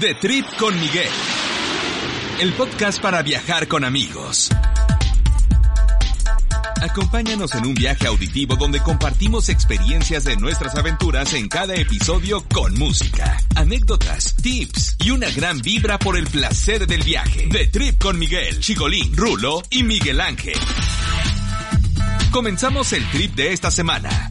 The 0.00 0.14
Trip 0.14 0.46
con 0.58 0.78
Miguel. 0.80 1.08
El 2.38 2.52
podcast 2.52 3.00
para 3.00 3.20
viajar 3.22 3.66
con 3.66 3.84
amigos. 3.84 4.48
Acompáñanos 6.80 7.52
en 7.56 7.66
un 7.66 7.74
viaje 7.74 8.06
auditivo 8.06 8.54
donde 8.54 8.80
compartimos 8.80 9.48
experiencias 9.48 10.22
de 10.22 10.36
nuestras 10.36 10.76
aventuras 10.76 11.34
en 11.34 11.48
cada 11.48 11.74
episodio 11.74 12.44
con 12.52 12.78
música, 12.78 13.38
anécdotas, 13.56 14.36
tips 14.36 14.96
y 15.04 15.10
una 15.10 15.30
gran 15.30 15.58
vibra 15.60 15.98
por 15.98 16.16
el 16.16 16.28
placer 16.28 16.86
del 16.86 17.02
viaje. 17.02 17.48
The 17.50 17.66
Trip 17.66 18.00
con 18.00 18.20
Miguel, 18.20 18.60
Chigolín, 18.60 19.16
Rulo 19.16 19.62
y 19.70 19.82
Miguel 19.82 20.20
Ángel. 20.20 20.58
Comenzamos 22.30 22.92
el 22.92 23.08
trip 23.10 23.34
de 23.34 23.52
esta 23.52 23.70
semana. 23.72 24.27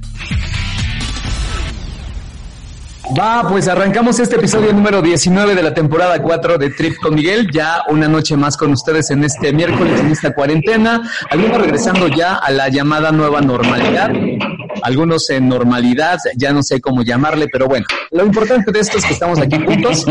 Va, 3.16 3.48
pues 3.48 3.70
arrancamos 3.70 4.20
este 4.20 4.36
episodio 4.36 4.74
número 4.74 5.02
19 5.02 5.56
de 5.56 5.64
la 5.64 5.74
temporada 5.74 6.22
4 6.22 6.58
de 6.58 6.72
Trip 6.72 6.98
con 6.98 7.16
Miguel. 7.16 7.50
Ya 7.54 7.84
una 7.88 8.08
noche 8.08 8.36
más 8.36 8.58
con 8.58 8.72
ustedes 8.74 9.12
en 9.12 9.24
este 9.24 9.54
miércoles, 9.54 10.00
en 10.02 10.12
esta 10.12 10.34
cuarentena. 10.34 11.10
Algunos 11.30 11.62
regresando 11.62 12.10
ya 12.10 12.36
a 12.36 12.52
la 12.52 12.68
llamada 12.68 13.14
nueva 13.14 13.40
normalidad. 13.40 14.12
Algunos 14.84 15.30
en 15.30 15.48
normalidad, 15.48 16.18
ya 16.36 16.52
no 16.52 16.62
sé 16.64 16.82
cómo 16.82 17.04
llamarle, 17.04 17.48
pero 17.52 17.68
bueno, 17.68 17.86
lo 18.12 18.26
importante 18.26 18.72
de 18.72 18.80
esto 18.80 18.98
es 18.98 19.06
que 19.06 19.14
estamos 19.14 19.40
aquí 19.40 19.58
juntos 19.58 20.06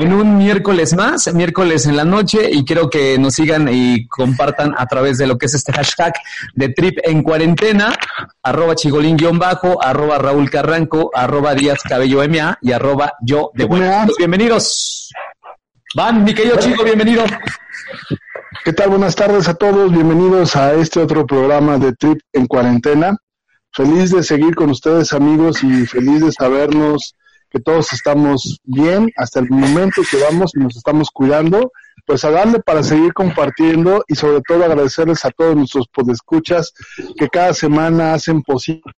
en 0.00 0.14
un 0.14 0.38
miércoles 0.38 0.94
más, 0.96 1.32
miércoles 1.34 1.84
en 1.84 1.94
la 1.94 2.04
noche, 2.04 2.48
y 2.50 2.64
quiero 2.64 2.88
que 2.88 3.18
nos 3.18 3.34
sigan 3.34 3.68
y 3.70 4.06
compartan 4.06 4.74
a 4.76 4.86
través 4.86 5.18
de 5.18 5.26
lo 5.26 5.36
que 5.36 5.44
es 5.44 5.54
este 5.54 5.72
hashtag 5.72 6.14
de 6.54 6.70
Trip 6.70 6.98
en 7.02 7.22
cuarentena, 7.22 7.94
arroba 8.42 8.74
chigolín-bajo, 8.74 9.82
arroba 9.84 10.16
Raúl 10.16 10.48
Carranco, 10.48 11.10
arroba 11.14 11.54
Díaz 11.54 11.82
Cabello 11.82 12.26
MA 12.26 12.58
y 12.62 12.72
arroba 12.72 13.12
yo 13.20 13.50
de 13.52 13.66
buenas. 13.66 14.10
Bienvenidos. 14.16 15.10
Van, 15.94 16.24
mi 16.24 16.32
querido 16.32 16.58
chico, 16.58 16.82
bienvenido. 16.82 17.24
¿Qué 18.64 18.72
tal? 18.72 18.88
Buenas 18.88 19.14
tardes 19.14 19.48
a 19.48 19.54
todos. 19.54 19.92
Bienvenidos 19.92 20.56
a 20.56 20.72
este 20.72 21.00
otro 21.00 21.26
programa 21.26 21.76
de 21.76 21.92
Trip 21.92 22.20
en 22.32 22.46
cuarentena. 22.46 23.18
Feliz 23.72 24.10
de 24.12 24.22
seguir 24.22 24.54
con 24.54 24.70
ustedes, 24.70 25.12
amigos, 25.12 25.62
y 25.62 25.86
feliz 25.86 26.24
de 26.24 26.32
sabernos 26.32 27.14
que 27.50 27.60
todos 27.60 27.92
estamos 27.92 28.60
bien 28.64 29.10
hasta 29.16 29.40
el 29.40 29.50
momento 29.50 30.02
que 30.08 30.18
vamos 30.18 30.52
y 30.54 30.60
nos 30.60 30.76
estamos 30.76 31.10
cuidando, 31.10 31.72
pues 32.06 32.24
a 32.24 32.30
darle 32.30 32.60
para 32.60 32.82
seguir 32.82 33.12
compartiendo 33.12 34.04
y 34.08 34.14
sobre 34.14 34.40
todo 34.42 34.64
agradecerles 34.64 35.24
a 35.24 35.30
todos 35.30 35.56
nuestros 35.56 35.88
podescuchas 35.88 36.72
que 37.16 37.28
cada 37.28 37.52
semana 37.52 38.14
hacen 38.14 38.42
posible 38.42 38.92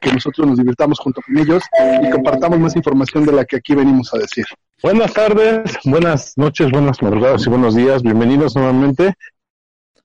que 0.00 0.12
nosotros 0.12 0.46
nos 0.46 0.58
divirtamos 0.58 0.98
junto 0.98 1.20
con 1.22 1.36
ellos 1.36 1.62
y 2.02 2.10
compartamos 2.10 2.58
más 2.58 2.76
información 2.76 3.26
de 3.26 3.32
la 3.32 3.44
que 3.44 3.56
aquí 3.56 3.74
venimos 3.74 4.12
a 4.14 4.18
decir. 4.18 4.44
Buenas 4.82 5.12
tardes, 5.12 5.78
buenas 5.84 6.32
noches, 6.36 6.70
buenas 6.70 7.02
madrugadas 7.02 7.46
y 7.46 7.50
buenos 7.50 7.74
días. 7.74 8.02
Bienvenidos 8.02 8.56
nuevamente. 8.56 9.12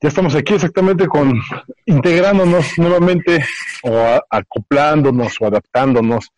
Ya 0.02 0.10
estamos 0.10 0.36
aquí 0.36 0.56
exactamente 0.56 1.08
con 1.08 1.40
integrándonos 1.86 2.78
nuevamente 2.78 3.46
o 3.84 4.20
acoplándonos 4.30 5.40
o 5.40 5.48
adaptándonos 5.48 6.30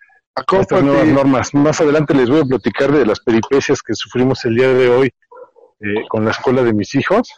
estas 0.61 0.83
nuevas 0.83 1.07
normas. 1.07 1.53
Más 1.53 1.81
adelante 1.81 2.13
les 2.13 2.29
voy 2.29 2.41
a 2.41 2.45
platicar 2.45 2.91
de 2.91 3.05
las 3.05 3.19
peripecias 3.19 3.81
que 3.81 3.93
sufrimos 3.93 4.43
el 4.45 4.55
día 4.55 4.69
de 4.69 4.89
hoy 4.89 5.07
eh, 5.79 6.07
con 6.09 6.25
la 6.25 6.31
escuela 6.31 6.63
de 6.63 6.73
mis 6.73 6.93
hijos. 6.95 7.29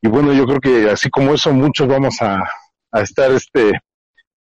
Y 0.00 0.08
bueno, 0.08 0.32
yo 0.32 0.46
creo 0.46 0.60
que 0.60 0.90
así 0.90 1.10
como 1.10 1.34
eso, 1.34 1.52
muchos 1.52 1.86
vamos 1.88 2.20
a, 2.22 2.42
a 2.92 3.00
estar 3.00 3.30
este 3.32 3.72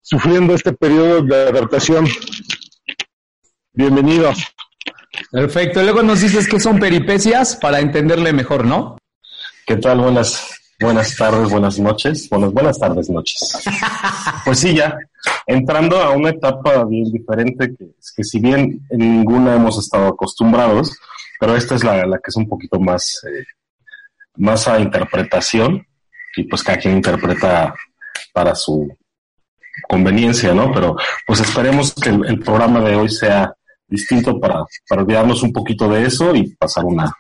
sufriendo 0.02 0.54
este 0.54 0.74
periodo 0.74 1.22
de 1.22 1.50
adaptación. 1.50 2.08
Bienvenidos. 3.74 4.40
Perfecto. 5.32 5.82
Luego 5.82 6.04
nos 6.04 6.22
dices 6.22 6.48
que 6.48 6.60
son 6.60 6.80
peripecias 6.80 7.56
para 7.58 7.80
entenderle 7.80 8.34
mejor, 8.34 8.66
¿no? 8.66 8.98
¿Qué 9.66 9.76
tal? 9.76 10.00
Buenas, 10.00 10.58
buenas 10.80 11.16
tardes, 11.16 11.50
buenas 11.50 11.80
noches. 11.80 12.30
Buenas, 12.30 12.52
buenas 12.54 12.80
tardes, 12.80 13.10
noches. 13.10 13.40
Pues 14.46 14.60
sí, 14.60 14.76
ya 14.76 14.98
entrando 15.46 15.98
a 16.02 16.12
una 16.12 16.30
etapa 16.30 16.86
bien 16.86 17.12
diferente 17.12 17.76
que, 17.76 17.88
que 18.16 18.24
si 18.24 18.40
bien 18.40 18.82
en 18.90 19.00
ninguna 19.00 19.56
hemos 19.56 19.78
estado 19.78 20.08
acostumbrados, 20.08 20.98
pero 21.40 21.56
esta 21.56 21.76
es 21.76 21.84
la, 21.84 22.06
la 22.06 22.18
que 22.18 22.30
es 22.30 22.36
un 22.36 22.48
poquito 22.48 22.80
más, 22.80 23.22
eh, 23.26 23.44
más 24.36 24.68
a 24.68 24.80
interpretación 24.80 25.86
y 26.36 26.44
pues 26.44 26.64
cada 26.64 26.78
quien 26.78 26.96
interpreta 26.96 27.74
para 28.34 28.56
su 28.56 28.88
conveniencia, 29.88 30.54
¿no? 30.54 30.72
Pero 30.72 30.96
pues 31.26 31.40
esperemos 31.40 31.94
que 31.94 32.10
el, 32.10 32.26
el 32.26 32.40
programa 32.40 32.82
de 32.82 32.96
hoy 32.96 33.10
sea 33.10 33.54
distinto 33.88 34.40
para, 34.40 34.64
para 34.88 35.02
olvidarnos 35.02 35.44
un 35.44 35.54
poquito 35.54 35.88
de 35.90 36.04
eso 36.04 36.36
y 36.36 36.56
pasar 36.56 36.86
una, 36.86 37.12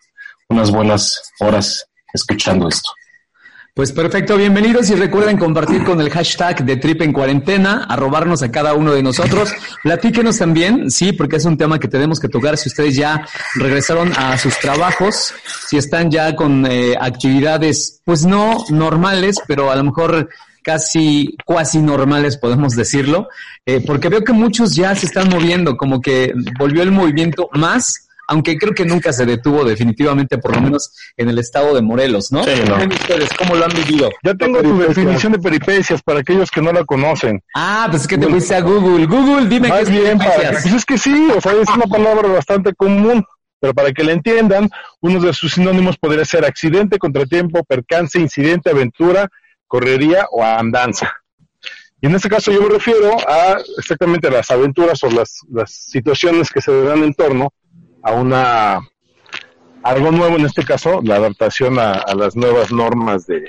unas 0.49 0.71
buenas 0.71 1.31
horas 1.39 1.89
escuchando 2.13 2.67
esto. 2.67 2.89
Pues 3.77 3.91
perfecto, 3.91 4.37
bienvenidos 4.37 4.89
y 4.89 4.95
recuerden 4.95 5.37
compartir 5.37 5.83
con 5.83 6.01
el 6.01 6.09
hashtag 6.09 6.65
de 6.65 6.77
Trip 6.77 7.03
en 7.03 7.13
Cuarentena, 7.13 7.85
a 7.87 7.95
robarnos 7.95 8.41
a 8.41 8.49
cada 8.49 8.73
uno 8.73 8.91
de 8.91 9.03
nosotros. 9.03 9.51
Platíquenos 9.83 10.39
también, 10.39 10.89
sí, 10.89 11.13
porque 11.13 11.35
es 11.35 11.45
un 11.45 11.57
tema 11.57 11.77
que 11.77 11.87
tenemos 11.87 12.19
que 12.19 12.27
tocar 12.27 12.57
si 12.57 12.69
ustedes 12.69 12.95
ya 12.95 13.27
regresaron 13.53 14.13
a 14.17 14.35
sus 14.39 14.57
trabajos, 14.57 15.31
si 15.67 15.77
están 15.77 16.09
ya 16.09 16.35
con 16.35 16.65
eh, 16.65 16.95
actividades, 16.99 18.01
pues 18.03 18.25
no 18.25 18.65
normales, 18.69 19.35
pero 19.47 19.69
a 19.69 19.75
lo 19.75 19.83
mejor 19.83 20.27
casi 20.63 21.37
cuasi 21.45 21.77
normales, 21.77 22.35
podemos 22.35 22.75
decirlo, 22.75 23.29
eh, 23.63 23.83
porque 23.85 24.09
veo 24.09 24.23
que 24.23 24.33
muchos 24.33 24.75
ya 24.75 24.95
se 24.95 25.05
están 25.05 25.29
moviendo, 25.29 25.77
como 25.77 26.01
que 26.01 26.33
volvió 26.57 26.81
el 26.81 26.91
movimiento 26.91 27.47
más 27.53 28.06
aunque 28.27 28.57
creo 28.57 28.73
que 28.73 28.85
nunca 28.85 29.13
se 29.13 29.25
detuvo 29.25 29.63
definitivamente, 29.63 30.37
por 30.37 30.53
lo 30.55 30.61
menos 30.61 30.93
en 31.15 31.29
el 31.29 31.39
estado 31.39 31.73
de 31.73 31.81
Morelos, 31.81 32.31
¿no? 32.31 32.43
Sí, 32.43 32.51
no. 32.67 32.75
ustedes 32.75 33.29
cómo 33.37 33.55
lo 33.55 33.65
han 33.65 33.71
vivido? 33.71 34.09
Ya 34.21 34.33
tengo 34.35 34.61
tu 34.61 34.79
definición 34.79 35.31
de 35.31 35.39
peripecias 35.39 36.01
para 36.03 36.19
aquellos 36.19 36.51
que 36.51 36.61
no 36.61 36.73
la 36.73 36.83
conocen. 36.83 37.41
Ah, 37.55 37.87
pues 37.89 38.03
es 38.03 38.07
que 38.07 38.17
te 38.17 38.27
fuiste 38.27 38.53
a 38.53 38.61
Google. 38.61 39.05
Google, 39.05 39.47
dime 39.47 39.67
qué 39.67 39.73
Más 39.73 39.81
es 39.83 39.89
bien, 39.89 40.17
para, 40.17 40.51
pues 40.51 40.65
es 40.65 40.85
que 40.85 40.97
sí, 40.97 41.29
o 41.35 41.39
sea, 41.39 41.53
es 41.53 41.69
una 41.69 41.85
palabra 41.85 42.27
bastante 42.27 42.73
común, 42.73 43.25
pero 43.59 43.73
para 43.73 43.93
que 43.93 44.03
la 44.03 44.11
entiendan, 44.11 44.69
uno 44.99 45.19
de 45.21 45.33
sus 45.33 45.53
sinónimos 45.53 45.97
podría 45.97 46.25
ser 46.25 46.43
accidente, 46.43 46.99
contratiempo, 46.99 47.63
percance, 47.63 48.19
incidente, 48.19 48.69
aventura, 48.69 49.29
correría 49.67 50.25
o 50.31 50.43
andanza. 50.43 51.13
Y 52.01 52.07
en 52.07 52.15
este 52.15 52.29
caso 52.29 52.51
yo 52.51 52.61
me 52.61 52.69
refiero 52.69 53.17
a 53.27 53.57
exactamente 53.77 54.27
a 54.27 54.31
las 54.31 54.51
aventuras 54.51 55.01
o 55.03 55.09
las, 55.09 55.39
las 55.49 55.71
situaciones 55.71 56.51
que 56.51 56.61
se 56.61 56.71
dan 56.83 57.03
en 57.03 57.13
torno 57.13 57.53
a 58.07 58.13
una 58.13 58.79
algo 59.83 60.11
nuevo 60.11 60.37
en 60.37 60.45
este 60.45 60.63
caso, 60.63 61.01
la 61.03 61.15
adaptación 61.15 61.77
a, 61.77 61.93
a 61.93 62.15
las 62.15 62.35
nuevas 62.35 62.71
normas 62.71 63.27
de 63.27 63.45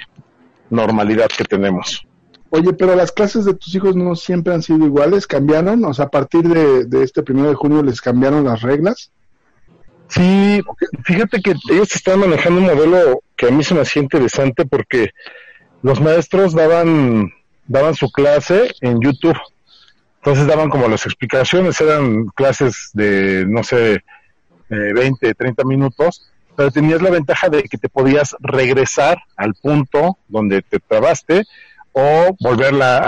normalidad 0.70 1.28
que 1.28 1.44
tenemos. 1.44 2.04
Oye, 2.50 2.72
pero 2.72 2.96
las 2.96 3.12
clases 3.12 3.44
de 3.44 3.54
tus 3.54 3.74
hijos 3.74 3.94
no 3.94 4.16
siempre 4.16 4.54
han 4.54 4.62
sido 4.62 4.84
iguales, 4.84 5.26
cambiaron, 5.26 5.84
o 5.84 5.94
sea, 5.94 6.06
a 6.06 6.10
partir 6.10 6.42
de, 6.42 6.86
de 6.86 7.04
este 7.04 7.22
primero 7.22 7.48
de 7.48 7.54
junio 7.54 7.82
les 7.82 8.00
cambiaron 8.00 8.44
las 8.44 8.62
reglas. 8.62 9.12
Sí, 10.08 10.62
fíjate 11.04 11.40
que 11.40 11.54
ellos 11.70 11.94
están 11.94 12.20
manejando 12.20 12.60
un 12.60 12.66
modelo 12.66 13.22
que 13.36 13.46
a 13.46 13.50
mí 13.50 13.62
se 13.62 13.74
me 13.74 13.82
hacía 13.82 14.02
interesante 14.02 14.64
porque 14.64 15.10
los 15.82 16.00
maestros 16.00 16.54
daban, 16.54 17.30
daban 17.66 17.94
su 17.94 18.10
clase 18.10 18.74
en 18.80 19.00
YouTube. 19.00 19.38
Entonces 20.16 20.46
daban 20.46 20.68
como 20.68 20.88
las 20.88 21.06
explicaciones, 21.06 21.80
eran 21.80 22.26
clases 22.34 22.90
de, 22.94 23.44
no 23.46 23.62
sé, 23.62 24.02
eh, 24.70 24.92
20, 24.94 25.34
30 25.34 25.64
minutos, 25.64 26.30
pero 26.56 26.70
tenías 26.70 27.00
la 27.00 27.10
ventaja 27.10 27.48
de 27.48 27.62
que 27.62 27.78
te 27.78 27.88
podías 27.88 28.34
regresar 28.40 29.18
al 29.36 29.54
punto 29.54 30.18
donde 30.28 30.62
te 30.62 30.78
trabaste 30.80 31.44
o 31.92 32.36
volverla 32.40 32.98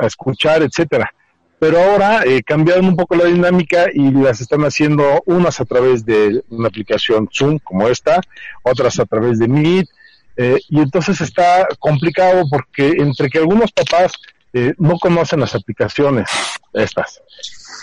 a, 0.00 0.06
escuchar, 0.06 0.62
etcétera. 0.62 1.12
Pero 1.58 1.80
ahora 1.80 2.24
eh, 2.24 2.42
cambiaron 2.42 2.86
un 2.86 2.96
poco 2.96 3.14
la 3.14 3.24
dinámica 3.24 3.86
y 3.92 4.10
las 4.10 4.40
están 4.40 4.62
haciendo 4.62 5.22
unas 5.26 5.60
a 5.60 5.64
través 5.64 6.04
de 6.04 6.42
una 6.50 6.68
aplicación 6.68 7.28
Zoom 7.32 7.58
como 7.60 7.88
esta, 7.88 8.20
otras 8.62 8.98
a 8.98 9.04
través 9.04 9.38
de 9.38 9.48
Meet, 9.48 9.88
eh, 10.36 10.58
y 10.68 10.80
entonces 10.80 11.20
está 11.20 11.68
complicado 11.78 12.44
porque 12.50 12.94
entre 12.98 13.28
que 13.28 13.38
algunos 13.38 13.70
papás 13.70 14.12
eh, 14.52 14.74
no 14.78 14.98
conocen 14.98 15.40
las 15.40 15.54
aplicaciones 15.54 16.28
estas, 16.72 17.20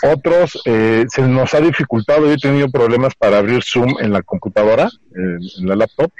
otros 0.02 0.60
eh, 0.64 1.04
se 1.08 1.22
nos 1.22 1.52
ha 1.54 1.60
dificultado, 1.60 2.26
yo 2.26 2.32
he 2.32 2.38
tenido 2.38 2.70
problemas 2.70 3.14
para 3.14 3.38
abrir 3.38 3.62
Zoom 3.62 3.96
en 4.00 4.12
la 4.12 4.22
computadora, 4.22 4.88
en, 5.14 5.38
la 5.68 5.76
laptop, 5.76 6.10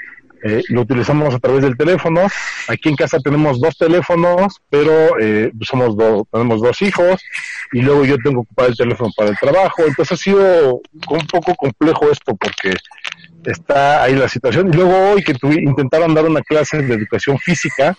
eh, 0.43 0.63
lo 0.69 0.81
utilizamos 0.81 1.35
a 1.35 1.39
través 1.39 1.61
del 1.61 1.77
teléfono. 1.77 2.21
Aquí 2.67 2.89
en 2.89 2.95
casa 2.95 3.19
tenemos 3.19 3.59
dos 3.59 3.77
teléfonos, 3.77 4.55
pero 4.69 5.19
eh, 5.19 5.51
somos 5.61 5.95
dos, 5.95 6.23
tenemos 6.31 6.61
dos 6.61 6.81
hijos 6.81 7.21
y 7.71 7.81
luego 7.81 8.05
yo 8.05 8.17
tengo 8.17 8.41
que 8.41 8.47
ocupar 8.47 8.69
el 8.69 8.75
teléfono 8.75 9.11
para 9.15 9.29
el 9.29 9.37
trabajo. 9.37 9.83
Entonces 9.85 10.11
ha 10.19 10.23
sido 10.23 10.81
un 11.09 11.27
poco 11.31 11.53
complejo 11.53 12.09
esto 12.11 12.35
porque 12.35 12.73
está 13.45 14.01
ahí 14.01 14.15
la 14.15 14.27
situación. 14.27 14.69
Y 14.73 14.77
luego 14.77 15.11
hoy 15.11 15.23
que 15.23 15.35
tuvi- 15.35 15.61
intentaron 15.61 16.13
dar 16.15 16.25
una 16.25 16.41
clase 16.41 16.81
de 16.81 16.93
educación 16.95 17.37
física, 17.37 17.95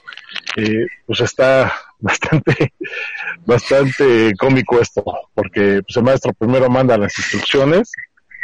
eh, 0.56 0.86
pues 1.06 1.20
está 1.20 1.72
bastante, 2.02 2.74
bastante 3.46 4.32
cómico 4.38 4.80
esto, 4.80 5.02
porque 5.34 5.80
pues, 5.82 5.96
el 5.96 6.02
maestro 6.02 6.32
primero 6.34 6.68
manda 6.68 6.98
las 6.98 7.16
instrucciones 7.16 7.90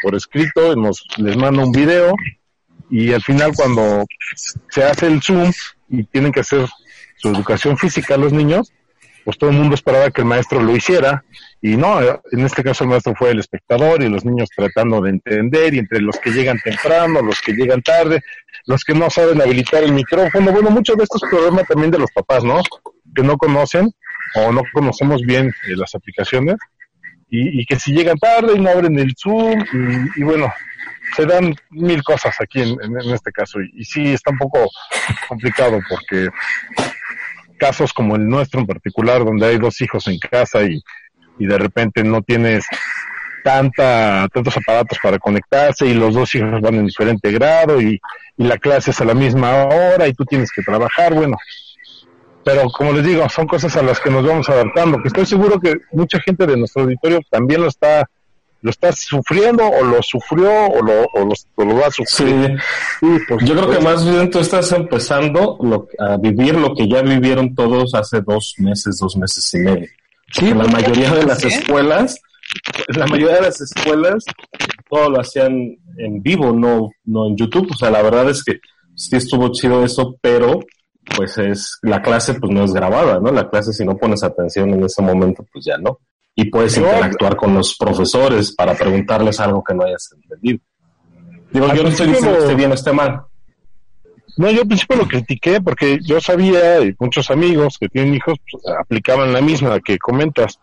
por 0.03 0.15
escrito, 0.15 0.75
nos 0.77 1.05
les 1.17 1.37
manda 1.37 1.65
un 1.65 1.73
video 1.73 2.15
y 2.89 3.13
al 3.13 3.23
final 3.23 3.53
cuando 3.55 4.07
se 4.71 4.85
hace 4.85 5.09
el 5.09 5.21
Zoom 5.21 5.53
y 5.89 6.05
tienen 6.05 6.33
que 6.33 6.41
hacer 6.41 6.67
su 7.17 7.29
educación 7.29 7.77
física 7.77 8.17
los 8.17 8.33
niños, 8.33 8.73
pues 9.25 9.37
todo 9.37 9.51
el 9.51 9.57
mundo 9.57 9.75
esperaba 9.75 10.11
que 10.11 10.21
el 10.21 10.27
maestro 10.27 10.63
lo 10.63 10.75
hiciera 10.75 11.25
y 11.61 11.77
no, 11.77 12.01
en 12.01 12.45
este 12.45 12.63
caso 12.63 12.85
el 12.85 12.91
maestro 12.91 13.15
fue 13.17 13.31
el 13.33 13.41
espectador 13.41 14.01
y 14.03 14.09
los 14.09 14.25
niños 14.25 14.49
tratando 14.55 15.01
de 15.01 15.11
entender 15.11 15.75
y 15.75 15.81
entre 15.81 16.01
los 16.01 16.17
que 16.19 16.31
llegan 16.31 16.59
temprano, 16.61 17.21
los 17.21 17.41
que 17.41 17.53
llegan 17.53 17.83
tarde, 17.83 18.23
los 18.67 18.85
que 18.85 18.95
no 18.95 19.11
saben 19.11 19.43
habilitar 19.43 19.83
el 19.83 19.93
micrófono, 19.93 20.53
bueno, 20.53 20.71
muchos 20.71 20.97
de 20.97 21.03
estos 21.03 21.21
problemas 21.23 21.67
también 21.67 21.91
de 21.91 21.99
los 21.99 22.13
papás, 22.13 22.45
¿no? 22.45 22.63
Que 23.15 23.23
no 23.23 23.37
conocen 23.37 23.91
o 24.37 24.53
no 24.53 24.63
conocemos 24.73 25.23
bien 25.23 25.49
eh, 25.49 25.77
las 25.77 25.95
aplicaciones. 25.95 26.57
Y, 27.31 27.67
que 27.67 27.79
si 27.79 27.93
llegan 27.93 28.17
tarde 28.17 28.55
y 28.57 28.59
no 28.59 28.71
abren 28.71 28.99
el 28.99 29.13
Zoom 29.15 29.63
y, 30.17 30.23
bueno, 30.23 30.51
se 31.15 31.27
dan 31.27 31.55
mil 31.69 32.03
cosas 32.03 32.35
aquí 32.41 32.63
en, 32.63 33.13
este 33.13 33.31
caso. 33.33 33.61
Y, 33.61 33.83
y, 33.83 33.85
sí 33.85 34.15
está 34.15 34.31
un 34.31 34.39
poco 34.39 34.67
complicado 35.29 35.79
porque 35.91 36.29
casos 37.59 37.93
como 37.93 38.17
el 38.17 38.27
nuestro 38.27 38.61
en 38.61 38.67
particular 38.67 39.27
donde 39.27 39.47
hay 39.47 39.59
dos 39.59 39.79
hijos 39.83 40.09
en 40.09 40.19
casa 40.19 40.63
y, 40.63 40.81
y 41.38 41.46
de 41.46 41.58
repente 41.58 42.02
no 42.05 42.23
tienes 42.23 42.64
tanta 43.44 44.29
tantos 44.32 44.56
aparatos 44.56 44.99
para 45.02 45.19
conectarse 45.19 45.87
y 45.87 45.94
los 45.94 46.14
dos 46.14 46.35
hijos 46.35 46.61
van 46.61 46.75
en 46.75 46.87
diferente 46.87 47.31
grado 47.31 47.81
y, 47.81 48.00
y 48.37 48.44
la 48.44 48.58
clase 48.58 48.90
es 48.90 49.00
a 49.00 49.05
la 49.05 49.14
misma 49.14 49.64
hora 49.64 50.06
y 50.06 50.12
tú 50.12 50.25
tienes 50.25 50.50
que 50.52 50.62
trabajar, 50.62 51.14
bueno, 51.14 51.37
pero 52.44 52.69
como 52.70 52.93
les 52.93 53.05
digo, 53.05 53.29
son 53.29 53.46
cosas 53.46 53.76
a 53.76 53.82
las 53.82 54.00
que 54.00 54.11
nos 54.11 54.26
vamos 54.26 54.49
adaptando, 54.49 55.02
que 55.02 55.08
estoy 55.08 55.26
seguro 55.26 55.61
que 55.61 55.75
mucha 55.93 56.19
gente 56.20 56.46
de 56.46 56.56
nuestro 56.56 56.82
auditorio 56.82 57.20
también 57.31 57.61
lo 57.61 57.69
está 57.69 58.08
lo 58.61 58.70
está 58.70 58.90
sufriendo 58.93 59.64
o 59.69 59.85
lo 59.85 60.02
sufrió 60.02 60.50
o 60.50 60.82
lo, 60.82 61.05
o 61.14 61.64
lo, 61.64 61.76
va 61.76 61.87
a 61.87 61.90
sufrir. 61.90 62.58
Sí, 63.00 63.06
yo 63.43 63.55
creo 63.55 63.70
que 63.70 63.79
más 63.79 64.05
bien 64.05 64.31
tú 64.31 64.40
estás 64.40 64.73
empezando 64.73 65.58
a 65.99 66.17
vivir 66.17 66.56
lo 66.56 66.75
que 66.75 66.88
ya 66.88 67.02
vivieron 67.02 67.55
todos 67.55 67.94
hace 67.94 68.20
dos 68.20 68.55
meses, 68.58 68.99
dos 68.99 69.17
meses 69.17 69.55
y 69.55 69.58
medio. 69.58 69.88
Sí, 70.33 70.53
la 70.53 70.65
mayoría 70.65 71.11
de 71.13 71.25
las 71.25 71.45
escuelas, 71.45 72.21
la 72.89 73.07
mayoría 73.07 73.37
de 73.37 73.43
las 73.43 73.61
escuelas 73.61 74.25
todo 74.89 75.11
lo 75.11 75.21
hacían 75.21 75.77
en 75.97 76.23
vivo, 76.23 76.53
no, 76.53 76.91
no 77.05 77.27
en 77.27 77.37
YouTube. 77.37 77.69
O 77.71 77.77
sea, 77.77 77.91
la 77.91 78.03
verdad 78.03 78.29
es 78.31 78.43
que 78.43 78.61
sí 78.95 79.17
estuvo 79.17 79.51
chido 79.53 79.85
eso, 79.85 80.17
pero 80.21 80.61
pues 81.17 81.39
es, 81.39 81.79
la 81.83 82.03
clase 82.03 82.35
pues 82.35 82.53
no 82.53 82.65
es 82.65 82.73
grabada, 82.73 83.19
¿no? 83.21 83.33
La 83.33 83.49
clase 83.49 83.73
si 83.73 83.85
no 83.85 83.97
pones 83.97 84.23
atención 84.23 84.71
en 84.71 84.85
ese 84.85 85.03
momento, 85.03 85.45
pues 85.53 85.65
ya 85.65 85.79
no. 85.79 85.99
Y 86.35 86.51
puedes 86.51 86.77
interactuar 86.77 87.37
con 87.37 87.55
los 87.55 87.77
profesores 87.77 88.55
para 88.55 88.75
preguntarles 88.75 89.41
algo 89.41 89.63
que 89.65 89.75
no 89.75 89.85
hayas 89.85 90.11
entendido. 90.13 90.61
Digo, 91.51 91.75
yo 91.75 91.83
no 91.83 91.89
estoy 91.89 92.09
diciendo 92.09 92.37
que 92.37 92.43
esté 92.43 92.55
bien 92.55 92.71
o 92.71 92.75
esté 92.75 92.93
mal. 92.93 93.23
No, 94.37 94.51
yo 94.51 94.63
al 94.63 94.69
principio 94.69 94.97
lo 94.97 95.09
critiqué 95.09 95.61
porque 95.61 95.99
yo 96.03 96.21
sabía, 96.21 96.81
y 96.81 96.95
muchos 96.99 97.31
amigos 97.31 97.79
que 97.79 97.89
tienen 97.89 98.15
hijos 98.15 98.39
pues, 98.51 98.63
aplicaban 98.79 99.33
la 99.33 99.41
misma 99.41 99.81
que 99.81 99.99
comentas. 99.99 100.61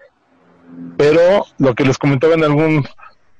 Pero 0.97 1.45
lo 1.57 1.73
que 1.75 1.85
les 1.85 1.97
comentaba 1.97 2.33
en 2.33 2.43
algún 2.43 2.85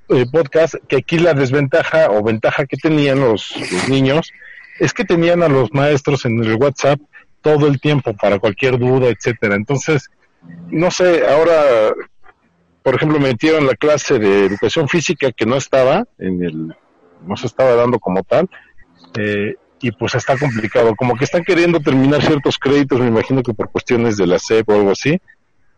eh, 0.09 0.25
podcast, 0.31 0.75
que 0.87 0.97
aquí 0.97 1.19
la 1.19 1.33
desventaja 1.33 2.11
o 2.11 2.23
ventaja 2.23 2.65
que 2.65 2.77
tenían 2.77 3.19
los 3.19 3.53
niños 3.89 4.31
es 4.79 4.93
que 4.93 5.05
tenían 5.05 5.41
a 5.41 5.47
los 5.47 5.73
maestros 5.73 6.25
en 6.25 6.43
el 6.43 6.55
WhatsApp 6.55 6.99
todo 7.41 7.67
el 7.67 7.79
tiempo 7.79 8.13
para 8.13 8.39
cualquier 8.39 8.77
duda, 8.77 9.07
etcétera. 9.09 9.55
Entonces, 9.55 10.09
no 10.69 10.91
sé, 10.91 11.25
ahora, 11.27 11.93
por 12.83 12.95
ejemplo, 12.95 13.19
me 13.19 13.29
metieron 13.29 13.65
la 13.67 13.75
clase 13.75 14.19
de 14.19 14.45
educación 14.45 14.89
física 14.89 15.31
que 15.31 15.45
no 15.45 15.55
estaba 15.55 16.05
en 16.17 16.43
el, 16.43 16.75
no 17.25 17.37
se 17.37 17.47
estaba 17.47 17.75
dando 17.75 17.99
como 17.99 18.23
tal, 18.23 18.49
eh, 19.17 19.55
y 19.85 19.91
pues 19.91 20.15
está 20.15 20.35
complicado. 20.35 20.95
Como 20.95 21.15
que 21.15 21.25
están 21.25 21.43
queriendo 21.43 21.79
terminar 21.79 22.19
ciertos 22.23 22.57
créditos, 22.57 22.99
me 22.99 23.07
imagino 23.07 23.43
que 23.43 23.53
por 23.53 23.69
cuestiones 23.69 24.17
de 24.17 24.25
la 24.25 24.39
SEP 24.39 24.67
o 24.67 24.73
algo 24.73 24.91
así, 24.91 25.21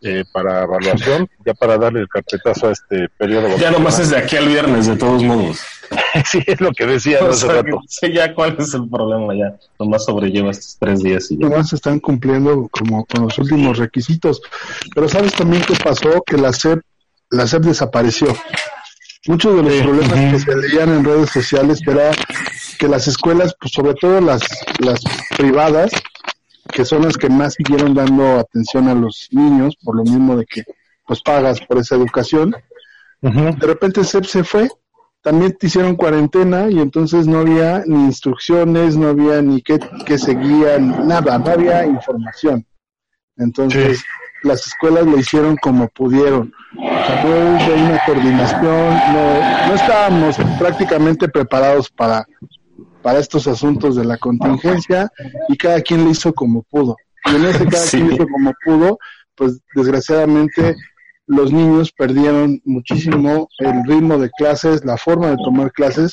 eh, 0.02 0.24
para 0.32 0.64
evaluación, 0.64 1.28
ya 1.46 1.54
para 1.54 1.78
darle 1.78 2.00
el 2.02 2.08
carpetazo 2.08 2.70
a 2.70 2.72
este 2.72 3.10
periodo. 3.18 3.58
Ya 3.58 3.70
nomás 3.70 4.00
es 4.00 4.12
de 4.12 4.18
aquí 4.18 4.38
al 4.38 4.48
viernes, 4.48 4.88
de 4.88 4.96
todos 4.96 5.22
modos. 5.24 5.60
sí, 6.26 6.42
es 6.48 6.62
lo 6.62 6.72
que 6.72 6.86
decía 6.86 7.20
hace 7.28 7.48
rato. 7.48 7.82
Sí, 7.90 8.14
ya 8.14 8.34
cuál 8.34 8.56
es 8.58 8.74
el 8.74 8.90
problema, 8.90 9.36
ya 9.36 9.58
nomás 9.78 10.06
sobrelleva 10.06 10.52
estos 10.52 10.78
tres 10.80 11.04
días 11.04 11.30
y 11.30 11.38
ya. 11.38 11.50
Nomás 11.50 11.74
están 11.74 12.00
cumpliendo 12.00 12.70
como 12.72 13.06
con 13.06 13.24
los 13.24 13.38
últimos 13.40 13.78
requisitos. 13.78 14.42
Pero 14.96 15.10
¿sabes 15.10 15.34
también 15.34 15.64
qué 15.64 15.74
pasó? 15.84 16.24
Que 16.26 16.38
la 16.38 16.54
SEP, 16.54 16.80
la 17.30 17.46
SEP 17.46 17.64
desapareció. 17.64 18.34
Muchos 19.28 19.58
de 19.58 19.64
los 19.64 19.82
problemas 19.82 20.32
que 20.32 20.40
se 20.40 20.56
leían 20.56 20.90
en 20.90 21.04
redes 21.04 21.30
sociales 21.30 21.82
era 21.86 22.12
que 22.78 22.88
las 22.88 23.08
escuelas, 23.08 23.56
pues 23.60 23.74
sobre 23.74 23.94
todo 23.96 24.22
las, 24.22 24.42
las 24.80 25.02
privadas, 25.38 25.92
que 26.72 26.86
son 26.86 27.04
las 27.04 27.18
que 27.18 27.30
más 27.30 27.56
siguieron 27.56 27.94
dando 27.94 28.40
atención 28.40 28.88
a 28.88 28.94
los 28.94 29.28
niños, 29.32 29.76
por 29.84 29.96
lo 29.96 30.04
mismo 30.04 30.38
de 30.38 30.46
que 30.46 30.64
pues 31.06 31.22
pagas 31.22 31.60
por 31.62 31.78
esa 31.78 31.96
educación. 31.96 32.56
De 33.22 33.68
repente 33.68 34.04
SEP 34.04 34.26
se 34.26 34.44
fue, 34.44 34.70
también 35.22 35.58
te 35.58 35.68
hicieron 35.68 35.96
cuarentena 35.96 36.70
y 36.70 36.80
entonces 36.80 37.26
no 37.28 37.40
había 37.40 37.84
ni 37.86 38.06
instrucciones, 38.06 38.96
no 38.96 39.10
había 39.10 39.42
ni 39.42 39.62
qué, 39.62 39.80
qué 40.06 40.18
seguían, 40.18 41.08
nada, 41.08 41.40
no 41.40 41.50
había 41.50 41.86
información. 41.86 42.66
Entonces 43.38 44.04
las 44.44 44.66
escuelas 44.68 45.06
lo 45.06 45.18
hicieron 45.18 45.56
como 45.58 45.88
pudieron. 45.90 46.54
O 46.78 47.06
sea, 47.06 47.24
no 47.24 47.86
una 47.86 48.00
coordinación, 48.06 48.62
no, 49.14 49.68
no 49.68 49.74
estábamos 49.74 50.38
prácticamente 50.60 51.28
preparados 51.28 51.90
para 51.90 52.26
para 53.08 53.20
estos 53.20 53.48
asuntos 53.48 53.96
de 53.96 54.04
la 54.04 54.18
contingencia 54.18 55.10
y 55.48 55.56
cada 55.56 55.80
quien 55.80 56.04
lo 56.04 56.12
hizo 56.12 56.34
como 56.34 56.64
pudo. 56.64 56.98
Y 57.24 57.38
en 57.38 57.46
ese 57.46 57.66
cada 57.66 57.86
quien 57.90 58.12
hizo 58.12 58.28
como 58.28 58.54
pudo, 58.66 59.00
pues 59.34 59.62
desgraciadamente 59.74 60.76
los 61.26 61.54
niños 61.54 61.94
perdieron 61.94 62.62
muchísimo 62.66 63.48
el 63.60 63.86
ritmo 63.86 64.18
de 64.18 64.30
clases, 64.32 64.84
la 64.84 64.98
forma 64.98 65.30
de 65.30 65.38
tomar 65.38 65.72
clases, 65.72 66.12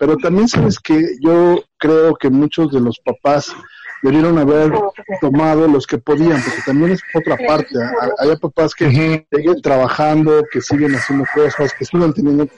pero 0.00 0.16
también 0.16 0.48
sabes 0.48 0.80
que 0.80 1.14
yo 1.20 1.62
creo 1.78 2.16
que 2.16 2.28
muchos 2.28 2.72
de 2.72 2.80
los 2.80 2.98
papás 2.98 3.54
debieron 4.02 4.36
haber 4.36 4.72
tomado 5.20 5.68
los 5.68 5.86
que 5.86 5.98
podían, 5.98 6.42
porque 6.42 6.62
también 6.66 6.90
es 6.90 7.02
otra 7.14 7.36
parte. 7.46 7.78
Hay 8.18 8.36
papás 8.38 8.74
que 8.74 8.90
siguen 8.90 9.62
trabajando, 9.62 10.42
que 10.52 10.60
siguen 10.60 10.92
haciendo 10.96 11.24
cosas, 11.32 11.72
que 11.72 11.84
siguen 11.84 12.12
teniendo 12.12 12.48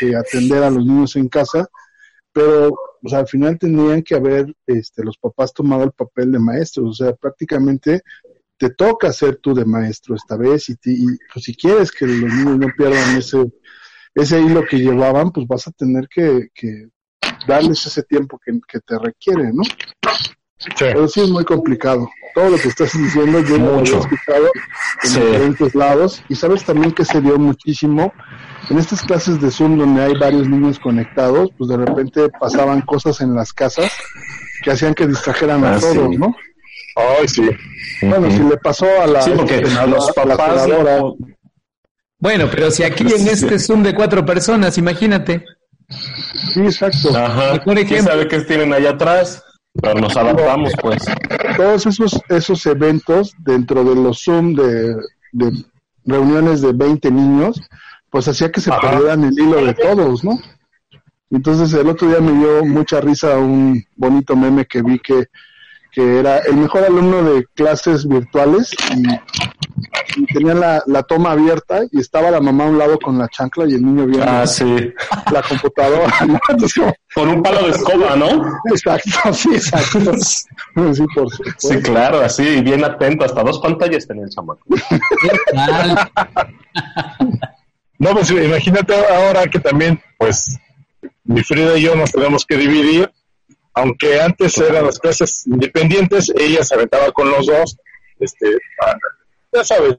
que 0.00 0.16
atender 0.16 0.62
a 0.62 0.70
los 0.70 0.86
niños 0.86 1.14
en 1.16 1.28
casa, 1.28 1.68
pero 2.34 2.74
o 3.04 3.08
sea, 3.08 3.18
al 3.18 3.28
final 3.28 3.58
tendrían 3.58 4.02
que 4.02 4.14
haber 4.14 4.54
este, 4.66 5.04
los 5.04 5.18
papás 5.18 5.52
tomado 5.52 5.84
el 5.84 5.92
papel 5.92 6.32
de 6.32 6.38
maestros, 6.38 6.88
o 6.88 7.04
sea, 7.04 7.14
prácticamente 7.14 8.00
te 8.56 8.70
toca 8.70 9.12
ser 9.12 9.36
tú 9.36 9.54
de 9.54 9.66
maestro 9.66 10.14
esta 10.14 10.36
vez 10.38 10.70
y, 10.70 10.76
pues, 11.32 11.44
si 11.44 11.54
quieres 11.54 11.92
que 11.92 12.06
los 12.06 12.32
niños 12.32 12.58
no 12.58 12.68
pierdan 12.74 13.18
ese, 13.18 13.52
ese 14.14 14.40
hilo 14.40 14.64
que 14.64 14.78
llevaban, 14.78 15.32
pues 15.32 15.46
vas 15.46 15.68
a 15.68 15.72
tener 15.72 16.08
que, 16.08 16.48
darles 17.46 17.84
ese 17.84 18.02
tiempo 18.04 18.40
que, 18.42 18.80
te 18.80 18.98
requiere, 18.98 19.52
¿no? 19.52 19.62
Sí. 20.64 20.70
Pero 20.78 21.08
sí 21.08 21.20
es 21.20 21.30
muy 21.30 21.44
complicado. 21.44 22.08
Todo 22.34 22.50
lo 22.50 22.56
que 22.56 22.68
estás 22.68 22.92
diciendo 22.92 23.40
yo 23.40 23.58
lo 23.58 23.78
he 23.80 23.82
escuchado 23.82 24.50
en 25.04 25.14
diferentes 25.14 25.74
lados 25.74 26.22
y 26.28 26.34
sabes 26.34 26.64
también 26.64 26.92
que 26.92 27.04
se 27.04 27.20
dio 27.20 27.38
muchísimo 27.38 28.12
en 28.70 28.78
estas 28.78 29.02
clases 29.02 29.40
de 29.40 29.50
Zoom 29.50 29.78
donde 29.78 30.02
hay 30.02 30.14
varios 30.18 30.48
niños 30.48 30.78
conectados, 30.78 31.50
pues 31.56 31.68
de 31.68 31.76
repente 31.76 32.28
pasaban 32.40 32.80
cosas 32.82 33.20
en 33.20 33.34
las 33.34 33.52
casas 33.52 33.92
que 34.62 34.70
hacían 34.70 34.94
que 34.94 35.06
distrajeran 35.06 35.64
a 35.64 35.76
ah, 35.76 35.80
todos, 35.80 36.18
¿no? 36.18 36.34
Ay, 36.96 37.28
sí. 37.28 37.48
Bueno, 38.02 38.30
si 38.30 38.38
le 38.38 38.56
pasó 38.56 38.86
a 39.00 39.06
la, 39.06 39.22
sí, 39.22 39.32
porque 39.36 39.62
a 39.78 39.86
los 39.86 40.10
papás. 40.12 40.66
Bueno, 42.18 42.48
pero 42.50 42.70
si 42.70 42.82
aquí 42.82 43.04
en 43.04 43.28
este 43.28 43.58
Zoom 43.58 43.82
de 43.82 43.94
cuatro 43.94 44.24
personas, 44.24 44.78
imagínate. 44.78 45.44
Sí, 46.52 46.60
exacto. 46.60 47.14
Ajá. 47.14 47.62
¿Quién 47.62 48.02
sabe 48.02 48.26
qué 48.28 48.40
tienen 48.40 48.72
allá 48.72 48.90
atrás? 48.90 49.42
Pero 49.80 50.00
nos 50.00 50.16
adaptamos, 50.16 50.72
pues. 50.80 51.04
Todos 51.56 51.86
esos, 51.86 52.20
esos 52.28 52.64
eventos 52.66 53.34
dentro 53.38 53.84
de 53.84 53.94
los 53.94 54.22
Zoom 54.22 54.54
de, 54.54 54.94
de 55.32 55.64
reuniones 56.04 56.60
de 56.60 56.72
20 56.72 57.10
niños, 57.10 57.60
pues 58.10 58.28
hacía 58.28 58.52
que 58.52 58.60
se 58.60 58.70
perdieran 58.70 59.24
el 59.24 59.32
hilo 59.32 59.64
de 59.64 59.74
todos, 59.74 60.22
¿no? 60.22 60.38
Entonces 61.30 61.72
el 61.72 61.88
otro 61.88 62.08
día 62.08 62.20
me 62.20 62.32
dio 62.32 62.64
mucha 62.64 63.00
risa 63.00 63.38
un 63.38 63.82
bonito 63.96 64.36
meme 64.36 64.66
que 64.66 64.82
vi 64.82 65.00
que, 65.00 65.26
que 65.94 66.18
era 66.18 66.38
el 66.38 66.56
mejor 66.56 66.84
alumno 66.84 67.22
de 67.22 67.44
clases 67.54 68.06
virtuales 68.08 68.74
y, 68.96 70.24
tenía 70.32 70.54
la, 70.54 70.82
la, 70.86 71.02
toma 71.02 71.32
abierta 71.32 71.82
y 71.90 72.00
estaba 72.00 72.30
la 72.30 72.40
mamá 72.40 72.64
a 72.64 72.68
un 72.68 72.78
lado 72.78 72.98
con 72.98 73.18
la 73.18 73.28
chancla 73.28 73.66
y 73.66 73.74
el 73.74 73.82
niño 73.84 74.06
viendo 74.06 74.26
ah, 74.28 74.46
sí. 74.46 74.92
la 75.32 75.42
computadora. 75.42 76.12
con 77.14 77.28
un 77.28 77.42
palo 77.42 77.62
de 77.66 77.70
escoba, 77.70 78.16
¿no? 78.16 78.26
Exacto, 78.70 79.10
sí, 79.32 79.54
exacto. 79.54 80.16
Sí, 80.18 81.04
por 81.14 81.28
sí, 81.58 81.82
claro, 81.82 82.20
así, 82.20 82.60
bien 82.60 82.84
atento, 82.84 83.24
hasta 83.24 83.42
dos 83.42 83.60
pantallas 83.60 84.06
tenía 84.06 84.24
el 84.24 84.30
chamaco. 84.30 84.64
No, 87.98 88.10
pues 88.10 88.30
imagínate 88.30 88.94
ahora 88.94 89.46
que 89.46 89.60
también 89.60 90.00
pues 90.18 90.58
mi 91.24 91.42
Frida 91.42 91.78
y 91.78 91.82
yo 91.82 91.94
nos 91.94 92.12
tenemos 92.12 92.44
que 92.44 92.56
dividir, 92.56 93.10
aunque 93.74 94.20
antes 94.20 94.56
eran 94.58 94.86
las 94.86 94.98
clases 94.98 95.46
independientes, 95.46 96.32
ella 96.36 96.62
se 96.64 96.74
aventaba 96.74 97.10
con 97.12 97.30
los 97.30 97.46
dos, 97.46 97.76
este, 98.20 98.58
ya 99.52 99.64
sabes, 99.64 99.96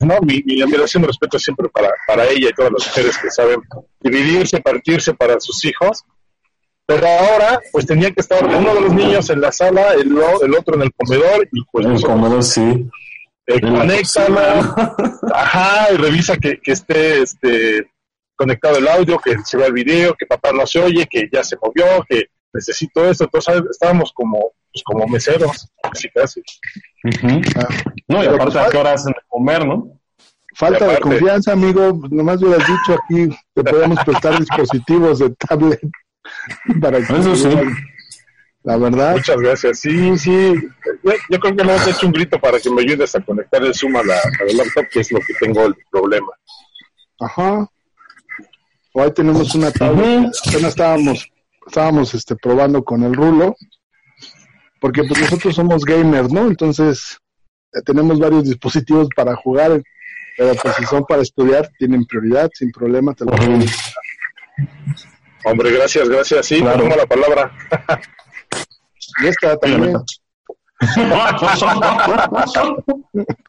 ¿no? 0.00 0.20
Mi, 0.20 0.42
mi 0.44 0.60
admiración 0.60 1.04
y 1.04 1.06
respeto 1.06 1.38
siempre 1.38 1.68
para, 1.68 1.90
para 2.06 2.26
ella 2.26 2.48
y 2.50 2.52
todas 2.52 2.72
las 2.72 2.86
mujeres 2.88 3.16
que 3.18 3.30
saben 3.30 3.60
dividirse, 4.00 4.60
partirse 4.60 5.14
para 5.14 5.38
sus 5.38 5.64
hijos, 5.64 6.04
pero 6.84 7.06
ahora 7.06 7.60
pues 7.70 7.86
tenía 7.86 8.10
que 8.10 8.20
estar 8.20 8.44
uno 8.44 8.74
de 8.74 8.80
los 8.80 8.92
niños 8.92 9.30
en 9.30 9.40
la 9.40 9.52
sala, 9.52 9.94
el, 9.94 10.12
el 10.42 10.54
otro 10.54 10.74
en 10.74 10.82
el 10.82 10.92
comedor 10.92 11.48
y 11.52 11.64
pues 11.70 11.86
el 11.86 12.02
comedor 12.02 12.42
sí. 12.42 12.90
eh, 13.46 13.60
ajá, 15.34 15.92
y 15.92 15.96
revisa 15.96 16.36
que, 16.36 16.60
que 16.60 16.72
esté 16.72 17.22
este 17.22 17.88
conectado 18.34 18.78
el 18.78 18.88
audio, 18.88 19.18
que 19.18 19.36
se 19.44 19.56
vea 19.56 19.68
el 19.68 19.72
video, 19.72 20.14
que 20.14 20.26
papá 20.26 20.50
no 20.52 20.66
se 20.66 20.80
oye, 20.80 21.06
que 21.08 21.28
ya 21.32 21.44
se 21.44 21.56
movió, 21.62 22.04
que 22.08 22.26
necesito 22.52 23.08
esto, 23.08 23.24
entonces 23.24 23.62
estábamos 23.70 24.12
como 24.12 24.52
pues, 24.72 24.82
como 24.84 25.06
meseros, 25.06 25.68
casi 25.82 26.08
casi. 26.10 26.42
Ah, 27.56 27.68
no, 28.08 28.24
y 28.24 28.26
aparte 28.26 28.58
a 28.58 28.68
qué 28.70 28.76
hora 28.78 28.94
hacen 28.94 29.12
de 29.12 29.20
comer, 29.28 29.66
¿no? 29.66 29.98
Falta 30.54 30.86
de 30.86 31.00
confianza, 31.00 31.52
amigo, 31.52 31.98
nomás 32.10 32.42
hubieras 32.42 32.66
dicho 32.66 32.98
aquí 33.02 33.36
que 33.54 33.64
podemos 33.64 33.98
prestar 34.04 34.38
dispositivos 34.38 35.18
de 35.18 35.30
tablet 35.30 35.80
para 36.80 36.98
que 36.98 37.12
Eso 37.12 37.36
sí. 37.36 37.48
La 38.64 38.76
verdad. 38.76 39.16
Muchas 39.16 39.36
gracias. 39.38 39.80
Sí, 39.80 40.16
sí. 40.18 40.54
Yo, 41.02 41.40
creo 41.40 41.56
que 41.56 41.64
no 41.64 41.72
has 41.72 41.88
hecho 41.88 42.06
un 42.06 42.12
grito 42.12 42.38
para 42.38 42.60
que 42.60 42.70
me 42.70 42.82
ayudes 42.82 43.14
a 43.14 43.20
conectar 43.20 43.62
el 43.62 43.74
Zoom 43.74 43.96
a 43.96 44.04
la, 44.04 44.14
a 44.14 44.52
laptop, 44.54 44.86
que 44.88 45.00
es 45.00 45.10
lo 45.10 45.18
que 45.18 45.34
tengo 45.40 45.66
el 45.66 45.74
problema. 45.90 46.32
Ajá. 47.18 47.68
Hoy 48.94 49.12
tenemos 49.12 49.54
una 49.54 49.72
tablet. 49.72 50.30
Apenas 50.46 50.70
estábamos, 50.70 51.28
estábamos 51.72 52.12
este, 52.12 52.36
probando 52.36 52.84
con 52.84 53.02
el 53.02 53.14
rulo, 53.14 53.56
porque 54.78 55.04
pues 55.04 55.18
nosotros 55.22 55.54
somos 55.54 55.86
gamers, 55.86 56.30
¿no? 56.30 56.46
Entonces 56.46 57.16
eh, 57.72 57.80
tenemos 57.86 58.18
varios 58.18 58.44
dispositivos 58.44 59.08
para 59.16 59.34
jugar, 59.36 59.82
pero 60.36 60.54
pues 60.54 60.76
si 60.76 60.84
son 60.84 61.06
para 61.06 61.22
estudiar, 61.22 61.70
tienen 61.78 62.04
prioridad, 62.04 62.50
sin 62.52 62.70
problema. 62.70 63.14
Te 63.14 63.24
lo 63.24 63.32
Hombre, 65.44 65.72
gracias, 65.72 66.08
gracias. 66.10 66.44
Sí, 66.46 66.60
claro. 66.60 66.82
tomo 66.82 66.94
la 66.94 67.06
palabra. 67.06 67.52
Y 69.22 69.26
esta 69.26 69.56
también. 69.56 69.96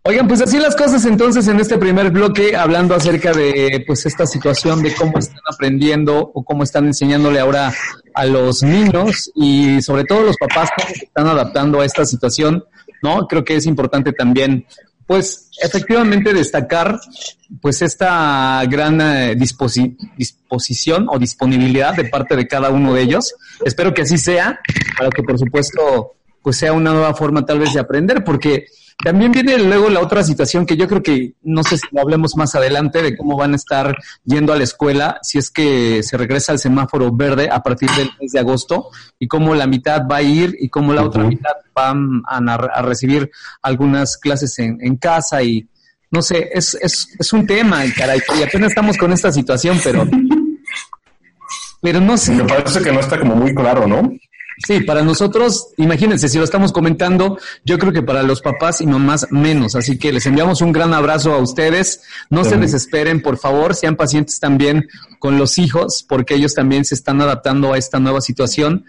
Oigan, 0.03 0.27
pues 0.27 0.41
así 0.41 0.59
las 0.59 0.75
cosas 0.75 1.05
entonces 1.05 1.47
en 1.47 1.59
este 1.59 1.77
primer 1.77 2.11
bloque, 2.11 2.55
hablando 2.55 2.95
acerca 2.95 3.31
de 3.33 3.83
pues 3.87 4.05
esta 4.05 4.25
situación 4.25 4.83
de 4.83 4.93
cómo 4.93 5.17
están 5.17 5.41
aprendiendo 5.51 6.31
o 6.33 6.43
cómo 6.43 6.63
están 6.63 6.85
enseñándole 6.85 7.39
ahora 7.39 7.73
a 8.13 8.25
los 8.25 8.61
niños 8.63 9.31
y 9.35 9.81
sobre 9.81 10.03
todo 10.03 10.21
los 10.23 10.37
papás 10.37 10.69
cómo 10.77 10.89
se 10.93 11.05
están 11.05 11.27
adaptando 11.27 11.81
a 11.81 11.85
esta 11.85 12.05
situación, 12.05 12.63
¿no? 13.01 13.27
Creo 13.27 13.43
que 13.43 13.55
es 13.55 13.65
importante 13.65 14.13
también 14.13 14.65
pues 15.05 15.49
efectivamente 15.61 16.33
destacar 16.33 16.99
pues 17.61 17.81
esta 17.81 18.63
gran 18.69 19.01
eh, 19.01 19.35
disposición 19.35 21.07
o 21.09 21.19
disponibilidad 21.19 21.93
de 21.93 22.05
parte 22.05 22.35
de 22.35 22.47
cada 22.47 22.69
uno 22.69 22.93
de 22.93 23.01
ellos. 23.01 23.35
Espero 23.65 23.93
que 23.93 24.03
así 24.03 24.17
sea, 24.17 24.59
para 24.97 25.09
que 25.09 25.23
por 25.23 25.37
supuesto 25.37 26.15
pues 26.43 26.57
sea 26.57 26.73
una 26.73 26.91
nueva 26.91 27.15
forma 27.15 27.45
tal 27.45 27.59
vez 27.59 27.73
de 27.73 27.79
aprender, 27.79 28.23
porque 28.23 28.65
también 29.03 29.31
viene 29.31 29.57
luego 29.57 29.89
la 29.89 30.01
otra 30.01 30.23
situación 30.23 30.65
que 30.65 30.77
yo 30.77 30.87
creo 30.87 31.01
que, 31.01 31.33
no 31.41 31.63
sé 31.63 31.77
si 31.77 31.87
lo 31.91 32.01
hablemos 32.01 32.35
más 32.35 32.53
adelante, 32.55 33.01
de 33.01 33.17
cómo 33.17 33.37
van 33.37 33.53
a 33.53 33.55
estar 33.55 33.95
yendo 34.23 34.53
a 34.53 34.57
la 34.57 34.63
escuela 34.63 35.17
si 35.21 35.37
es 35.37 35.49
que 35.49 36.03
se 36.03 36.17
regresa 36.17 36.51
al 36.51 36.59
semáforo 36.59 37.11
verde 37.11 37.49
a 37.51 37.63
partir 37.63 37.89
del 37.91 38.09
mes 38.19 38.31
de 38.33 38.39
agosto 38.39 38.89
y 39.17 39.27
cómo 39.27 39.55
la 39.55 39.65
mitad 39.65 40.03
va 40.09 40.17
a 40.17 40.21
ir 40.21 40.55
y 40.59 40.69
cómo 40.69 40.93
la 40.93 41.03
otra 41.03 41.23
mitad 41.23 41.53
van 41.73 42.21
a, 42.27 42.81
recibir 42.83 43.31
algunas 43.61 44.17
clases 44.17 44.59
en, 44.59 44.77
en 44.81 44.97
casa 44.97 45.41
y 45.41 45.67
no 46.11 46.21
sé, 46.21 46.49
es, 46.53 46.75
es, 46.75 47.07
es 47.17 47.33
un 47.33 47.47
tema, 47.47 47.81
caray, 47.97 48.21
y 48.37 48.43
apenas 48.43 48.69
estamos 48.69 48.97
con 48.97 49.11
esta 49.11 49.31
situación, 49.31 49.79
pero... 49.83 50.05
Pero 51.83 51.99
no 51.99 52.17
sé. 52.17 52.31
Me 52.31 52.45
parece 52.45 52.81
que 52.81 52.93
no 52.93 53.01
está 53.01 53.19
como 53.19 53.35
muy 53.35 53.53
claro, 53.53 53.85
¿no? 53.85 54.09
Sí, 54.65 54.79
para 54.79 55.03
nosotros, 55.03 55.73
imagínense, 55.75 56.29
si 56.29 56.37
lo 56.37 56.45
estamos 56.45 56.71
comentando, 56.71 57.37
yo 57.65 57.77
creo 57.77 57.91
que 57.91 58.01
para 58.01 58.23
los 58.23 58.41
papás 58.41 58.79
y 58.79 58.87
mamás 58.87 59.27
menos. 59.29 59.75
Así 59.75 59.97
que 59.97 60.13
les 60.13 60.25
enviamos 60.25 60.61
un 60.61 60.71
gran 60.71 60.93
abrazo 60.93 61.33
a 61.33 61.39
ustedes. 61.39 62.01
No 62.29 62.45
se 62.45 62.55
desesperen, 62.57 63.21
por 63.21 63.37
favor, 63.37 63.75
sean 63.75 63.97
pacientes 63.97 64.39
también 64.39 64.87
con 65.19 65.37
los 65.37 65.57
hijos, 65.57 66.05
porque 66.07 66.35
ellos 66.35 66.53
también 66.53 66.85
se 66.85 66.95
están 66.95 67.19
adaptando 67.19 67.73
a 67.73 67.77
esta 67.77 67.99
nueva 67.99 68.21
situación. 68.21 68.85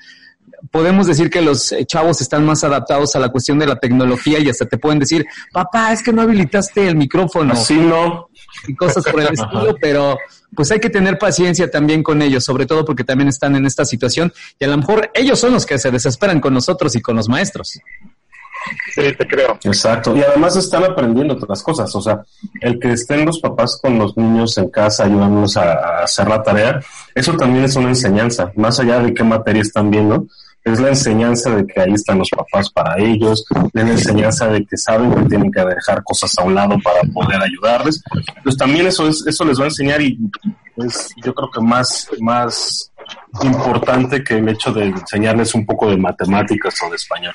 Podemos 0.71 1.09
decir 1.09 1.29
que 1.29 1.43
los 1.43 1.73
eh, 1.73 1.85
chavos 1.85 2.21
están 2.21 2.47
más 2.47 2.63
adaptados 2.63 3.17
a 3.17 3.19
la 3.19 3.31
cuestión 3.31 3.59
de 3.59 3.67
la 3.67 3.79
tecnología 3.79 4.39
y 4.39 4.49
hasta 4.49 4.67
te 4.67 4.79
pueden 4.79 5.01
decir, 5.01 5.27
papá, 5.53 5.93
es 5.93 6.03
que 6.03 6.13
no 6.13 6.23
habilitaste 6.23 6.87
el 6.87 6.97
micrófono. 6.97 7.53
Así 7.53 7.75
no. 7.75 8.31
Y 8.67 8.75
cosas 8.75 9.05
por 9.05 9.21
el 9.21 9.33
estilo, 9.33 9.77
pero 9.81 10.19
pues 10.55 10.71
hay 10.71 10.81
que 10.81 10.91
tener 10.91 11.19
paciencia 11.19 11.71
también 11.71 12.03
con 12.03 12.23
ellos, 12.23 12.45
sobre 12.45 12.67
todo 12.67 12.85
porque 12.85 13.05
también 13.05 13.29
están 13.29 13.57
en 13.57 13.67
esta 13.67 13.85
situación 13.85 14.33
y 14.59 14.65
a 14.65 14.69
lo 14.69 14.77
mejor 14.77 15.11
ellos 15.15 15.39
son 15.41 15.53
los 15.53 15.67
que 15.67 15.79
se 15.79 15.91
desesperan 15.91 16.41
con 16.41 16.55
nosotros 16.55 16.95
y 16.97 17.01
con 17.01 17.17
los 17.17 17.29
maestros. 17.29 17.81
Sí, 18.95 19.03
te 19.19 19.27
creo. 19.27 19.59
Exacto. 19.65 20.17
Y 20.17 20.23
además 20.23 20.57
están 20.57 20.85
aprendiendo 20.85 21.35
otras 21.35 21.63
cosas. 21.63 21.95
O 21.95 22.01
sea, 22.01 22.23
el 22.61 22.79
que 22.79 22.93
estén 22.93 23.27
los 23.27 23.39
papás 23.39 23.79
con 23.83 23.99
los 23.99 24.17
niños 24.17 24.57
en 24.57 24.71
casa 24.71 25.05
ayudándolos 25.05 25.57
a, 25.57 25.73
a 25.73 26.05
hacer 26.05 26.29
la 26.29 26.43
tarea, 26.43 26.81
eso 27.15 27.37
también 27.37 27.65
es 27.65 27.77
una 27.77 27.89
enseñanza. 27.89 28.53
Más 28.57 28.79
allá 28.81 29.01
de 29.01 29.13
qué 29.13 29.23
materia 29.23 29.63
están 29.63 29.91
viendo, 29.91 30.27
es 30.65 30.81
la 30.81 30.89
enseñanza 30.89 31.51
de 31.51 31.67
que 31.67 31.81
ahí 31.81 31.93
están 31.93 32.19
los 32.19 32.31
papás 32.31 32.71
para 32.71 32.99
ellos, 32.99 33.45
es 33.73 33.85
la 33.85 33.91
enseñanza 33.91 34.49
de 34.49 34.65
que 34.65 34.77
saben 34.79 35.15
que 35.15 35.29
tienen 35.29 35.53
que 35.53 35.61
dejar 35.63 36.03
cosas 36.03 36.37
a 36.39 36.43
un 36.43 36.55
lado 36.55 36.77
para 36.83 37.03
poder 37.13 37.41
ayudarles. 37.43 38.03
Pues 38.43 38.57
también 38.57 38.87
eso 38.87 39.07
es, 39.07 39.25
eso 39.27 39.45
les 39.45 39.59
va 39.59 39.65
a 39.65 39.69
enseñar 39.69 40.01
y 40.01 40.19
es 40.77 41.11
yo 41.23 41.35
creo 41.35 41.51
que 41.51 41.61
más, 41.61 42.09
más 42.21 42.91
importante 43.43 44.25
que 44.25 44.39
el 44.39 44.49
hecho 44.49 44.73
de 44.73 44.87
enseñarles 44.87 45.55
un 45.55 45.67
poco 45.67 45.91
de 45.91 45.99
matemáticas 45.99 46.75
o 46.85 46.91
de 46.91 46.97
español. 46.97 47.35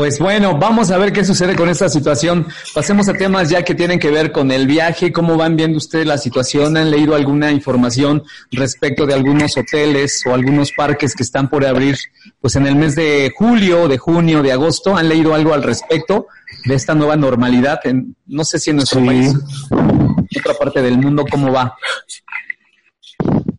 Pues 0.00 0.18
bueno, 0.18 0.56
vamos 0.56 0.90
a 0.90 0.96
ver 0.96 1.12
qué 1.12 1.26
sucede 1.26 1.54
con 1.54 1.68
esta 1.68 1.90
situación. 1.90 2.46
Pasemos 2.74 3.06
a 3.10 3.12
temas 3.12 3.50
ya 3.50 3.62
que 3.62 3.74
tienen 3.74 3.98
que 3.98 4.10
ver 4.10 4.32
con 4.32 4.50
el 4.50 4.66
viaje. 4.66 5.12
¿Cómo 5.12 5.36
van 5.36 5.56
viendo 5.56 5.76
ustedes 5.76 6.06
la 6.06 6.16
situación? 6.16 6.78
¿Han 6.78 6.90
leído 6.90 7.14
alguna 7.14 7.52
información 7.52 8.22
respecto 8.50 9.04
de 9.04 9.12
algunos 9.12 9.58
hoteles 9.58 10.22
o 10.24 10.32
algunos 10.32 10.72
parques 10.72 11.14
que 11.14 11.22
están 11.22 11.50
por 11.50 11.66
abrir 11.66 11.98
pues 12.40 12.56
en 12.56 12.66
el 12.66 12.76
mes 12.76 12.96
de 12.96 13.30
julio, 13.36 13.88
de 13.88 13.98
junio, 13.98 14.42
de 14.42 14.52
agosto? 14.52 14.96
¿Han 14.96 15.06
leído 15.06 15.34
algo 15.34 15.52
al 15.52 15.62
respecto 15.62 16.28
de 16.64 16.76
esta 16.76 16.94
nueva 16.94 17.16
normalidad? 17.16 17.80
En, 17.84 18.16
no 18.26 18.42
sé 18.46 18.58
si 18.58 18.70
en 18.70 18.76
nuestro 18.76 19.04
país, 19.04 19.34
en 19.70 20.40
otra 20.40 20.54
parte 20.58 20.80
del 20.80 20.96
mundo, 20.96 21.26
¿cómo 21.30 21.52
va? 21.52 21.76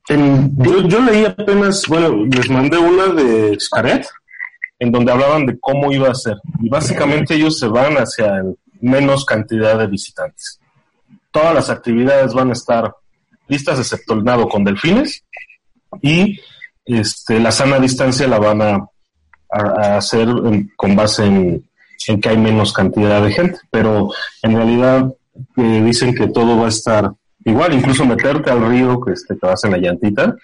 yo, 0.10 0.88
yo 0.88 1.02
leí 1.02 1.24
apenas, 1.24 1.86
bueno, 1.88 2.26
les 2.26 2.50
mandé 2.50 2.80
una 2.80 3.14
de 3.14 3.56
Xcaret 3.60 4.08
en 4.82 4.92
donde 4.92 5.12
hablaban 5.12 5.46
de 5.46 5.60
cómo 5.60 5.92
iba 5.92 6.10
a 6.10 6.16
ser. 6.16 6.38
Y 6.60 6.68
básicamente 6.68 7.36
ellos 7.36 7.60
se 7.60 7.68
van 7.68 7.94
hacia 7.98 8.42
menos 8.82 9.26
cantidad 9.26 9.78
de 9.78 9.86
visitantes. 9.86 10.60
Todas 11.30 11.54
las 11.54 11.70
actividades 11.70 12.34
van 12.34 12.50
a 12.50 12.54
estar 12.54 12.92
listas, 13.48 13.78
excepto 13.78 14.16
el 14.16 14.24
nado 14.24 14.50
con 14.50 14.64
delfines, 14.64 15.24
y 16.02 16.40
este, 16.84 17.40
la 17.40 17.52
sana 17.52 17.78
distancia 17.78 18.28
la 18.28 18.40
van 18.40 18.62
a, 18.64 18.88
hacer 19.98 20.28
con 20.76 20.96
base 20.96 21.26
en, 21.26 21.64
que 22.20 22.30
hay 22.30 22.38
menos 22.38 22.74
cantidad 22.74 23.22
de 23.22 23.34
gente, 23.34 23.60
pero 23.70 24.10
en 24.42 24.56
realidad 24.56 25.14
eh, 25.58 25.82
dicen 25.86 26.16
que 26.16 26.30
todo 26.30 26.58
va 26.58 26.66
a 26.66 26.70
estar 26.70 27.12
igual, 27.46 27.74
incluso 27.74 28.04
meterte 28.04 28.50
al 28.50 28.68
río, 28.68 29.00
que 29.02 29.12
este, 29.12 29.36
te 29.36 29.46
vas 29.46 29.64
en 29.66 29.72
la 29.72 29.78
llantita, 29.78 30.36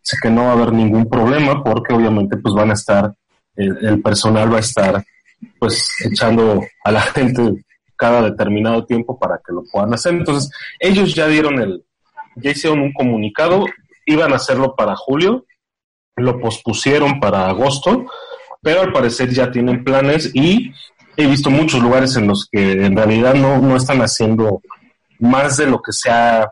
sé 0.00 0.16
que 0.22 0.30
no 0.30 0.44
va 0.44 0.50
a 0.50 0.52
haber 0.52 0.72
ningún 0.72 1.06
problema 1.06 1.62
porque 1.62 1.92
obviamente 1.92 2.36
pues 2.36 2.54
van 2.54 2.70
a 2.70 2.74
estar 2.74 3.12
el, 3.56 4.02
personal 4.02 4.52
va 4.52 4.58
a 4.58 4.60
estar 4.60 5.04
pues 5.58 5.88
echando 6.04 6.62
a 6.84 6.92
la 6.92 7.00
gente 7.14 7.64
cada 7.96 8.22
determinado 8.22 8.84
tiempo 8.84 9.18
para 9.18 9.38
que 9.38 9.52
lo 9.52 9.62
puedan 9.70 9.94
hacer. 9.94 10.14
Entonces, 10.14 10.50
ellos 10.80 11.14
ya 11.14 11.28
dieron 11.28 11.60
el, 11.60 11.84
ya 12.36 12.50
hicieron 12.50 12.80
un 12.80 12.92
comunicado, 12.92 13.64
iban 14.06 14.32
a 14.32 14.36
hacerlo 14.36 14.74
para 14.76 14.96
julio, 14.96 15.46
lo 16.16 16.40
pospusieron 16.40 17.20
para 17.20 17.48
agosto, 17.48 18.06
pero 18.62 18.80
al 18.80 18.92
parecer 18.92 19.30
ya 19.30 19.50
tienen 19.50 19.84
planes 19.84 20.30
y 20.34 20.72
he 21.16 21.26
visto 21.26 21.50
muchos 21.50 21.80
lugares 21.80 22.16
en 22.16 22.26
los 22.26 22.48
que 22.50 22.72
en 22.72 22.96
realidad 22.96 23.34
no, 23.34 23.58
no 23.58 23.76
están 23.76 24.00
haciendo 24.00 24.60
más 25.18 25.56
de 25.56 25.66
lo 25.66 25.80
que 25.80 25.92
se 25.92 26.10
ha 26.10 26.50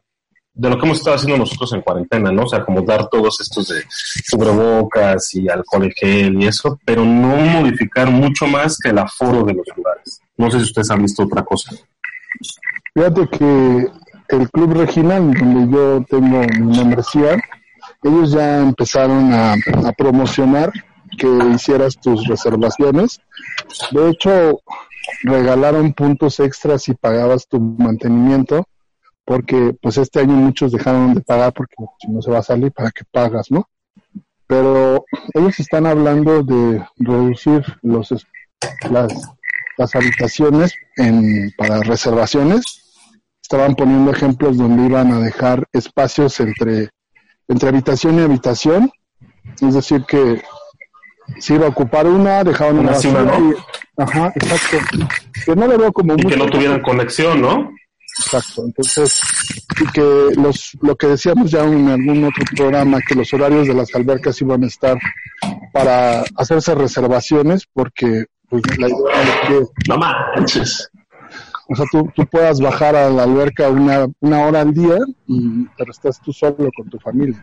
de 0.54 0.68
lo 0.68 0.78
que 0.78 0.84
hemos 0.84 0.98
estado 0.98 1.16
haciendo 1.16 1.38
nosotros 1.38 1.72
en 1.72 1.80
cuarentena, 1.80 2.30
¿no? 2.30 2.42
O 2.42 2.48
sea, 2.48 2.64
como 2.64 2.82
dar 2.82 3.08
todos 3.08 3.40
estos 3.40 3.68
de 3.68 3.82
cubrebocas 4.30 5.34
y 5.34 5.48
alcohol 5.48 5.84
en 5.84 5.92
gel 5.92 6.42
y 6.42 6.46
eso, 6.46 6.78
pero 6.84 7.04
no 7.04 7.36
modificar 7.36 8.10
mucho 8.10 8.46
más 8.46 8.78
que 8.78 8.90
el 8.90 8.98
aforo 8.98 9.44
de 9.44 9.54
los 9.54 9.66
lugares. 9.74 10.20
No 10.36 10.50
sé 10.50 10.58
si 10.58 10.64
ustedes 10.64 10.90
han 10.90 11.02
visto 11.02 11.22
otra 11.24 11.42
cosa. 11.42 11.74
Fíjate 12.94 13.28
que 13.28 13.86
el 14.28 14.50
Club 14.50 14.74
Regional, 14.74 15.32
donde 15.32 15.76
yo 15.76 16.04
tengo 16.08 16.40
mi 16.58 16.76
membresía, 16.76 17.42
ellos 18.02 18.32
ya 18.32 18.58
empezaron 18.58 19.32
a, 19.32 19.52
a 19.54 19.92
promocionar 19.92 20.72
que 21.16 21.28
hicieras 21.54 21.96
tus 22.00 22.26
reservaciones. 22.26 23.20
De 23.90 24.10
hecho, 24.10 24.60
regalaron 25.22 25.92
puntos 25.92 26.40
extras 26.40 26.82
si 26.82 26.94
pagabas 26.94 27.46
tu 27.48 27.60
mantenimiento, 27.60 28.66
porque 29.24 29.74
pues 29.80 29.98
este 29.98 30.20
año 30.20 30.34
muchos 30.34 30.72
dejaron 30.72 31.14
de 31.14 31.20
pagar 31.20 31.52
porque 31.52 31.74
si 32.00 32.10
no 32.10 32.22
se 32.22 32.30
va 32.30 32.38
a 32.38 32.42
salir, 32.42 32.72
¿para 32.72 32.90
qué 32.90 33.04
pagas, 33.10 33.50
no? 33.50 33.68
Pero 34.46 35.04
ellos 35.34 35.58
están 35.60 35.86
hablando 35.86 36.42
de 36.42 36.84
reducir 36.96 37.64
los 37.82 38.12
las, 38.90 39.12
las 39.78 39.94
habitaciones 39.94 40.74
en, 40.96 41.52
para 41.56 41.80
reservaciones. 41.80 42.64
Estaban 43.40 43.74
poniendo 43.74 44.10
ejemplos 44.10 44.56
donde 44.56 44.86
iban 44.86 45.12
a 45.12 45.20
dejar 45.20 45.66
espacios 45.72 46.38
entre, 46.40 46.90
entre 47.48 47.68
habitación 47.68 48.18
y 48.18 48.22
habitación. 48.22 48.90
Es 49.60 49.74
decir, 49.74 50.04
que 50.04 50.42
si 51.38 51.54
iba 51.54 51.66
a 51.66 51.70
ocupar 51.70 52.06
una, 52.06 52.44
dejaban 52.44 52.78
una, 52.78 52.92
¿no? 52.92 53.54
ajá, 53.96 54.32
exacto. 54.34 54.78
Que 55.44 55.56
no 55.56 55.66
lo 55.66 55.78
veo 55.78 55.92
como 55.92 56.14
y 56.14 56.24
que 56.24 56.36
no 56.36 56.46
tuvieran 56.46 56.80
conexión, 56.82 57.40
¿no? 57.40 57.70
Exacto. 58.18 58.64
Entonces, 58.66 59.20
y 59.80 59.86
que 59.92 60.28
los, 60.36 60.76
lo 60.80 60.96
que 60.96 61.06
decíamos 61.08 61.50
ya 61.50 61.64
en 61.64 61.88
algún 61.88 62.24
otro 62.24 62.44
programa, 62.54 63.00
que 63.06 63.14
los 63.14 63.32
horarios 63.32 63.68
de 63.68 63.74
las 63.74 63.94
albercas 63.94 64.40
iban 64.40 64.64
a 64.64 64.66
estar 64.66 64.98
para 65.72 66.22
hacerse 66.36 66.74
reservaciones, 66.74 67.66
porque 67.72 68.26
pues, 68.48 68.62
la 68.78 68.88
idea 68.88 69.22
es 69.22 69.48
que... 69.48 69.66
No 69.88 69.96
manches. 69.96 70.90
O 71.68 71.74
sea, 71.74 71.86
tú, 71.90 72.10
tú 72.14 72.26
puedas 72.26 72.60
bajar 72.60 72.94
a 72.94 73.08
la 73.08 73.22
alberca 73.22 73.70
una, 73.70 74.06
una 74.20 74.46
hora 74.46 74.60
al 74.60 74.74
día, 74.74 74.98
y, 75.26 75.64
pero 75.78 75.90
estás 75.90 76.20
tú 76.20 76.32
solo 76.32 76.70
con 76.76 76.90
tu 76.90 76.98
familia. 76.98 77.42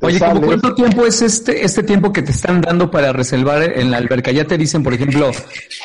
Oye, 0.00 0.18
¿cómo 0.18 0.40
¿cuánto 0.40 0.74
tiempo 0.74 1.04
es 1.04 1.20
este, 1.20 1.62
este 1.62 1.82
tiempo 1.82 2.10
que 2.10 2.22
te 2.22 2.30
están 2.30 2.62
dando 2.62 2.90
para 2.90 3.12
reservar 3.12 3.62
en 3.62 3.90
la 3.90 3.98
alberca? 3.98 4.30
Ya 4.30 4.46
te 4.46 4.56
dicen, 4.56 4.82
por 4.82 4.94
ejemplo, 4.94 5.30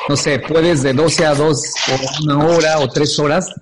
no 0.08 0.16
sé, 0.16 0.38
puedes 0.38 0.82
de 0.82 0.94
12 0.94 1.26
a 1.26 1.34
2 1.34 1.74
o 1.90 2.24
una 2.24 2.46
hora 2.46 2.78
o 2.78 2.88
tres 2.88 3.18
horas. 3.18 3.52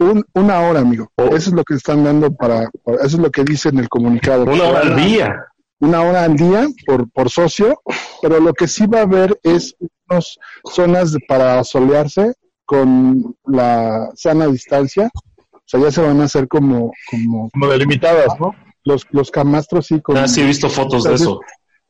Un, 0.00 0.24
una 0.34 0.60
hora, 0.60 0.80
amigo. 0.80 1.10
Eso 1.16 1.34
es 1.36 1.52
lo 1.52 1.64
que 1.64 1.74
están 1.74 2.04
dando 2.04 2.32
para, 2.34 2.70
para, 2.84 2.98
eso 2.98 3.16
es 3.16 3.22
lo 3.22 3.30
que 3.30 3.44
dice 3.44 3.68
en 3.70 3.78
el 3.78 3.88
comunicado. 3.88 4.44
Una 4.44 4.64
hora 4.64 4.80
al 4.80 4.96
día. 4.96 5.44
Una 5.80 6.02
hora 6.02 6.24
al 6.24 6.36
día 6.36 6.66
por, 6.86 7.10
por 7.10 7.30
socio, 7.30 7.80
pero 8.20 8.40
lo 8.40 8.52
que 8.52 8.66
sí 8.66 8.86
va 8.86 9.00
a 9.00 9.02
haber 9.02 9.38
es 9.42 9.76
unas 10.08 10.36
zonas 10.64 11.16
para 11.28 11.62
solearse 11.64 12.34
con 12.64 13.36
la 13.46 14.10
sana 14.14 14.46
distancia. 14.46 15.10
O 15.14 15.62
sea, 15.64 15.80
ya 15.80 15.90
se 15.90 16.02
van 16.02 16.20
a 16.20 16.24
hacer 16.24 16.48
como... 16.48 16.92
Como, 17.10 17.50
como 17.50 17.68
delimitadas, 17.68 18.28
¿no? 18.40 18.54
Los, 18.84 19.06
los 19.10 19.30
camastros 19.30 19.86
sí. 19.86 20.00
Con, 20.00 20.16
ah, 20.16 20.26
sí, 20.26 20.40
he 20.40 20.46
visto 20.46 20.68
fotos 20.68 21.04
de 21.04 21.14
eso. 21.14 21.40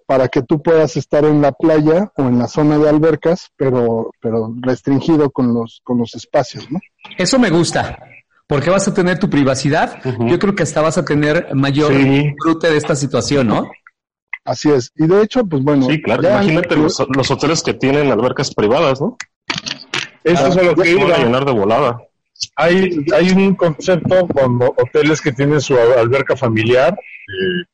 Para 0.08 0.28
que 0.28 0.42
tú 0.42 0.62
puedas 0.62 0.96
estar 0.96 1.26
en 1.26 1.42
la 1.42 1.52
playa 1.52 2.10
o 2.16 2.22
en 2.22 2.38
la 2.38 2.48
zona 2.48 2.78
de 2.78 2.88
albercas, 2.88 3.50
pero, 3.56 4.10
pero 4.22 4.54
restringido 4.62 5.30
con 5.30 5.52
los, 5.52 5.82
con 5.84 5.98
los 5.98 6.14
espacios, 6.14 6.70
¿no? 6.70 6.80
Eso 7.18 7.38
me 7.38 7.50
gusta, 7.50 7.98
porque 8.46 8.70
vas 8.70 8.88
a 8.88 8.94
tener 8.94 9.18
tu 9.18 9.28
privacidad. 9.28 10.00
Uh 10.04 10.08
-huh. 10.08 10.30
Yo 10.30 10.38
creo 10.38 10.54
que 10.54 10.62
hasta 10.62 10.80
vas 10.80 10.96
a 10.96 11.04
tener 11.04 11.54
mayor 11.54 11.92
sí. 11.92 12.04
disfrute 12.04 12.70
de 12.70 12.78
esta 12.78 12.96
situación, 12.96 13.48
¿no? 13.48 13.70
Así 14.48 14.70
es. 14.70 14.90
Y 14.96 15.06
de 15.06 15.22
hecho, 15.22 15.44
pues 15.44 15.62
bueno. 15.62 15.86
Sí, 15.86 16.00
claro. 16.00 16.22
Imagínate 16.22 16.74
los, 16.74 17.06
los, 17.14 17.30
hoteles 17.30 17.62
que 17.62 17.74
tienen 17.74 18.10
albercas 18.10 18.54
privadas, 18.54 18.98
¿no? 18.98 19.18
Eso 20.24 20.44
ah, 20.46 20.48
es 20.48 20.56
a 20.56 20.62
lo 20.62 20.74
que 20.74 20.90
iba 20.90 21.14
a 21.14 21.18
llenar 21.18 21.44
de 21.44 21.52
volada. 21.52 21.98
Hay, 22.56 23.04
hay 23.14 23.30
un 23.30 23.54
concepto 23.56 24.26
con 24.28 24.58
hoteles 24.62 25.20
que 25.20 25.32
tienen 25.32 25.60
su 25.60 25.76
alberca 25.76 26.34
familiar, 26.34 26.94
eh, 26.94 27.64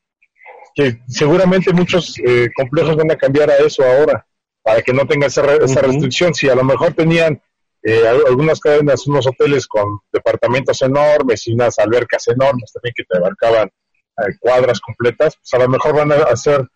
que 0.74 1.00
seguramente 1.06 1.72
muchos 1.72 2.18
eh, 2.18 2.48
complejos 2.54 2.96
van 2.96 3.10
a 3.10 3.16
cambiar 3.16 3.50
a 3.50 3.56
eso 3.56 3.84
ahora, 3.84 4.26
para 4.62 4.82
que 4.82 4.92
no 4.92 5.06
tenga 5.06 5.26
esa, 5.26 5.42
esa 5.42 5.64
uh 5.64 5.66
-huh. 5.66 5.86
restricción. 5.86 6.34
Si 6.34 6.48
a 6.48 6.54
lo 6.54 6.64
mejor 6.64 6.94
tenían 6.94 7.40
eh, 7.82 8.02
algunas 8.26 8.60
cadenas, 8.60 9.06
unos 9.06 9.26
hoteles 9.26 9.66
con 9.66 10.00
departamentos 10.12 10.80
enormes 10.82 11.46
y 11.46 11.52
unas 11.52 11.78
albercas 11.78 12.26
enormes 12.28 12.72
también 12.72 12.94
que 12.96 13.04
te 13.04 13.18
abarcaban 13.18 13.68
eh, 13.68 14.36
cuadras 14.40 14.80
completas, 14.80 15.36
pues 15.36 15.54
a 15.54 15.58
lo 15.64 15.68
mejor 15.68 15.94
van 15.94 16.12
a 16.12 16.16
hacer 16.24 16.66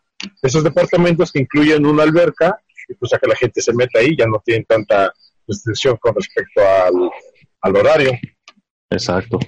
esos 0.43 0.63
departamentos 0.63 1.33
que 1.33 1.41
incluyen 1.41 1.87
una 1.87 2.03
alberca 2.03 2.61
y 2.89 2.95
pues 2.95 3.13
a 3.15 3.19
que 3.19 3.27
la 3.27 3.37
gente 3.37 3.61
se 3.61 3.73
meta 3.73 4.01
ahí, 4.01 4.17
ya 4.17 4.27
no 4.27 4.43
tienen 4.45 4.65
tanta 4.65 5.13
restricción 5.47 5.97
con 5.97 6.15
respecto 6.15 6.61
al, 6.61 7.11
al 7.63 7.77
horario. 7.77 8.13
Exacto. 8.91 9.39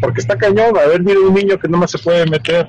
Porque 0.00 0.20
está 0.20 0.36
cañón, 0.36 0.76
a 0.76 0.86
ver, 0.86 1.02
mira 1.02 1.20
un 1.20 1.34
niño 1.34 1.58
que 1.58 1.68
nomás 1.68 1.90
se 1.90 1.98
puede 1.98 2.26
meter 2.26 2.66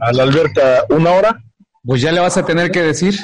a 0.00 0.12
la 0.12 0.24
alberca 0.24 0.84
una 0.88 1.10
hora. 1.10 1.42
Pues 1.84 2.00
ya 2.02 2.12
le 2.12 2.20
vas 2.20 2.36
a 2.36 2.44
tener 2.44 2.70
que 2.70 2.82
decir. 2.82 3.14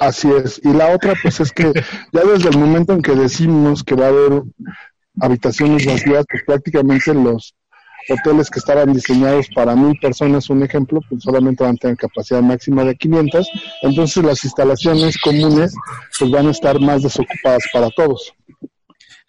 Así 0.00 0.28
es. 0.32 0.60
Y 0.64 0.72
la 0.72 0.88
otra, 0.94 1.14
pues 1.22 1.40
es 1.40 1.52
que 1.52 1.72
ya 2.12 2.22
desde 2.24 2.48
el 2.48 2.58
momento 2.58 2.92
en 2.92 3.02
que 3.02 3.14
decimos 3.14 3.84
que 3.84 3.94
va 3.94 4.06
a 4.06 4.08
haber 4.08 4.42
habitaciones 5.20 5.86
vacías, 5.86 6.24
pues 6.28 6.42
prácticamente 6.46 7.12
los 7.14 7.54
hoteles 8.08 8.50
que 8.50 8.58
estaban 8.58 8.92
diseñados 8.92 9.46
para 9.54 9.76
mil 9.76 9.98
personas, 10.00 10.48
un 10.48 10.62
ejemplo, 10.62 11.00
pues 11.08 11.22
solamente 11.22 11.64
van 11.64 11.74
a 11.74 11.78
tener 11.78 11.96
capacidad 11.96 12.40
máxima 12.40 12.84
de 12.84 12.96
500. 12.96 13.48
Entonces 13.82 14.24
las 14.24 14.42
instalaciones 14.44 15.18
comunes 15.18 15.74
pues 16.18 16.30
van 16.30 16.48
a 16.48 16.50
estar 16.50 16.80
más 16.80 17.02
desocupadas 17.02 17.64
para 17.72 17.90
todos. 17.90 18.32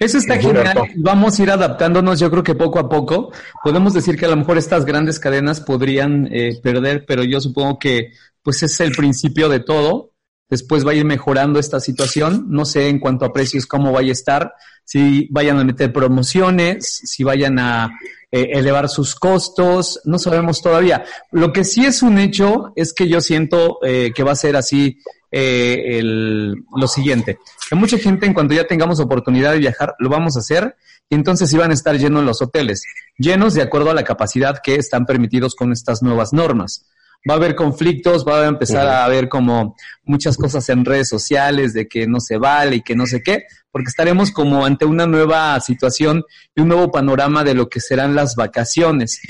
Eso 0.02 0.18
está 0.18 0.40
genial. 0.40 0.74
Vamos 0.96 1.38
a 1.38 1.44
ir 1.44 1.52
adaptándonos, 1.52 2.20
yo 2.20 2.32
creo 2.32 2.42
que 2.42 2.56
poco 2.56 2.80
a 2.80 2.90
poco. 2.90 3.32
Podemos 3.64 3.94
decir 3.94 4.18
que 4.18 4.26
a 4.26 4.30
lo 4.30 4.36
mejor 4.36 4.58
estas 4.58 4.84
grandes 4.84 5.20
cadenas 5.20 5.62
podrían 5.62 6.28
eh, 6.32 6.60
perder, 6.64 7.06
pero 7.06 7.24
yo 7.24 7.40
supongo 7.40 7.78
que 7.78 8.12
pues 8.42 8.64
es 8.64 8.80
el 8.80 8.94
principio 8.94 9.48
de 9.48 9.60
todo. 9.60 10.11
Después 10.52 10.86
va 10.86 10.92
a 10.92 10.96
ir 10.96 11.06
mejorando 11.06 11.60
esta 11.60 11.80
situación. 11.80 12.46
No 12.50 12.66
sé 12.66 12.90
en 12.90 13.00
cuanto 13.00 13.26
a 13.26 13.34
precios 13.34 13.66
cómo 13.66 13.94
vaya 13.94 14.10
a 14.10 14.12
estar, 14.12 14.54
si 14.84 15.28
vayan 15.32 15.58
a 15.58 15.64
meter 15.64 15.94
promociones, 15.94 17.02
si 17.06 17.24
vayan 17.24 17.58
a 17.58 17.98
eh, 18.30 18.50
elevar 18.52 18.90
sus 18.90 19.16
costos, 19.16 20.02
no 20.04 20.20
sabemos 20.20 20.62
todavía. 20.62 21.06
Lo 21.32 21.54
que 21.54 21.64
sí 21.64 21.86
es 21.86 22.04
un 22.04 22.18
hecho 22.18 22.74
es 22.76 22.94
que 22.94 23.08
yo 23.08 23.22
siento 23.22 23.80
eh, 23.82 24.12
que 24.14 24.24
va 24.24 24.34
a 24.34 24.36
ser 24.36 24.58
así 24.58 25.00
eh, 25.32 26.00
el, 26.00 26.66
lo 26.76 26.88
siguiente, 26.90 27.40
que 27.70 27.76
mucha 27.76 27.98
gente 27.98 28.26
en 28.26 28.34
cuanto 28.34 28.54
ya 28.54 28.68
tengamos 28.68 29.00
oportunidad 29.00 29.54
de 29.54 29.60
viajar, 29.60 29.96
lo 30.00 30.10
vamos 30.10 30.36
a 30.36 30.40
hacer 30.40 30.76
y 31.10 31.16
entonces 31.16 31.54
iban 31.54 31.72
a 31.72 31.74
estar 31.74 31.98
llenos 31.98 32.26
los 32.26 32.42
hoteles, 32.42 32.84
llenos 33.18 33.54
de 33.54 33.62
acuerdo 33.62 33.92
a 33.92 33.94
la 33.94 34.04
capacidad 34.04 34.62
que 34.62 34.76
están 34.76 35.06
permitidos 35.06 35.56
con 35.56 35.72
estas 35.72 36.04
nuevas 36.04 36.34
normas. 36.34 36.86
Va 37.30 37.36
a 37.36 37.38
haber 37.38 37.56
conflictos, 37.56 38.26
va 38.28 38.42
a 38.42 38.48
empezar 38.48 38.86
uh 38.86 38.90
-huh. 38.90 38.94
a 38.94 39.06
haber 39.06 39.30
como 39.30 39.76
muchas 40.04 40.38
cosas 40.38 40.68
en 40.70 40.86
redes 40.86 41.08
sociales 41.08 41.74
de 41.74 41.88
que 41.88 42.08
no 42.08 42.20
se 42.20 42.38
vale 42.38 42.78
y 42.78 42.82
que 42.82 42.96
no 42.96 43.06
sé 43.06 43.22
qué, 43.22 43.46
porque 43.72 43.90
estaremos 43.90 44.32
como 44.32 44.66
ante 44.66 44.86
una 44.86 45.06
nueva 45.06 45.60
situación 45.60 46.24
y 46.56 46.62
un 46.62 46.70
nuevo 46.70 46.92
panorama 46.92 47.44
de 47.44 47.54
lo 47.54 47.70
que 47.70 47.80
serán 47.80 48.16
las 48.16 48.36
vacaciones. 48.36 49.22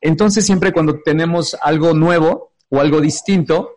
Entonces 0.00 0.46
siempre 0.46 0.72
cuando 0.72 1.00
tenemos 1.04 1.56
algo 1.60 1.92
nuevo 1.92 2.52
o 2.68 2.80
algo 2.80 3.00
distinto, 3.00 3.74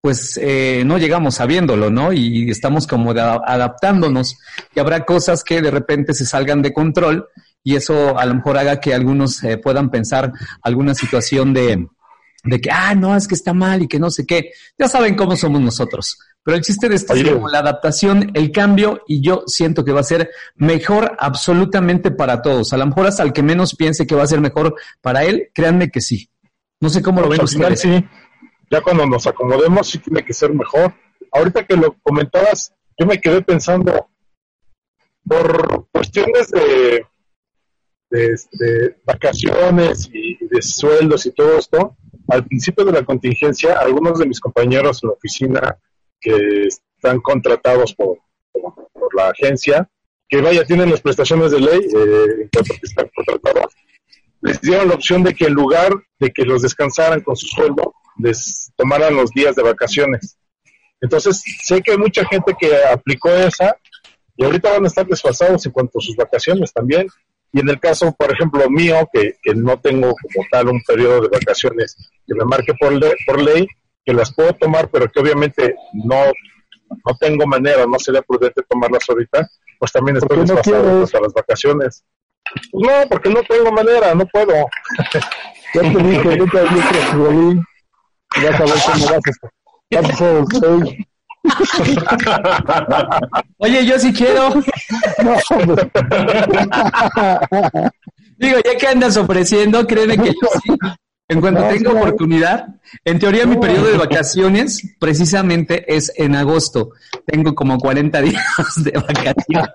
pues 0.00 0.38
eh, 0.40 0.82
no 0.84 0.98
llegamos 0.98 1.36
sabiéndolo, 1.36 1.90
¿no? 1.90 2.12
Y 2.12 2.50
estamos 2.50 2.86
como 2.86 3.12
adaptándonos 3.12 4.36
y 4.74 4.80
habrá 4.80 5.06
cosas 5.06 5.42
que 5.42 5.62
de 5.62 5.70
repente 5.70 6.12
se 6.12 6.26
salgan 6.26 6.60
de 6.60 6.74
control 6.74 7.26
y 7.62 7.76
eso 7.76 8.18
a 8.18 8.26
lo 8.26 8.34
mejor 8.34 8.58
haga 8.58 8.80
que 8.80 8.92
algunos 8.92 9.42
eh, 9.42 9.56
puedan 9.56 9.90
pensar 9.90 10.30
alguna 10.62 10.94
situación 10.94 11.54
de, 11.54 11.88
de 12.44 12.60
que, 12.60 12.70
ah, 12.70 12.94
no, 12.94 13.16
es 13.16 13.26
que 13.26 13.34
está 13.34 13.52
mal 13.52 13.82
y 13.82 13.88
que 13.88 13.98
no 13.98 14.10
sé 14.10 14.26
qué. 14.26 14.50
Ya 14.78 14.88
saben 14.88 15.16
cómo 15.16 15.36
somos 15.36 15.60
nosotros. 15.60 16.18
Pero 16.42 16.56
el 16.56 16.62
chiste 16.62 16.88
de 16.88 16.96
esto 16.96 17.14
Oye. 17.14 17.22
es 17.22 17.32
como 17.32 17.48
la 17.48 17.60
adaptación, 17.60 18.30
el 18.34 18.52
cambio, 18.52 19.02
y 19.08 19.22
yo 19.22 19.44
siento 19.46 19.84
que 19.84 19.92
va 19.92 20.00
a 20.00 20.04
ser 20.04 20.30
mejor 20.56 21.16
absolutamente 21.18 22.10
para 22.10 22.42
todos. 22.42 22.72
A 22.72 22.76
lo 22.76 22.86
mejor 22.86 23.06
hasta 23.06 23.22
el 23.22 23.32
que 23.32 23.42
menos 23.42 23.74
piense 23.74 24.06
que 24.06 24.14
va 24.14 24.24
a 24.24 24.26
ser 24.26 24.40
mejor 24.40 24.74
para 25.00 25.24
él, 25.24 25.50
créanme 25.54 25.90
que 25.90 26.00
sí. 26.00 26.28
No 26.80 26.90
sé 26.90 27.02
cómo 27.02 27.22
lo 27.22 27.28
ven 27.28 27.42
ustedes. 27.42 27.80
Sí 27.80 28.04
ya 28.70 28.80
cuando 28.80 29.06
nos 29.06 29.26
acomodemos 29.26 29.88
sí 29.88 29.98
tiene 29.98 30.24
que 30.24 30.32
ser 30.32 30.52
mejor. 30.52 30.94
Ahorita 31.32 31.64
que 31.64 31.76
lo 31.76 31.96
comentabas, 32.02 32.74
yo 32.98 33.06
me 33.06 33.20
quedé 33.20 33.42
pensando, 33.42 34.08
por 35.26 35.88
cuestiones 35.90 36.50
de, 36.50 37.06
de, 38.10 38.40
de 38.52 38.96
vacaciones 39.04 40.10
y 40.12 40.44
de 40.46 40.62
sueldos 40.62 41.26
y 41.26 41.32
todo 41.32 41.58
esto, 41.58 41.96
al 42.28 42.44
principio 42.44 42.84
de 42.84 42.92
la 42.92 43.04
contingencia, 43.04 43.78
algunos 43.78 44.18
de 44.18 44.26
mis 44.26 44.40
compañeros 44.40 45.02
en 45.02 45.08
la 45.08 45.14
oficina 45.14 45.78
que 46.20 46.68
están 46.68 47.20
contratados 47.20 47.94
por, 47.94 48.18
por, 48.52 49.14
la 49.14 49.28
agencia, 49.28 49.88
que 50.28 50.40
vaya, 50.40 50.64
tienen 50.64 50.90
las 50.90 51.00
prestaciones 51.00 51.52
de 51.52 51.60
ley, 51.60 51.80
eh, 51.80 52.48
están 52.82 53.10
contratados, 53.14 53.74
les 54.40 54.60
dieron 54.60 54.88
la 54.88 54.94
opción 54.94 55.22
de 55.22 55.34
que 55.34 55.46
en 55.46 55.54
lugar 55.54 55.92
de 56.18 56.30
que 56.30 56.44
los 56.44 56.62
descansaran 56.62 57.20
con 57.20 57.36
su 57.36 57.46
sueldo, 57.46 57.94
les 58.18 58.72
tomaran 58.76 59.14
los 59.14 59.30
días 59.30 59.54
de 59.54 59.62
vacaciones. 59.62 60.36
Entonces, 61.00 61.42
sé 61.62 61.82
que 61.82 61.92
hay 61.92 61.98
mucha 61.98 62.24
gente 62.26 62.54
que 62.58 62.70
aplicó 62.84 63.30
esa 63.30 63.76
y 64.36 64.44
ahorita 64.44 64.72
van 64.72 64.84
a 64.84 64.88
estar 64.88 65.06
desfasados 65.06 65.64
en 65.66 65.72
cuanto 65.72 65.98
a 65.98 66.02
sus 66.02 66.16
vacaciones 66.16 66.72
también. 66.72 67.06
Y 67.54 67.60
en 67.60 67.68
el 67.68 67.78
caso, 67.78 68.12
por 68.18 68.32
ejemplo, 68.32 68.68
mío, 68.68 69.08
que, 69.12 69.36
que 69.40 69.54
no 69.54 69.78
tengo 69.78 70.08
como 70.08 70.44
tal 70.50 70.70
un 70.70 70.82
periodo 70.82 71.20
de 71.20 71.28
vacaciones 71.28 71.96
que 72.26 72.34
me 72.34 72.44
marque 72.44 72.74
por, 72.74 72.92
ley, 72.92 73.12
por 73.24 73.40
ley, 73.40 73.68
que 74.04 74.12
las 74.12 74.34
puedo 74.34 74.52
tomar, 74.54 74.90
pero 74.90 75.06
que 75.08 75.20
obviamente 75.20 75.76
no, 75.92 76.16
no 76.90 77.16
tengo 77.20 77.46
manera, 77.46 77.86
no 77.86 77.96
sería 78.00 78.22
prudente 78.22 78.60
tomarlas 78.68 79.08
ahorita, 79.08 79.48
pues 79.78 79.92
también 79.92 80.16
estoy 80.16 80.40
desfasado 80.40 81.04
hasta 81.04 81.20
las 81.20 81.32
vacaciones. 81.32 82.04
Pues 82.72 82.84
no, 82.88 83.08
porque 83.08 83.30
no 83.30 83.40
tengo 83.44 83.70
manera, 83.70 84.16
no 84.16 84.26
puedo. 84.26 84.52
ya 85.74 85.80
te 85.80 86.02
dije, 86.02 86.28
ahorita 86.28 86.62
dije, 86.64 87.16
Bolín, 87.16 87.64
vas 88.34 88.60
a 88.60 88.64
ver 88.64 88.74
cómo 88.84 89.06
vas 89.06 90.20
a, 90.20 90.70
vas 90.70 90.94
Oye, 93.58 93.86
yo 93.86 93.98
sí 93.98 94.12
quiero. 94.12 94.50
No. 95.22 95.36
Digo, 98.38 98.58
ya 98.64 98.76
que 98.78 98.86
andas 98.86 99.16
ofreciendo, 99.16 99.86
créeme 99.86 100.18
que 100.18 100.28
yo 100.30 100.48
sí. 100.62 100.72
En 101.28 101.40
cuanto 101.40 101.62
No, 101.62 101.68
tenga 101.68 101.90
oportunidad, 101.92 102.66
en 103.02 103.18
teoría 103.18 103.46
mi 103.46 103.56
periodo 103.56 103.86
de 103.86 103.96
vacaciones 103.96 104.96
precisamente 105.00 105.84
es 105.94 106.12
en 106.16 106.36
agosto. 106.36 106.90
Tengo 107.24 107.54
como 107.54 107.78
40 107.78 108.20
días 108.20 108.44
de 108.76 108.90
vacaciones. 108.92 109.70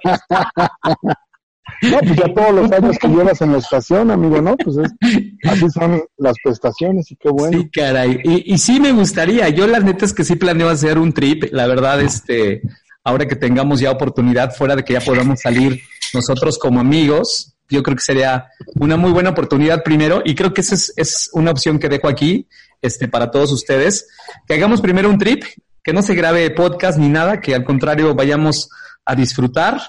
No, 1.82 2.00
pues 2.00 2.16
ya 2.16 2.34
todos 2.34 2.54
los 2.54 2.72
años 2.72 2.98
que 3.00 3.08
llevas 3.08 3.42
en 3.42 3.52
la 3.52 3.58
estación, 3.60 4.12
amigo, 4.12 4.42
¿no? 4.42 4.56
Pues 4.58 4.78
es, 4.78 4.92
así 5.50 5.70
son 5.70 6.02
las 6.18 6.36
prestaciones 6.44 7.12
y 7.12 7.16
qué 7.16 7.30
bueno. 7.30 7.60
Sí, 7.60 7.70
caray. 7.70 8.20
Y, 8.24 8.54
y 8.54 8.58
sí 8.58 8.80
me 8.80 8.92
gustaría. 8.92 9.50
Yo 9.50 9.68
la 9.68 9.80
neta 9.80 10.06
es 10.06 10.14
que 10.14 10.24
sí 10.24 10.36
planeo 10.36 10.70
hacer 10.70 10.98
un 10.98 11.14
trip. 11.14 11.46
La 11.52 11.68
verdad, 11.68 12.02
este, 12.02 12.62
ahora 13.04 13.28
que 13.28 13.36
tengamos 13.36 13.80
ya 13.80 13.92
oportunidad, 13.92 14.54
fuera 14.54 14.76
de 14.76 14.84
que 14.84 14.94
ya 14.94 15.02
podamos 15.02 15.40
salir 15.42 15.82
nosotros 16.14 16.58
como 16.58 16.80
amigos, 16.80 17.56
yo 17.70 17.84
creo 17.84 17.96
que 17.96 18.04
sería 18.04 18.48
una 18.76 18.98
muy 18.98 19.12
buena 19.12 19.30
oportunidad 19.30 19.84
primero. 19.84 20.22
Y 20.26 20.36
creo 20.36 20.54
que 20.54 20.62
esa 20.62 20.76
es, 20.76 20.94
es 20.98 21.30
una 21.34 21.52
opción 21.52 21.80
que 21.80 21.90
dejo 21.90 22.08
aquí, 22.08 22.48
este, 22.82 23.08
para 23.08 23.32
todos 23.32 23.52
ustedes. 23.52 24.08
Que 24.48 24.56
hagamos 24.56 24.82
primero 24.82 25.10
un 25.10 25.18
trip, 25.18 25.44
que 25.84 25.94
no 25.94 26.02
se 26.02 26.16
grabe 26.16 26.50
podcast 26.52 26.98
ni 26.98 27.10
nada, 27.10 27.40
que 27.42 27.56
al 27.56 27.64
contrario 27.64 28.16
vayamos 28.16 28.70
a 29.06 29.16
disfrutar 29.16 29.82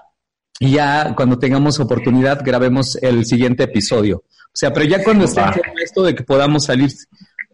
y 0.63 0.73
ya 0.73 1.15
cuando 1.17 1.39
tengamos 1.39 1.81
oportunidad 1.81 2.43
grabemos 2.45 2.97
el 3.01 3.25
siguiente 3.25 3.65
episodio. 3.65 4.19
O 4.19 4.53
sea, 4.53 4.73
pero 4.73 4.85
ya 4.87 5.03
cuando 5.03 5.25
esté 5.25 5.41
esto 5.83 6.03
de 6.03 6.15
que 6.15 6.23
podamos 6.23 6.67
salir, 6.67 6.91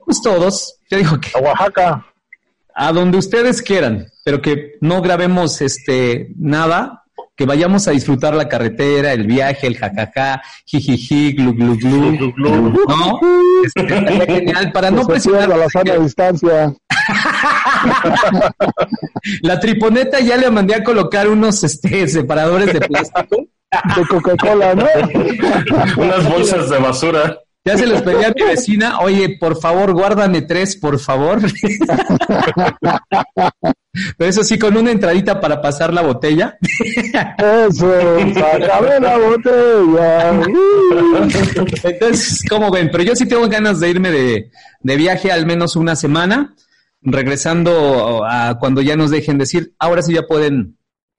pues 0.04 0.20
todos, 0.20 0.80
yo 0.90 0.98
digo 0.98 1.20
que 1.20 1.30
A 1.38 1.40
Oaxaca. 1.40 2.04
a 2.74 2.92
donde 2.92 3.18
ustedes 3.18 3.62
quieran, 3.62 4.08
pero 4.24 4.42
que 4.42 4.72
no 4.80 5.02
grabemos 5.02 5.60
este 5.60 6.32
nada, 6.36 7.04
que 7.36 7.44
vayamos 7.44 7.86
a 7.86 7.90
disfrutar 7.90 8.34
la 8.34 8.48
carretera, 8.48 9.12
el 9.12 9.26
viaje, 9.26 9.66
el 9.66 9.76
jajaja, 9.76 10.42
jijiji, 10.64 11.32
glu 11.34 11.52
glu 11.54 11.76
glu, 11.76 12.32
¿no? 12.36 13.20
Estaría 13.64 14.24
genial 14.24 14.72
para 14.72 14.90
no 14.90 14.98
Que 14.98 15.04
se 15.04 15.10
presionar. 15.30 15.46
pierda 15.46 15.56
la 15.64 15.68
sana 15.68 15.94
distancia. 16.02 16.74
La 19.42 19.60
triponeta 19.60 20.20
ya 20.20 20.36
le 20.36 20.50
mandé 20.50 20.74
a 20.74 20.82
colocar 20.84 21.28
unos 21.28 21.62
este 21.62 22.08
separadores 22.08 22.72
de 22.72 22.80
plástico. 22.80 23.36
De 23.96 24.06
Coca-Cola, 24.08 24.74
¿no? 24.74 24.86
Unas 25.96 26.28
bolsas 26.30 26.70
de 26.70 26.78
basura. 26.78 27.38
Ya 27.64 27.76
se 27.76 27.86
los 27.86 28.00
pedí 28.02 28.24
a 28.24 28.32
mi 28.34 28.42
vecina, 28.44 29.00
oye, 29.00 29.36
por 29.40 29.60
favor, 29.60 29.92
guárdame 29.92 30.42
tres, 30.42 30.76
por 30.76 31.00
favor. 31.00 31.40
Pero 34.16 34.30
eso 34.30 34.44
sí, 34.44 34.58
con 34.58 34.76
una 34.76 34.90
entradita 34.90 35.40
para 35.40 35.60
pasar 35.60 35.92
la 35.92 36.02
botella. 36.02 36.58
Eso, 37.38 37.92
sácame 38.34 39.00
la 39.00 39.18
botella. 39.18 40.30
Entonces, 41.84 42.44
¿cómo 42.48 42.70
ven? 42.70 42.90
Pero 42.90 43.04
yo 43.04 43.16
sí 43.16 43.26
tengo 43.26 43.48
ganas 43.48 43.80
de 43.80 43.90
irme 43.90 44.10
de, 44.10 44.50
de 44.80 44.96
viaje 44.96 45.32
al 45.32 45.46
menos 45.46 45.76
una 45.76 45.96
semana, 45.96 46.54
regresando 47.02 48.24
a 48.24 48.58
cuando 48.58 48.82
ya 48.82 48.96
nos 48.96 49.10
dejen 49.10 49.38
decir, 49.38 49.74
ahora 49.78 50.02
sí 50.02 50.14
ya 50.14 50.22
pueden 50.22 50.76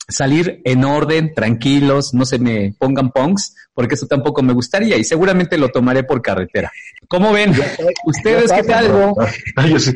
salir 0.07 0.61
en 0.63 0.85
orden, 0.85 1.33
tranquilos, 1.33 2.13
no 2.13 2.25
se 2.25 2.39
me 2.39 2.73
pongan 2.79 3.11
punks, 3.11 3.55
porque 3.73 3.95
eso 3.95 4.07
tampoco 4.07 4.41
me 4.41 4.53
gustaría 4.53 4.97
y 4.97 5.03
seguramente 5.03 5.57
lo 5.57 5.69
tomaré 5.69 6.03
por 6.03 6.21
carretera. 6.21 6.71
¿Cómo 7.07 7.33
ven? 7.33 7.53
¿Ustedes 8.05 8.51
qué 8.51 8.63
tal? 8.63 9.13
Ay, 9.55 9.71
yo 9.71 9.79
sí. 9.79 9.93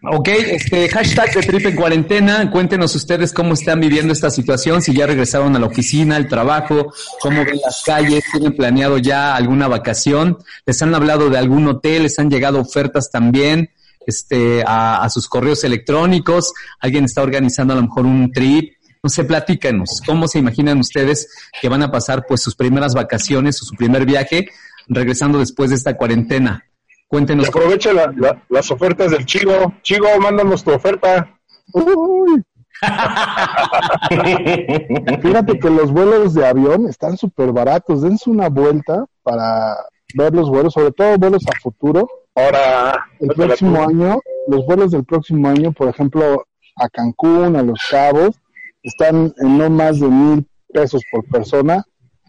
Ok, 0.00 0.28
este 0.28 0.88
hashtag 0.88 1.34
de 1.34 1.40
Trip 1.40 1.66
en 1.66 1.74
Cuarentena, 1.74 2.48
cuéntenos 2.52 2.94
ustedes 2.94 3.32
cómo 3.32 3.54
están 3.54 3.80
viviendo 3.80 4.12
esta 4.12 4.30
situación, 4.30 4.80
si 4.80 4.94
ya 4.94 5.08
regresaron 5.08 5.56
a 5.56 5.58
la 5.58 5.66
oficina, 5.66 6.14
al 6.14 6.28
trabajo, 6.28 6.92
cómo 7.20 7.44
ven 7.44 7.58
las 7.64 7.82
calles, 7.84 8.22
tienen 8.30 8.54
planeado 8.54 8.98
ya 8.98 9.34
alguna 9.34 9.66
vacación, 9.66 10.38
les 10.66 10.80
han 10.82 10.94
hablado 10.94 11.30
de 11.30 11.38
algún 11.38 11.66
hotel, 11.66 12.04
les 12.04 12.16
han 12.20 12.30
llegado 12.30 12.60
ofertas 12.60 13.10
también 13.10 13.70
este, 14.06 14.62
a, 14.64 15.02
a 15.02 15.10
sus 15.10 15.26
correos 15.26 15.64
electrónicos, 15.64 16.52
alguien 16.78 17.04
está 17.04 17.22
organizando 17.22 17.72
a 17.72 17.76
lo 17.76 17.82
mejor 17.82 18.06
un 18.06 18.30
trip, 18.30 18.74
no 19.02 19.10
sé, 19.10 19.24
platícanos, 19.24 20.00
¿cómo 20.06 20.28
se 20.28 20.38
imaginan 20.38 20.78
ustedes 20.78 21.28
que 21.60 21.68
van 21.68 21.82
a 21.82 21.90
pasar 21.90 22.24
pues 22.28 22.40
sus 22.40 22.54
primeras 22.54 22.94
vacaciones 22.94 23.60
o 23.62 23.64
su 23.64 23.74
primer 23.74 24.06
viaje 24.06 24.48
regresando 24.86 25.40
después 25.40 25.70
de 25.70 25.76
esta 25.76 25.96
cuarentena? 25.96 26.68
Y 27.08 27.10
Cuéntenos. 27.10 27.48
aprovecha 27.48 27.92
la- 27.92 28.12
la- 28.16 28.42
las 28.50 28.70
ofertas 28.70 29.10
del 29.10 29.24
Chigo. 29.24 29.72
Chigo, 29.82 30.06
mándanos 30.20 30.62
tu 30.62 30.72
oferta. 30.72 31.34
Uy, 31.72 32.42
fíjate 35.22 35.58
que 35.58 35.70
los 35.70 35.92
vuelos 35.92 36.34
de 36.34 36.46
avión 36.46 36.86
están 36.86 37.16
súper 37.16 37.52
baratos. 37.52 38.02
Dense 38.02 38.30
una 38.30 38.48
vuelta 38.48 39.04
para 39.22 39.76
ver 40.14 40.34
los 40.34 40.48
vuelos, 40.50 40.74
sobre 40.74 40.92
todo 40.92 41.16
vuelos 41.18 41.42
a 41.48 41.58
futuro. 41.60 42.08
Ahora, 42.34 43.06
El 43.20 43.28
próximo 43.30 43.82
año, 43.82 44.20
los 44.46 44.64
vuelos 44.66 44.90
del 44.92 45.04
próximo 45.04 45.48
año, 45.48 45.72
por 45.72 45.88
ejemplo, 45.88 46.44
a 46.76 46.88
Cancún, 46.88 47.56
a 47.56 47.62
Los 47.62 47.80
Cabos, 47.90 48.36
están 48.82 49.32
en 49.38 49.58
no 49.58 49.68
más 49.70 49.98
de 49.98 50.06
mil 50.08 50.46
pesos 50.72 51.02
por 51.10 51.24
persona, 51.24 51.82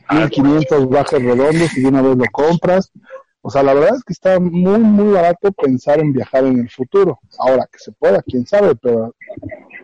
mil 0.09 0.29
quinientos 0.29 0.89
bajes 0.89 1.21
redondos 1.21 1.77
y 1.77 1.81
de 1.81 1.87
una 1.89 2.01
vez 2.01 2.17
lo 2.17 2.25
compras. 2.31 2.91
O 3.41 3.49
sea, 3.49 3.63
la 3.63 3.73
verdad 3.73 3.95
es 3.95 4.03
que 4.03 4.13
está 4.13 4.39
muy, 4.39 4.79
muy 4.79 5.13
barato 5.13 5.51
pensar 5.53 5.99
en 5.99 6.11
viajar 6.11 6.45
en 6.45 6.59
el 6.59 6.69
futuro. 6.69 7.19
Ahora, 7.37 7.67
que 7.71 7.79
se 7.79 7.91
pueda, 7.93 8.21
quién 8.21 8.45
sabe, 8.45 8.75
pero, 8.75 9.15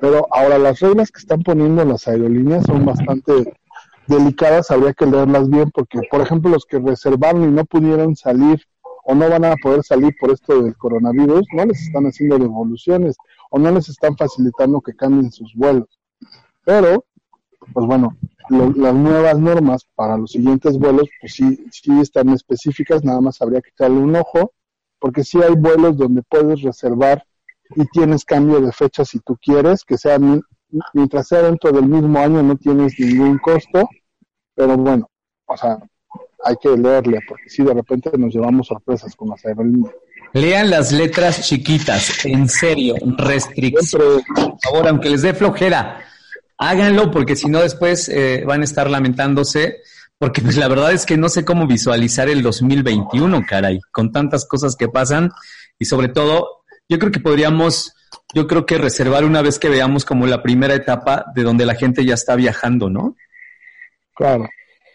pero 0.01 0.27
ahora 0.31 0.57
las 0.57 0.79
reglas 0.81 1.09
que 1.11 1.19
están 1.19 1.41
poniendo 1.41 1.85
las 1.85 2.07
aerolíneas 2.07 2.65
son 2.65 2.85
bastante 2.85 3.53
delicadas, 4.07 4.71
habría 4.71 4.93
que 4.93 5.05
leerlas 5.05 5.49
bien, 5.49 5.71
porque, 5.71 5.99
por 6.11 6.21
ejemplo, 6.21 6.51
los 6.51 6.65
que 6.65 6.79
reservaron 6.79 7.43
y 7.43 7.47
no 7.47 7.65
pudieron 7.65 8.15
salir 8.15 8.61
o 9.05 9.15
no 9.15 9.29
van 9.29 9.45
a 9.45 9.55
poder 9.55 9.83
salir 9.83 10.15
por 10.19 10.31
esto 10.31 10.63
del 10.63 10.75
coronavirus, 10.75 11.45
no 11.53 11.65
les 11.65 11.81
están 11.81 12.05
haciendo 12.05 12.39
devoluciones 12.39 13.15
o 13.51 13.59
no 13.59 13.71
les 13.71 13.87
están 13.87 14.17
facilitando 14.17 14.81
que 14.81 14.95
cambien 14.95 15.31
sus 15.31 15.53
vuelos. 15.55 15.87
Pero, 16.65 17.05
pues 17.73 17.85
bueno, 17.85 18.15
lo- 18.49 18.71
las 18.73 18.93
nuevas 18.93 19.39
normas 19.39 19.87
para 19.95 20.17
los 20.17 20.31
siguientes 20.31 20.77
vuelos, 20.77 21.07
pues 21.19 21.33
sí, 21.33 21.65
sí 21.71 21.99
están 21.99 22.29
específicas, 22.29 23.03
nada 23.03 23.21
más 23.21 23.41
habría 23.41 23.61
que 23.61 23.69
echarle 23.69 23.97
un 23.97 24.15
ojo, 24.15 24.53
porque 24.99 25.23
sí 25.23 25.41
hay 25.41 25.55
vuelos 25.55 25.97
donde 25.97 26.21
puedes 26.23 26.61
reservar 26.61 27.23
y 27.75 27.85
tienes 27.87 28.23
cambio 28.25 28.61
de 28.61 28.71
fecha 28.71 29.03
si 29.05 29.19
tú 29.19 29.37
quieres, 29.41 29.83
que 29.83 29.97
sea 29.97 30.19
mi- 30.19 30.41
mientras 30.93 31.27
sea 31.27 31.41
dentro 31.43 31.71
del 31.71 31.85
mismo 31.87 32.19
año 32.19 32.41
no 32.43 32.55
tienes 32.57 32.93
ningún 32.99 33.37
costo, 33.39 33.89
pero 34.55 34.77
bueno, 34.77 35.09
o 35.45 35.57
sea, 35.57 35.77
hay 36.43 36.55
que 36.61 36.69
leerle, 36.77 37.19
porque 37.27 37.49
si 37.49 37.63
de 37.63 37.73
repente 37.73 38.11
nos 38.17 38.33
llevamos 38.33 38.67
sorpresas 38.67 39.15
con 39.15 39.29
las 39.29 39.43
aerolíneas. 39.45 39.93
Lean 40.33 40.69
las 40.69 40.91
letras 40.91 41.41
chiquitas, 41.47 42.25
en 42.25 42.47
serio, 42.49 42.95
restricción, 43.17 44.21
por 44.35 44.59
favor, 44.61 44.87
aunque 44.89 45.09
les 45.09 45.21
dé 45.21 45.33
flojera, 45.33 46.01
háganlo 46.57 47.11
porque 47.11 47.35
si 47.35 47.47
no 47.47 47.61
después 47.61 48.09
eh, 48.09 48.43
van 48.45 48.61
a 48.61 48.65
estar 48.65 48.89
lamentándose, 48.89 49.77
porque 50.17 50.41
pues 50.41 50.57
la 50.57 50.67
verdad 50.67 50.91
es 50.91 51.05
que 51.05 51.17
no 51.17 51.29
sé 51.29 51.43
cómo 51.43 51.67
visualizar 51.67 52.29
el 52.29 52.41
2021, 52.41 53.45
caray, 53.47 53.79
con 53.91 54.11
tantas 54.11 54.45
cosas 54.47 54.75
que 54.75 54.87
pasan 54.87 55.31
y 55.77 55.85
sobre 55.85 56.07
todo, 56.07 56.63
yo 56.87 56.99
creo 56.99 57.11
que 57.11 57.19
podríamos, 57.19 57.93
yo 58.33 58.47
creo 58.47 58.65
que 58.65 58.77
reservar 58.77 59.25
una 59.25 59.41
vez 59.41 59.59
que 59.59 59.69
veamos 59.69 60.05
como 60.05 60.25
la 60.27 60.41
primera 60.41 60.73
etapa 60.73 61.25
de 61.35 61.43
donde 61.43 61.65
la 61.65 61.75
gente 61.75 62.05
ya 62.05 62.13
está 62.13 62.35
viajando, 62.35 62.89
¿no? 62.89 63.15
claro. 64.15 64.47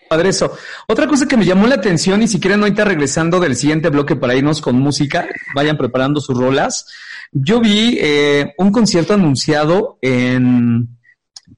Padre 0.09 0.31
eso. 0.31 0.53
Otra 0.89 1.07
cosa 1.07 1.29
que 1.29 1.37
me 1.37 1.45
llamó 1.45 1.69
la 1.69 1.77
atención, 1.77 2.21
y 2.21 2.27
si 2.27 2.41
quieren 2.41 2.63
ahorita 2.63 2.85
regresando 2.85 3.39
del 3.39 3.55
siguiente 3.55 3.91
bloque 3.91 4.17
para 4.17 4.35
irnos 4.35 4.61
con 4.61 4.75
música, 4.75 5.29
vayan 5.55 5.77
preparando 5.77 6.21
sus 6.21 6.37
rolas. 6.37 6.87
Yo 7.31 7.61
vi 7.61 7.97
eh, 8.01 8.53
un 8.59 8.73
concierto 8.73 9.15
anunciado 9.15 9.99
en, 10.03 11.00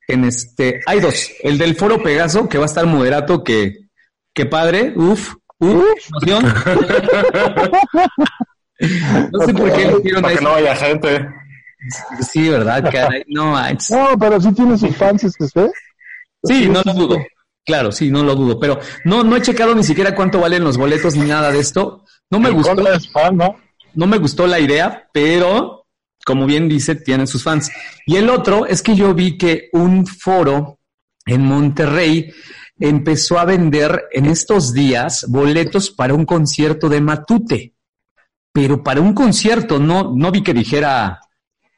en 0.08 0.24
este, 0.24 0.80
hay 0.86 1.00
dos, 1.00 1.30
el 1.42 1.58
del 1.58 1.74
Foro 1.76 2.02
Pegaso, 2.02 2.48
que 2.48 2.58
va 2.58 2.64
a 2.64 2.66
estar 2.66 2.86
moderato, 2.86 3.42
que, 3.44 3.88
que 4.34 4.46
padre, 4.46 4.92
uf, 4.96 5.34
uf, 5.58 5.84
emoción. 6.10 6.44
no 9.32 9.46
sé 9.46 9.54
por 9.54 9.72
qué 9.72 9.86
le 9.86 9.98
hicieron 9.98 10.22
Para 10.22 10.34
que 10.34 10.40
eso. 10.40 10.44
no 10.44 10.50
vaya 10.52 10.76
gente. 10.76 11.28
Sí, 12.20 12.48
¿verdad? 12.48 12.90
Caray? 12.90 13.24
No, 13.26 13.52
manches. 13.52 13.90
No, 13.90 14.16
pero 14.18 14.40
sí 14.40 14.52
tiene 14.52 14.78
sus 14.78 14.96
fans, 14.96 15.24
este, 15.24 15.48
¿sí? 15.48 15.60
Sí, 16.44 16.68
no 16.68 16.82
lo 16.84 16.94
dudo. 16.94 17.18
Claro, 17.64 17.92
sí, 17.92 18.10
no 18.10 18.24
lo 18.24 18.34
dudo, 18.34 18.58
pero 18.58 18.80
no, 19.04 19.22
no 19.22 19.36
he 19.36 19.42
checado 19.42 19.74
ni 19.74 19.84
siquiera 19.84 20.14
cuánto 20.14 20.40
valen 20.40 20.64
los 20.64 20.76
boletos 20.76 21.14
ni 21.14 21.26
nada 21.26 21.52
de 21.52 21.60
esto. 21.60 22.04
No 22.28 22.40
me 22.40 22.50
gustó. 22.50 22.74
¿no? 23.32 23.56
no 23.94 24.06
me 24.06 24.18
gustó 24.18 24.46
la 24.46 24.58
idea, 24.58 25.08
pero 25.12 25.81
como 26.24 26.46
bien 26.46 26.68
dice, 26.68 26.94
tienen 26.94 27.26
sus 27.26 27.42
fans. 27.42 27.70
Y 28.06 28.16
el 28.16 28.30
otro 28.30 28.66
es 28.66 28.82
que 28.82 28.94
yo 28.94 29.14
vi 29.14 29.36
que 29.36 29.68
un 29.72 30.06
foro 30.06 30.78
en 31.26 31.42
Monterrey 31.42 32.32
empezó 32.78 33.38
a 33.38 33.44
vender 33.44 34.04
en 34.12 34.26
estos 34.26 34.72
días 34.72 35.26
boletos 35.28 35.90
para 35.90 36.14
un 36.14 36.24
concierto 36.24 36.88
de 36.88 37.00
Matute. 37.00 37.74
Pero 38.52 38.82
para 38.82 39.00
un 39.00 39.14
concierto, 39.14 39.78
no, 39.78 40.12
no 40.14 40.30
vi 40.30 40.42
que 40.42 40.52
dijera, 40.52 41.20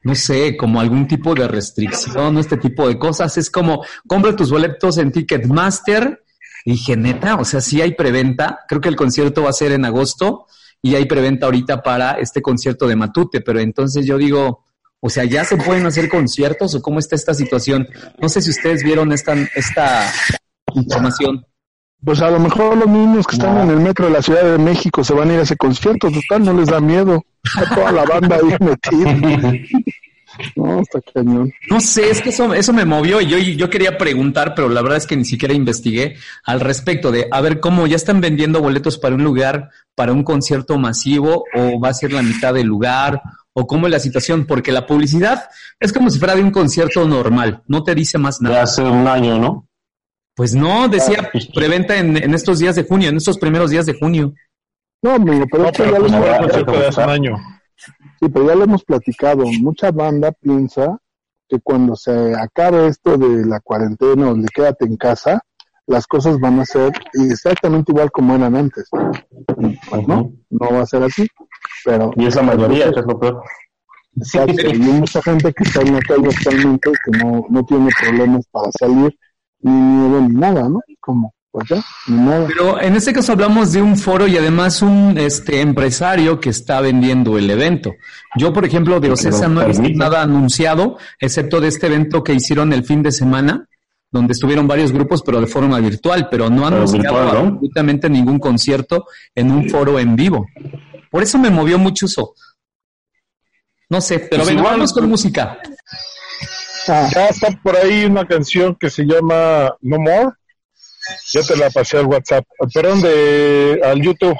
no 0.03 0.15
sé, 0.15 0.57
como 0.57 0.81
algún 0.81 1.07
tipo 1.07 1.35
de 1.35 1.47
restricción, 1.47 2.39
este 2.39 2.57
tipo 2.57 2.89
de 2.89 2.99
cosas. 2.99 3.37
Es 3.39 3.51
como, 3.51 3.85
compra 4.07 4.35
tus 4.35 4.51
boletos 4.51 4.99
en 4.99 5.13
Ticketmaster. 5.13 6.25
Y 6.65 6.73
dije, 6.73 6.97
neta, 6.97 7.37
o 7.37 7.45
sea, 7.45 7.61
sí 7.61 7.81
hay 7.81 7.95
preventa. 7.95 8.61
Creo 8.67 8.81
que 8.81 8.89
el 8.89 8.97
concierto 8.97 9.43
va 9.43 9.51
a 9.51 9.55
ser 9.55 9.73
en 9.73 9.85
agosto 9.85 10.47
y 10.85 10.95
hay 10.97 11.07
preventa 11.07 11.47
ahorita 11.47 11.83
para 11.83 12.13
este 12.13 12.43
concierto 12.43 12.87
de 12.87 12.95
Matute. 12.95 13.41
Pero 13.41 13.59
entonces 13.59 14.05
yo 14.05 14.19
digo, 14.19 14.65
o 15.01 15.09
sea, 15.09 15.25
¿ya 15.25 15.43
se 15.43 15.57
pueden 15.57 15.87
hacer 15.87 16.11
conciertos 16.11 16.75
o 16.75 16.83
cómo 16.83 16.99
está 16.99 17.17
esta 17.17 17.33
situación? 17.33 17.89
No 18.21 18.29
sé 18.29 18.43
si 18.43 18.51
ustedes 18.51 18.85
vieron 18.85 19.11
esta, 19.11 19.33
esta 19.55 20.13
información. 20.75 21.47
Pues 22.05 22.21
a 22.21 22.31
lo 22.31 22.39
mejor 22.39 22.77
los 22.77 22.87
niños 22.87 23.27
que 23.27 23.37
están 23.37 23.63
en 23.63 23.71
el 23.71 23.81
metro 23.81 24.05
de 24.05 24.13
la 24.13 24.21
Ciudad 24.21 24.45
de 24.45 24.59
México 24.59 25.03
se 25.03 25.15
van 25.15 25.31
a 25.31 25.33
ir 25.33 25.39
a 25.41 25.45
ese 25.45 25.57
concierto, 25.57 26.11
total, 26.11 26.45
no 26.45 26.53
les 26.53 26.69
da 26.69 26.81
miedo. 26.81 27.25
A 27.57 27.75
toda 27.75 27.91
la 27.91 28.05
banda 28.05 28.37
ahí 28.37 28.55
metida. 28.61 29.53
No, 30.57 30.81
está 30.81 31.01
cañón. 31.13 31.53
No 31.71 31.81
sé, 31.81 32.11
es 32.11 32.21
que 32.21 32.31
eso, 32.31 32.53
eso 32.55 32.73
me 32.73 32.85
movió 32.85 33.21
y 33.21 33.27
yo, 33.27 33.39
yo 33.39 33.71
quería 33.71 33.97
preguntar, 33.99 34.55
pero 34.55 34.69
la 34.69 34.83
verdad 34.83 34.99
es 34.99 35.07
que 35.07 35.17
ni 35.17 35.25
siquiera 35.25 35.55
investigué 35.55 36.17
al 36.45 36.61
respecto 36.61 37.13
de, 37.13 37.29
a 37.31 37.41
ver, 37.41 37.61
cómo 37.61 37.87
ya 37.87 37.97
están 37.97 38.21
vendiendo 38.21 38.61
boletos 38.61 38.99
para 38.99 39.15
un 39.15 39.25
lugar, 39.25 39.71
para 39.95 40.13
un 40.13 40.25
concierto 40.25 40.79
masivo, 40.79 41.45
o 41.55 41.81
va 41.81 41.91
a 41.91 41.95
ser 41.95 42.13
la 42.13 42.23
mitad 42.23 42.55
del 42.55 42.67
lugar, 42.67 43.21
o 43.53 43.67
cómo 43.67 43.87
es 43.87 43.93
la 43.93 44.01
situación, 44.01 44.47
porque 44.47 44.73
la 44.73 44.87
publicidad 44.87 45.49
es 45.79 45.93
como 45.93 46.11
si 46.11 46.19
fuera 46.19 46.35
de 46.35 46.43
un 46.43 46.51
concierto 46.51 47.07
normal, 47.07 47.63
no 47.69 47.85
te 47.85 47.95
dice 47.95 48.19
más 48.19 48.41
nada. 48.41 48.57
De 48.57 48.63
hace 48.63 48.83
un 48.83 49.07
año, 49.07 49.39
¿no? 49.39 49.69
Pues 50.35 50.55
no, 50.55 50.89
decía 50.89 51.31
preventa 51.55 51.97
en, 51.97 52.17
en 52.17 52.35
estos 52.35 52.59
días 52.59 52.75
de 52.75 52.83
junio, 52.83 53.09
en 53.09 53.17
estos 53.17 53.39
primeros 53.39 53.71
días 53.71 53.87
de 53.87 53.95
junio. 53.95 54.35
No, 55.05 55.13
amigo, 55.13 55.45
pero, 55.51 55.65
No, 55.65 55.69
esto 55.69 55.85
pero 55.85 56.09
ya, 56.09 56.39
pues 56.65 56.79
lo 56.81 56.89
hace 56.89 57.05
un 57.05 57.11
año. 57.11 57.37
Sí, 58.25 58.33
pero 58.33 58.47
ya 58.47 58.55
lo 58.55 58.65
hemos 58.65 58.85
platicado. 58.85 59.45
Mucha 59.61 59.91
banda 59.91 60.33
piensa 60.33 60.99
que 61.49 61.61
cuando 61.61 61.97
se 61.97 62.35
acabe 62.35 62.87
esto 62.89 63.17
de 63.17 63.45
la 63.47 63.61
cuarentena 63.61 64.31
o 64.31 64.35
de 64.35 64.49
quédate 64.49 64.87
en 64.87 64.97
casa, 64.97 65.43
las 65.87 66.07
cosas 66.07 66.41
van 66.41 66.61
a 66.61 66.65
ser 66.65 66.93
exactamente 67.13 67.93
igual 67.93 68.11
como 68.11 68.35
eran 68.35 68.57
antes. 68.57 68.89
Pues 68.91 70.09
no, 70.09 70.33
no 70.51 70.69
va 70.73 70.81
a 70.81 70.87
ser 70.87 71.03
así. 71.03 71.29
Pero 71.85 72.11
Y 72.17 72.27
es 72.27 72.35
la 72.37 72.43
mayoría, 72.43 72.91
que 72.91 73.01
es 73.01 73.07
lo 73.07 73.19
peor. 73.19 73.43
Exacto, 74.17 74.63
y 74.63 74.67
hay 74.67 74.79
mucha 74.79 75.21
gente 75.23 75.53
que 75.53 75.65
está 75.65 75.83
en 75.83 75.95
la 75.95 76.01
calle 76.01 76.29
actualmente 76.29 76.93
que 77.05 77.19
no, 77.19 77.45
no 77.51 77.65
tiene 77.65 77.91
problemas 78.01 78.47
para 78.51 78.71
salir, 78.79 79.19
ni 79.61 79.73
miedo 79.73 80.21
ni 80.21 80.37
nada, 80.37 80.69
¿no? 80.69 80.81
Como, 81.01 81.35
pues 81.55 81.69
ya, 81.69 81.85
ni 82.09 82.17
nada. 82.17 82.49
Pero 82.49 82.81
en 82.81 82.97
este 82.97 83.13
caso 83.13 83.31
hablamos 83.31 83.71
de 83.73 83.81
un 83.81 83.97
foro 83.97 84.27
y 84.27 84.37
además 84.37 84.83
un 84.83 85.17
este 85.17 85.61
empresario 85.61 86.41
que 86.41 86.51
está 86.51 86.81
vendiendo 86.81 87.39
el 87.39 87.49
evento. 87.49 87.95
Yo, 88.37 88.53
por 88.53 88.65
ejemplo, 88.65 88.99
de 88.99 89.13
Ocesa 89.13 89.47
no 89.47 89.63
he 89.63 89.67
visto 89.69 89.85
nada 89.95 90.23
anunciado, 90.23 90.99
excepto 91.21 91.61
de 91.61 91.69
este 91.69 91.87
evento 91.87 92.25
que 92.25 92.35
hicieron 92.35 92.73
el 92.73 92.83
fin 92.85 93.05
de 93.05 93.13
semana, 93.13 93.69
donde 94.11 94.33
estuvieron 94.33 94.67
varios 94.67 94.91
grupos, 94.91 95.23
pero 95.23 95.41
de 95.41 95.47
forma 95.47 95.79
virtual, 95.79 96.27
pero 96.29 96.51
no 96.51 96.67
han 96.67 96.75
anunciado 96.75 97.19
absolutamente 97.21 98.11
ningún 98.11 98.41
concierto 98.41 99.07
en 99.33 99.53
un 99.53 99.71
foro 99.71 100.01
en 100.01 100.17
vivo. 100.17 100.47
Por 101.09 101.23
eso 101.23 101.39
me 101.39 101.51
movió 101.51 101.79
mucho 101.79 102.07
eso. 102.07 102.35
No 103.89 104.01
sé, 104.01 104.19
pero 104.19 104.43
Pues 104.43 104.57
venga, 104.57 104.71
vamos 104.71 104.93
con 104.93 105.03
pues- 105.03 105.11
música. 105.11 105.57
Ya 106.89 107.29
está 107.29 107.49
por 107.63 107.77
ahí 107.77 108.07
una 108.07 108.27
canción 108.27 108.75
que 108.75 108.91
se 108.91 109.05
llama 109.05 109.73
No 109.83 109.99
More. 110.01 110.33
Ya 111.33 111.43
te 111.43 111.57
la 111.57 111.71
pasé 111.71 111.99
al 111.99 112.07
WhatsApp. 112.07 112.45
Perdón, 112.73 113.03
de, 113.03 113.81
al 113.83 114.01
YouTube. 114.01 114.37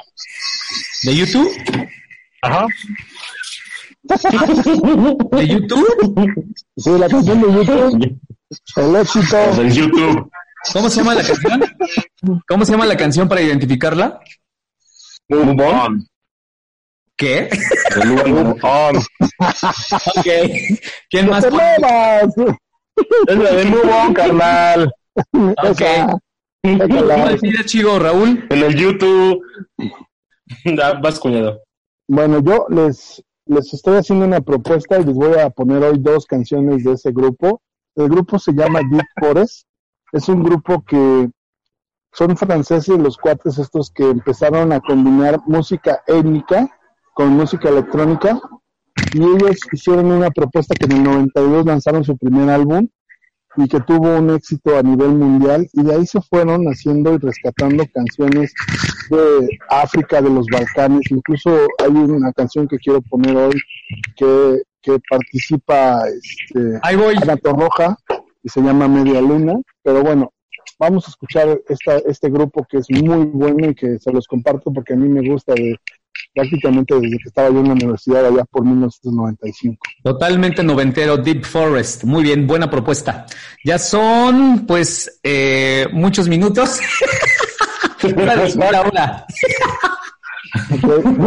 ¿De 1.03 1.15
YouTube? 1.15 1.51
Ajá. 2.41 2.67
¿De 4.03 5.47
YouTube? 5.47 6.55
sí, 6.77 6.91
la 6.91 7.09
canción 7.09 7.41
de 7.41 7.53
YouTube, 7.53 8.19
el 8.75 8.95
éxito, 8.95 9.37
Pues 9.45 9.57
en 9.57 9.71
YouTube. 9.71 10.31
¿Cómo 10.73 10.89
se 10.89 10.97
llama 10.97 11.15
la 11.15 11.23
canción? 11.23 11.63
¿Cómo 12.47 12.65
se 12.65 12.71
llama 12.71 12.85
la 12.85 12.97
canción 12.97 13.27
para 13.27 13.41
identificarla? 13.41 14.19
Move 15.29 15.63
on. 15.63 16.07
¿Qué? 17.15 17.49
El 17.95 18.07
Move 18.09 18.59
on. 18.61 18.97
Ok. 20.17 20.27
¿Quién 21.09 21.29
más? 21.29 21.43
¡Te 21.43 21.51
muevas! 21.51 22.25
Es 23.27 23.37
la 23.37 23.51
de 23.51 23.65
Move 23.65 23.91
On, 23.91 24.13
carnal. 24.13 24.93
Ok. 25.33 25.81
Esa, 25.81 26.17
¿Cómo 26.65 26.83
déjala. 26.83 27.29
decía 27.29 27.63
Chigo 27.65 27.99
Raúl? 27.99 28.45
En 28.49 28.63
el 28.63 28.75
YouTube. 28.75 29.41
Vas, 31.01 31.19
cuñado. 31.19 31.61
Bueno, 32.07 32.39
yo 32.41 32.65
les, 32.69 33.23
les 33.45 33.73
estoy 33.73 33.97
haciendo 33.97 34.25
una 34.25 34.41
propuesta 34.41 34.99
y 34.99 35.05
les 35.05 35.15
voy 35.15 35.37
a 35.37 35.49
poner 35.49 35.83
hoy 35.83 35.97
dos 35.99 36.25
canciones 36.25 36.83
de 36.83 36.93
ese 36.93 37.11
grupo. 37.11 37.61
El 37.95 38.09
grupo 38.09 38.39
se 38.39 38.53
llama 38.53 38.79
Deep 38.89 39.05
Forest. 39.19 39.67
Es 40.11 40.27
un 40.27 40.43
grupo 40.43 40.83
que 40.83 41.29
son 42.13 42.35
franceses 42.37 42.97
los 42.97 43.17
cuates 43.17 43.59
estos 43.59 43.91
que 43.91 44.09
empezaron 44.09 44.71
a 44.71 44.79
combinar 44.79 45.39
música 45.45 46.01
étnica 46.07 46.67
con 47.13 47.29
música 47.29 47.69
electrónica 47.69 48.39
y 49.13 49.21
ellos 49.21 49.57
hicieron 49.71 50.11
una 50.11 50.31
propuesta 50.31 50.75
que 50.75 50.85
en 50.85 50.93
el 50.93 51.03
92 51.03 51.65
lanzaron 51.65 52.03
su 52.03 52.17
primer 52.17 52.49
álbum 52.49 52.87
y 53.57 53.67
que 53.67 53.79
tuvo 53.81 54.17
un 54.17 54.29
éxito 54.31 54.77
a 54.77 54.83
nivel 54.83 55.15
mundial 55.15 55.67
y 55.73 55.83
de 55.83 55.95
ahí 55.95 56.05
se 56.05 56.21
fueron 56.21 56.65
haciendo 56.65 57.13
y 57.13 57.17
rescatando 57.17 57.85
canciones 57.93 58.53
de 59.09 59.57
África, 59.69 60.21
de 60.21 60.29
los 60.29 60.45
Balcanes, 60.47 61.09
incluso 61.09 61.51
hay 61.83 61.91
una 61.91 62.33
canción 62.33 62.67
que 62.67 62.77
quiero 62.77 63.01
poner 63.01 63.35
hoy 63.35 63.59
que, 64.15 64.61
que 64.81 64.99
participa 65.09 66.01
este, 66.07 66.79
Ahí 66.81 66.95
voy. 66.95 67.15
Ana 67.21 67.37
Torroja 67.37 67.97
y 68.43 68.49
se 68.49 68.61
llama 68.61 68.87
Media 68.87 69.21
Luna, 69.21 69.55
pero 69.83 70.03
bueno, 70.03 70.31
vamos 70.79 71.07
a 71.07 71.11
escuchar 71.11 71.59
esta, 71.69 71.97
este 71.99 72.29
grupo 72.29 72.65
que 72.69 72.77
es 72.77 72.87
muy 72.89 73.25
bueno 73.25 73.69
y 73.69 73.75
que 73.75 73.99
se 73.99 74.11
los 74.11 74.27
comparto 74.27 74.71
porque 74.73 74.93
a 74.93 74.97
mí 74.97 75.07
me 75.07 75.27
gusta 75.27 75.53
de, 75.53 75.79
prácticamente 76.33 76.95
desde 76.95 77.17
que 77.17 77.27
estaba 77.27 77.49
yo 77.49 77.59
en 77.59 77.67
la 77.67 77.73
universidad 77.73 78.25
allá 78.25 78.43
por 78.45 78.65
1995. 78.65 79.77
Totalmente 80.03 80.63
noventero, 80.63 81.17
Deep 81.17 81.45
Forest. 81.45 82.03
Muy 82.03 82.23
bien, 82.23 82.47
buena 82.47 82.69
propuesta. 82.69 83.25
Ya 83.63 83.77
son, 83.77 84.65
pues, 84.65 85.19
eh, 85.23 85.87
muchos 85.91 86.27
minutos. 86.27 86.79
Hora. 88.05 89.25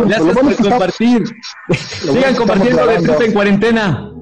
Gracias 0.06 0.38
por 0.38 0.56
compartir. 0.56 1.24
Sigan 2.00 2.34
compartiendo 2.34 2.86
de 2.86 3.26
en 3.26 3.32
cuarentena. 3.32 4.12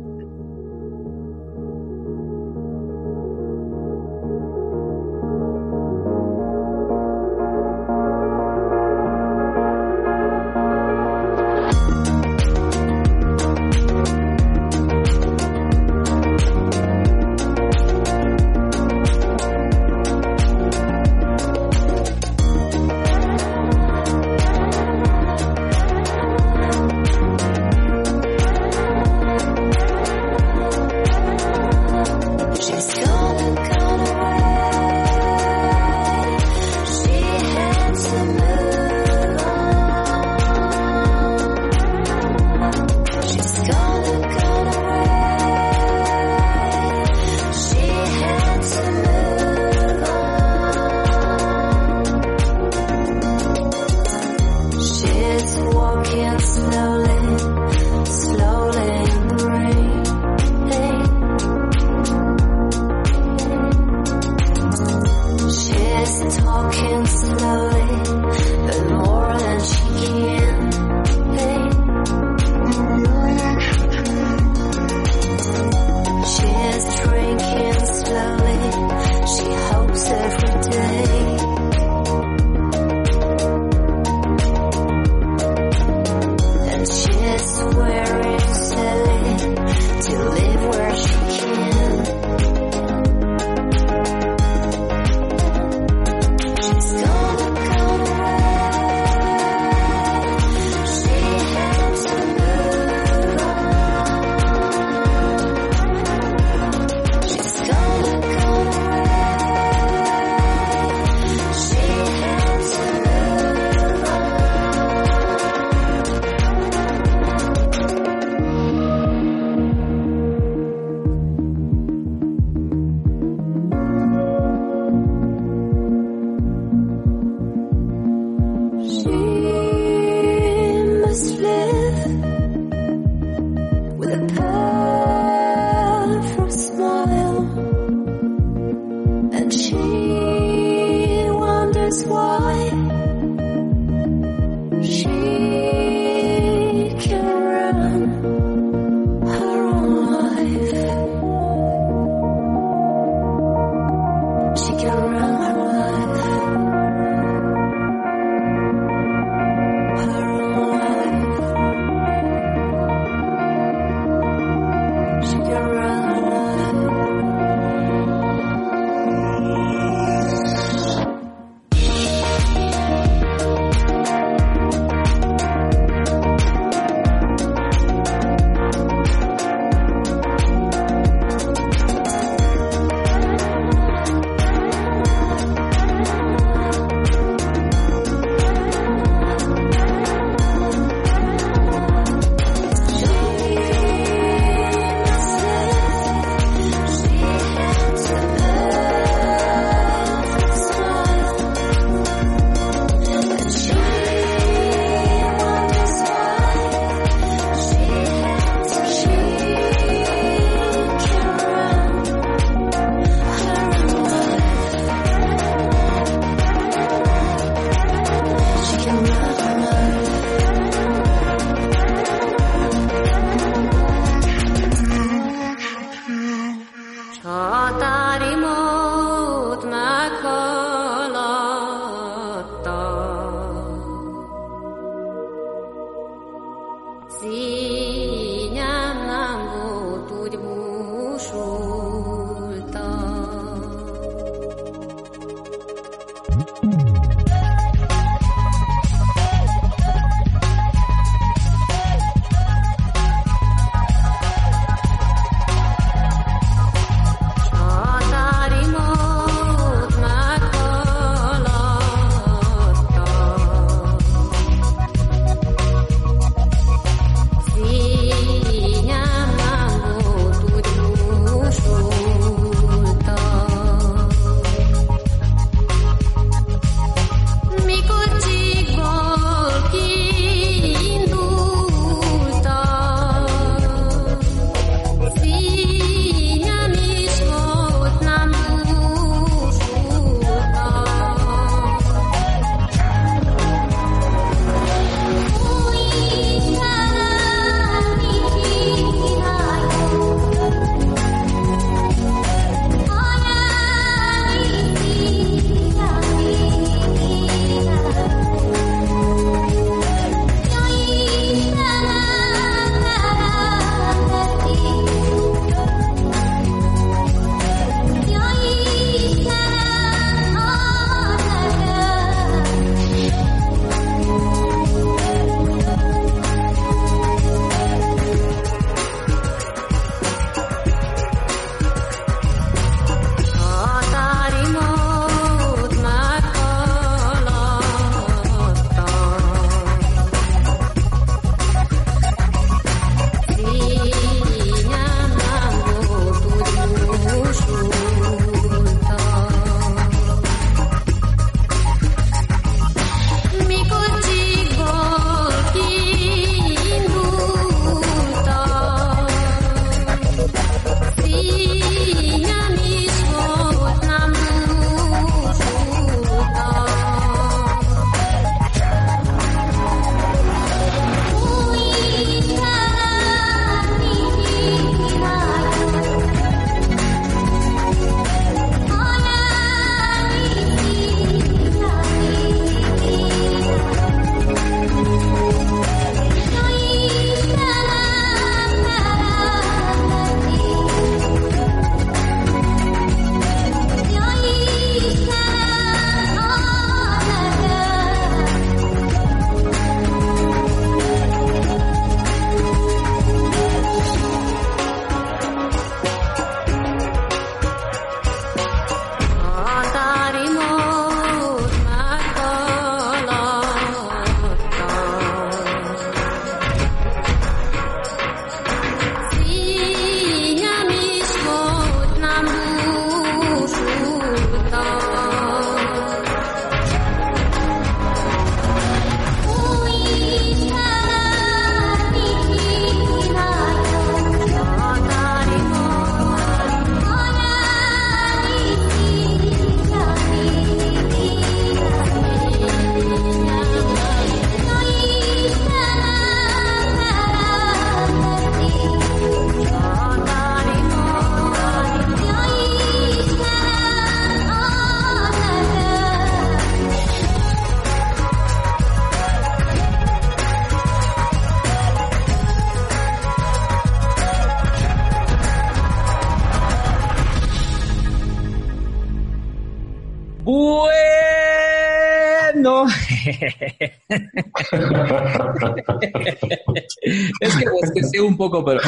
Es 477.21 477.37
que 477.37 477.51
bostecé 477.51 478.01
un 478.01 478.17
poco, 478.17 478.45
pero 478.45 478.61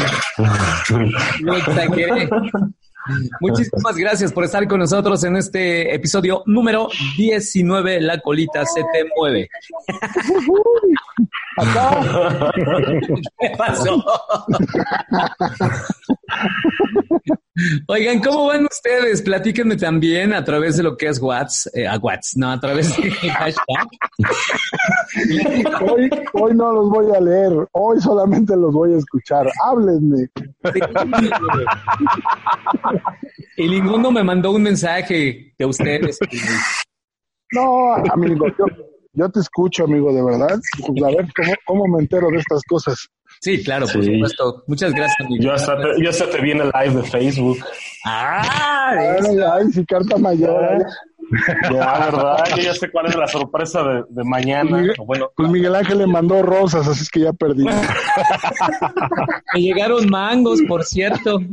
exageré. 1.56 2.28
Muchísimas 3.40 3.96
gracias 3.96 4.32
por 4.32 4.44
estar 4.44 4.66
con 4.68 4.80
nosotros 4.80 5.24
en 5.24 5.36
este 5.36 5.94
episodio 5.94 6.42
número 6.46 6.88
19, 7.16 8.00
La 8.00 8.20
colita 8.20 8.64
se 8.66 8.82
te 8.92 9.06
mueve. 9.16 9.48
¿Qué 13.38 13.50
pasó? 13.56 14.04
Oigan, 17.86 18.20
¿cómo 18.20 18.46
van 18.46 18.64
ustedes? 18.64 19.22
Platíquenme 19.22 19.76
también 19.76 20.32
a 20.32 20.44
través 20.44 20.76
de 20.76 20.82
lo 20.82 20.96
que 20.96 21.08
es 21.08 21.20
WhatsApp, 21.20 21.74
eh, 21.74 21.86
a 21.86 21.98
WhatsApp, 21.98 22.38
no, 22.38 22.50
a 22.50 22.60
través 22.60 22.96
de 22.96 23.10
hashtag. 23.30 23.88
hoy, 25.80 26.10
hoy 26.34 26.54
no 26.54 26.72
los 26.72 26.90
voy 26.90 27.14
a 27.14 27.20
leer, 27.20 27.52
hoy 27.72 28.00
solamente 28.00 28.56
los 28.56 28.72
voy 28.72 28.94
a 28.94 28.98
escuchar. 28.98 29.50
Háblenme. 29.64 30.28
y 33.56 33.68
ninguno 33.68 34.10
me 34.10 34.22
mandó 34.22 34.52
un 34.52 34.62
mensaje 34.62 35.54
de 35.58 35.64
ustedes. 35.64 36.18
No, 37.52 37.94
amigo, 38.12 38.46
yo, 38.58 38.66
yo 39.12 39.28
te 39.30 39.40
escucho, 39.40 39.84
amigo, 39.84 40.12
de 40.12 40.22
verdad. 40.22 40.60
Pues 40.86 41.02
a 41.02 41.08
ver 41.08 41.26
cómo, 41.34 41.54
cómo 41.66 41.96
me 41.96 42.02
entero 42.02 42.28
de 42.30 42.38
estas 42.38 42.62
cosas. 42.64 43.08
Sí, 43.40 43.62
claro, 43.62 43.86
por 43.86 44.04
supuesto. 44.04 44.64
Muchas 44.66 44.92
gracias, 44.92 45.26
amigo. 45.26 45.44
Yo 45.44 45.52
hasta, 45.52 45.76
te, 45.76 46.02
yo 46.02 46.10
hasta 46.10 46.30
te 46.30 46.40
vi 46.40 46.50
en 46.52 46.60
el 46.62 46.70
live 46.74 47.02
de 47.02 47.08
Facebook. 47.08 47.58
¡Ah! 48.04 48.90
Ay, 48.90 49.36
ay, 49.52 49.72
sí, 49.72 49.84
carta 49.84 50.16
mayor. 50.16 50.84
Ya, 51.72 51.98
verdad, 51.98 52.44
yo 52.56 52.62
ya 52.62 52.74
sé 52.74 52.90
cuál 52.90 53.06
es 53.06 53.16
la 53.16 53.26
sorpresa 53.28 53.82
de, 53.82 54.04
de 54.08 54.24
mañana. 54.24 54.78
Miguel, 54.78 54.94
bueno, 55.04 55.30
pues 55.36 55.48
Miguel 55.50 55.74
Ángel 55.74 55.98
le 55.98 56.06
mandó 56.06 56.42
rosas, 56.42 56.86
así 56.88 57.02
es 57.02 57.10
que 57.10 57.20
ya 57.20 57.32
perdí. 57.32 57.64
Me 59.54 59.60
llegaron 59.60 60.08
mangos, 60.08 60.60
por 60.68 60.84
cierto. 60.84 61.38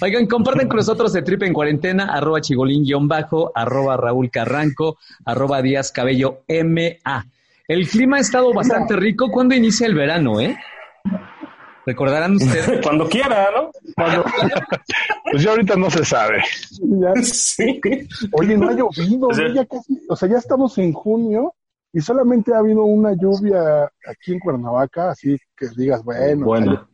Oigan, 0.00 0.26
comparten 0.26 0.68
con 0.68 0.76
nosotros 0.78 1.12
de 1.12 1.22
Trip 1.22 1.42
en 1.42 1.52
Cuarentena, 1.52 2.14
arroba 2.14 2.40
chigolín-bajo, 2.40 3.52
arroba 3.54 3.96
Raúl 3.96 4.30
Carranco, 4.30 4.98
arroba 5.24 5.62
Díaz 5.62 5.92
Cabello 5.92 6.40
MA. 6.48 7.26
El 7.68 7.88
clima 7.88 8.16
ha 8.16 8.20
estado 8.20 8.52
bastante 8.52 8.96
rico. 8.96 9.30
¿Cuándo 9.30 9.54
inicia 9.54 9.86
el 9.86 9.94
verano, 9.94 10.40
eh? 10.40 10.56
Recordarán 11.86 12.36
ustedes. 12.36 12.80
cuando 12.82 13.08
quiera, 13.08 13.50
¿no? 13.54 13.70
Cuando- 13.96 14.24
Pues 15.30 15.42
ya 15.44 15.50
ahorita 15.50 15.76
no 15.76 15.90
se 15.90 16.04
sabe. 16.04 16.42
ya- 16.80 17.14
Sí. 17.22 17.80
oye, 18.32 18.56
no 18.56 18.68
ha 18.68 18.72
llovido, 18.72 19.28
O 19.28 19.34
sea- 19.34 19.52
ya 19.54 19.64
casi, 19.66 20.00
o 20.08 20.16
sea, 20.16 20.28
ya 20.28 20.38
estamos 20.38 20.76
en 20.78 20.92
junio 20.92 21.54
y 21.92 22.00
solamente 22.00 22.54
ha 22.54 22.58
habido 22.58 22.84
una 22.84 23.12
lluvia 23.14 23.84
aquí 24.06 24.32
en 24.32 24.40
Cuernavaca, 24.40 25.10
así 25.10 25.36
que 25.56 25.66
digas, 25.76 26.02
bueno, 26.04 26.46
lloviendo. 26.46 26.88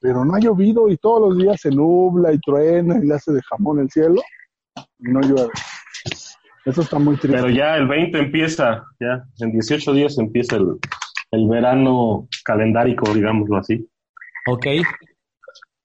pero 0.00 0.24
no 0.24 0.34
ha 0.34 0.40
llovido 0.40 0.88
y 0.88 0.96
todos 0.96 1.28
los 1.28 1.38
días 1.38 1.60
se 1.60 1.70
nubla 1.70 2.32
y 2.32 2.38
truena 2.38 2.96
y 2.98 3.06
le 3.06 3.14
hace 3.14 3.32
de 3.32 3.40
jamón 3.42 3.80
el 3.80 3.90
cielo 3.90 4.20
y 5.00 5.10
no 5.10 5.20
llueve. 5.20 5.50
Eso 6.64 6.82
está 6.82 6.98
muy 6.98 7.16
triste. 7.16 7.36
Pero 7.40 7.50
ya 7.50 7.76
el 7.76 7.88
20 7.88 8.18
empieza, 8.18 8.84
ya 9.00 9.24
en 9.40 9.52
18 9.52 9.92
días 9.94 10.18
empieza 10.18 10.56
el, 10.56 10.78
el 11.30 11.48
verano 11.48 12.28
calendárico, 12.44 13.12
digámoslo 13.14 13.56
así. 13.58 13.88
Ok. 14.46 14.66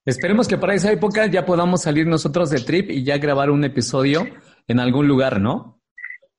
Esperemos 0.06 0.48
que 0.48 0.58
para 0.58 0.74
esa 0.74 0.92
época 0.92 1.26
ya 1.26 1.46
podamos 1.46 1.82
salir 1.82 2.06
nosotros 2.06 2.50
de 2.50 2.60
Trip 2.60 2.90
y 2.90 3.04
ya 3.04 3.16
grabar 3.18 3.50
un 3.50 3.64
episodio 3.64 4.26
en 4.68 4.80
algún 4.80 5.08
lugar, 5.08 5.40
¿no? 5.40 5.80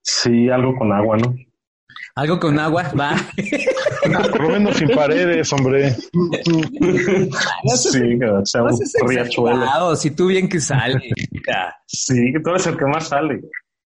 Sí, 0.03 0.49
algo 0.49 0.75
con 0.77 0.91
agua, 0.93 1.17
¿no? 1.17 1.35
Algo 2.15 2.39
con 2.39 2.57
agua, 2.59 2.91
va. 2.97 3.15
Por 4.31 4.41
lo 4.43 4.49
menos 4.49 4.77
sin 4.77 4.89
paredes, 4.89 5.51
hombre. 5.51 5.95
Sí, 7.75 7.99
que 8.19 8.27
sea 8.45 8.61
No 8.61 8.67
un 8.67 8.77
seas 8.77 8.93
riachuelo. 9.07 9.95
si 9.95 10.11
tú 10.11 10.27
bien 10.27 10.47
que 10.47 10.59
sale. 10.59 10.99
Ya. 11.47 11.75
Sí, 11.87 12.31
que 12.31 12.39
tú 12.39 12.51
eres 12.51 12.67
el 12.67 12.77
que 12.77 12.85
más 12.85 13.07
sale. 13.09 13.41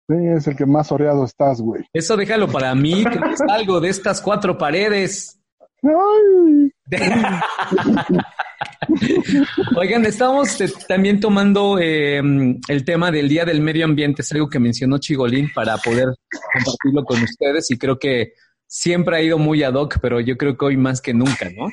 Sí, 0.07 0.15
es 0.36 0.47
el 0.47 0.55
que 0.55 0.65
más 0.65 0.91
oreado 0.91 1.24
estás, 1.24 1.61
güey. 1.61 1.84
Eso 1.93 2.17
déjalo 2.17 2.47
para 2.47 2.74
mí, 2.74 3.03
que 3.05 3.20
no 3.20 3.38
salgo 3.38 3.80
de 3.80 3.89
estas 3.89 4.20
cuatro 4.22 4.57
paredes. 4.57 5.39
Ay, 5.84 6.72
Oigan, 9.76 10.06
estamos 10.06 10.62
eh, 10.62 10.72
también 10.88 11.20
tomando 11.20 11.78
eh, 11.80 12.22
el 12.68 12.86
tema 12.86 13.12
del 13.12 13.30
Día 13.30 13.46
del 13.46 13.62
Medio 13.62 13.86
Ambiente, 13.86 14.24
es 14.24 14.32
algo 14.32 14.50
que 14.50 14.60
mencionó 14.60 14.98
Chigolín 14.98 15.52
para 15.54 15.78
poder 15.78 16.08
compartirlo 16.54 17.04
con 17.04 17.22
ustedes 17.22 17.70
y 17.72 17.78
creo 17.78 18.00
que 18.00 18.34
siempre 18.66 19.18
ha 19.18 19.22
ido 19.22 19.38
muy 19.38 19.62
ad 19.64 19.74
hoc, 19.74 20.00
pero 20.02 20.20
yo 20.20 20.38
creo 20.38 20.58
que 20.58 20.66
hoy 20.66 20.78
más 20.78 21.02
que 21.02 21.14
nunca, 21.14 21.50
¿no? 21.50 21.70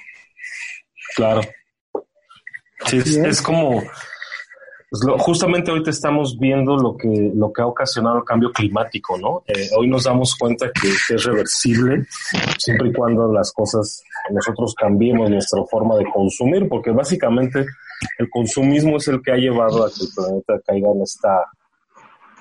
Claro. 1.15 1.41
Sí, 2.87 2.99
es, 2.99 3.03
Así 3.03 3.21
es. 3.21 3.27
es 3.27 3.43
como, 3.43 3.83
pues, 4.97 5.05
lo- 5.05 5.19
justamente 5.19 5.71
ahorita 5.71 5.91
estamos 5.91 6.39
viendo 6.39 6.77
lo 6.77 6.97
que, 6.97 7.33
lo 7.35 7.53
que 7.53 7.63
ha 7.63 7.67
ocasionado 7.67 8.19
el 8.19 8.25
cambio 8.25 8.51
climático, 8.53 9.19
¿no? 9.19 9.43
Eh, 9.47 9.69
hoy 9.77 9.89
nos 9.89 10.05
damos 10.05 10.35
cuenta 10.37 10.71
que, 10.73 10.89
es 10.89 11.25
reversible 11.25 12.07
siempre 12.59 12.89
y 12.89 12.93
cuando 12.93 13.33
las 13.33 13.53
cosas, 13.53 14.03
nosotros 14.31 14.75
cambiemos 14.75 15.31
nuestra 15.31 15.63
forma 15.65 15.97
de 15.97 16.07
consumir, 16.13 16.69
porque 16.69 16.91
básicamente 16.91 17.67
el 18.19 18.31
consumismo 18.31 18.97
es 18.97 19.09
el 19.09 19.21
que 19.23 19.33
ha 19.33 19.37
llevado 19.37 19.85
a 19.85 19.89
que 19.89 20.05
el 20.05 20.09
planeta 20.15 20.55
caiga 20.67 20.91
en 20.91 21.03
esta, 21.03 21.45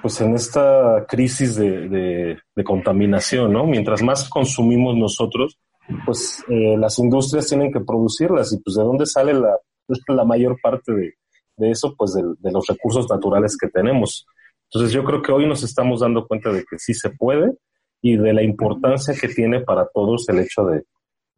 pues 0.01 0.21
en 0.21 0.35
esta 0.35 1.05
crisis 1.07 1.55
de 1.55 2.37
contaminación, 2.63 3.53
¿no? 3.53 3.65
Mientras 3.65 4.01
más 4.01 4.29
consumimos 4.29 4.95
nosotros, 4.95 5.57
pues 6.05 6.43
eh, 6.47 6.75
las 6.77 6.97
industrias 6.99 7.47
tienen 7.47 7.71
que 7.71 7.79
producirlas 7.81 8.51
y 8.53 8.57
pues 8.57 8.75
de 8.75 8.83
dónde 8.83 9.05
sale 9.05 9.33
la, 9.33 9.57
la 10.07 10.23
mayor 10.23 10.57
parte 10.61 10.91
de, 10.93 11.13
de 11.57 11.71
eso, 11.71 11.95
pues 11.97 12.13
de, 12.13 12.51
los 12.51 12.67
recursos 12.67 13.09
naturales 13.09 13.57
que 13.57 13.67
tenemos. 13.67 14.25
Entonces 14.71 14.91
yo 14.91 15.03
creo 15.03 15.21
que 15.21 15.31
hoy 15.31 15.47
nos 15.47 15.63
estamos 15.63 16.01
dando 16.01 16.27
cuenta 16.27 16.51
de 16.51 16.63
que 16.63 16.77
sí 16.77 16.93
se 16.93 17.09
puede 17.11 17.53
y 18.01 18.17
de 18.17 18.33
la 18.33 18.43
importancia 18.43 19.13
que 19.19 19.27
tiene 19.27 19.61
para 19.61 19.87
todos 19.93 20.27
el 20.29 20.39
hecho 20.39 20.65
de, 20.65 20.83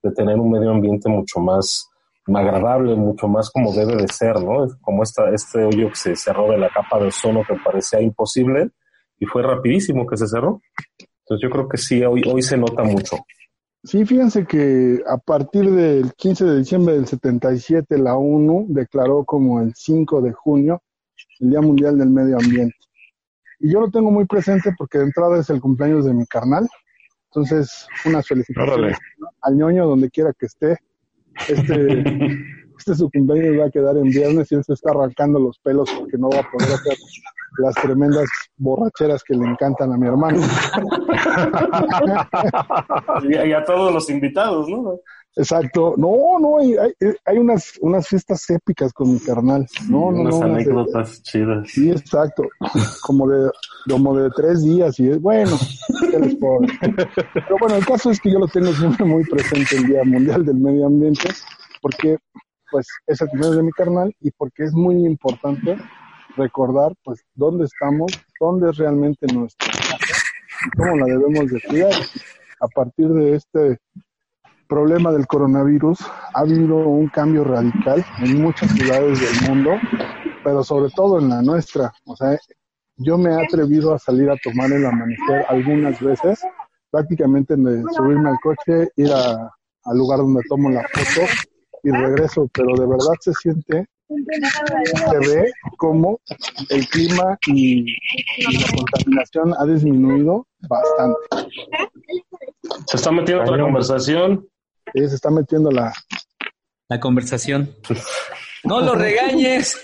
de 0.03 0.11
tener 0.11 0.37
un 0.37 0.51
medio 0.51 0.71
ambiente 0.71 1.09
mucho 1.09 1.39
más 1.39 1.89
agradable, 2.35 2.95
mucho 2.95 3.27
más 3.27 3.49
como 3.49 3.73
debe 3.73 3.95
de 3.95 4.07
ser, 4.07 4.41
¿no? 4.41 4.67
Como 4.81 5.03
esta, 5.03 5.29
este 5.29 5.63
hoyo 5.63 5.89
que 5.89 5.95
se 5.95 6.15
cerró 6.15 6.51
de 6.51 6.57
la 6.57 6.69
capa 6.69 6.99
de 6.99 7.07
ozono 7.07 7.43
que 7.47 7.55
parecía 7.63 8.01
imposible 8.01 8.71
y 9.19 9.25
fue 9.25 9.43
rapidísimo 9.43 10.05
que 10.05 10.17
se 10.17 10.27
cerró. 10.27 10.61
Entonces 10.99 11.43
yo 11.43 11.49
creo 11.49 11.69
que 11.69 11.77
sí, 11.77 12.03
hoy, 12.03 12.21
hoy 12.25 12.41
se 12.41 12.57
nota 12.57 12.83
mucho. 12.83 13.17
Sí, 13.87 14.05
fíjense 14.05 14.45
que 14.45 15.01
a 15.07 15.17
partir 15.17 15.71
del 15.71 16.13
15 16.13 16.43
de 16.43 16.57
diciembre 16.57 16.95
del 16.95 17.07
77 17.07 17.97
la 17.97 18.17
ONU 18.17 18.65
declaró 18.67 19.23
como 19.23 19.61
el 19.61 19.73
5 19.75 20.21
de 20.21 20.33
junio 20.33 20.83
el 21.39 21.51
Día 21.51 21.61
Mundial 21.61 21.97
del 21.97 22.09
Medio 22.09 22.35
Ambiente. 22.37 22.75
Y 23.61 23.71
yo 23.71 23.79
lo 23.79 23.89
tengo 23.89 24.11
muy 24.11 24.25
presente 24.25 24.71
porque 24.77 24.97
de 24.97 25.05
entrada 25.05 25.39
es 25.39 25.49
el 25.49 25.61
cumpleaños 25.61 26.03
de 26.03 26.13
mi 26.13 26.25
carnal. 26.25 26.67
Entonces, 27.31 27.87
unas 28.03 28.27
felicitaciones 28.27 28.97
al 29.41 29.55
ñoño 29.55 29.87
donde 29.87 30.09
quiera 30.09 30.33
que 30.37 30.47
esté. 30.47 30.77
Este, 31.47 32.03
este 32.77 32.95
su 32.95 33.09
cumpleaños 33.09 33.59
va 33.61 33.65
a 33.65 33.71
quedar 33.71 33.97
en 33.97 34.03
viernes 34.03 34.51
y 34.51 34.55
él 34.55 34.63
se 34.63 34.73
está 34.73 34.91
arrancando 34.91 35.39
los 35.39 35.57
pelos 35.59 35.89
porque 35.97 36.17
no 36.17 36.29
va 36.29 36.39
a 36.39 36.51
poder 36.51 36.73
hacer 36.73 36.97
las 37.59 37.75
tremendas 37.75 38.25
borracheras 38.57 39.23
que 39.23 39.33
le 39.35 39.45
encantan 39.45 39.91
a 39.91 39.97
mi 39.97 40.07
hermano. 40.07 40.39
Y, 43.23 43.35
y 43.49 43.53
a 43.53 43.63
todos 43.63 43.93
los 43.93 44.09
invitados, 44.09 44.67
¿no? 44.69 44.99
Exacto. 45.35 45.93
No, 45.97 46.39
no, 46.39 46.57
hay, 46.59 46.75
hay, 46.77 46.91
hay 47.25 47.37
unas, 47.37 47.73
unas 47.81 48.07
fiestas 48.07 48.49
épicas 48.49 48.91
con 48.91 49.13
mi 49.13 49.19
carnal. 49.19 49.67
No, 49.87 50.11
no, 50.11 50.21
Unas 50.21 50.33
no. 50.33 50.39
unas 50.39 50.49
de- 50.49 50.53
anécdotas 50.71 51.21
chidas. 51.23 51.67
sí, 51.69 51.91
exacto. 51.91 52.43
Como 53.03 53.27
de, 53.29 53.49
como 53.89 54.17
de 54.17 54.29
tres 54.35 54.63
días 54.63 54.99
y 54.99 55.09
es 55.09 55.21
bueno. 55.21 55.55
¿qué 56.11 56.19
les 56.19 56.35
puedo? 56.35 56.59
Pero 57.33 57.57
bueno, 57.59 57.75
el 57.75 57.85
caso 57.85 58.09
es 58.11 58.19
que 58.19 58.31
yo 58.31 58.39
lo 58.39 58.47
tengo 58.47 58.71
siempre 58.73 59.05
muy 59.05 59.23
presente 59.25 59.75
el 59.77 59.85
Día 59.87 60.03
Mundial 60.03 60.43
del 60.45 60.55
Medio 60.57 60.87
Ambiente 60.87 61.29
porque 61.81 62.17
pues 62.71 62.87
es 63.07 63.21
el 63.21 63.29
cumpleaños 63.29 63.57
de 63.57 63.63
mi 63.63 63.71
carnal 63.71 64.15
y 64.21 64.31
porque 64.31 64.63
es 64.63 64.73
muy 64.73 65.05
importante 65.05 65.77
recordar 66.35 66.93
pues 67.03 67.23
dónde 67.35 67.65
estamos, 67.65 68.11
dónde 68.39 68.69
es 68.69 68.77
realmente 68.77 69.25
nuestra 69.33 69.71
casa 69.71 70.15
y 70.65 70.69
cómo 70.77 70.97
la 70.97 71.05
debemos 71.05 71.47
de 71.51 71.61
cuidar. 71.67 71.93
A 72.59 72.67
partir 72.67 73.07
de 73.09 73.35
este 73.35 73.77
problema 74.67 75.11
del 75.11 75.27
coronavirus 75.27 75.99
ha 76.33 76.39
habido 76.41 76.75
un 76.77 77.07
cambio 77.07 77.43
radical 77.43 78.05
en 78.19 78.41
muchas 78.41 78.71
ciudades 78.71 79.19
del 79.19 79.49
mundo, 79.49 79.71
pero 80.43 80.63
sobre 80.63 80.91
todo 80.91 81.19
en 81.19 81.29
la 81.29 81.41
nuestra. 81.41 81.91
O 82.05 82.15
sea, 82.15 82.37
yo 82.97 83.17
me 83.17 83.29
he 83.31 83.45
atrevido 83.45 83.93
a 83.93 83.99
salir 83.99 84.29
a 84.29 84.35
tomar 84.43 84.71
el 84.71 84.85
amanecer 84.85 85.45
algunas 85.49 85.99
veces, 86.01 86.41
prácticamente 86.91 87.55
de 87.55 87.83
subirme 87.95 88.29
al 88.29 88.37
coche, 88.41 88.89
ir 88.97 89.11
a- 89.13 89.51
al 89.85 89.97
lugar 89.97 90.19
donde 90.19 90.41
tomo 90.49 90.69
la 90.69 90.81
foto 90.81 91.27
y 91.83 91.91
regreso, 91.91 92.49
pero 92.53 92.75
de 92.75 92.87
verdad 92.87 93.13
se 93.19 93.31
siente, 93.33 93.85
se 94.07 95.17
ve 95.29 95.51
como 95.77 96.19
el 96.69 96.87
clima 96.87 97.37
y, 97.47 97.85
y 98.37 98.57
la 98.59 98.67
contaminación 98.75 99.53
ha 99.57 99.65
disminuido 99.65 100.47
bastante. 100.67 101.19
Se 102.87 102.97
está 102.97 103.11
metiendo 103.11 103.43
otra 103.43 103.59
conversación. 103.59 104.47
Ella 104.93 105.09
se 105.09 105.15
está 105.15 105.29
metiendo 105.29 105.71
la, 105.71 105.93
La 106.89 106.99
conversación. 106.99 107.75
No 108.63 108.81
lo 108.81 108.95
regañes. 108.95 109.79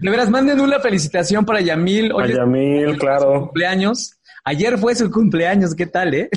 De 0.00 0.10
veras, 0.10 0.30
manden 0.30 0.60
una 0.60 0.80
felicitación 0.80 1.44
para 1.44 1.60
Yamil. 1.60 2.12
Hoy 2.12 2.24
A 2.24 2.26
es 2.26 2.36
Yamil, 2.36 2.92
su 2.92 2.98
claro. 2.98 3.40
cumpleaños. 3.40 4.19
Ayer 4.44 4.78
fue 4.78 4.94
su 4.94 5.10
cumpleaños, 5.10 5.74
¿qué 5.74 5.86
tal, 5.86 6.14
eh? 6.14 6.28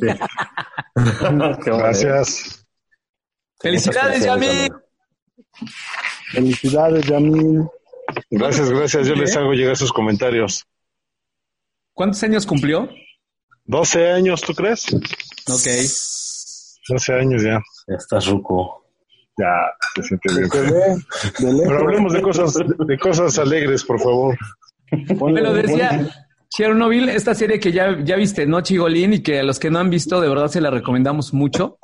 Gracias. 1.65 2.65
Felicidades, 3.59 4.25
Yamil. 4.25 4.71
felicidades, 6.31 7.05
Yamil. 7.05 7.63
Gracias, 8.29 8.69
gracias. 8.69 9.07
Yo 9.07 9.15
les 9.15 9.35
hago 9.37 9.53
llegar 9.53 9.77
sus 9.77 9.91
comentarios. 9.93 10.65
¿Cuántos 11.93 12.21
años 12.23 12.45
cumplió? 12.45 12.89
12 13.65 14.11
años, 14.11 14.41
¿tú 14.41 14.53
crees? 14.53 14.85
Ok. 14.93 15.67
12 16.89 17.13
años 17.13 17.43
ya. 17.43 17.61
Ya 17.87 17.95
estás 17.95 18.27
ruco. 18.27 18.85
Ya, 19.37 19.47
se 19.95 20.03
siente 20.03 20.29
bien. 20.33 20.49
Se 20.49 20.59
ve 20.61 20.67
de 20.71 21.53
lejos. 21.53 21.63
Pero 21.67 21.79
hablemos 21.79 22.13
de 22.13 22.21
cosas, 22.21 22.53
de 22.53 22.99
cosas 22.99 23.39
alegres, 23.39 23.83
por 23.83 23.99
favor. 23.99 24.37
Ponle- 25.17 25.33
Me 25.35 25.41
lo 25.41 25.49
ponle- 25.51 25.61
decía 25.61 26.22
Chernobyl, 26.55 27.09
esta 27.09 27.33
serie 27.33 27.59
que 27.59 27.71
ya, 27.71 27.99
ya 28.03 28.15
viste, 28.15 28.45
¿no, 28.45 28.61
Chigolín? 28.61 29.13
Y 29.13 29.23
que 29.23 29.39
a 29.39 29.43
los 29.43 29.57
que 29.57 29.71
no 29.71 29.79
han 29.79 29.89
visto, 29.89 30.21
de 30.21 30.29
verdad 30.29 30.49
se 30.49 30.61
la 30.61 30.69
recomendamos 30.69 31.33
mucho. 31.33 31.79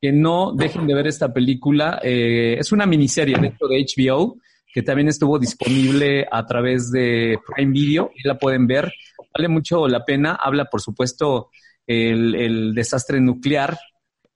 que 0.00 0.10
no 0.10 0.52
dejen 0.52 0.88
de 0.88 0.94
ver 0.94 1.06
esta 1.06 1.32
película. 1.32 2.00
Eh, 2.02 2.56
es 2.58 2.72
una 2.72 2.86
miniserie 2.86 3.36
dentro 3.40 3.68
de 3.68 3.86
HBO 3.86 4.36
que 4.72 4.82
también 4.82 5.06
estuvo 5.06 5.38
disponible 5.38 6.26
a 6.28 6.44
través 6.44 6.90
de 6.90 7.38
Prime 7.54 7.70
Video 7.70 8.10
y 8.16 8.26
la 8.26 8.36
pueden 8.36 8.66
ver. 8.66 8.92
Vale 9.32 9.46
mucho 9.46 9.86
la 9.86 10.04
pena. 10.04 10.34
Habla, 10.42 10.64
por 10.64 10.80
supuesto, 10.80 11.50
el, 11.86 12.34
el 12.34 12.74
desastre 12.74 13.20
nuclear 13.20 13.78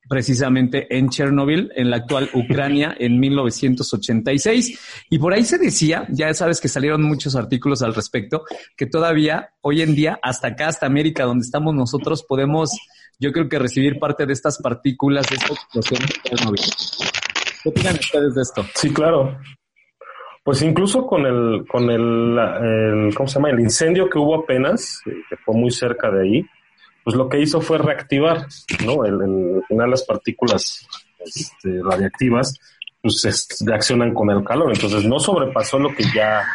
precisamente 0.08 0.86
en 0.96 1.08
Chernobyl, 1.10 1.70
en 1.74 1.90
la 1.90 1.98
actual 1.98 2.30
Ucrania, 2.32 2.94
en 2.98 3.18
1986. 3.20 5.06
Y 5.10 5.18
por 5.18 5.32
ahí 5.32 5.44
se 5.44 5.58
decía, 5.58 6.06
ya 6.10 6.32
sabes 6.34 6.60
que 6.60 6.68
salieron 6.68 7.02
muchos 7.02 7.36
artículos 7.36 7.82
al 7.82 7.94
respecto, 7.94 8.44
que 8.76 8.86
todavía 8.86 9.50
hoy 9.60 9.82
en 9.82 9.94
día, 9.94 10.18
hasta 10.22 10.48
acá, 10.48 10.68
hasta 10.68 10.86
América, 10.86 11.24
donde 11.24 11.44
estamos 11.44 11.74
nosotros, 11.74 12.24
podemos, 12.26 12.70
yo 13.18 13.32
creo 13.32 13.48
que 13.48 13.58
recibir 13.58 13.98
parte 13.98 14.26
de 14.26 14.32
estas 14.32 14.58
partículas 14.58 15.28
de 15.28 15.36
esta 15.36 15.52
explosión 15.52 16.00
de 16.00 16.14
Chernobyl. 16.24 16.60
¿Qué 17.62 17.68
opinan 17.68 17.94
ustedes 17.94 18.34
de 18.34 18.42
esto? 18.42 18.64
Sí, 18.74 18.92
claro. 18.92 19.38
Pues 20.44 20.62
incluso 20.62 21.06
con 21.06 21.26
el, 21.26 21.66
con 21.68 21.90
el, 21.90 22.38
el, 22.38 23.14
¿cómo 23.14 23.28
se 23.28 23.34
llama? 23.34 23.50
El 23.50 23.60
incendio 23.60 24.08
que 24.08 24.18
hubo 24.18 24.34
apenas, 24.36 25.02
que 25.04 25.36
fue 25.44 25.54
muy 25.54 25.70
cerca 25.70 26.10
de 26.10 26.22
ahí, 26.22 26.46
pues 27.08 27.16
lo 27.16 27.26
que 27.26 27.40
hizo 27.40 27.62
fue 27.62 27.78
reactivar, 27.78 28.46
¿no? 28.84 29.02
El, 29.06 29.14
el, 29.22 29.62
final 29.66 29.88
las 29.88 30.04
partículas 30.04 30.86
este, 31.24 31.80
radiactivas 31.82 32.60
pues 33.00 33.48
reaccionan 33.64 34.12
con 34.12 34.28
el 34.28 34.44
calor, 34.44 34.70
entonces 34.74 35.06
no 35.06 35.18
sobrepasó 35.18 35.78
lo 35.78 35.88
que 35.94 36.04
ya, 36.14 36.46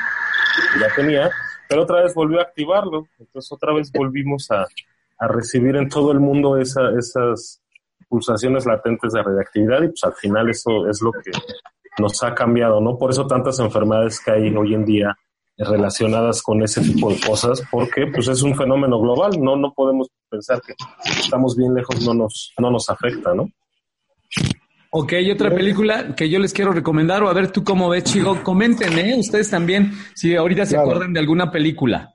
ya 0.80 0.96
tenía, 0.96 1.32
pero 1.68 1.82
otra 1.82 2.04
vez 2.04 2.14
volvió 2.14 2.40
a 2.40 2.44
activarlo, 2.44 3.08
entonces 3.18 3.52
otra 3.52 3.74
vez 3.74 3.92
volvimos 3.92 4.52
a, 4.52 4.68
a 5.18 5.28
recibir 5.28 5.76
en 5.76 5.90
todo 5.90 6.12
el 6.12 6.20
mundo 6.20 6.56
esa, 6.60 6.92
esas 7.00 7.60
pulsaciones 8.08 8.68
latentes 8.68 9.12
de 9.12 9.24
radiactividad 9.24 9.82
y 9.82 9.88
pues 9.88 10.04
al 10.04 10.14
final 10.14 10.52
eso 10.52 10.88
es 10.88 11.02
lo 11.02 11.14
que 11.14 11.32
nos 11.98 12.22
ha 12.22 12.36
cambiado, 12.36 12.80
¿no? 12.80 12.96
Por 13.00 13.10
eso 13.10 13.26
tantas 13.26 13.58
enfermedades 13.58 14.20
que 14.24 14.30
hay 14.30 14.56
hoy 14.56 14.76
en 14.76 14.86
día 14.86 15.18
relacionadas 15.58 16.42
con 16.42 16.64
ese 16.64 16.82
tipo 16.82 17.12
de 17.12 17.20
cosas, 17.20 17.62
porque 17.72 18.08
pues 18.08 18.28
es 18.28 18.42
un 18.42 18.56
fenómeno 18.56 19.00
global, 19.00 19.32
no, 19.40 19.56
no 19.56 19.72
podemos 19.74 20.08
pensar 20.30 20.62
que 20.62 20.74
estamos 21.20 21.56
bien 21.56 21.74
lejos 21.74 22.04
no 22.06 22.14
nos, 22.14 22.54
no 22.58 22.72
nos 22.72 22.90
afecta, 22.90 23.34
¿no? 23.34 23.50
Ok, 24.96 25.14
otra 25.32 25.50
película 25.50 26.16
que 26.16 26.30
yo 26.30 26.38
les 26.38 26.54
quiero 26.54 26.72
recomendar, 26.72 27.24
o 27.24 27.30
a 27.30 27.34
ver 27.34 27.52
tú 27.52 27.64
cómo 27.64 27.90
ves, 27.90 28.04
Chigo, 28.04 28.44
comenten, 28.44 28.98
¿eh? 29.00 29.16
Ustedes 29.18 29.50
también, 29.50 29.92
si 30.14 30.36
ahorita 30.36 30.66
se 30.66 30.76
claro. 30.76 30.90
acuerdan 30.90 31.14
de 31.14 31.20
alguna 31.20 31.52
película. 31.52 32.14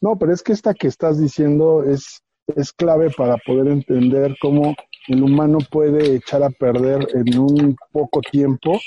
No, 0.00 0.18
pero 0.18 0.32
es 0.32 0.42
que 0.42 0.52
esta 0.52 0.74
que 0.74 0.88
estás 0.88 1.18
diciendo 1.18 1.84
es, 1.84 2.22
es 2.54 2.72
clave 2.72 3.10
para 3.16 3.36
poder 3.38 3.68
entender 3.68 4.36
cómo 4.40 4.74
el 5.08 5.22
humano 5.22 5.58
puede 5.70 6.16
echar 6.16 6.42
a 6.42 6.50
perder 6.50 7.08
en 7.14 7.38
un 7.38 7.76
poco 7.92 8.20
tiempo 8.20 8.78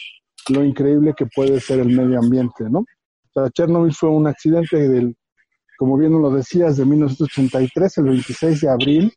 lo 0.50 0.64
increíble 0.64 1.14
que 1.18 1.26
puede 1.26 1.60
ser 1.60 1.80
el 1.80 1.90
medio 1.90 2.20
ambiente, 2.20 2.66
¿no? 2.70 2.86
Sea, 3.36 3.50
Chernobyl 3.50 3.94
fue 3.94 4.10
un 4.10 4.28
accidente 4.28 4.88
del, 4.88 5.18
como 5.78 5.98
bien 5.98 6.14
lo 6.22 6.32
decías, 6.32 6.78
de 6.78 6.86
1983, 6.86 7.98
el 7.98 8.06
26 8.06 8.62
de 8.62 8.70
abril, 8.70 9.14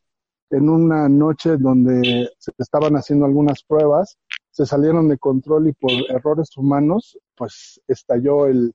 en 0.49 0.69
una 0.69 1.07
noche 1.07 1.55
donde 1.55 2.29
se 2.37 2.51
estaban 2.57 2.95
haciendo 2.95 3.25
algunas 3.25 3.63
pruebas, 3.63 4.17
se 4.51 4.65
salieron 4.65 5.07
de 5.07 5.17
control 5.17 5.69
y 5.69 5.73
por 5.73 5.91
errores 6.09 6.49
humanos, 6.57 7.17
pues 7.37 7.79
estalló 7.87 8.47
el, 8.47 8.73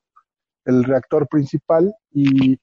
el 0.65 0.83
reactor 0.83 1.29
principal 1.29 1.95
y 2.11 2.57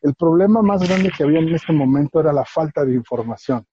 el 0.00 0.14
problema 0.14 0.62
más 0.62 0.88
grande 0.88 1.12
que 1.14 1.24
había 1.24 1.40
en 1.40 1.54
este 1.54 1.74
momento 1.74 2.18
era 2.18 2.32
la 2.32 2.46
falta 2.46 2.82
de 2.86 2.94
información, 2.94 3.66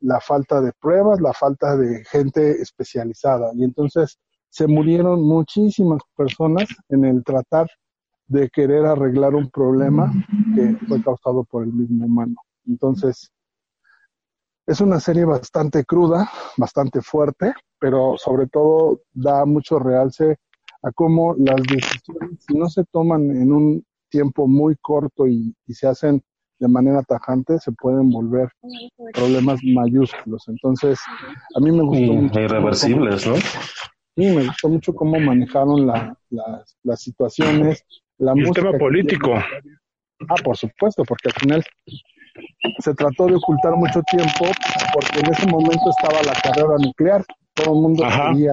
la 0.00 0.18
falta 0.18 0.60
de 0.60 0.72
pruebas, 0.72 1.20
la 1.20 1.34
falta 1.34 1.76
de 1.76 2.04
gente 2.06 2.50
especializada. 2.62 3.52
Y 3.54 3.62
entonces 3.62 4.18
se 4.48 4.66
murieron 4.66 5.22
muchísimas 5.22 6.00
personas 6.16 6.68
en 6.88 7.04
el 7.04 7.22
tratar 7.22 7.68
de 8.32 8.48
querer 8.48 8.86
arreglar 8.86 9.34
un 9.34 9.50
problema 9.50 10.10
que 10.54 10.76
fue 10.86 11.02
causado 11.02 11.44
por 11.44 11.64
el 11.64 11.72
mismo 11.72 12.06
humano. 12.06 12.34
Entonces, 12.66 13.30
es 14.66 14.80
una 14.80 15.00
serie 15.00 15.24
bastante 15.26 15.84
cruda, 15.84 16.30
bastante 16.56 17.02
fuerte, 17.02 17.52
pero 17.78 18.14
sobre 18.16 18.46
todo 18.46 19.02
da 19.12 19.44
mucho 19.44 19.78
realce 19.78 20.38
a 20.82 20.90
cómo 20.92 21.34
las 21.36 21.62
decisiones, 21.62 22.44
si 22.46 22.56
no 22.56 22.68
se 22.68 22.84
toman 22.84 23.30
en 23.30 23.52
un 23.52 23.84
tiempo 24.08 24.48
muy 24.48 24.76
corto 24.76 25.26
y, 25.26 25.54
y 25.66 25.74
se 25.74 25.86
hacen 25.86 26.22
de 26.58 26.68
manera 26.68 27.02
tajante, 27.02 27.58
se 27.58 27.72
pueden 27.72 28.08
volver 28.08 28.48
problemas 29.12 29.60
mayúsculos. 29.62 30.48
Entonces, 30.48 30.98
a 31.54 31.60
mí 31.60 31.70
me 31.70 31.82
gustó. 31.82 32.12
mucho 32.14 32.40
irreversibles, 32.40 33.26
¿no? 33.26 33.34
Sí, 34.14 34.26
me 34.26 34.46
gustó 34.46 34.68
mucho 34.68 34.94
cómo 34.94 35.18
manejaron 35.18 35.86
la, 35.86 36.16
la, 36.30 36.64
las 36.82 37.00
situaciones, 37.00 37.84
la 38.18 38.32
y 38.36 38.40
el 38.40 38.50
tema 38.50 38.72
político. 38.78 39.34
Ah, 40.28 40.34
por 40.44 40.56
supuesto, 40.56 41.04
porque 41.04 41.28
al 41.28 41.34
final 41.34 41.64
se 42.78 42.94
trató 42.94 43.26
de 43.26 43.34
ocultar 43.34 43.74
mucho 43.74 44.00
tiempo 44.10 44.46
porque 44.94 45.20
en 45.20 45.32
ese 45.32 45.46
momento 45.46 45.90
estaba 45.90 46.22
la 46.22 46.34
carrera 46.40 46.76
nuclear. 46.78 47.24
Todo 47.54 47.74
el 47.74 47.82
mundo 47.82 48.04
Ajá. 48.04 48.30
quería, 48.32 48.52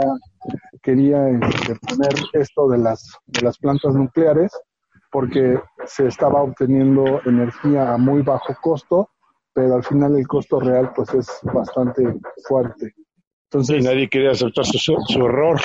quería 0.82 1.30
este, 1.30 1.76
poner 1.76 2.14
esto 2.34 2.68
de 2.70 2.78
las, 2.80 3.18
de 3.28 3.42
las 3.42 3.58
plantas 3.58 3.96
nucleares 3.96 4.52
porque 5.12 5.60
se 5.86 6.08
estaba 6.08 6.42
obteniendo 6.44 7.22
energía 7.26 7.94
a 7.94 7.98
muy 7.98 8.22
bajo 8.22 8.56
costo, 8.62 9.10
pero 9.54 9.76
al 9.76 9.84
final 9.84 10.18
el 10.18 10.28
costo 10.28 10.60
real 10.60 10.92
pues 10.94 11.14
es 11.14 11.40
bastante 11.44 12.04
fuerte. 12.48 12.94
Entonces, 13.46 13.78
sí, 13.78 13.84
nadie 13.84 14.08
quería 14.10 14.32
aceptar 14.32 14.66
su, 14.66 14.78
su 14.78 15.26
error. 15.26 15.60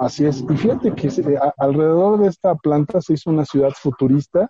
Así 0.00 0.24
es. 0.24 0.42
Y 0.48 0.56
fíjate 0.56 0.94
que 0.94 1.10
se, 1.10 1.36
a, 1.36 1.52
alrededor 1.58 2.20
de 2.20 2.28
esta 2.28 2.54
planta 2.54 3.02
se 3.02 3.12
hizo 3.12 3.28
una 3.28 3.44
ciudad 3.44 3.68
futurista 3.70 4.48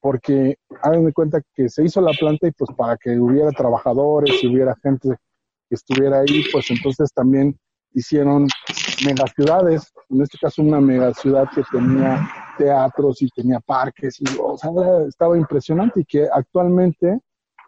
porque 0.00 0.56
hagan 0.82 1.04
de 1.04 1.12
cuenta 1.12 1.40
que 1.54 1.68
se 1.68 1.84
hizo 1.84 2.00
la 2.00 2.10
planta 2.10 2.48
y 2.48 2.50
pues 2.50 2.70
para 2.76 2.96
que 2.96 3.16
hubiera 3.16 3.52
trabajadores 3.52 4.42
y 4.42 4.48
hubiera 4.48 4.74
gente 4.82 5.10
que 5.68 5.74
estuviera 5.76 6.18
ahí, 6.18 6.42
pues 6.50 6.72
entonces 6.72 7.12
también 7.12 7.56
hicieron 7.92 8.48
megaciudades, 9.06 9.92
en 10.08 10.22
este 10.22 10.38
caso 10.38 10.60
una 10.60 10.80
megaciudad 10.80 11.48
que 11.54 11.62
tenía 11.70 12.28
teatros 12.58 13.22
y 13.22 13.28
tenía 13.28 13.60
parques 13.60 14.20
y 14.20 14.24
o 14.42 14.58
sea, 14.58 14.70
estaba 15.06 15.38
impresionante 15.38 16.00
y 16.00 16.04
que 16.04 16.26
actualmente 16.32 17.20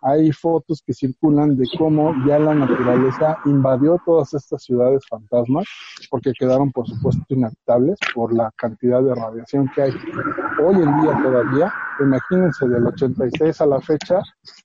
hay 0.03 0.32
fotos 0.32 0.82
que 0.84 0.92
circulan 0.92 1.57
de 1.57 1.64
cómo 1.78 2.12
ya 2.26 2.38
la 2.38 2.55
naturaleza 2.55 3.38
invadió 3.44 4.00
todas 4.05 4.34
estas 4.34 4.64
ciudades 4.64 5.03
fantasmas, 5.09 5.64
porque 6.11 6.32
quedaron, 6.36 6.72
por 6.72 6.88
supuesto, 6.88 7.22
inhabitables 7.28 7.98
por 8.12 8.34
la 8.34 8.50
cantidad 8.57 9.00
de 9.03 9.14
radiación 9.14 9.70
que 9.74 9.82
hay. 9.82 9.92
Hoy 10.61 10.74
en 10.74 11.00
día 11.00 11.18
todavía, 11.22 11.72
imagínense, 12.00 12.66
del 12.66 12.86
86 12.86 13.61
a 13.61 13.66
la 13.66 13.80
fecha, 13.80 14.20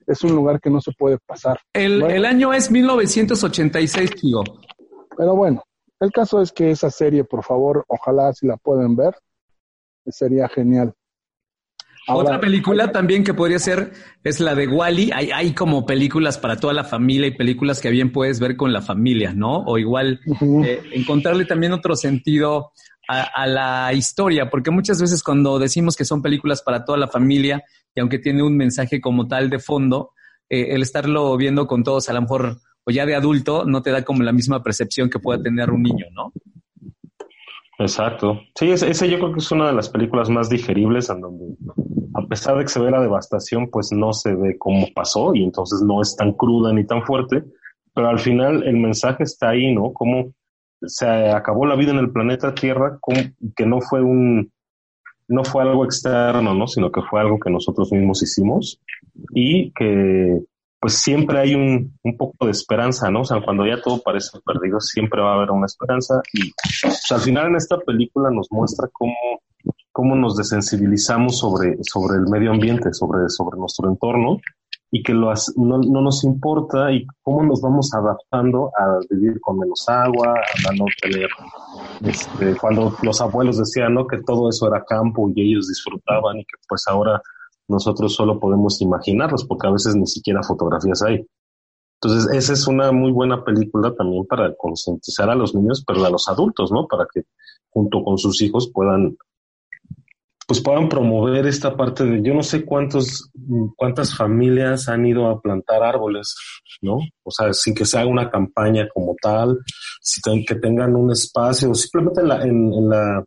es 0.08 0.24
un 0.24 0.36
lugar 0.36 0.60
que 0.60 0.72
no 0.72 0.82
se 0.82 0.92
puede 0.94 1.20
pasar. 1.20 1.60
El, 1.72 2.02
bueno, 2.02 2.16
el 2.16 2.26
año 2.26 2.52
es 2.52 2.72
1986, 2.72 4.12
tío. 4.16 4.44
Pero 5.16 5.36
bueno, 5.36 5.64
el 6.00 6.12
caso 6.12 6.42
es 6.42 6.52
que 6.52 6.72
esa 6.72 6.90
serie, 6.90 7.24
por 7.24 7.44
favor, 7.44 7.86
ojalá 7.88 8.34
si 8.34 8.48
la 8.48 8.58
pueden 8.58 8.96
ver, 8.96 9.16
sería 10.08 10.48
genial. 10.48 10.94
Ahora, 12.08 12.30
Otra 12.30 12.40
película 12.40 12.92
también 12.92 13.24
que 13.24 13.34
podría 13.34 13.60
ser 13.60 13.92
es 14.24 14.40
la 14.40 14.56
de 14.56 14.68
Wally. 14.68 15.10
-E. 15.10 15.14
Hay, 15.14 15.32
hay 15.32 15.54
como 15.54 15.86
películas 15.86 16.38
para 16.38 16.56
toda 16.56 16.74
la 16.74 16.86
familia 16.86 17.28
y 17.28 17.32
películas 17.32 17.82
que 17.82 17.90
bien 17.90 18.12
puedes 18.12 18.40
ver 18.40 18.56
con 18.56 18.72
la 18.72 18.82
familia, 18.82 19.34
¿no? 19.34 19.64
O 19.66 19.78
igual 19.78 20.22
uh 20.26 20.36
-huh. 20.36 20.66
eh, 20.66 20.82
encontrarle 20.94 21.44
también 21.46 21.74
otro 21.74 21.96
sentido 21.98 22.72
a, 23.10 23.24
a, 23.24 23.46
la 23.46 23.94
historia, 23.94 24.50
porque 24.50 24.72
muchas 24.72 25.02
veces 25.02 25.22
cuando 25.22 25.60
decimos 25.60 25.96
que 25.96 26.06
son 26.06 26.22
películas 26.22 26.62
para 26.62 26.86
toda 26.86 26.98
la 26.98 27.08
familia 27.08 27.64
y 27.94 28.00
aunque 28.00 28.20
tiene 28.20 28.42
un 28.42 28.56
mensaje 28.56 29.02
como 29.02 29.28
tal 29.28 29.50
de 29.50 29.60
fondo, 29.60 30.12
eh, 30.50 30.76
el 30.76 30.82
estarlo 30.82 31.36
viendo 31.36 31.68
con 31.68 31.84
todos 31.84 32.08
a 32.10 32.14
lo 32.14 32.22
mejor 32.22 32.58
o 32.86 32.92
ya 32.92 33.06
de 33.06 33.16
adulto 33.16 33.66
no 33.66 33.82
te 33.82 33.92
da 33.92 34.04
como 34.04 34.24
la 34.24 34.32
misma 34.32 34.64
percepción 34.64 35.10
que 35.10 35.20
pueda 35.20 35.42
tener 35.42 35.72
un 35.72 35.84
niño, 35.84 36.06
¿no? 36.14 36.32
Exacto. 37.80 38.40
Sí, 38.56 38.72
ese, 38.72 38.90
ese, 38.90 39.10
yo 39.10 39.20
creo 39.20 39.34
que 39.34 39.40
es 39.40 39.52
una 39.52 39.68
de 39.68 39.74
las 39.74 39.90
películas 39.90 40.30
más 40.30 40.50
digeribles 40.50 41.10
en 41.10 41.22
donde, 41.22 41.46
a 42.28 42.30
pesar 42.30 42.58
de 42.58 42.64
que 42.64 42.70
se 42.70 42.82
ve 42.82 42.92
la 42.92 43.00
devastación, 43.00 43.70
pues 43.70 43.94
no 43.94 44.12
se 44.12 44.36
ve 44.36 44.58
cómo 44.58 44.88
pasó 44.94 45.34
y 45.34 45.46
entonces 45.46 45.82
no 45.82 46.02
es 46.02 46.14
tan 46.18 46.34
cruda 46.34 46.74
ni 46.74 46.86
tan 46.86 47.02
fuerte, 47.04 47.42
pero 47.94 48.10
al 48.10 48.20
final 48.20 48.64
el 48.64 48.76
mensaje 48.76 49.24
está 49.24 49.52
ahí, 49.52 49.74
¿no? 49.74 49.94
Cómo 49.94 50.34
se 50.82 51.08
acabó 51.08 51.66
la 51.66 51.78
vida 51.78 51.92
en 51.92 52.00
el 52.00 52.12
planeta 52.12 52.54
Tierra, 52.54 52.98
como 53.00 53.22
que 53.56 53.66
no 53.66 53.80
fue 53.80 54.02
un, 54.02 54.52
no 55.30 55.46
fue 55.46 55.64
algo 55.64 55.86
externo, 55.86 56.54
¿no? 56.54 56.68
Sino 56.68 56.92
que 56.92 57.02
fue 57.02 57.22
algo 57.22 57.40
que 57.40 57.50
nosotros 57.50 57.94
mismos 57.94 58.22
hicimos 58.22 58.82
y 59.34 59.72
que 59.72 60.42
pues 60.82 60.96
siempre 60.96 61.40
hay 61.40 61.56
un, 61.56 61.98
un, 62.04 62.18
poco 62.18 62.46
de 62.46 62.52
esperanza, 62.52 63.10
¿no? 63.10 63.22
O 63.22 63.26
sea, 63.26 63.42
cuando 63.42 63.66
ya 63.66 63.82
todo 63.82 64.02
parece 64.04 64.38
perdido, 64.46 64.82
siempre 64.82 65.22
va 65.22 65.32
a 65.32 65.36
haber 65.38 65.52
una 65.52 65.66
esperanza. 65.66 66.22
Y 66.34 66.52
pues, 66.82 67.10
al 67.10 67.22
final 67.22 67.48
en 67.48 67.56
esta 67.56 67.80
película 67.80 68.30
nos 68.32 68.48
muestra 68.52 68.90
cómo, 68.92 69.16
cómo 69.98 70.16
nos 70.16 70.36
desensibilizamos 70.36 71.40
sobre, 71.40 71.76
sobre 71.82 72.20
el 72.20 72.28
medio 72.28 72.52
ambiente, 72.52 72.94
sobre, 72.94 73.28
sobre 73.30 73.58
nuestro 73.58 73.90
entorno, 73.90 74.38
y 74.92 75.02
que 75.02 75.12
lo, 75.12 75.34
no, 75.56 75.80
no, 75.80 76.02
nos 76.02 76.24
importa 76.24 76.92
y 76.92 77.04
cómo 77.24 77.42
nos 77.42 77.62
vamos 77.62 77.92
adaptando 77.96 78.70
a 78.78 79.00
vivir 79.10 79.42
con 79.42 79.58
menos 79.58 79.90
agua, 79.90 80.36
a 80.70 80.74
no 80.76 80.86
tener, 81.02 81.28
este, 82.06 82.56
cuando 82.62 82.96
los 83.02 83.20
abuelos 83.22 83.58
decían 83.58 83.96
¿no? 83.96 84.06
que 84.06 84.22
todo 84.22 84.50
eso 84.50 84.68
era 84.68 84.86
campo 84.86 85.32
y 85.34 85.42
ellos 85.42 85.68
disfrutaban 85.68 86.38
y 86.38 86.46
que 86.46 86.58
pues 86.70 86.88
ahora 86.88 87.20
nosotros 87.68 88.14
solo 88.14 88.40
podemos 88.40 88.80
imaginarlos 88.80 89.46
porque 89.46 89.66
a 89.66 89.72
veces 89.72 89.96
ni 89.96 90.06
siquiera 90.06 90.44
fotografías 90.44 91.02
hay. 91.02 91.26
Entonces, 92.00 92.32
esa 92.36 92.54
es 92.54 92.68
una 92.68 92.92
muy 92.92 93.12
buena 93.12 93.44
película 93.44 93.96
también 93.96 94.28
para 94.28 94.54
concientizar 94.58 95.28
a 95.32 95.36
los 95.36 95.56
niños, 95.56 95.84
pero 95.88 96.06
a 96.06 96.12
los 96.12 96.28
adultos, 96.28 96.72
¿no? 96.72 96.86
Para 96.86 97.08
que 97.12 97.24
junto 97.72 98.04
con 98.04 98.20
sus 98.20 98.40
hijos 98.44 98.70
puedan 98.72 99.18
pues 100.48 100.62
puedan 100.62 100.88
promover 100.88 101.46
esta 101.46 101.76
parte 101.76 102.06
de 102.06 102.24
yo 102.24 102.34
no 102.34 102.42
sé 102.42 102.64
cuántos 102.64 103.30
cuántas 103.76 104.16
familias 104.16 104.88
han 104.88 105.06
ido 105.06 105.28
a 105.28 105.42
plantar 105.42 105.84
árboles, 105.84 106.36
¿no? 106.82 107.00
O 107.24 107.32
sea, 107.32 107.52
sin 107.54 107.76
que 107.76 107.86
se 107.86 107.98
haga 108.00 108.10
una 108.10 108.30
campaña 108.30 108.88
como 108.88 109.14
tal, 109.22 109.58
si 110.02 110.22
que 110.46 110.56
tengan 110.56 110.96
un 110.96 111.12
espacio, 111.12 111.76
simplemente 111.76 112.22
en 112.22 112.28
la, 112.30 112.44
en, 112.44 112.90
la, 112.90 113.24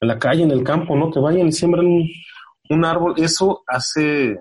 en 0.00 0.08
la 0.08 0.18
calle, 0.18 0.42
en 0.42 0.50
el 0.50 0.64
campo, 0.64 0.96
¿no? 0.96 1.10
Que 1.10 1.20
vayan 1.20 1.46
y 1.46 1.52
siembren 1.52 1.86
un, 1.86 2.08
un 2.70 2.84
árbol. 2.84 3.14
Eso 3.16 3.62
hace 3.68 4.40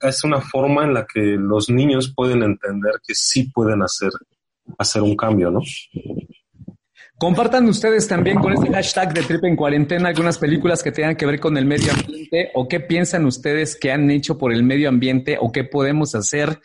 es 0.00 0.24
una 0.24 0.40
forma 0.40 0.84
en 0.84 0.94
la 0.94 1.06
que 1.06 1.20
los 1.20 1.70
niños 1.70 2.12
pueden 2.14 2.42
entender 2.42 2.94
que 3.06 3.14
sí 3.14 3.50
pueden 3.50 3.82
hacer 3.82 4.10
hacer 4.78 5.02
un 5.02 5.16
cambio, 5.16 5.50
¿no? 5.50 5.60
Compartan 7.20 7.68
ustedes 7.68 8.08
también 8.08 8.38
con 8.38 8.54
este 8.54 8.72
hashtag 8.72 9.12
de 9.12 9.20
Trip 9.20 9.44
en 9.44 9.54
Cuarentena 9.54 10.08
algunas 10.08 10.38
películas 10.38 10.82
que 10.82 10.90
tengan 10.90 11.16
que 11.16 11.26
ver 11.26 11.38
con 11.38 11.58
el 11.58 11.66
medio 11.66 11.92
ambiente 11.92 12.50
o 12.54 12.66
qué 12.66 12.80
piensan 12.80 13.26
ustedes 13.26 13.76
que 13.76 13.92
han 13.92 14.10
hecho 14.10 14.38
por 14.38 14.54
el 14.54 14.62
medio 14.62 14.88
ambiente 14.88 15.36
o 15.38 15.52
qué 15.52 15.64
podemos 15.64 16.14
hacer. 16.14 16.62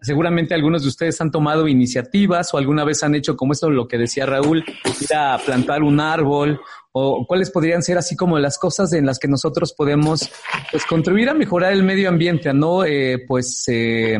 Seguramente 0.00 0.54
algunos 0.54 0.82
de 0.82 0.88
ustedes 0.88 1.20
han 1.20 1.32
tomado 1.32 1.66
iniciativas 1.66 2.54
o 2.54 2.58
alguna 2.58 2.84
vez 2.84 3.02
han 3.02 3.16
hecho 3.16 3.36
como 3.36 3.52
esto 3.52 3.68
lo 3.68 3.88
que 3.88 3.98
decía 3.98 4.26
Raúl, 4.26 4.64
ir 5.00 5.14
a 5.14 5.36
plantar 5.44 5.82
un 5.82 5.98
árbol 5.98 6.60
o 6.92 7.26
cuáles 7.26 7.50
podrían 7.50 7.82
ser 7.82 7.98
así 7.98 8.14
como 8.16 8.38
las 8.38 8.58
cosas 8.58 8.92
en 8.92 9.06
las 9.06 9.18
que 9.18 9.28
nosotros 9.28 9.74
podemos 9.76 10.30
pues 10.70 10.86
contribuir 10.86 11.28
a 11.28 11.34
mejorar 11.34 11.72
el 11.72 11.82
medio 11.82 12.08
ambiente, 12.08 12.48
a 12.48 12.52
no 12.52 12.84
eh, 12.84 13.24
pues 13.26 13.64
eh, 13.68 14.18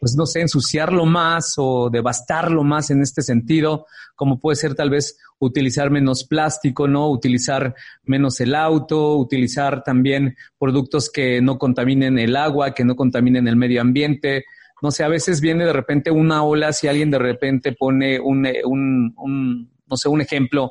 pues 0.00 0.14
no 0.16 0.24
sé 0.24 0.40
ensuciarlo 0.40 1.04
más 1.04 1.54
o 1.58 1.90
devastarlo 1.90 2.64
más 2.64 2.90
en 2.90 3.02
este 3.02 3.20
sentido, 3.22 3.86
como 4.16 4.40
puede 4.40 4.56
ser 4.56 4.74
tal 4.74 4.90
vez 4.90 5.18
utilizar 5.38 5.90
menos 5.90 6.24
plástico, 6.24 6.88
no 6.88 7.10
utilizar 7.10 7.74
menos 8.04 8.40
el 8.40 8.54
auto, 8.54 9.16
utilizar 9.16 9.82
también 9.82 10.36
productos 10.58 11.10
que 11.10 11.40
no 11.40 11.58
contaminen 11.58 12.18
el 12.18 12.36
agua, 12.36 12.72
que 12.72 12.84
no 12.84 12.96
contaminen 12.96 13.48
el 13.48 13.56
medio 13.56 13.80
ambiente. 13.80 14.44
No 14.82 14.90
sé, 14.90 15.04
a 15.04 15.08
veces 15.08 15.40
viene 15.40 15.64
de 15.64 15.72
repente 15.72 16.10
una 16.10 16.42
ola 16.42 16.72
si 16.72 16.88
alguien 16.88 17.10
de 17.10 17.18
repente 17.18 17.72
pone 17.72 18.18
un, 18.20 18.46
un, 18.64 19.14
un 19.16 19.70
no 19.86 19.96
sé, 19.96 20.08
un 20.08 20.20
ejemplo 20.20 20.70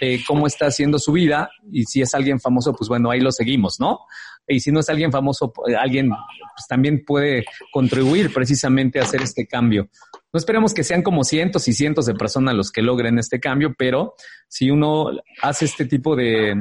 de 0.00 0.20
cómo 0.26 0.46
está 0.46 0.66
haciendo 0.66 0.98
su 0.98 1.12
vida 1.12 1.50
y 1.70 1.84
si 1.84 2.02
es 2.02 2.14
alguien 2.14 2.40
famoso, 2.40 2.74
pues 2.74 2.88
bueno, 2.88 3.10
ahí 3.10 3.20
lo 3.20 3.32
seguimos, 3.32 3.80
¿no? 3.80 4.00
Y 4.48 4.60
si 4.60 4.70
no 4.70 4.80
es 4.80 4.88
alguien 4.88 5.10
famoso, 5.10 5.52
pues, 5.52 5.74
alguien 5.74 6.08
pues 6.10 6.66
también 6.68 7.04
puede 7.04 7.44
contribuir 7.72 8.32
precisamente 8.32 9.00
a 9.00 9.02
hacer 9.02 9.22
este 9.22 9.46
cambio. 9.46 9.88
No 10.32 10.38
esperemos 10.38 10.74
que 10.74 10.84
sean 10.84 11.02
como 11.02 11.24
cientos 11.24 11.66
y 11.68 11.72
cientos 11.72 12.06
de 12.06 12.14
personas 12.14 12.54
los 12.54 12.70
que 12.70 12.82
logren 12.82 13.18
este 13.18 13.40
cambio, 13.40 13.74
pero 13.76 14.14
si 14.48 14.70
uno 14.70 15.10
hace 15.42 15.64
este 15.64 15.86
tipo 15.86 16.14
de, 16.14 16.54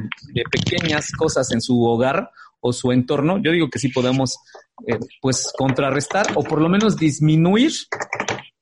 pequeñas 0.50 1.12
cosas 1.12 1.52
en 1.52 1.62
su 1.62 1.84
hogar 1.84 2.32
o 2.68 2.74
su 2.74 2.92
entorno, 2.92 3.38
yo 3.38 3.52
digo 3.52 3.70
que 3.70 3.78
sí 3.78 3.90
podemos 3.90 4.40
eh, 4.88 4.98
pues 5.22 5.54
contrarrestar 5.56 6.26
o 6.34 6.44
por 6.44 6.60
lo 6.60 6.68
menos 6.68 6.98
disminuir 6.98 7.72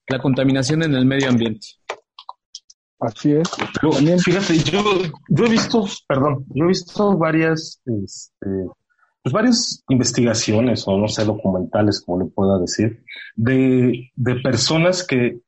la 0.09 0.19
contaminación 0.19 0.83
en 0.83 0.93
el 0.93 1.05
medio 1.05 1.29
ambiente. 1.29 1.67
Así 2.99 3.31
es. 3.31 3.49
fíjate, 4.23 4.57
yo, 4.59 4.83
yo 5.29 5.45
he 5.45 5.49
visto, 5.49 5.85
perdón, 6.05 6.45
yo 6.53 6.65
he 6.65 6.67
visto 6.67 7.17
varias, 7.17 7.81
este, 7.85 8.47
pues 9.21 9.33
varias 9.33 9.83
investigaciones 9.87 10.83
o 10.85 10.97
no 10.97 11.07
sé, 11.07 11.23
documentales, 11.23 12.01
como 12.05 12.23
le 12.23 12.29
pueda 12.29 12.59
decir, 12.59 13.03
de, 13.35 14.11
de 14.15 14.35
personas 14.41 15.07
que 15.07 15.39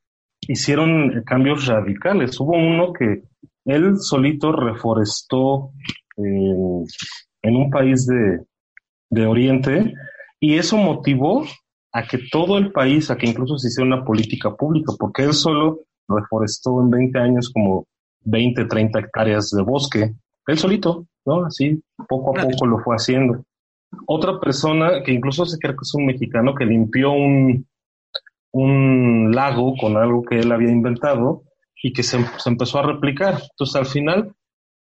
hicieron 0.48 1.24
cambios 1.26 1.66
radicales. 1.68 2.40
Hubo 2.40 2.54
uno 2.54 2.94
que 2.94 3.24
él 3.66 3.98
solito 4.00 4.54
reforestó 4.54 5.72
en, 6.18 6.86
en 7.46 7.56
un 7.56 7.70
país 7.70 8.06
de, 8.08 8.40
de 9.10 9.26
Oriente 9.26 9.94
y 10.40 10.56
eso 10.56 10.78
motivó 10.78 11.46
a 11.92 12.04
que 12.04 12.20
todo 12.32 12.58
el 12.58 12.72
país, 12.72 13.10
a 13.10 13.18
que 13.18 13.28
incluso 13.28 13.58
se 13.58 13.68
hiciera 13.68 13.88
una 13.88 14.04
política 14.04 14.54
pública, 14.56 14.94
porque 15.00 15.24
él 15.24 15.34
solo 15.34 15.82
reforestó 16.08 16.82
en 16.82 16.90
20 16.90 17.20
años 17.20 17.50
como 17.50 17.86
20, 18.22 18.66
30 18.66 19.00
hectáreas 19.00 19.52
de 19.52 19.62
bosque, 19.62 20.14
él 20.48 20.58
solito, 20.58 21.06
¿no? 21.26 21.46
Así, 21.46 21.82
poco 22.08 22.38
a 22.38 22.44
poco 22.44 22.66
lo 22.66 22.80
fue 22.80 22.96
haciendo. 22.96 23.44
Otra 24.08 24.40
persona 24.40 25.04
que 25.04 25.14
incluso 25.14 25.46
se 25.46 25.58
cree 25.58 25.74
que 25.74 25.84
es 25.84 25.94
un 25.94 26.06
mexicano 26.06 26.54
que 26.54 26.66
limpió 26.66 27.12
un, 27.12 27.66
un 28.52 29.32
lago 29.34 29.76
con 29.80 29.96
algo 29.96 30.24
que 30.24 30.40
él 30.40 30.52
había 30.52 30.72
inventado 30.72 31.44
y 31.82 31.94
que 31.94 32.04
se, 32.04 32.20
se 32.38 32.50
empezó 32.50 32.80
a 32.80 32.88
replicar. 32.88 33.40
Entonces, 33.52 33.76
al 33.76 33.86
final, 33.86 34.34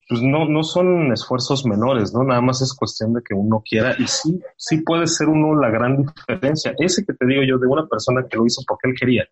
pues 0.09 0.23
no, 0.23 0.49
no 0.49 0.63
son 0.63 1.13
esfuerzos 1.13 1.67
menores, 1.67 2.15
¿no? 2.15 2.25
Nada 2.25 2.41
más 2.41 2.63
es 2.63 2.75
cuestión 2.75 3.13
de 3.13 3.21
que 3.23 3.35
uno 3.35 3.63
quiera 3.63 3.95
y 3.99 4.07
sí, 4.07 4.41
sí 4.57 4.81
puede 4.83 5.07
ser 5.07 5.29
uno 5.29 5.55
la 5.61 5.69
gran 5.71 6.05
diferencia. 6.05 6.75
Ese 6.79 7.05
que 7.05 7.13
te 7.13 7.27
digo 7.27 7.43
yo 7.43 7.59
de 7.59 7.67
una 7.67 7.87
persona 7.87 8.25
que 8.29 8.37
lo 8.37 8.47
hizo 8.47 8.63
porque 8.67 8.89
él 8.89 8.95
quería, 8.99 9.25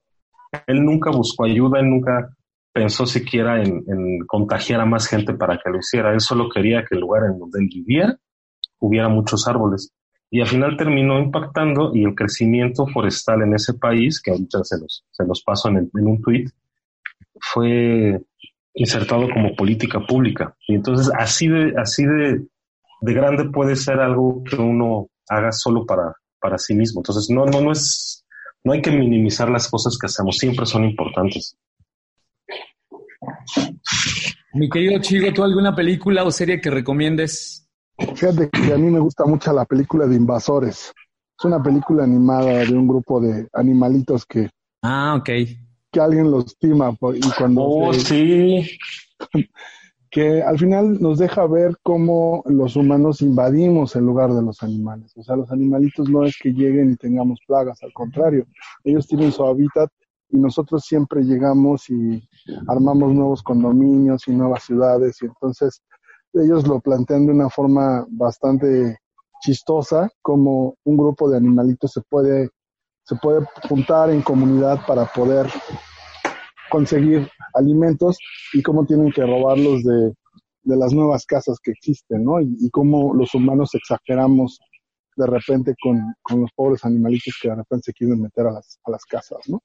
él 0.66 0.84
nunca 0.84 1.10
buscó 1.10 1.44
ayuda, 1.44 1.80
él 1.80 1.88
nunca 1.88 2.28
pensó 2.72 3.06
siquiera 3.06 3.62
en, 3.62 4.18
contagiar 4.26 4.82
a 4.82 4.86
más 4.86 5.06
gente 5.06 5.32
para 5.32 5.58
que 5.58 5.70
lo 5.70 5.78
hiciera. 5.78 6.12
Él 6.12 6.20
solo 6.20 6.50
quería 6.50 6.84
que 6.84 6.94
el 6.94 7.00
lugar 7.00 7.24
en 7.24 7.38
donde 7.38 7.60
él 7.60 7.68
vivía 7.72 8.18
hubiera 8.78 9.08
muchos 9.08 9.48
árboles. 9.48 9.94
Y 10.30 10.42
al 10.42 10.46
final 10.46 10.76
terminó 10.76 11.18
impactando 11.18 11.92
y 11.94 12.04
el 12.04 12.14
crecimiento 12.14 12.86
forestal 12.86 13.42
en 13.42 13.54
ese 13.54 13.74
país, 13.74 14.20
que 14.20 14.32
ahorita 14.32 14.62
se 14.64 14.78
los, 14.78 15.06
se 15.10 15.24
los 15.24 15.42
paso 15.42 15.68
en, 15.70 15.88
un 15.94 16.20
tuit, 16.20 16.50
fue 17.40 18.20
insertado 18.76 19.28
como 19.32 19.56
política 19.56 20.00
pública. 20.06 20.54
Y 20.68 20.76
entonces 20.76 21.10
así 21.18 21.48
de, 21.48 21.72
así 21.76 22.04
de, 22.04 22.46
de 23.00 23.14
grande 23.14 23.50
puede 23.50 23.74
ser 23.74 23.98
algo 23.98 24.44
que 24.44 24.56
uno 24.56 25.08
haga 25.28 25.50
solo 25.50 25.84
para, 25.84 26.14
para 26.40 26.58
sí 26.58 26.74
mismo. 26.74 27.00
Entonces 27.00 27.28
no, 27.28 27.46
no, 27.46 27.60
no 27.60 27.72
es 27.72 28.24
no 28.66 28.72
hay 28.72 28.82
que 28.82 28.90
minimizar 28.90 29.48
las 29.48 29.68
cosas 29.68 29.96
que 29.96 30.06
hacemos, 30.06 30.36
siempre 30.38 30.66
son 30.66 30.84
importantes. 30.84 31.56
Mi 34.52 34.68
querido 34.68 35.00
Chigo, 35.00 35.32
¿tú 35.32 35.44
alguna 35.44 35.74
película 35.74 36.24
o 36.24 36.32
serie 36.32 36.60
que 36.60 36.68
recomiendes? 36.68 37.68
Fíjate 37.96 38.50
que 38.50 38.72
a 38.72 38.76
mí 38.76 38.90
me 38.90 38.98
gusta 38.98 39.24
mucho 39.24 39.52
la 39.52 39.64
película 39.66 40.06
de 40.06 40.16
Invasores. 40.16 40.92
Es 41.38 41.44
una 41.44 41.62
película 41.62 42.02
animada 42.02 42.64
de 42.64 42.72
un 42.72 42.88
grupo 42.88 43.20
de 43.20 43.46
animalitos 43.52 44.26
que. 44.26 44.50
Ah, 44.82 45.14
ok. 45.16 45.30
Que 45.96 46.02
alguien 46.02 46.30
los 46.30 46.44
estima 46.44 46.94
y 47.14 47.30
cuando. 47.38 47.62
Oh, 47.62 47.92
sí. 47.94 48.68
que 50.10 50.42
al 50.42 50.58
final 50.58 51.00
nos 51.00 51.18
deja 51.18 51.46
ver 51.46 51.74
cómo 51.82 52.42
los 52.44 52.76
humanos 52.76 53.22
invadimos 53.22 53.96
el 53.96 54.04
lugar 54.04 54.30
de 54.34 54.42
los 54.42 54.62
animales. 54.62 55.16
O 55.16 55.22
sea, 55.22 55.36
los 55.36 55.50
animalitos 55.50 56.10
no 56.10 56.26
es 56.26 56.36
que 56.38 56.52
lleguen 56.52 56.92
y 56.92 56.96
tengamos 56.96 57.40
plagas, 57.46 57.82
al 57.82 57.94
contrario, 57.94 58.46
ellos 58.84 59.06
tienen 59.06 59.32
su 59.32 59.42
hábitat 59.42 59.90
y 60.28 60.36
nosotros 60.36 60.84
siempre 60.84 61.22
llegamos 61.22 61.88
y 61.88 62.22
armamos 62.68 63.14
nuevos 63.14 63.42
condominios 63.42 64.28
y 64.28 64.32
nuevas 64.32 64.64
ciudades 64.64 65.16
y 65.22 65.26
entonces 65.26 65.82
ellos 66.34 66.66
lo 66.68 66.78
plantean 66.80 67.24
de 67.24 67.32
una 67.32 67.48
forma 67.48 68.06
bastante 68.10 68.98
chistosa, 69.40 70.10
como 70.20 70.76
un 70.84 70.96
grupo 70.98 71.30
de 71.30 71.38
animalitos 71.38 71.92
se 71.92 72.02
puede, 72.02 72.50
se 73.02 73.16
puede 73.16 73.46
juntar 73.66 74.10
en 74.10 74.20
comunidad 74.20 74.84
para 74.86 75.06
poder 75.06 75.46
conseguir 76.70 77.28
alimentos 77.54 78.18
y 78.52 78.62
cómo 78.62 78.86
tienen 78.86 79.10
que 79.12 79.22
robarlos 79.22 79.82
de, 79.82 80.12
de 80.66 80.76
las 80.76 80.92
nuevas 80.92 81.24
casas 81.24 81.58
que 81.62 81.70
existen, 81.70 82.24
¿no? 82.24 82.40
Y, 82.40 82.68
cómo 82.70 83.14
los 83.14 83.34
humanos 83.34 83.74
exageramos 83.74 84.58
de 85.16 85.26
repente 85.26 85.74
con, 85.80 86.14
con, 86.22 86.42
los 86.42 86.50
pobres 86.54 86.84
animalitos 86.84 87.34
que 87.40 87.48
de 87.48 87.54
repente 87.54 87.84
se 87.86 87.92
quieren 87.92 88.20
meter 88.20 88.46
a 88.46 88.52
las, 88.52 88.78
a 88.84 88.90
las 88.90 89.04
casas, 89.04 89.38
¿no? 89.46 89.62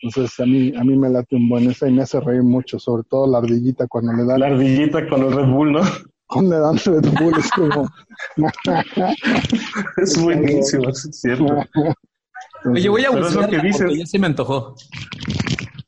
Entonces 0.00 0.38
a 0.38 0.46
mí, 0.46 0.72
a 0.76 0.84
mí 0.84 0.96
me 0.96 1.10
late 1.10 1.34
un 1.34 1.48
buen 1.48 1.68
esa 1.68 1.88
y 1.88 1.92
me 1.92 2.02
hace 2.02 2.20
reír 2.20 2.42
mucho, 2.42 2.78
sobre 2.78 3.02
todo 3.02 3.26
la 3.26 3.38
ardillita 3.38 3.88
cuando 3.88 4.12
le 4.12 4.24
dan... 4.24 4.40
La 4.40 4.46
ardillita 4.46 5.08
con 5.08 5.22
el 5.24 5.32
Red 5.32 5.46
Bull, 5.46 5.72
¿no? 5.72 5.80
Cuando 6.28 6.54
le 6.54 6.60
dan 6.60 6.76
Red 6.76 7.12
Bull 7.20 7.34
es 7.36 7.50
como... 7.50 7.88
es 9.96 10.22
buenísimo, 10.22 10.88
es 10.88 11.08
cierto. 11.10 11.46
Oye, 12.72 12.88
voy 12.88 13.04
a 13.04 13.10
buscar 13.10 13.50
porque 13.50 13.98
ya 13.98 14.06
se 14.06 14.18
me 14.18 14.26
antojó. 14.26 14.76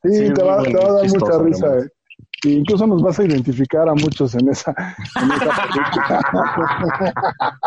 Sí, 0.03 0.33
te, 0.33 0.43
va, 0.43 0.63
te 0.63 0.75
va 0.75 0.89
a 0.89 0.93
dar 0.93 1.09
mucha 1.09 1.39
risa, 1.43 1.79
eh. 1.79 1.89
Y 2.43 2.53
incluso 2.55 2.87
nos 2.87 3.03
vas 3.03 3.19
a 3.19 3.25
identificar 3.25 3.87
a 3.87 3.95
muchos 3.95 4.35
en 4.35 4.49
esa, 4.49 4.75
en 5.21 5.31
esa 5.31 5.63
película. 5.63 7.61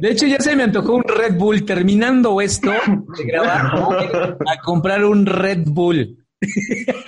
De 0.00 0.10
hecho, 0.10 0.26
ya 0.26 0.40
se 0.40 0.56
me 0.56 0.64
antojó 0.64 0.94
un 0.94 1.04
Red 1.04 1.38
Bull. 1.38 1.64
Terminando 1.64 2.40
esto 2.40 2.70
de 2.70 3.24
grabar, 3.24 4.36
a 4.46 4.62
comprar 4.64 5.04
un 5.04 5.24
Red 5.24 5.64
Bull. 5.66 6.16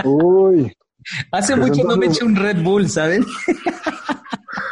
Uy, 0.04 0.72
Hace 1.32 1.56
Pues 1.56 1.70
mucho 1.70 1.84
no 1.84 1.96
me 1.96 2.06
eché 2.06 2.24
un 2.24 2.36
Red 2.36 2.62
Bull, 2.62 2.88
¿sabes? 2.88 3.24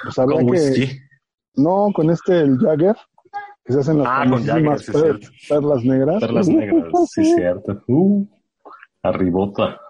pues 0.05 0.18
habría 0.18 0.39
que... 0.41 0.45
whisky. 0.45 0.99
No, 1.55 1.89
con 1.95 2.11
este, 2.11 2.41
el 2.41 2.59
Jagger, 2.59 2.97
que 3.64 3.72
se 3.72 3.80
hacen 3.80 3.99
las 3.99 4.07
Ah, 4.09 4.26
con 4.28 4.45
Jagger, 4.45 4.78
sí, 4.78 4.93
perlas 5.49 5.84
negras. 5.84 6.20
Perlas 6.20 6.49
negras, 6.49 6.93
sí, 7.11 7.24
cierto. 7.34 7.82
Uh, 7.89 8.26
arribota. 9.09 9.81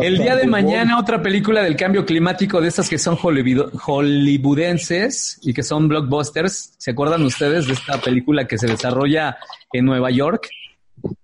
El 0.00 0.18
día 0.18 0.34
de 0.34 0.46
mañana 0.48 0.98
otra 0.98 1.22
película 1.22 1.62
del 1.62 1.76
cambio 1.76 2.04
climático 2.04 2.60
de 2.60 2.66
estas 2.68 2.88
que 2.88 2.98
son 2.98 3.16
hollywood- 3.16 3.70
hollywoodenses 3.80 5.38
y 5.42 5.54
que 5.54 5.62
son 5.62 5.88
blockbusters. 5.88 6.74
¿Se 6.78 6.90
acuerdan 6.90 7.22
ustedes 7.22 7.66
de 7.66 7.74
esta 7.74 7.98
película 8.00 8.46
que 8.48 8.58
se 8.58 8.66
desarrolla 8.66 9.38
en 9.72 9.84
Nueva 9.84 10.10
York? 10.10 10.48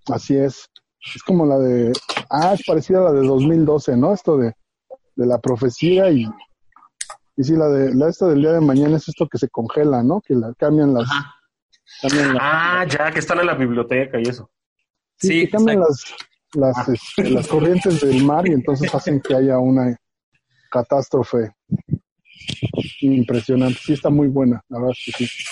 Así 0.06 0.36
es. 0.36 0.70
Es 1.14 1.22
como 1.22 1.44
la 1.46 1.58
de... 1.58 1.92
Ah, 2.30 2.54
es 2.54 2.64
parecida 2.64 2.98
a 2.98 3.04
la 3.04 3.12
de 3.12 3.26
2012, 3.26 3.96
¿no? 3.96 4.12
Esto 4.14 4.36
de, 4.38 4.52
de 5.16 5.26
la 5.26 5.38
profecía 5.38 6.10
y... 6.10 6.26
Y 7.38 7.44
sí, 7.44 7.54
la 7.54 7.68
de 7.68 7.94
la 7.94 8.08
esta 8.08 8.26
del 8.28 8.40
día 8.40 8.52
de 8.52 8.60
mañana 8.60 8.96
es 8.96 9.08
esto 9.08 9.28
que 9.28 9.36
se 9.38 9.48
congela, 9.48 10.02
¿no? 10.02 10.20
Que 10.26 10.34
la 10.34 10.54
cambian 10.56 10.94
las... 10.94 11.08
Cambian 12.00 12.32
las 12.34 12.42
Ah, 12.42 12.84
ya, 12.88 13.10
que 13.10 13.18
están 13.18 13.40
en 13.40 13.46
la 13.46 13.54
biblioteca 13.54 14.18
y 14.18 14.22
eso. 14.22 14.48
Sí, 15.18 15.28
Sí, 15.28 15.40
que 15.46 15.50
cambian 15.50 15.78
exacto. 15.78 16.14
las, 16.14 16.28
este, 16.56 17.30
las 17.30 17.48
corrientes 17.48 18.00
del 18.00 18.24
mar 18.24 18.46
y 18.48 18.52
entonces 18.52 18.94
hacen 18.94 19.20
que 19.20 19.34
haya 19.34 19.58
una 19.58 19.96
catástrofe 20.70 21.52
impresionante. 23.00 23.78
Sí, 23.82 23.92
está 23.92 24.10
muy 24.10 24.28
buena, 24.28 24.62
la 24.68 24.78
verdad 24.78 24.96
es 24.96 25.16
que 25.16 25.26
sí. 25.26 25.44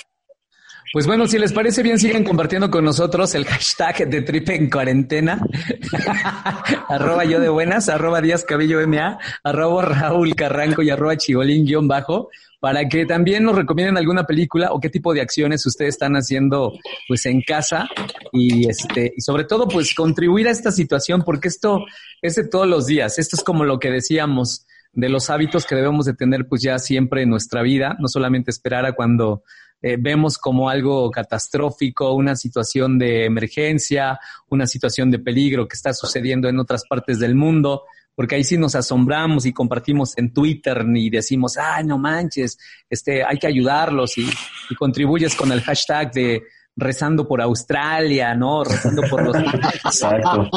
Pues 0.94 1.08
bueno, 1.08 1.26
si 1.26 1.40
les 1.40 1.52
parece 1.52 1.82
bien, 1.82 1.98
sigan 1.98 2.22
compartiendo 2.22 2.70
con 2.70 2.84
nosotros 2.84 3.34
el 3.34 3.44
hashtag 3.46 4.08
de 4.08 4.22
Trip 4.22 4.48
en 4.50 4.70
Cuarentena. 4.70 5.44
arroba 6.88 7.24
yo 7.24 7.40
de 7.40 7.48
buenas, 7.48 7.88
arroba 7.88 8.20
Díaz 8.20 8.44
Cabello 8.44 8.78
MA, 8.86 9.18
arroba 9.42 9.86
Raúl 9.86 10.36
Carranco 10.36 10.82
y 10.82 10.90
arroba 10.90 11.16
Chibolín 11.16 11.66
guion 11.66 11.88
bajo, 11.88 12.30
para 12.60 12.88
que 12.88 13.06
también 13.06 13.42
nos 13.42 13.56
recomienden 13.56 13.96
alguna 13.96 14.22
película 14.22 14.70
o 14.70 14.78
qué 14.78 14.88
tipo 14.88 15.12
de 15.12 15.20
acciones 15.20 15.66
ustedes 15.66 15.94
están 15.96 16.14
haciendo 16.14 16.74
pues 17.08 17.26
en 17.26 17.42
casa 17.42 17.88
y 18.30 18.70
este, 18.70 19.14
y 19.16 19.20
sobre 19.20 19.42
todo 19.42 19.66
pues 19.66 19.96
contribuir 19.96 20.46
a 20.46 20.52
esta 20.52 20.70
situación 20.70 21.24
porque 21.24 21.48
esto 21.48 21.86
es 22.22 22.36
de 22.36 22.46
todos 22.46 22.68
los 22.68 22.86
días. 22.86 23.18
Esto 23.18 23.34
es 23.34 23.42
como 23.42 23.64
lo 23.64 23.80
que 23.80 23.90
decíamos 23.90 24.64
de 24.92 25.08
los 25.08 25.28
hábitos 25.28 25.66
que 25.66 25.74
debemos 25.74 26.06
de 26.06 26.14
tener 26.14 26.46
pues 26.46 26.62
ya 26.62 26.78
siempre 26.78 27.22
en 27.22 27.30
nuestra 27.30 27.62
vida, 27.62 27.96
no 27.98 28.06
solamente 28.06 28.52
esperar 28.52 28.86
a 28.86 28.92
cuando 28.92 29.42
eh, 29.86 29.98
vemos 30.00 30.38
como 30.38 30.70
algo 30.70 31.10
catastrófico, 31.10 32.14
una 32.14 32.36
situación 32.36 32.98
de 32.98 33.26
emergencia, 33.26 34.18
una 34.48 34.66
situación 34.66 35.10
de 35.10 35.18
peligro 35.18 35.68
que 35.68 35.74
está 35.76 35.92
sucediendo 35.92 36.48
en 36.48 36.58
otras 36.58 36.84
partes 36.88 37.18
del 37.18 37.34
mundo, 37.34 37.82
porque 38.14 38.36
ahí 38.36 38.44
sí 38.44 38.56
nos 38.56 38.74
asombramos 38.76 39.44
y 39.44 39.52
compartimos 39.52 40.16
en 40.16 40.32
Twitter 40.32 40.86
y 40.94 41.10
decimos, 41.10 41.58
ay, 41.58 41.84
no 41.84 41.98
manches, 41.98 42.56
este, 42.88 43.22
hay 43.24 43.36
que 43.36 43.46
ayudarlos 43.46 44.16
y, 44.16 44.26
y 44.70 44.74
contribuyes 44.74 45.34
con 45.34 45.52
el 45.52 45.60
hashtag 45.60 46.12
de 46.12 46.42
rezando 46.74 47.28
por 47.28 47.42
Australia, 47.42 48.34
¿no? 48.34 48.64
Rezando 48.64 49.02
por 49.02 49.22
los 49.22 49.36
Exacto. 49.84 50.48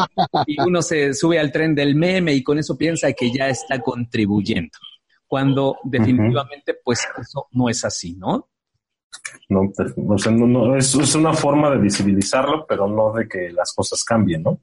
y 0.46 0.58
uno 0.62 0.82
se 0.82 1.14
sube 1.14 1.38
al 1.38 1.52
tren 1.52 1.76
del 1.76 1.96
meme 1.96 2.34
y 2.34 2.42
con 2.42 2.60
eso 2.60 2.78
piensa 2.78 3.12
que 3.12 3.30
ya 3.30 3.50
está 3.50 3.82
contribuyendo. 3.82 4.78
Cuando 5.28 5.80
definitivamente, 5.84 6.76
pues 6.82 7.06
eso 7.20 7.48
no 7.52 7.68
es 7.68 7.84
así, 7.84 8.14
¿no? 8.14 8.48
No, 9.50 9.62
te- 9.76 9.94
o 9.96 10.18
sea, 10.18 10.32
no, 10.32 10.46
no, 10.48 10.76
es, 10.76 10.94
es 10.96 11.16
una 11.16 11.34
forma 11.34 11.70
de 11.72 11.78
visibilizarlo, 11.78 12.66
pero 12.68 12.88
no 12.88 13.14
de 13.14 13.28
que 13.28 13.50
las 13.52 13.74
cosas 13.74 14.04
cambien, 14.04 14.44
¿no? 14.44 14.60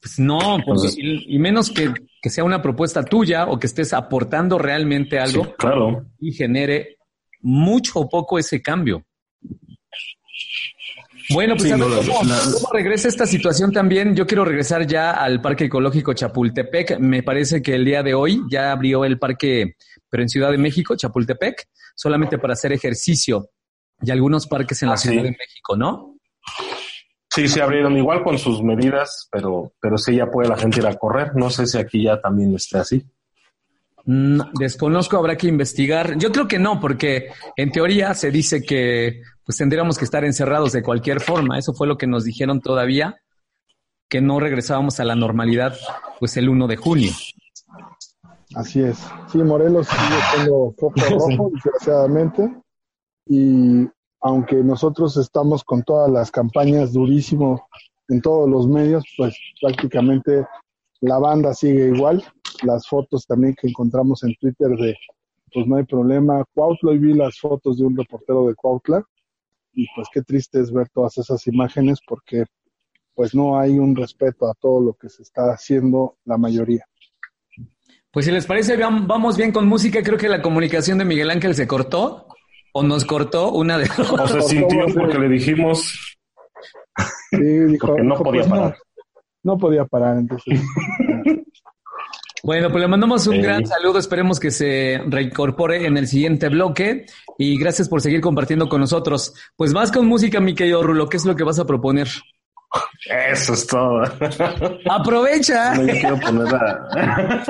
Pues 0.00 0.18
no, 0.18 0.38
porque- 0.38 0.58
Entonces- 0.66 0.96
y, 0.98 1.36
y 1.36 1.38
menos 1.38 1.70
que, 1.70 1.92
que 2.20 2.30
sea 2.30 2.44
una 2.44 2.60
propuesta 2.60 3.02
tuya 3.04 3.46
o 3.46 3.58
que 3.58 3.66
estés 3.66 3.92
aportando 3.92 4.58
realmente 4.58 5.18
algo 5.18 5.44
Sí, 5.44 5.50
claro. 5.58 6.04
y 6.20 6.32
genere 6.32 6.96
mucho 7.40 8.00
o 8.00 8.08
poco 8.08 8.38
ese 8.38 8.60
cambio. 8.60 9.04
Bueno, 11.32 11.54
pues 11.54 11.68
Sí, 11.68 11.70
a 11.70 11.76
ver 11.76 11.86
no, 11.88 11.88
la- 11.88 12.02
cómo, 12.06 12.24
la- 12.24 12.40
cómo 12.52 12.72
regresa 12.72 13.08
esta 13.08 13.26
situación 13.26 13.72
también. 13.72 14.14
Yo 14.14 14.26
quiero 14.26 14.44
regresar 14.44 14.86
ya 14.86 15.12
al 15.12 15.40
Parque 15.40 15.64
Ecológico 15.64 16.12
Chapultepec. 16.12 16.98
Me 16.98 17.22
parece 17.22 17.62
que 17.62 17.74
el 17.74 17.84
día 17.84 18.02
de 18.02 18.12
hoy 18.14 18.42
ya 18.50 18.72
abrió 18.72 19.04
el 19.04 19.18
parque, 19.18 19.76
pero 20.10 20.22
en 20.22 20.28
Ciudad 20.28 20.50
de 20.50 20.58
México, 20.58 20.96
Chapultepec, 20.96 21.68
solamente 21.94 22.38
para 22.38 22.54
hacer 22.54 22.72
ejercicio. 22.72 23.48
Y 24.02 24.10
algunos 24.10 24.46
parques 24.46 24.82
en 24.82 24.88
la 24.88 24.94
Ah, 24.94 24.98
Ciudad 24.98 25.16
sí. 25.18 25.22
de 25.22 25.30
México, 25.30 25.76
¿no? 25.76 26.16
Sí, 27.30 27.48
se 27.48 27.62
abrieron 27.62 27.96
igual 27.96 28.22
con 28.22 28.38
sus 28.38 28.62
medidas, 28.62 29.28
pero, 29.32 29.72
pero 29.80 29.96
sí 29.96 30.16
ya 30.16 30.26
puede 30.30 30.48
la 30.48 30.56
gente 30.56 30.80
ir 30.80 30.86
a 30.86 30.94
correr. 30.96 31.34
No 31.34 31.48
sé 31.50 31.66
si 31.66 31.78
aquí 31.78 32.02
ya 32.04 32.20
también 32.20 32.54
esté 32.54 32.78
así. 32.78 33.06
Mm, 34.04 34.40
desconozco, 34.58 35.16
habrá 35.16 35.36
que 35.36 35.46
investigar. 35.46 36.18
Yo 36.18 36.30
creo 36.32 36.46
que 36.48 36.58
no, 36.58 36.78
porque 36.80 37.28
en 37.56 37.70
teoría 37.70 38.12
se 38.14 38.30
dice 38.30 38.62
que 38.62 39.22
pues 39.44 39.56
tendríamos 39.56 39.96
que 39.96 40.04
estar 40.04 40.24
encerrados 40.24 40.72
de 40.72 40.82
cualquier 40.82 41.20
forma. 41.20 41.58
Eso 41.58 41.72
fue 41.72 41.86
lo 41.86 41.96
que 41.96 42.06
nos 42.06 42.24
dijeron 42.24 42.60
todavía, 42.60 43.16
que 44.08 44.20
no 44.20 44.38
regresábamos 44.40 45.00
a 45.00 45.04
la 45.04 45.14
normalidad 45.14 45.76
pues 46.20 46.36
el 46.36 46.48
1 46.48 46.66
de 46.66 46.76
junio. 46.76 47.12
Así 48.54 48.82
es. 48.82 48.98
Sí, 49.30 49.38
Morelos 49.38 49.86
sigue 49.86 50.20
siendo 50.34 50.74
foco 50.78 50.92
rojo, 51.10 51.50
desgraciadamente. 51.54 52.52
Y 53.26 53.88
aunque 54.20 54.56
nosotros 54.56 55.16
estamos 55.16 55.64
con 55.64 55.82
todas 55.82 56.10
las 56.10 56.30
campañas 56.30 56.92
durísimo 56.92 57.66
en 58.08 58.20
todos 58.20 58.48
los 58.48 58.68
medios, 58.68 59.04
pues 59.16 59.36
prácticamente 59.60 60.46
la 61.00 61.18
banda 61.18 61.54
sigue 61.54 61.88
igual. 61.88 62.22
Las 62.62 62.86
fotos 62.86 63.26
también 63.26 63.54
que 63.60 63.68
encontramos 63.68 64.22
en 64.22 64.34
Twitter 64.36 64.70
de, 64.70 64.96
pues 65.52 65.66
no 65.66 65.76
hay 65.76 65.84
problema. 65.84 66.44
Cuautla, 66.54 66.92
y 66.92 66.98
vi 66.98 67.14
las 67.14 67.38
fotos 67.38 67.78
de 67.78 67.84
un 67.84 67.96
reportero 67.96 68.46
de 68.46 68.54
Cuautla. 68.54 69.04
Y 69.74 69.86
pues 69.94 70.08
qué 70.12 70.22
triste 70.22 70.60
es 70.60 70.72
ver 70.72 70.88
todas 70.90 71.18
esas 71.18 71.46
imágenes 71.46 71.98
porque 72.06 72.44
pues 73.14 73.34
no 73.34 73.58
hay 73.58 73.78
un 73.78 73.96
respeto 73.96 74.48
a 74.48 74.54
todo 74.54 74.80
lo 74.80 74.94
que 74.94 75.08
se 75.08 75.22
está 75.22 75.52
haciendo 75.52 76.16
la 76.24 76.38
mayoría. 76.38 76.86
Pues 78.10 78.26
si 78.26 78.32
les 78.32 78.46
parece, 78.46 78.76
vamos 78.76 79.36
bien 79.36 79.52
con 79.52 79.66
música. 79.66 80.02
Creo 80.02 80.18
que 80.18 80.28
la 80.28 80.42
comunicación 80.42 80.98
de 80.98 81.06
Miguel 81.06 81.30
Ángel 81.30 81.54
se 81.54 81.66
cortó 81.66 82.26
o 82.72 82.82
nos 82.82 83.04
cortó 83.04 83.52
una 83.52 83.78
de 83.78 83.88
O 84.10 84.26
se 84.26 84.42
sintió 84.42 84.86
porque 84.94 85.18
le 85.18 85.28
dijimos 85.28 86.16
Sí, 87.30 87.38
dijo, 87.40 87.86
Porque 87.86 88.02
no 88.02 88.14
dijo, 88.14 88.24
podía 88.24 88.40
pues, 88.42 88.50
parar. 88.50 88.76
No, 89.44 89.58
podía 89.58 89.84
parar, 89.86 90.16
entonces. 90.18 90.60
Bueno, 92.44 92.70
pues 92.70 92.80
le 92.82 92.88
mandamos 92.88 93.24
un 93.28 93.36
Sí. 93.36 93.40
gran 93.40 93.64
saludo. 93.64 94.00
Esperemos 94.00 94.40
que 94.40 94.50
se 94.50 95.00
reincorpore 95.06 95.86
en 95.86 95.96
el 95.96 96.08
siguiente 96.08 96.48
bloque. 96.48 97.06
Y 97.38 97.56
gracias 97.56 97.88
por 97.88 98.00
seguir 98.00 98.20
compartiendo 98.20 98.68
con 98.68 98.80
nosotros. 98.80 99.32
Pues 99.56 99.72
vas 99.72 99.92
con 99.92 100.08
música, 100.08 100.40
mi 100.40 100.52
querido 100.52 100.82
Rulo. 100.82 101.08
¿Qué 101.08 101.18
es 101.18 101.24
lo 101.24 101.36
que 101.36 101.44
vas 101.44 101.60
a 101.60 101.66
proponer? 101.66 102.08
eso 103.08 103.52
es 103.52 103.64
todo. 103.66 104.02
Aprovecha. 104.90 105.74
No, 105.76 105.82
yo 105.86 105.92
quiero 105.92 106.18
poner 106.18 106.48
la, 106.52 107.44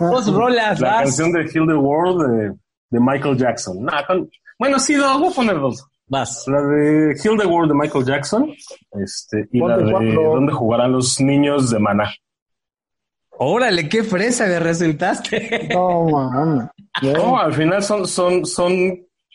Dos 0.00 0.32
rolas, 0.34 0.80
la 0.80 0.88
vas. 0.94 1.02
canción 1.04 1.30
de 1.32 1.42
Heal 1.42 1.66
the 1.68 1.74
World 1.74 2.28
de, 2.28 2.52
de 2.92 3.00
Michael 3.00 3.36
Jackson. 3.36 3.82
Nah, 3.82 4.04
con- 4.06 4.30
bueno, 4.58 4.78
sí, 4.78 4.94
dos, 4.94 5.18
voy 5.18 5.32
a 5.32 5.34
poner 5.34 5.58
dos. 5.58 5.84
Vas. 6.06 6.44
La 6.46 6.60
de 6.60 7.14
Heal 7.24 7.38
the 7.38 7.46
World 7.46 7.72
de 7.72 7.78
Michael 7.78 8.04
Jackson 8.04 8.52
este, 8.92 9.48
y 9.50 9.60
la 9.60 9.78
de 9.78 9.90
cuatro. 9.90 10.34
¿Dónde 10.34 10.52
jugarán 10.52 10.92
los 10.92 11.18
niños 11.20 11.70
de 11.70 11.78
Maná? 11.78 12.12
Órale, 13.30 13.88
qué 13.88 14.04
fresa 14.04 14.46
que 14.46 14.60
resultaste. 14.60 15.68
No, 15.72 16.04
mames. 16.04 16.68
No, 17.02 17.38
al 17.38 17.54
final 17.54 17.82
son, 17.82 18.06
son, 18.06 18.44
son, 18.44 18.72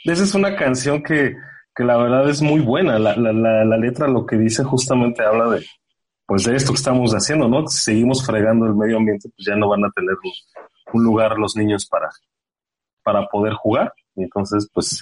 esa 0.06 0.24
es 0.24 0.36
una 0.36 0.56
canción 0.56 1.02
que, 1.02 1.36
que 1.76 1.84
la 1.84 1.98
verdad 1.98 2.30
es 2.30 2.42
muy 2.42 2.62
buena. 2.62 3.00
La, 3.00 3.16
la, 3.18 3.34
la, 3.34 3.66
la 3.66 3.78
letra 3.78 4.08
lo 4.08 4.26
que 4.26 4.38
dice 4.38 4.64
justamente 4.64 5.24
habla 5.24 5.50
de, 5.50 5.66
pues 6.28 6.44
de 6.46 6.56
esto 6.56 6.72
que 6.74 6.78
estamos 6.78 7.12
haciendo, 7.14 7.48
¿no? 7.50 7.68
Si 7.68 7.80
seguimos 7.80 8.24
fregando 8.26 8.68
el 8.68 8.76
medio 8.76 8.98
ambiente, 8.98 9.30
pues 9.36 9.48
ya 9.48 9.56
no 9.56 9.68
van 9.68 9.84
a 9.84 9.90
tener 9.92 10.14
un, 10.24 10.32
un 10.94 11.04
lugar 11.04 11.38
los 11.40 11.56
niños 11.58 11.88
para, 11.88 12.08
para 13.08 13.26
poder 13.28 13.54
jugar. 13.54 13.94
Y 14.18 14.24
entonces, 14.24 14.70
pues 14.74 15.02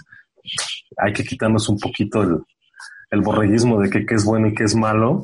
hay 0.97 1.12
que 1.12 1.24
quitarnos 1.24 1.68
un 1.70 1.80
poquito 1.80 2.22
el, 2.22 2.38
el 3.10 3.22
borreguismo 3.22 3.82
de 3.82 3.89
que 3.89 4.06
qué 4.06 4.14
es 4.14 4.24
bueno 4.24 4.47
y 4.47 4.53
qué 4.53 4.66
es 4.66 4.76
malo. 4.76 5.24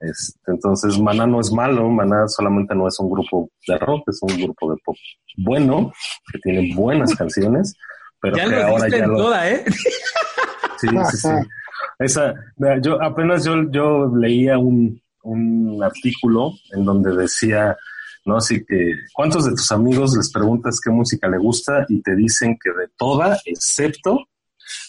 Este, 0.00 0.50
entonces, 0.50 0.98
Maná 0.98 1.24
no 1.24 1.40
es 1.40 1.52
malo, 1.52 1.88
Maná 1.88 2.26
solamente 2.26 2.74
no 2.74 2.88
es 2.88 2.98
un 2.98 3.08
grupo 3.12 3.48
de 3.68 3.78
rock, 3.78 4.08
es 4.08 4.18
un 4.22 4.42
grupo 4.42 4.72
de 4.72 4.76
pop 4.84 4.96
bueno, 5.36 5.92
que 6.32 6.38
tiene 6.40 6.74
buenas 6.74 7.14
canciones, 7.14 7.76
pero 8.20 8.36
Ya 8.36 8.44
que 8.44 8.56
lo 8.56 8.66
ahora 8.66 8.88
ya 8.88 8.96
en 8.96 9.10
lo, 9.10 9.16
toda, 9.16 9.50
¿eh? 9.50 9.64
Sí, 10.78 10.88
sí, 10.88 11.16
sí. 11.16 11.28
Esa, 12.00 12.34
yo 12.82 13.00
apenas 13.00 13.44
yo, 13.44 13.70
yo 13.70 14.12
leía 14.16 14.58
un, 14.58 15.00
un 15.22 15.80
artículo 15.82 16.52
en 16.72 16.84
donde 16.84 17.14
decía 17.14 17.76
¿no? 18.26 18.36
Así 18.36 18.64
que, 18.64 18.92
¿cuántos 19.14 19.44
de 19.44 19.52
tus 19.52 19.70
amigos 19.72 20.16
les 20.16 20.30
preguntas 20.30 20.80
qué 20.80 20.90
música 20.90 21.28
le 21.28 21.38
gusta 21.38 21.86
y 21.88 22.02
te 22.02 22.14
dicen 22.14 22.58
que 22.62 22.70
de 22.70 22.88
toda, 22.96 23.38
excepto, 23.44 24.26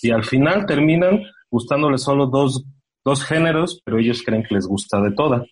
y 0.02 0.12
al 0.12 0.26
final 0.26 0.66
terminan 0.66 1.22
gustándoles 1.50 2.02
solo 2.02 2.28
dos, 2.28 2.66
dos 3.06 3.24
géneros, 3.24 3.82
pero 3.86 4.00
ellos 4.00 4.24
creen 4.26 4.44
que 4.44 4.56
les 4.56 4.66
gusta 4.66 5.00
de 5.02 5.12
toda. 5.12 5.46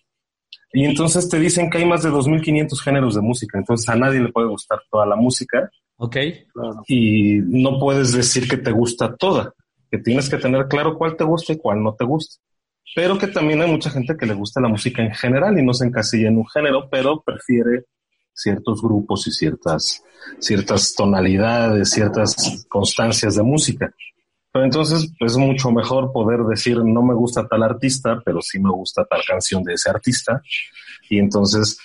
Y 0.72 0.84
entonces 0.84 1.28
te 1.28 1.38
dicen 1.38 1.70
que 1.70 1.78
hay 1.78 1.86
más 1.86 2.02
de 2.02 2.10
2.500 2.10 2.82
géneros 2.82 3.14
de 3.14 3.22
música, 3.22 3.58
entonces 3.58 3.88
a 3.88 3.96
nadie 3.96 4.20
le 4.20 4.32
puede 4.32 4.48
gustar 4.48 4.80
toda 4.90 5.06
la 5.06 5.16
música. 5.16 5.70
Ok. 5.96 6.16
Y 6.88 7.38
no 7.38 7.78
puedes 7.78 8.12
decir 8.12 8.48
que 8.48 8.58
te 8.58 8.72
gusta 8.72 9.16
toda, 9.16 9.54
que 9.90 9.98
tienes 9.98 10.28
que 10.28 10.36
tener 10.36 10.66
claro 10.66 10.98
cuál 10.98 11.16
te 11.16 11.24
gusta 11.24 11.52
y 11.52 11.58
cuál 11.58 11.82
no 11.82 11.94
te 11.94 12.04
gusta 12.04 12.42
pero 12.94 13.18
que 13.18 13.26
también 13.28 13.60
hay 13.62 13.70
mucha 13.70 13.90
gente 13.90 14.16
que 14.16 14.26
le 14.26 14.34
gusta 14.34 14.60
la 14.60 14.68
música 14.68 15.02
en 15.02 15.12
general 15.14 15.58
y 15.58 15.64
no 15.64 15.74
se 15.74 15.86
encasilla 15.86 16.28
en 16.28 16.38
un 16.38 16.46
género, 16.48 16.88
pero 16.90 17.22
prefiere 17.22 17.84
ciertos 18.32 18.82
grupos 18.82 19.26
y 19.26 19.32
ciertas, 19.32 20.02
ciertas 20.38 20.94
tonalidades, 20.94 21.90
ciertas 21.90 22.66
constancias 22.68 23.34
de 23.34 23.42
música. 23.42 23.92
Pero 24.52 24.64
entonces 24.64 25.10
es 25.20 25.36
mucho 25.36 25.70
mejor 25.70 26.12
poder 26.12 26.40
decir 26.44 26.78
no 26.82 27.02
me 27.02 27.14
gusta 27.14 27.46
tal 27.46 27.62
artista, 27.62 28.22
pero 28.24 28.40
sí 28.40 28.58
me 28.58 28.70
gusta 28.70 29.04
tal 29.04 29.20
canción 29.26 29.62
de 29.62 29.74
ese 29.74 29.90
artista. 29.90 30.40
Y 31.10 31.18
entonces, 31.18 31.78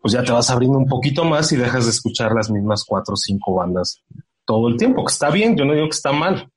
pues 0.00 0.12
ya 0.12 0.22
te 0.22 0.32
vas 0.32 0.50
abriendo 0.50 0.78
un 0.78 0.86
poquito 0.86 1.24
más 1.24 1.52
y 1.52 1.56
dejas 1.56 1.84
de 1.84 1.90
escuchar 1.90 2.32
las 2.32 2.50
mismas 2.50 2.84
cuatro 2.84 3.14
o 3.14 3.16
cinco 3.16 3.54
bandas 3.54 4.02
todo 4.44 4.68
el 4.68 4.76
tiempo, 4.76 5.04
que 5.04 5.12
está 5.12 5.30
bien, 5.30 5.56
yo 5.56 5.64
no 5.64 5.72
digo 5.72 5.86
que 5.86 5.96
está 5.96 6.12
mal. 6.12 6.50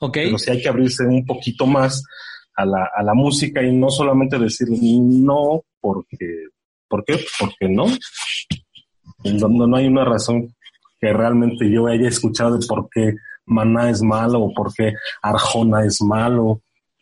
Ok. 0.00 0.14
Pero 0.14 0.38
sí 0.38 0.50
hay 0.50 0.62
que 0.62 0.68
abrirse 0.68 1.04
un 1.04 1.24
poquito 1.24 1.66
más 1.66 2.04
a 2.62 2.66
la, 2.66 2.90
a 2.94 3.02
la 3.02 3.14
música 3.14 3.62
y 3.62 3.72
no 3.72 3.90
solamente 3.90 4.38
decir 4.38 4.68
no 4.70 5.62
porque, 5.80 6.46
¿por 6.88 7.04
qué? 7.04 7.18
Porque 7.38 7.68
no. 7.68 7.86
No, 9.24 9.66
no 9.66 9.76
hay 9.76 9.86
una 9.86 10.04
razón 10.04 10.54
que 11.00 11.12
realmente 11.12 11.70
yo 11.70 11.86
haya 11.86 12.08
escuchado 12.08 12.56
de 12.56 12.66
por 12.66 12.88
qué 12.88 13.14
Maná 13.46 13.90
es 13.90 14.02
malo 14.02 14.40
o 14.40 14.54
por 14.54 14.72
qué 14.72 14.92
Arjona 15.20 15.84
es 15.84 16.00
malo, 16.00 16.60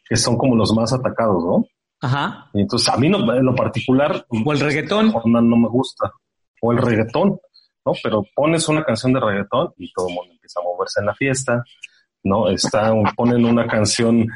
que 0.09 0.17
son 0.17 0.37
como 0.37 0.57
los 0.57 0.75
más 0.75 0.93
atacados, 0.93 1.45
¿no? 1.45 1.65
Ajá. 2.01 2.51
Y 2.55 2.63
entonces 2.63 2.89
a 2.89 2.97
mí 2.97 3.11
no, 3.11 3.19
en 3.35 3.45
lo 3.45 3.55
particular... 3.55 4.25
O 4.29 4.53
el 4.53 4.61
reggaetón. 4.61 5.09
Arjona 5.09 5.43
no 5.43 5.57
me 5.57 5.69
gusta. 5.69 6.11
O 6.63 6.73
el 6.73 6.79
reggaetón, 6.79 7.39
¿no? 7.85 7.93
Pero 8.03 8.25
pones 8.35 8.67
una 8.69 8.83
canción 8.83 9.13
de 9.13 9.21
reggaetón 9.21 9.75
y 9.77 9.93
todo 9.93 10.09
el 10.09 10.15
mundo 10.15 10.33
empieza 10.33 10.61
a 10.61 10.65
moverse 10.65 11.01
en 11.01 11.07
la 11.07 11.15
fiesta, 11.15 11.63
¿no? 12.25 12.49
Está, 12.49 12.93
ponen 13.15 13.45
una 13.45 13.67
canción 13.67 14.27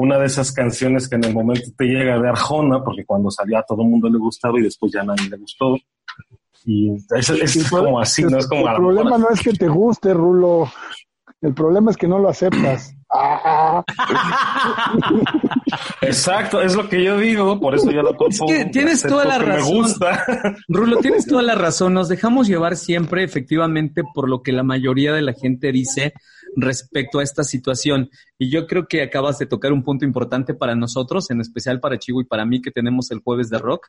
una 0.00 0.18
de 0.18 0.26
esas 0.26 0.50
canciones 0.50 1.06
que 1.06 1.16
en 1.16 1.24
el 1.24 1.34
momento 1.34 1.68
te 1.76 1.84
llega 1.84 2.18
de 2.18 2.26
Arjona, 2.26 2.82
porque 2.82 3.04
cuando 3.04 3.30
salió 3.30 3.58
a 3.58 3.62
todo 3.62 3.82
el 3.82 3.88
mundo 3.88 4.08
le 4.08 4.16
gustaba 4.16 4.58
y 4.58 4.62
después 4.62 4.90
ya 4.92 5.02
a 5.02 5.04
nadie 5.04 5.28
le 5.28 5.36
gustó. 5.36 5.76
Y 6.64 6.90
es, 6.90 7.68
como 7.68 8.00
así, 8.00 8.22
no 8.24 8.38
es 8.38 8.46
como... 8.46 8.66
El 8.66 8.76
problema 8.76 9.18
no 9.18 9.28
es 9.28 9.40
que 9.42 9.52
te 9.52 9.68
guste, 9.68 10.14
Rulo. 10.14 10.70
El 11.42 11.52
problema 11.52 11.90
es 11.90 11.98
que 11.98 12.08
no 12.08 12.18
lo 12.18 12.30
aceptas. 12.30 12.94
Exacto, 16.00 16.62
es 16.62 16.74
lo 16.76 16.88
que 16.88 17.04
yo 17.04 17.18
digo, 17.18 17.60
por 17.60 17.74
eso 17.74 17.90
yo 17.90 18.02
lo 18.02 18.16
Es 18.28 18.40
que 18.46 18.66
tienes 18.66 19.02
toda 19.02 19.26
la 19.26 19.38
razón. 19.38 19.72
Me 19.72 19.80
gusta. 19.80 20.24
Rulo, 20.68 20.96
tienes 20.98 21.26
toda 21.28 21.42
la 21.42 21.56
razón. 21.56 21.92
Nos 21.92 22.08
dejamos 22.08 22.48
llevar 22.48 22.76
siempre, 22.76 23.22
efectivamente, 23.22 24.02
por 24.14 24.30
lo 24.30 24.42
que 24.42 24.52
la 24.52 24.62
mayoría 24.62 25.12
de 25.12 25.20
la 25.22 25.34
gente 25.34 25.72
dice 25.72 26.14
respecto 26.56 27.18
a 27.18 27.22
esta 27.22 27.44
situación. 27.44 28.10
Y 28.38 28.50
yo 28.50 28.66
creo 28.66 28.86
que 28.86 29.02
acabas 29.02 29.38
de 29.38 29.46
tocar 29.46 29.72
un 29.72 29.82
punto 29.82 30.04
importante 30.04 30.54
para 30.54 30.74
nosotros, 30.74 31.30
en 31.30 31.40
especial 31.40 31.80
para 31.80 31.98
Chivo 31.98 32.20
y 32.20 32.24
para 32.24 32.44
mí 32.44 32.60
que 32.60 32.70
tenemos 32.70 33.10
el 33.10 33.20
jueves 33.20 33.50
de 33.50 33.58
rock 33.58 33.88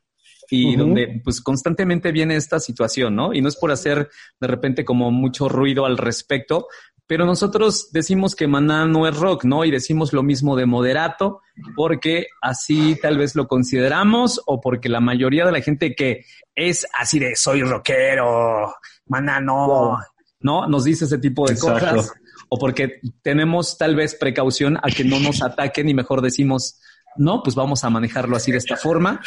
y 0.50 0.76
donde 0.76 1.22
pues 1.24 1.42
constantemente 1.42 2.12
viene 2.12 2.36
esta 2.36 2.60
situación, 2.60 3.16
¿no? 3.16 3.34
Y 3.34 3.42
no 3.42 3.48
es 3.48 3.56
por 3.56 3.72
hacer 3.72 4.10
de 4.40 4.48
repente 4.48 4.84
como 4.84 5.12
mucho 5.12 5.48
ruido 5.48 5.86
al 5.86 5.98
respecto, 5.98 6.68
pero 7.08 7.26
nosotros 7.26 7.90
decimos 7.92 8.36
que 8.36 8.48
Maná 8.48 8.86
no 8.86 9.08
es 9.08 9.18
rock, 9.18 9.46
¿no? 9.46 9.66
Y 9.66 9.72
decimos 9.72 10.14
lo 10.14 10.24
mismo 10.24 10.56
de 10.56 10.66
Moderato, 10.66 11.42
porque 11.76 12.28
así 12.42 12.98
tal 13.02 13.18
vez 13.18 13.36
lo 13.36 13.48
consideramos 13.48 14.42
o 14.46 14.62
porque 14.62 14.90
la 14.90 15.00
mayoría 15.00 15.46
de 15.46 15.52
la 15.52 15.62
gente 15.62 15.94
que 15.94 16.26
es 16.56 16.86
así 16.98 17.20
de 17.20 17.36
soy 17.36 17.64
rockero, 17.64 18.74
Maná 19.08 19.40
no, 19.40 20.00
¿no? 20.42 20.68
Nos 20.68 20.84
dice 20.86 21.06
ese 21.06 21.18
tipo 21.18 21.48
de 21.48 21.58
cosas 21.58 22.14
o 22.54 22.58
porque 22.60 23.00
tenemos 23.22 23.78
tal 23.78 23.96
vez 23.96 24.14
precaución 24.16 24.78
a 24.78 24.90
que 24.96 25.06
no 25.06 25.22
nos 25.22 25.42
ataquen 25.42 25.88
y 25.88 25.94
mejor 25.94 26.22
decimos, 26.22 26.82
no, 27.16 27.42
pues 27.44 27.56
vamos 27.56 27.84
a 27.86 27.90
manejarlo 27.90 28.36
así 28.36 28.52
de 28.52 28.58
esta 28.58 28.76
forma. 28.76 29.22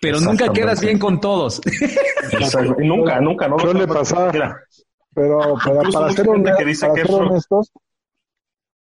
Pero 0.00 0.20
nunca 0.20 0.52
quedas 0.52 0.82
bien 0.82 0.98
con 0.98 1.20
todos. 1.20 1.62
nunca, 2.78 3.20
nunca, 3.20 3.48
no 3.48 3.58
suele 3.58 3.86
pasar. 3.86 4.56
pero, 5.14 5.54
para, 5.64 6.12
ser, 6.12 6.28
honestos, 6.28 7.72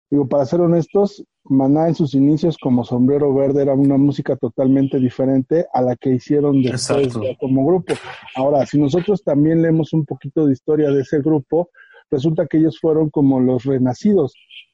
digo, 0.10 0.30
para 0.30 0.45
ser 0.45 0.62
honestos, 0.62 1.26
Maná 1.43 1.89
en 1.89 1.95
sus 1.95 2.14
inicios 2.14 2.57
como 2.57 2.86
Sombrero 2.86 3.34
Verde 3.34 3.64
era 3.64 3.74
una 3.74 3.97
música 3.97 4.38
totalmente 4.38 4.99
diferente 4.99 5.66
a 5.74 5.82
la 5.82 5.97
que 5.97 6.12
hicieron 6.12 6.62
después 6.62 7.10
como 7.39 7.66
grupo. 7.66 7.93
Ahora, 8.36 8.66
si 8.66 8.80
nosotros 8.80 9.22
también 9.22 9.62
leemos 9.62 9.91
un 9.91 10.05
poquito 10.05 10.45
de 10.45 10.53
historia 10.53 10.91
de 10.91 11.01
ese 11.01 11.20
grupo, 11.20 11.72
resulta 12.12 12.47
que 12.47 12.57
ellos 12.57 12.80
fueron 12.80 13.10
como 13.10 13.39
los 13.39 13.64
renacidos. 13.64 14.34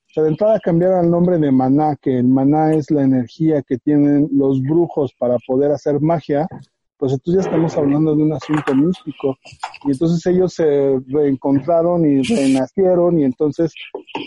O 0.09 0.13
sea, 0.13 0.23
de 0.23 0.29
entrada 0.29 0.59
cambiaron 0.59 1.05
el 1.05 1.11
nombre 1.11 1.37
de 1.37 1.51
maná, 1.51 1.95
que 2.01 2.19
el 2.19 2.27
maná 2.27 2.73
es 2.73 2.89
la 2.89 3.03
energía 3.03 3.61
que 3.61 3.77
tienen 3.77 4.29
los 4.31 4.61
brujos 4.61 5.13
para 5.19 5.37
poder 5.45 5.71
hacer 5.71 5.99
magia, 5.99 6.47
pues 6.97 7.11
entonces 7.11 7.43
ya 7.43 7.49
estamos 7.49 7.77
hablando 7.77 8.15
de 8.15 8.23
un 8.23 8.33
asunto 8.33 8.73
místico. 8.73 9.35
Y 9.83 9.91
entonces 9.91 10.25
ellos 10.25 10.53
se 10.53 10.99
reencontraron 11.07 12.05
y 12.05 12.21
renacieron 12.23 13.19
y 13.19 13.25
entonces 13.25 13.73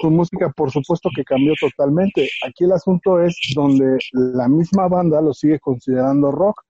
su 0.01 0.11
música 0.11 0.53
por 0.55 0.71
supuesto 0.71 1.09
que 1.15 1.25
cambió 1.25 1.55
totalmente. 1.61 2.29
Aquí 2.47 2.65
el 2.65 2.73
asunto 2.73 3.23
es 3.23 3.37
donde 3.55 3.99
la 4.13 4.49
misma 4.49 4.89
banda 4.89 5.21
lo 5.21 5.33
sigue 5.33 5.59
considerando 5.59 6.31
rock. 6.31 6.63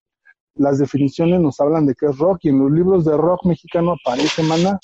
Las 0.55 0.79
definiciones 0.79 1.41
nos 1.41 1.61
hablan 1.61 1.87
de 1.87 1.95
que 1.95 2.07
es 2.07 2.19
rock 2.19 2.41
y 2.43 2.49
en 2.51 2.61
los 2.61 2.71
libros 2.71 3.05
de 3.05 3.17
rock 3.17 3.45
mexicano 3.47 3.95
aparece 3.95 4.43
maná, 4.43 4.79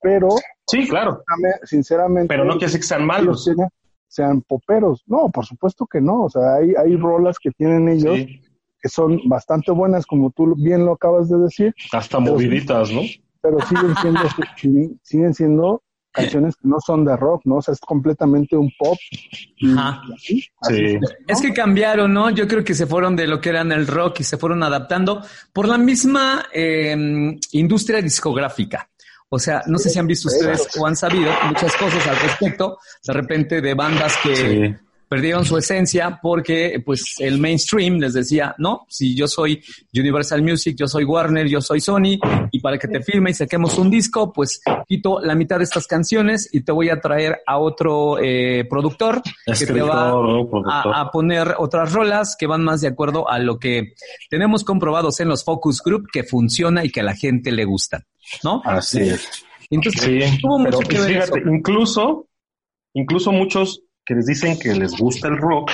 pero 0.00 0.28
Sí, 0.66 0.88
claro. 0.88 1.22
Sinceramente. 1.64 2.28
Pero 2.28 2.44
no 2.44 2.52
quiere 2.52 2.66
decir 2.66 2.80
que 2.80 2.86
sean 2.86 3.06
malos. 3.06 3.48
Sean, 4.08 4.42
poperos. 4.42 5.02
No, 5.06 5.28
por 5.30 5.44
supuesto 5.44 5.86
que 5.86 6.00
no. 6.00 6.24
O 6.24 6.30
sea, 6.30 6.54
hay, 6.54 6.74
hay 6.74 6.96
rolas 6.96 7.36
que 7.38 7.50
tienen 7.50 7.88
ellos 7.88 8.18
que 8.84 8.90
son 8.90 9.18
bastante 9.24 9.72
buenas, 9.72 10.04
como 10.04 10.30
tú 10.30 10.54
bien 10.56 10.84
lo 10.84 10.92
acabas 10.92 11.30
de 11.30 11.38
decir. 11.38 11.74
Hasta 11.90 12.20
moviditas, 12.20 12.92
¿no? 12.92 13.00
Pero 13.40 13.58
siguen 13.60 13.96
siendo, 13.96 14.20
siguen 15.02 15.34
siendo 15.34 15.82
canciones 16.12 16.54
que 16.56 16.68
no 16.68 16.76
son 16.84 17.04
de 17.04 17.16
rock, 17.16 17.42
¿no? 17.46 17.56
O 17.56 17.62
sea, 17.62 17.72
es 17.72 17.80
completamente 17.80 18.56
un 18.56 18.70
pop. 18.78 18.98
Ajá. 19.74 20.02
sí. 20.18 20.46
Es 21.26 21.40
que 21.40 21.54
cambiaron, 21.54 22.12
¿no? 22.12 22.28
Yo 22.28 22.46
creo 22.46 22.62
que 22.62 22.74
se 22.74 22.86
fueron 22.86 23.16
de 23.16 23.26
lo 23.26 23.40
que 23.40 23.48
eran 23.48 23.72
el 23.72 23.86
rock 23.86 24.20
y 24.20 24.24
se 24.24 24.36
fueron 24.36 24.62
adaptando 24.62 25.22
por 25.52 25.66
la 25.66 25.78
misma 25.78 26.44
eh, 26.52 26.94
industria 27.52 28.02
discográfica. 28.02 28.90
O 29.34 29.38
sea, 29.40 29.64
no 29.66 29.78
sé 29.78 29.90
si 29.90 29.98
han 29.98 30.06
visto 30.06 30.28
ustedes 30.28 30.68
o 30.78 30.86
han 30.86 30.94
sabido 30.94 31.32
muchas 31.48 31.74
cosas 31.74 32.06
al 32.06 32.16
respecto, 32.20 32.78
de 33.04 33.12
repente 33.12 33.60
de 33.60 33.74
bandas 33.74 34.16
que 34.22 34.76
perdieron 35.14 35.44
su 35.44 35.56
esencia 35.56 36.18
porque 36.20 36.82
pues 36.84 37.14
el 37.20 37.38
mainstream 37.38 37.98
les 37.98 38.14
decía, 38.14 38.52
no, 38.58 38.84
si 38.88 39.14
yo 39.14 39.28
soy 39.28 39.62
Universal 39.94 40.42
Music, 40.42 40.74
yo 40.76 40.88
soy 40.88 41.04
Warner, 41.04 41.46
yo 41.46 41.60
soy 41.60 41.80
Sony, 41.80 42.18
y 42.50 42.58
para 42.58 42.78
que 42.78 42.88
te 42.88 43.00
firme 43.00 43.30
y 43.30 43.34
saquemos 43.34 43.78
un 43.78 43.90
disco, 43.90 44.32
pues 44.32 44.60
quito 44.88 45.20
la 45.20 45.36
mitad 45.36 45.58
de 45.58 45.64
estas 45.64 45.86
canciones 45.86 46.48
y 46.52 46.62
te 46.62 46.72
voy 46.72 46.88
a 46.88 47.00
traer 47.00 47.42
a 47.46 47.58
otro 47.58 48.18
eh, 48.20 48.66
productor 48.68 49.22
que 49.46 49.66
te 49.66 49.82
va 49.82 50.10
a, 50.10 51.00
a, 51.00 51.10
poner 51.12 51.54
otras 51.58 51.92
rolas 51.92 52.34
que 52.36 52.48
van 52.48 52.64
más 52.64 52.80
de 52.80 52.88
acuerdo 52.88 53.30
a 53.30 53.38
lo 53.38 53.60
que 53.60 53.94
tenemos 54.28 54.64
comprobados 54.64 55.20
en 55.20 55.28
los 55.28 55.44
focus 55.44 55.80
group 55.80 56.08
que 56.12 56.24
funciona 56.24 56.84
y 56.84 56.90
que 56.90 57.02
a 57.02 57.04
la 57.04 57.14
gente 57.14 57.52
le 57.52 57.64
gusta. 57.64 58.04
¿no? 58.42 58.62
Así 58.64 58.98
es. 58.98 59.44
Entonces, 59.70 60.40
tuvo 60.40 60.58
mucho 60.58 60.80
que 60.80 60.98
ver 60.98 61.22
fíjate, 61.22 61.42
incluso, 61.46 62.26
incluso 62.94 63.30
muchos 63.30 63.80
que 64.04 64.14
les 64.14 64.26
dicen 64.26 64.58
que 64.58 64.74
les 64.74 64.96
gusta 64.98 65.28
el 65.28 65.38
rock, 65.38 65.70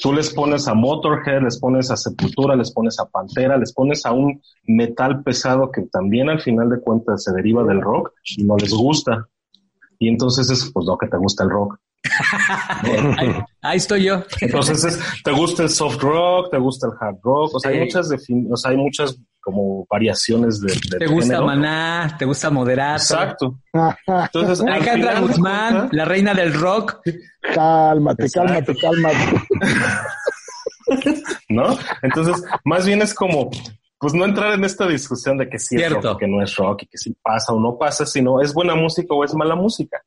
tú 0.00 0.12
les 0.12 0.30
pones 0.30 0.68
a 0.68 0.74
Motorhead, 0.74 1.42
les 1.42 1.58
pones 1.58 1.90
a 1.90 1.96
Sepultura, 1.96 2.56
les 2.56 2.72
pones 2.72 2.98
a 2.98 3.06
Pantera, 3.06 3.56
les 3.56 3.72
pones 3.72 4.06
a 4.06 4.12
un 4.12 4.40
metal 4.64 5.22
pesado 5.22 5.70
que 5.70 5.82
también 5.82 6.28
al 6.28 6.40
final 6.40 6.68
de 6.70 6.80
cuentas 6.80 7.24
se 7.24 7.32
deriva 7.32 7.64
del 7.64 7.80
rock 7.80 8.12
y 8.36 8.44
no 8.44 8.56
les 8.56 8.72
gusta. 8.72 9.28
Y 9.98 10.08
entonces 10.08 10.48
es, 10.50 10.70
pues 10.72 10.86
no, 10.86 10.96
que 10.96 11.08
te 11.08 11.16
gusta 11.16 11.44
el 11.44 11.50
rock. 11.50 11.78
ahí, 13.62 13.76
estoy 13.76 14.04
yo. 14.04 14.22
Entonces, 14.40 14.98
¿te 15.24 15.32
gusta 15.32 15.64
el 15.64 15.68
soft 15.68 16.00
rock? 16.00 16.50
¿Te 16.50 16.58
gusta 16.58 16.86
el 16.86 16.92
hard 16.98 17.18
rock? 17.22 17.54
O 17.54 17.60
sea, 17.60 17.72
hay 17.72 17.80
muchas, 17.80 18.10
o 18.50 18.56
sea, 18.56 18.70
hay 18.70 18.76
muchas 18.76 19.18
como 19.40 19.86
variaciones 19.88 20.60
de, 20.60 20.98
¿Te 20.98 21.06
gusta 21.06 21.40
Maná? 21.40 22.16
¿Te 22.18 22.24
gusta 22.24 22.50
Moderato? 22.50 22.96
Exacto. 22.96 23.58
Entonces, 24.06 24.60
Alejandra 24.60 25.20
Guzmán, 25.20 25.88
la 25.92 26.04
reina 26.04 26.34
del 26.34 26.52
rock. 26.52 27.00
Cálmate, 27.54 28.30
cálmate, 28.30 28.76
cálmate. 28.76 29.42
¿No? 31.48 31.76
Entonces, 32.02 32.42
más 32.64 32.86
bien 32.86 33.02
es 33.02 33.14
como, 33.14 33.50
pues 33.98 34.14
no 34.14 34.24
entrar 34.24 34.54
en 34.54 34.64
esta 34.64 34.86
discusión 34.86 35.38
de 35.38 35.48
que 35.48 35.58
sí 35.58 35.76
es 35.76 35.90
rock, 35.90 36.20
que 36.20 36.28
no 36.28 36.42
es 36.42 36.54
rock 36.56 36.82
y 36.82 36.86
que 36.86 36.98
si 36.98 37.14
pasa 37.14 37.52
o 37.52 37.60
no 37.60 37.76
pasa, 37.76 38.06
sino 38.06 38.40
es 38.40 38.54
buena 38.54 38.74
música 38.74 39.14
o 39.14 39.24
es 39.24 39.34
mala 39.34 39.54
música, 39.54 40.02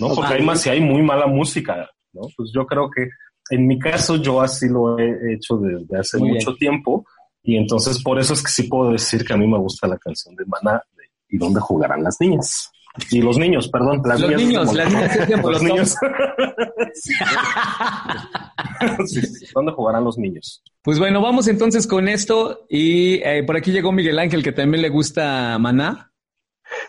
¿no? 0.00 0.14
Porque 0.14 0.34
hay 0.34 0.42
más 0.42 0.60
si 0.60 0.70
hay 0.70 0.80
muy 0.80 1.02
mala 1.02 1.26
música, 1.26 1.88
¿no? 2.12 2.22
Pues 2.36 2.50
yo 2.54 2.66
creo 2.66 2.90
que 2.90 3.08
en 3.50 3.66
mi 3.66 3.78
caso 3.78 4.16
yo 4.16 4.40
así 4.40 4.68
lo 4.68 4.98
he 4.98 5.34
hecho 5.34 5.56
desde 5.58 5.98
hace 5.98 6.18
mucho 6.18 6.54
tiempo 6.54 7.04
y 7.44 7.56
entonces 7.56 8.02
por 8.02 8.18
eso 8.18 8.32
es 8.32 8.42
que 8.42 8.50
sí 8.50 8.64
puedo 8.64 8.90
decir 8.90 9.24
que 9.24 9.34
a 9.34 9.36
mí 9.36 9.46
me 9.46 9.58
gusta 9.58 9.86
la 9.86 9.98
canción 9.98 10.34
de 10.34 10.44
Maná 10.46 10.82
y 11.28 11.36
dónde 11.36 11.60
jugarán 11.60 12.02
las 12.02 12.18
niñas. 12.20 12.70
Y 13.10 13.20
los 13.20 13.38
niños, 13.38 13.68
perdón. 13.68 14.00
Las 14.04 14.20
los 14.20 14.34
niños, 14.34 14.72
las 14.72 14.92
niñas. 14.92 15.42
los 15.42 15.62
niños. 15.62 15.96
¿Dónde 19.54 19.72
jugarán 19.72 20.04
los 20.04 20.16
niños? 20.16 20.62
Pues 20.80 20.98
bueno, 20.98 21.20
vamos 21.20 21.48
entonces 21.48 21.86
con 21.86 22.08
esto. 22.08 22.64
Y 22.68 23.16
eh, 23.24 23.42
por 23.44 23.56
aquí 23.56 23.72
llegó 23.72 23.92
Miguel 23.92 24.18
Ángel, 24.18 24.42
que 24.42 24.52
también 24.52 24.80
le 24.80 24.90
gusta 24.90 25.58
Maná. 25.58 26.12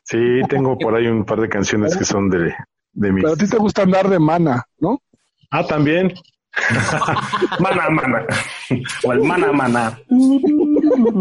Sí, 0.03 0.18
tengo 0.47 0.78
por 0.78 0.95
ahí 0.95 1.08
un 1.08 1.26
par 1.26 1.41
de 1.41 1.49
canciones 1.49 1.97
que 1.97 2.06
son 2.06 2.30
de, 2.30 2.53
de 2.93 3.14
Pero 3.14 3.34
a 3.34 3.36
ti 3.36 3.49
te 3.49 3.58
gusta 3.58 3.82
andar 3.82 4.08
de 4.08 4.20
mana, 4.20 4.64
¿no? 4.80 5.01
Ah, 5.51 5.66
también. 5.66 6.14
mana, 7.60 7.89
mana. 7.89 8.26
O 9.03 9.14
el 9.14 9.20
mana, 9.22 9.51
mana. 9.51 9.99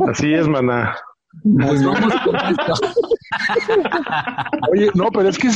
Así 0.08 0.32
es, 0.32 0.48
mana. 0.48 0.96
Pues 1.42 1.84
vamos 1.84 2.14
con 2.24 2.36
esto. 2.36 2.74
Oye, 4.70 4.90
no, 4.94 5.08
pero 5.10 5.28
es 5.28 5.38
que 5.38 5.50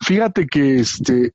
fíjate 0.00 0.46
que 0.46 0.80
este 0.80 1.32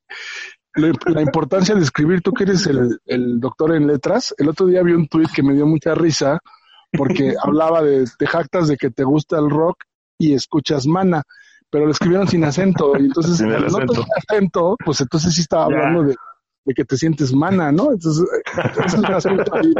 la 0.76 1.22
importancia 1.22 1.76
de 1.76 1.82
escribir, 1.82 2.22
tú 2.22 2.32
que 2.32 2.44
eres 2.44 2.66
el, 2.68 3.39
doctor 3.39 3.76
en 3.76 3.88
letras, 3.88 4.34
el 4.38 4.48
otro 4.48 4.68
día 4.68 4.84
vi 4.84 4.94
un 4.94 5.08
tuit 5.08 5.30
que 5.30 5.44
me 5.44 5.54
dio 5.54 5.66
mucha 5.66 5.94
risa 5.96 6.39
porque 6.94 7.34
hablaba 7.44 7.82
de, 7.82 8.06
te 8.18 8.26
jactas 8.26 8.70
de 8.70 8.78
que 8.78 8.89
te 8.89 9.04
gusta 9.04 9.38
el 9.38 9.50
rock 9.50 9.84
y 10.18 10.34
escuchas 10.34 10.88
mana, 10.88 11.24
pero 11.70 11.86
lo 11.86 11.92
escribieron 11.92 12.28
sin 12.28 12.44
acento 12.46 12.94
y 12.98 13.06
entonces 13.06 13.38
sin 13.38 13.52
acento. 13.52 14.06
acento, 14.16 14.76
pues 14.84 15.02
entonces 15.02 15.34
sí 15.34 15.42
estaba 15.42 15.66
hablando 15.66 16.04
de, 16.04 16.16
que 16.76 16.86
te 16.86 16.97
sientes 16.97 17.34
mana, 17.34 17.72
¿no? 17.72 17.91
Entonces, 17.91 18.26
es 18.86 18.93
un 18.93 19.05
asunto 19.05 19.55
ahí, 19.55 19.74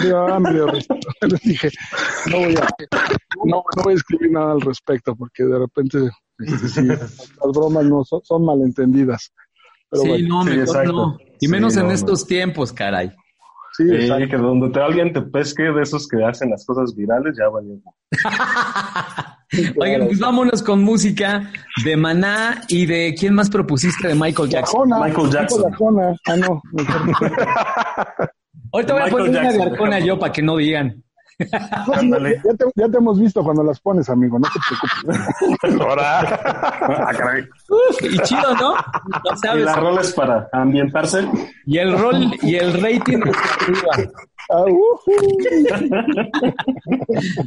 Ah, 0.00 0.38
les 1.28 1.40
dije, 1.42 1.70
no 2.30 2.38
voy, 2.38 2.54
a, 2.54 2.68
no, 3.44 3.64
voy 3.82 3.92
a 3.92 3.96
escribir 3.96 4.30
nada 4.30 4.52
al 4.52 4.60
respecto 4.60 5.16
porque 5.16 5.44
de 5.44 5.58
repente 5.58 6.10
este, 6.38 6.82
las 6.86 7.52
bromas 7.52 7.84
no 7.84 8.04
son, 8.04 8.44
malentendidas. 8.44 9.32
sí, 9.92 10.22
no, 10.22 10.44
mejor 10.44 10.86
no. 10.86 11.18
Y 11.40 11.48
menos 11.48 11.76
en 11.76 11.90
estos 11.90 12.26
tiempos, 12.26 12.72
caray. 12.72 13.12
Sí, 13.76 13.84
que 13.86 14.36
donde 14.36 14.70
te, 14.70 14.80
alguien 14.80 15.12
te 15.12 15.22
pesque 15.22 15.64
de 15.64 15.82
esos 15.82 16.08
que 16.08 16.24
hacen 16.24 16.50
las 16.50 16.64
cosas 16.64 16.94
virales, 16.94 17.36
ya 17.36 17.48
valió. 17.48 17.80
Oigan, 19.80 20.06
pues 20.06 20.18
vámonos 20.18 20.62
con 20.62 20.82
música 20.82 21.50
de 21.84 21.96
Maná 21.96 22.62
y 22.68 22.86
de 22.86 23.14
¿quién 23.18 23.34
más 23.34 23.48
propusiste? 23.48 24.08
De 24.08 24.14
Michael 24.14 24.48
Jackson. 24.48 24.88
Michael 24.88 25.30
Jackson. 25.30 25.64
Ah, 26.26 26.36
no. 26.36 26.62
Ahorita 28.72 28.92
voy 28.92 29.02
a 29.02 29.06
poner 29.06 29.30
una 29.30 29.52
garcona 29.52 29.98
yo 30.00 30.18
para 30.18 30.32
que 30.32 30.42
no 30.42 30.56
digan. 30.56 31.02
Ya, 31.38 32.56
te, 32.56 32.64
ya, 32.74 32.88
te, 32.88 32.96
hemos 32.96 33.20
visto 33.20 33.44
cuando 33.44 33.62
las 33.62 33.78
pones, 33.78 34.10
amigo, 34.10 34.40
no 34.40 34.48
te 34.48 34.58
preocupes. 34.68 35.80
Ahora. 35.80 36.20
Ah, 36.82 37.12
y 38.02 38.18
chido, 38.18 38.54
¿no? 38.56 38.74
no 38.74 39.36
sabes. 39.36 39.62
Y 39.62 39.64
la 39.64 39.76
rol 39.76 39.98
es 40.00 40.12
para 40.14 40.48
ambientarse. 40.52 41.28
Y 41.64 41.78
el 41.78 41.96
rol 41.96 42.32
y 42.42 42.56
el 42.56 42.72
rating 42.82 43.20
arriba. 43.22 44.12
Ah, 44.50 44.64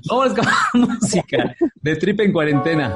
Vamos 0.07 0.33
con 0.35 0.45
música 0.81 1.55
de 1.81 1.95
Trip 1.95 2.19
en 2.19 2.31
cuarentena. 2.31 2.95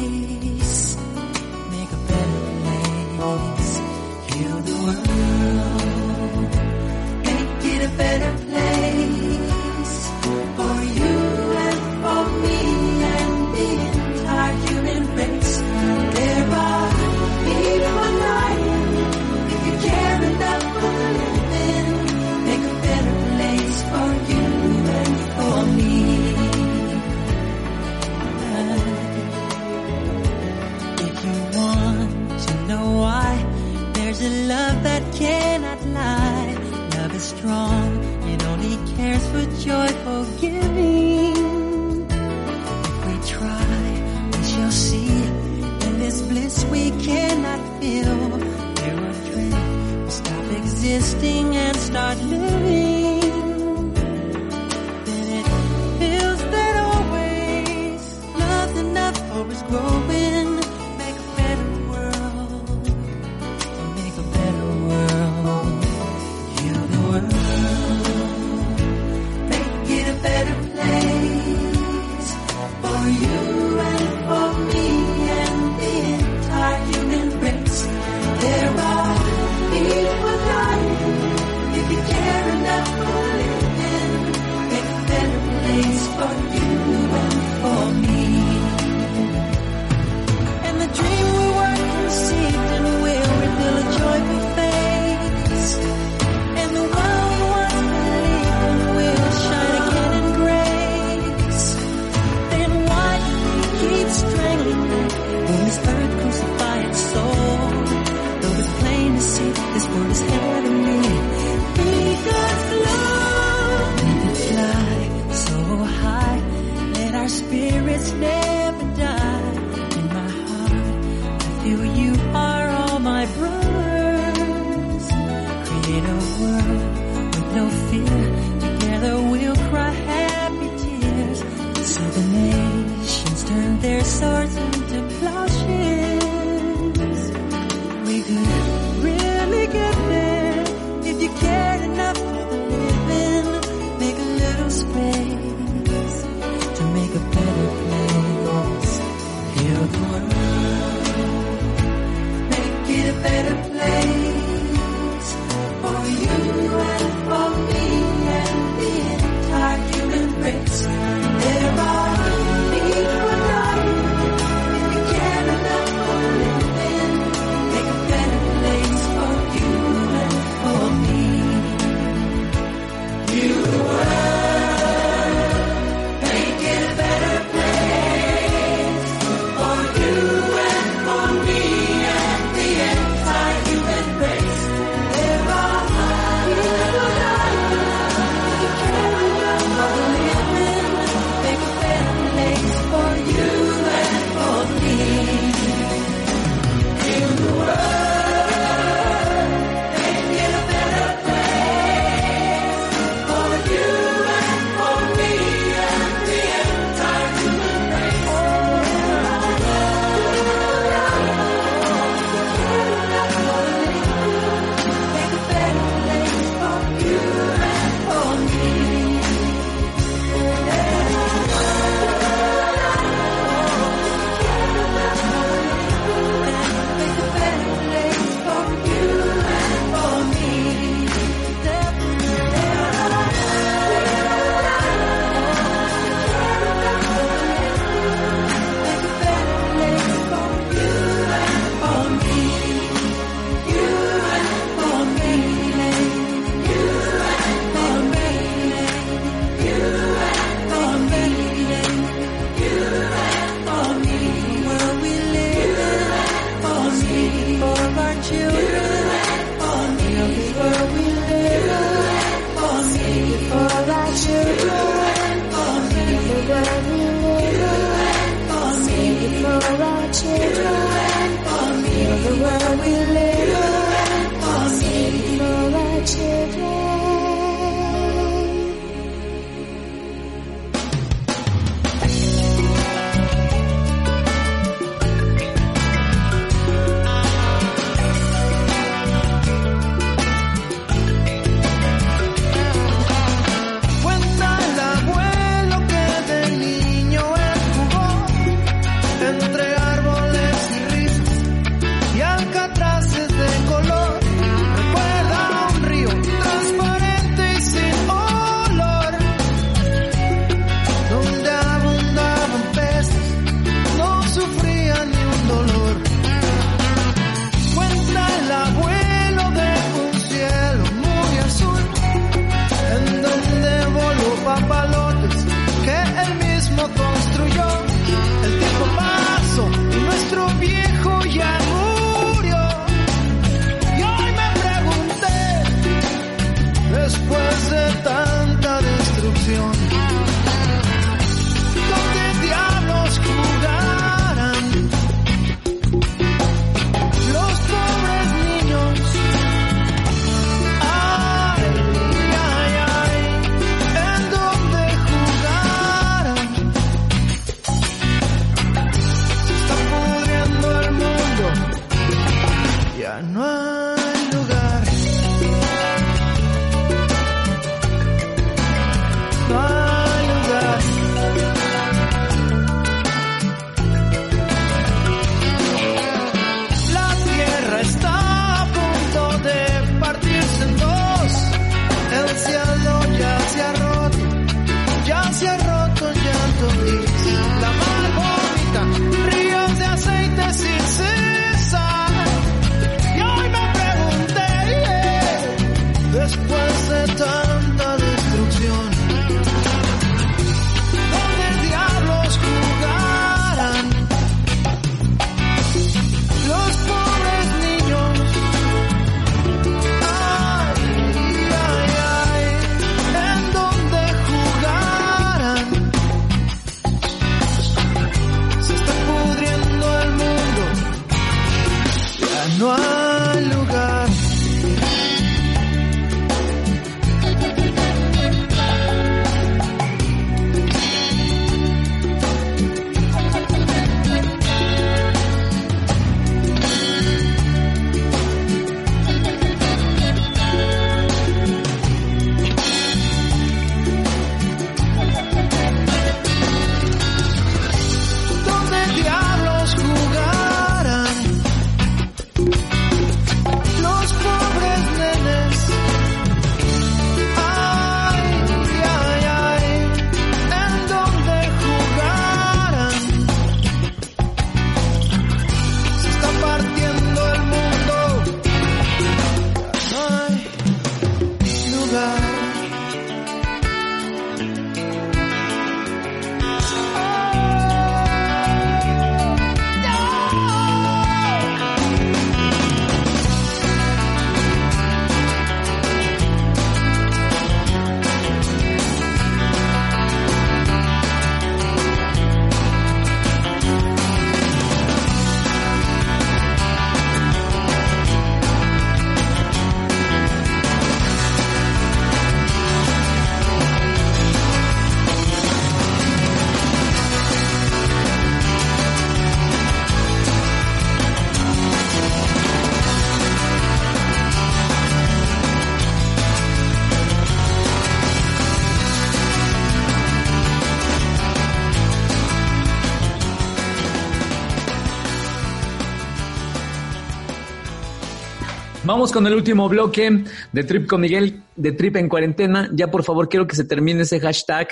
Vamos 529.01 529.13
con 529.13 529.25
el 529.25 529.33
último 529.33 529.67
bloque 529.67 530.25
de 530.51 530.63
Trip 530.63 530.85
con 530.85 531.01
Miguel, 531.01 531.41
de 531.55 531.71
Trip 531.71 531.95
en 531.95 532.07
cuarentena. 532.07 532.69
Ya 532.71 532.91
por 532.91 533.03
favor 533.03 533.27
quiero 533.27 533.47
que 533.47 533.55
se 533.55 533.63
termine 533.63 534.03
ese 534.03 534.19
hashtag. 534.19 534.67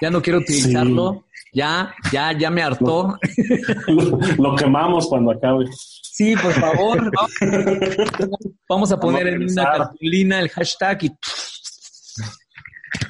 Ya 0.00 0.08
no 0.08 0.22
quiero 0.22 0.38
utilizarlo. 0.38 1.26
Ya, 1.52 1.94
ya, 2.10 2.32
ya 2.32 2.48
me 2.48 2.62
hartó. 2.62 3.18
Lo, 3.88 4.18
lo 4.38 4.56
quemamos 4.56 5.06
cuando 5.06 5.32
acabe. 5.32 5.66
Sí, 6.00 6.34
por 6.34 6.54
favor. 6.54 7.12
Vamos 8.70 8.90
a 8.90 8.98
poner 8.98 9.26
en 9.26 9.42
una 9.42 9.64
cartulina 9.64 10.40
el 10.40 10.48
hashtag 10.48 11.04
y 11.04 11.12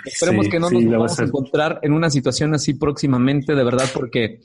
esperemos 0.06 0.46
Sí, 0.46 0.50
que 0.50 0.58
no 0.58 0.70
sí, 0.70 0.74
nos 0.74 0.82
debe 0.82 0.96
vamos 0.96 1.20
a 1.20 1.22
encontrar 1.22 1.78
en 1.82 1.92
una 1.92 2.10
situación 2.10 2.52
así 2.52 2.74
próximamente, 2.74 3.54
de 3.54 3.62
verdad, 3.62 3.88
porque 3.94 4.40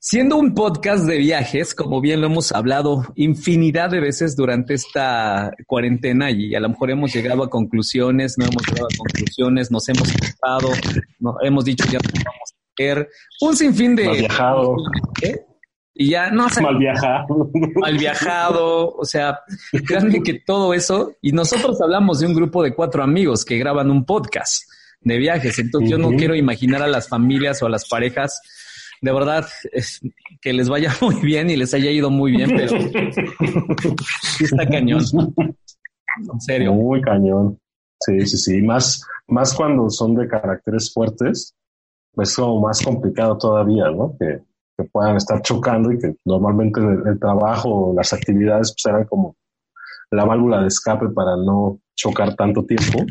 siendo 0.00 0.36
un 0.36 0.54
podcast 0.54 1.04
de 1.04 1.18
viajes, 1.18 1.74
como 1.74 2.00
bien 2.00 2.20
lo 2.20 2.28
hemos 2.28 2.52
hablado 2.52 3.04
infinidad 3.16 3.90
de 3.90 4.00
veces 4.00 4.36
durante 4.36 4.74
esta 4.74 5.50
cuarentena 5.66 6.30
y 6.30 6.54
a 6.54 6.60
lo 6.60 6.68
mejor 6.68 6.90
hemos 6.90 7.12
llegado 7.12 7.42
a 7.42 7.50
conclusiones, 7.50 8.38
no 8.38 8.44
hemos 8.44 8.62
llegado 8.68 8.86
a 8.86 8.96
conclusiones, 8.96 9.70
nos 9.70 9.88
hemos 9.88 10.12
contado, 10.12 10.68
no, 11.18 11.36
hemos 11.42 11.64
dicho 11.64 11.84
ya 11.86 11.98
no 11.98 12.10
vamos 12.14 12.52
a 12.52 12.72
hacer 12.74 13.08
un 13.40 13.56
sinfín 13.56 13.96
de... 13.96 14.06
Mal 14.06 14.18
viajado. 14.18 14.76
¿Eh? 15.22 15.44
Y 15.94 16.10
ya 16.10 16.30
no 16.30 16.48
sé, 16.48 16.62
Mal 16.62 16.78
viajado. 16.78 17.50
mal 17.74 17.98
viajado, 17.98 18.94
o 18.94 19.04
sea, 19.04 19.40
créanme 19.84 20.22
que 20.22 20.34
todo 20.46 20.72
eso, 20.72 21.16
y 21.20 21.32
nosotros 21.32 21.80
hablamos 21.80 22.20
de 22.20 22.26
un 22.26 22.34
grupo 22.34 22.62
de 22.62 22.72
cuatro 22.72 23.02
amigos 23.02 23.44
que 23.44 23.58
graban 23.58 23.90
un 23.90 24.04
podcast 24.04 24.62
de 25.00 25.18
viajes, 25.18 25.58
entonces 25.58 25.90
yo 25.90 25.98
no 25.98 26.10
quiero 26.10 26.36
imaginar 26.36 26.82
a 26.82 26.86
las 26.86 27.08
familias 27.08 27.60
o 27.62 27.66
a 27.66 27.70
las 27.70 27.88
parejas, 27.88 28.40
de 29.00 29.12
verdad, 29.12 29.46
es- 29.72 30.00
que 30.40 30.52
les 30.52 30.68
vaya 30.68 30.92
muy 31.00 31.16
bien 31.16 31.50
y 31.50 31.56
les 31.56 31.74
haya 31.74 31.90
ido 31.90 32.10
muy 32.10 32.32
bien, 32.32 32.50
pero 32.56 32.78
sí 34.22 34.44
está 34.44 34.66
cañón. 34.68 35.02
En 36.16 36.40
serio. 36.40 36.72
Muy 36.72 37.00
cañón. 37.00 37.58
Sí, 38.00 38.20
sí, 38.26 38.36
sí. 38.36 38.62
Más, 38.62 39.04
más 39.26 39.54
cuando 39.54 39.90
son 39.90 40.14
de 40.14 40.28
caracteres 40.28 40.92
fuertes, 40.92 41.54
es 42.16 42.36
como 42.36 42.60
más 42.60 42.82
complicado 42.82 43.36
todavía, 43.38 43.90
¿no? 43.90 44.16
Que, 44.18 44.40
que 44.76 44.84
puedan 44.84 45.16
estar 45.16 45.40
chocando 45.42 45.92
y 45.92 45.98
que 45.98 46.14
normalmente 46.24 46.80
el, 46.80 47.02
el 47.06 47.18
trabajo 47.18 47.90
o 47.90 47.94
las 47.94 48.12
actividades 48.12 48.72
pues 48.74 48.86
eran 48.92 49.04
como 49.06 49.36
la 50.10 50.24
válvula 50.24 50.60
de 50.62 50.68
escape 50.68 51.08
para 51.08 51.36
no 51.36 51.80
chocar 51.94 52.34
tanto 52.36 52.64
tiempo. 52.64 53.04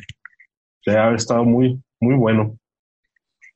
Debe 0.86 1.00
haber 1.00 1.16
estado 1.16 1.44
muy, 1.44 1.82
muy 2.00 2.16
bueno. 2.16 2.58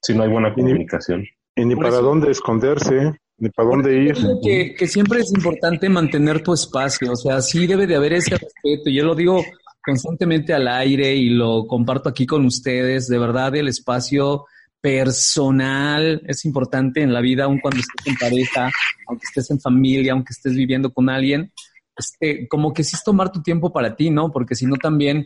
Si 0.01 0.13
no 0.13 0.23
hay 0.23 0.29
buena 0.29 0.53
comunicación. 0.53 1.23
Y 1.55 1.65
ni 1.65 1.75
Por 1.75 1.85
para 1.85 1.95
eso- 1.97 2.03
dónde 2.03 2.31
esconderse, 2.31 3.13
ni 3.37 3.49
para 3.49 3.69
dónde 3.69 3.97
ir. 4.03 4.15
Que, 4.43 4.73
que 4.77 4.87
siempre 4.87 5.19
es 5.19 5.31
importante 5.33 5.89
mantener 5.89 6.41
tu 6.43 6.53
espacio, 6.53 7.11
o 7.11 7.15
sea, 7.15 7.41
sí 7.41 7.67
debe 7.67 7.87
de 7.87 7.95
haber 7.95 8.13
ese 8.13 8.31
respeto. 8.37 8.89
Yo 8.89 9.03
lo 9.03 9.15
digo 9.15 9.43
constantemente 9.83 10.53
al 10.53 10.67
aire 10.67 11.13
y 11.15 11.29
lo 11.29 11.65
comparto 11.67 12.09
aquí 12.09 12.25
con 12.25 12.45
ustedes. 12.45 13.07
De 13.07 13.17
verdad, 13.17 13.55
el 13.55 13.67
espacio 13.67 14.45
personal 14.79 16.21
es 16.27 16.45
importante 16.45 17.01
en 17.01 17.13
la 17.13 17.21
vida, 17.21 17.45
aun 17.45 17.59
cuando 17.59 17.79
estés 17.79 18.07
en 18.07 18.15
pareja, 18.15 18.69
aunque 19.07 19.25
estés 19.25 19.49
en 19.51 19.59
familia, 19.59 20.13
aunque 20.13 20.33
estés 20.33 20.53
viviendo 20.55 20.91
con 20.93 21.09
alguien. 21.09 21.51
Este, 21.97 22.47
como 22.47 22.73
que 22.73 22.83
sí 22.83 22.95
es 22.95 23.03
tomar 23.03 23.31
tu 23.31 23.41
tiempo 23.41 23.71
para 23.73 23.95
ti, 23.95 24.09
¿no? 24.09 24.31
Porque 24.31 24.55
si 24.55 24.65
no 24.65 24.75
también, 24.77 25.25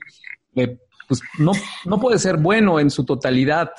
eh, 0.56 0.78
pues 1.08 1.22
no, 1.38 1.52
no 1.86 2.00
puede 2.00 2.18
ser 2.20 2.38
bueno 2.38 2.80
en 2.80 2.90
su 2.90 3.06
totalidad. 3.06 3.70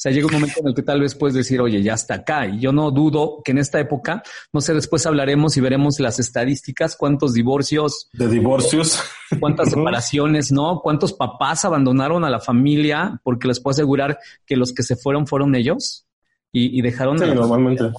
O 0.00 0.02
sea, 0.02 0.12
llega 0.12 0.28
un 0.28 0.32
momento 0.32 0.60
en 0.60 0.68
el 0.68 0.74
que 0.74 0.80
tal 0.82 1.02
vez 1.02 1.14
puedes 1.14 1.34
decir, 1.34 1.60
oye, 1.60 1.82
ya 1.82 1.92
está 1.92 2.14
acá. 2.14 2.46
Y 2.46 2.58
yo 2.58 2.72
no 2.72 2.90
dudo 2.90 3.42
que 3.44 3.50
en 3.50 3.58
esta 3.58 3.78
época, 3.78 4.22
no 4.50 4.62
sé, 4.62 4.72
después 4.72 5.04
hablaremos 5.04 5.58
y 5.58 5.60
veremos 5.60 6.00
las 6.00 6.18
estadísticas, 6.18 6.96
cuántos 6.96 7.34
divorcios, 7.34 8.08
De 8.14 8.26
divorcios. 8.26 8.98
cuántas 9.38 9.68
separaciones, 9.68 10.52
¿no? 10.52 10.80
Cuántos 10.82 11.12
papás 11.12 11.66
abandonaron 11.66 12.24
a 12.24 12.30
la 12.30 12.40
familia, 12.40 13.20
porque 13.24 13.46
les 13.46 13.60
puedo 13.60 13.72
asegurar 13.72 14.18
que 14.46 14.56
los 14.56 14.72
que 14.72 14.82
se 14.82 14.96
fueron 14.96 15.26
fueron 15.26 15.54
ellos 15.54 16.06
y, 16.50 16.78
y 16.78 16.80
dejaron 16.80 17.18
Sí, 17.18 17.26
normalmente. 17.26 17.90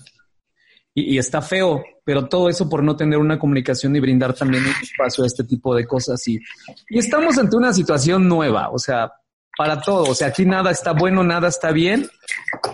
y, 0.96 1.04
y 1.14 1.18
está 1.20 1.40
feo, 1.44 1.84
pero 2.04 2.28
todo 2.28 2.50
eso 2.50 2.68
por 2.68 2.82
no 2.82 2.96
tener 2.96 3.20
una 3.20 3.38
comunicación 3.38 3.96
y 3.96 4.00
brindar 4.00 4.34
también 4.34 4.64
un 4.64 4.74
espacio 4.82 5.24
a 5.24 5.28
este 5.28 5.44
tipo 5.44 5.76
de 5.76 5.86
cosas. 5.86 6.28
Y, 6.28 6.40
y 6.90 6.98
estamos 6.98 7.38
ante 7.38 7.56
una 7.56 7.72
situación 7.74 8.28
nueva, 8.28 8.72
o 8.72 8.80
sea, 8.80 9.12
para 9.62 9.80
todo. 9.80 10.10
O 10.10 10.16
sea, 10.16 10.30
aquí 10.30 10.44
nada 10.44 10.72
está 10.72 10.92
bueno, 10.94 11.24
nada 11.24 11.48
está 11.48 11.72
bien, 11.72 12.10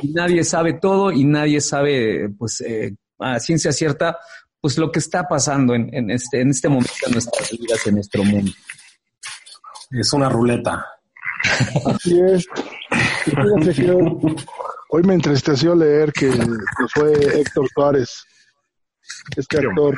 y 0.01 0.13
nadie 0.13 0.45
sabe 0.45 0.71
todo 0.71 1.11
y 1.11 1.25
nadie 1.25 1.59
sabe, 1.59 2.29
pues, 2.29 2.61
eh, 2.61 2.95
a 3.19 3.41
ciencia 3.41 3.73
cierta, 3.73 4.17
pues 4.61 4.77
lo 4.77 4.89
que 4.89 4.99
está 4.99 5.27
pasando 5.27 5.75
en, 5.75 5.93
en 5.93 6.09
este, 6.11 6.39
en 6.39 6.51
este 6.51 6.69
momento 6.69 6.93
en 7.05 7.11
nuestras 7.11 7.51
vidas, 7.51 7.85
en 7.87 7.95
nuestro 7.95 8.23
mundo. 8.23 8.53
Es 9.91 10.13
una 10.13 10.29
ruleta. 10.29 10.85
Así 11.93 12.21
es. 12.21 12.47
Hoy 14.89 15.03
me 15.03 15.15
entristeció 15.15 15.75
leer 15.75 16.13
que, 16.13 16.29
que 16.29 16.87
fue 16.93 17.11
Héctor 17.41 17.67
Suárez, 17.73 18.23
este 19.35 19.57
actor, 19.57 19.97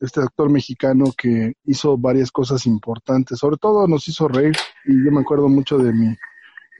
este 0.00 0.20
actor 0.20 0.50
mexicano 0.50 1.12
que 1.16 1.52
hizo 1.64 1.96
varias 1.96 2.32
cosas 2.32 2.66
importantes. 2.66 3.38
Sobre 3.38 3.56
todo 3.56 3.86
nos 3.86 4.08
hizo 4.08 4.26
reír 4.26 4.56
y 4.88 5.04
yo 5.04 5.12
me 5.12 5.20
acuerdo 5.20 5.48
mucho 5.48 5.78
de 5.78 5.92
mi 5.92 6.16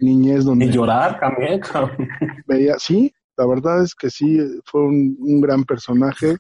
niñez 0.01 0.45
donde 0.45 0.67
Y 0.67 0.71
llorar 0.71 1.21
también, 1.21 1.61
cabrón. 1.73 2.09
veía, 2.47 2.79
sí, 2.79 3.15
la 3.37 3.47
verdad 3.47 3.85
es 3.85 3.95
que 3.95 4.11
sí, 4.11 4.39
fue 4.65 4.83
un, 4.83 5.17
un 5.21 5.41
gran 5.41 5.65
personaje, 5.65 6.39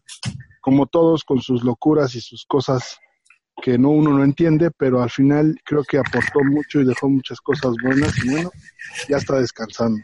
como 0.61 0.86
todos 0.86 1.23
con 1.23 1.40
sus 1.40 1.62
locuras 1.62 2.15
y 2.15 2.20
sus 2.20 2.45
cosas 2.47 2.99
que 3.62 3.78
no 3.78 3.90
uno 3.90 4.12
no 4.12 4.24
entiende, 4.24 4.70
pero 4.77 5.03
al 5.03 5.11
final 5.11 5.57
creo 5.65 5.82
que 5.85 5.99
aportó 5.99 6.43
mucho 6.45 6.81
y 6.81 6.86
dejó 6.86 7.09
muchas 7.09 7.40
cosas 7.40 7.74
buenas 7.82 8.12
y 8.24 8.31
bueno, 8.31 8.51
ya 9.09 9.16
está 9.16 9.39
descansando. 9.40 10.01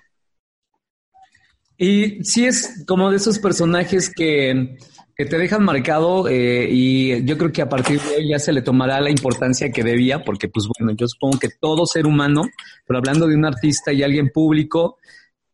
Y 1.77 2.23
sí 2.25 2.47
es 2.47 2.85
como 2.87 3.11
de 3.11 3.17
esos 3.17 3.39
personajes 3.39 4.13
que, 4.15 4.77
que 5.17 5.25
te 5.25 5.39
dejan 5.39 5.65
marcado 5.65 6.29
eh, 6.29 6.69
y 6.71 7.25
yo 7.25 7.39
creo 7.39 7.53
que 7.53 7.63
a 7.63 7.69
partir 7.69 8.01
de 8.01 8.17
hoy 8.17 8.29
ya 8.31 8.39
se 8.39 8.53
le 8.53 8.63
tomará 8.63 9.01
la 9.01 9.11
importancia 9.11 9.71
que 9.71 9.85
debía, 9.85 10.25
porque 10.25 10.49
pues 10.49 10.67
bueno, 10.79 10.95
yo 10.97 11.07
supongo 11.07 11.39
que 11.39 11.51
todo 11.61 11.87
ser 11.87 12.07
humano, 12.07 12.43
pero 12.87 12.99
hablando 12.99 13.27
de 13.27 13.37
un 13.37 13.45
artista 13.45 13.93
y 13.93 14.03
alguien 14.03 14.31
público, 14.31 14.99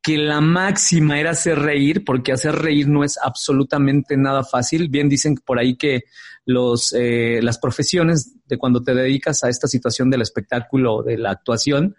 que 0.03 0.16
la 0.16 0.41
máxima 0.41 1.20
era 1.20 1.31
hacer 1.32 1.59
reír, 1.59 2.05
porque 2.05 2.32
hacer 2.32 2.55
reír 2.55 2.89
no 2.89 3.05
es 3.05 3.19
absolutamente 3.23 4.16
nada 4.16 4.45
fácil. 4.45 4.89
Bien 4.89 5.09
dicen 5.11 5.35
por 5.45 5.59
ahí 5.59 5.77
que 5.77 6.05
los, 6.47 6.95
eh, 6.97 7.41
las 7.43 7.59
profesiones 7.59 8.35
de 8.47 8.57
cuando 8.57 8.82
te 8.82 8.95
dedicas 8.95 9.45
a 9.45 9.51
esta 9.51 9.69
situación 9.69 10.09
del 10.09 10.23
espectáculo, 10.23 11.03
de 11.03 11.19
la 11.19 11.32
actuación, 11.32 11.97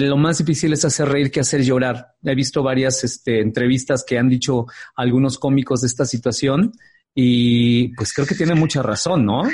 lo 0.00 0.16
más 0.16 0.38
difícil 0.38 0.72
es 0.72 0.84
hacer 0.84 1.08
reír 1.08 1.30
que 1.30 1.40
hacer 1.40 1.62
llorar. 1.62 2.14
He 2.22 2.34
visto 2.34 2.62
varias 2.62 3.02
este, 3.02 3.40
entrevistas 3.40 4.04
que 4.04 4.18
han 4.18 4.28
dicho 4.28 4.66
algunos 4.94 5.38
cómicos 5.38 5.80
de 5.80 5.86
esta 5.86 6.04
situación 6.04 6.72
y 7.14 7.88
pues 7.96 8.12
creo 8.12 8.26
que 8.26 8.34
tiene 8.34 8.54
mucha 8.54 8.82
razón, 8.82 9.24
¿no? 9.24 9.44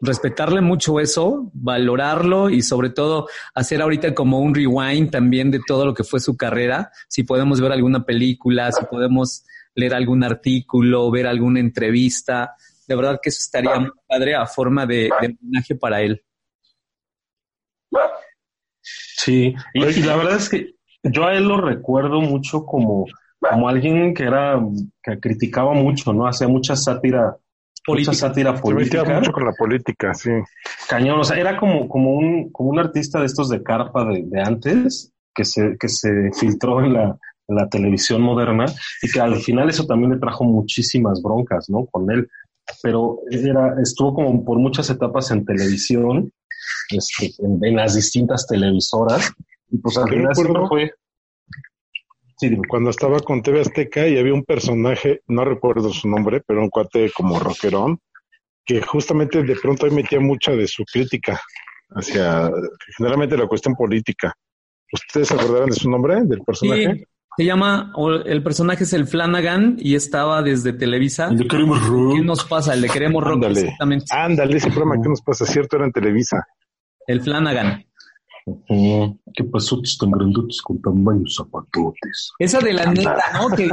Respetarle 0.00 0.60
mucho 0.60 0.98
eso, 0.98 1.50
valorarlo 1.54 2.50
y 2.50 2.62
sobre 2.62 2.90
todo 2.90 3.28
hacer 3.54 3.80
ahorita 3.80 4.14
como 4.14 4.40
un 4.40 4.54
rewind 4.54 5.10
también 5.10 5.50
de 5.50 5.60
todo 5.64 5.84
lo 5.84 5.94
que 5.94 6.04
fue 6.04 6.18
su 6.18 6.36
carrera. 6.36 6.90
Si 7.08 7.22
podemos 7.22 7.60
ver 7.60 7.70
alguna 7.70 8.04
película, 8.04 8.72
si 8.72 8.84
podemos 8.84 9.44
leer 9.74 9.94
algún 9.94 10.24
artículo, 10.24 11.08
ver 11.10 11.28
alguna 11.28 11.60
entrevista, 11.60 12.56
de 12.88 12.96
verdad 12.96 13.20
que 13.22 13.28
eso 13.28 13.38
estaría 13.40 13.78
muy 13.78 13.90
padre 14.08 14.34
a 14.34 14.46
forma 14.46 14.86
de, 14.86 15.10
de 15.20 15.36
homenaje 15.40 15.76
para 15.76 16.00
él. 16.00 16.24
Sí, 19.18 19.52
y, 19.74 19.84
y 19.84 20.02
la 20.04 20.14
verdad 20.16 20.36
es 20.36 20.48
que 20.48 20.74
yo 21.02 21.26
a 21.26 21.34
él 21.34 21.48
lo 21.48 21.60
recuerdo 21.60 22.20
mucho 22.20 22.64
como, 22.64 23.04
como 23.40 23.68
alguien 23.68 24.14
que 24.14 24.22
era, 24.22 24.60
que 25.02 25.18
criticaba 25.18 25.74
mucho, 25.74 26.12
¿no? 26.12 26.26
Hacía 26.28 26.46
mucha 26.46 26.76
sátira, 26.76 27.36
Política. 27.84 28.12
mucha 28.12 28.20
sátira 28.28 28.54
Se 28.56 28.62
política. 28.62 29.04
mucho 29.04 29.32
con 29.32 29.44
la 29.44 29.52
política, 29.52 30.14
sí. 30.14 30.30
Cañón, 30.88 31.18
o 31.18 31.24
sea, 31.24 31.36
era 31.36 31.56
como, 31.58 31.88
como 31.88 32.12
un, 32.12 32.50
como 32.52 32.70
un 32.70 32.78
artista 32.78 33.18
de 33.18 33.26
estos 33.26 33.48
de 33.48 33.62
carpa 33.62 34.04
de, 34.04 34.22
de 34.24 34.40
antes, 34.40 35.12
que 35.34 35.44
se, 35.44 35.76
que 35.80 35.88
se 35.88 36.30
filtró 36.38 36.84
en 36.84 36.92
la, 36.92 37.16
en 37.48 37.56
la 37.56 37.68
televisión 37.68 38.22
moderna, 38.22 38.66
y 39.02 39.10
que 39.10 39.20
al 39.20 39.34
final 39.36 39.68
eso 39.68 39.84
también 39.84 40.12
le 40.12 40.18
trajo 40.18 40.44
muchísimas 40.44 41.20
broncas, 41.22 41.68
¿no? 41.68 41.86
Con 41.86 42.08
él. 42.12 42.28
Pero 42.82 43.18
era, 43.30 43.74
estuvo 43.82 44.14
como 44.14 44.44
por 44.44 44.58
muchas 44.58 44.90
etapas 44.90 45.30
en 45.32 45.44
televisión, 45.44 46.30
este, 46.90 47.32
en, 47.38 47.58
en 47.64 47.76
las 47.76 47.94
distintas 47.94 48.46
televisoras, 48.46 49.32
y 49.70 49.78
pues 49.78 49.96
al 49.98 50.08
final 50.08 50.32
fue. 50.68 50.92
Sí, 52.38 52.48
dime. 52.48 52.62
Cuando 52.68 52.90
estaba 52.90 53.18
con 53.20 53.42
TV 53.42 53.60
Azteca 53.60 54.06
y 54.06 54.16
había 54.16 54.32
un 54.32 54.44
personaje, 54.44 55.22
no 55.26 55.44
recuerdo 55.44 55.92
su 55.92 56.08
nombre, 56.08 56.40
pero 56.46 56.62
un 56.62 56.70
cuate 56.70 57.10
como 57.10 57.38
rockerón, 57.40 57.98
que 58.64 58.80
justamente 58.80 59.42
de 59.42 59.56
pronto 59.56 59.86
ahí 59.86 59.92
metía 59.92 60.20
mucha 60.20 60.52
de 60.52 60.68
su 60.68 60.84
crítica 60.84 61.40
hacia 61.90 62.50
generalmente 62.96 63.36
la 63.36 63.48
cuestión 63.48 63.74
política. 63.74 64.32
¿Ustedes 64.92 65.28
se 65.28 65.34
acordarán 65.34 65.70
de 65.70 65.76
su 65.76 65.90
nombre, 65.90 66.22
del 66.24 66.40
personaje? 66.42 67.04
Se 67.36 67.44
llama, 67.44 67.92
el 68.24 68.42
personaje 68.42 68.82
es 68.84 68.92
el 68.92 69.06
Flanagan 69.06 69.76
y 69.78 69.94
estaba 69.94 70.42
desde 70.42 70.72
Televisa. 70.72 71.30
Le 71.30 71.46
queremos 71.46 71.78
¿Qué 71.80 71.86
rock. 71.86 72.24
nos 72.24 72.44
pasa? 72.44 72.74
El 72.74 72.80
de 72.80 72.88
Queremos 72.88 73.22
Rock, 73.22 73.34
Ándale. 73.34 73.76
Ándale, 74.10 74.56
ese 74.56 74.70
programa 74.70 75.00
que 75.00 75.08
nos 75.08 75.22
pasa, 75.22 75.46
cierto, 75.46 75.76
era 75.76 75.86
en 75.86 75.92
Televisa. 75.92 76.44
El 77.08 77.20
Flanagan. 77.22 77.84
Ujú. 78.46 79.18
¿Qué 79.34 79.44
pasó? 79.44 79.80
Tan 80.00 80.10
grandotes 80.10 80.62
con 80.62 80.80
tamaños 80.80 81.34
zapatotes. 81.36 82.32
Esa 82.38 82.60
de 82.60 82.72
la 82.72 82.86
neta, 82.86 83.16
¿no? 83.34 83.48
Que, 83.54 83.68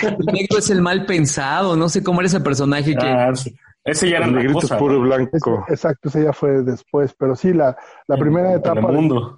que 0.00 0.06
el 0.08 0.16
negro 0.26 0.58
es 0.58 0.68
el 0.70 0.82
mal 0.82 1.06
pensado. 1.06 1.76
No 1.76 1.88
sé 1.88 2.02
cómo 2.02 2.20
era 2.20 2.26
ese 2.26 2.40
personaje 2.40 2.94
que. 2.96 3.06
Ah, 3.06 3.34
sí. 3.34 3.54
Ese 3.82 4.10
ya 4.10 4.18
era 4.18 4.26
El 4.26 4.34
negrito 4.34 4.60
cosa. 4.60 4.76
puro 4.76 4.96
y 4.96 4.98
¿no? 4.98 5.04
blanco. 5.06 5.64
Exacto, 5.68 6.10
ese 6.10 6.24
ya 6.24 6.34
fue 6.34 6.62
después, 6.62 7.14
pero 7.18 7.34
sí, 7.34 7.54
la, 7.54 7.74
la 8.08 8.16
primera 8.18 8.52
etapa 8.54 8.82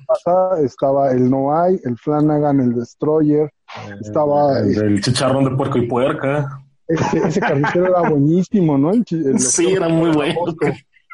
pasada 0.06 0.60
estaba 0.60 1.12
el 1.12 1.30
No 1.30 1.56
Hay, 1.56 1.78
el 1.84 1.96
Flanagan, 1.96 2.58
el 2.58 2.74
Destroyer, 2.74 3.48
estaba 4.00 4.58
El 4.58 4.74
del 4.74 5.00
chicharrón 5.00 5.44
de 5.44 5.50
puerco 5.52 5.78
y 5.78 5.86
puerca. 5.86 6.58
ese, 6.88 7.18
ese 7.18 7.40
carnicero 7.40 7.86
era 7.86 8.10
buenísimo, 8.10 8.76
¿no? 8.76 8.90
El 8.90 9.04
chi- 9.04 9.14
el 9.24 9.38
Sí, 9.38 9.62
doctor 9.74 9.86
era 9.86 9.94
muy 9.94 10.10
bueno. 10.10 10.34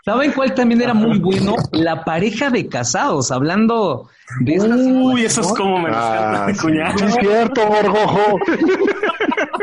¿Saben 0.09 0.33
cuál 0.33 0.55
también 0.55 0.81
era 0.81 0.95
muy 0.95 1.19
bueno? 1.19 1.55
La 1.73 2.03
pareja 2.03 2.49
de 2.49 2.67
casados, 2.67 3.31
hablando 3.31 4.09
de 4.41 4.55
esta 4.55 4.75
Uy, 4.75 5.27
eso 5.27 5.43
es 5.43 5.49
como 5.49 5.79
me 5.81 5.91
Ah, 5.93 6.47
mi 6.49 6.55
sí. 6.55 6.61
cuñado. 6.61 7.05
Es 7.05 7.15
cierto, 7.21 7.67
Gorgojo. 7.67 8.39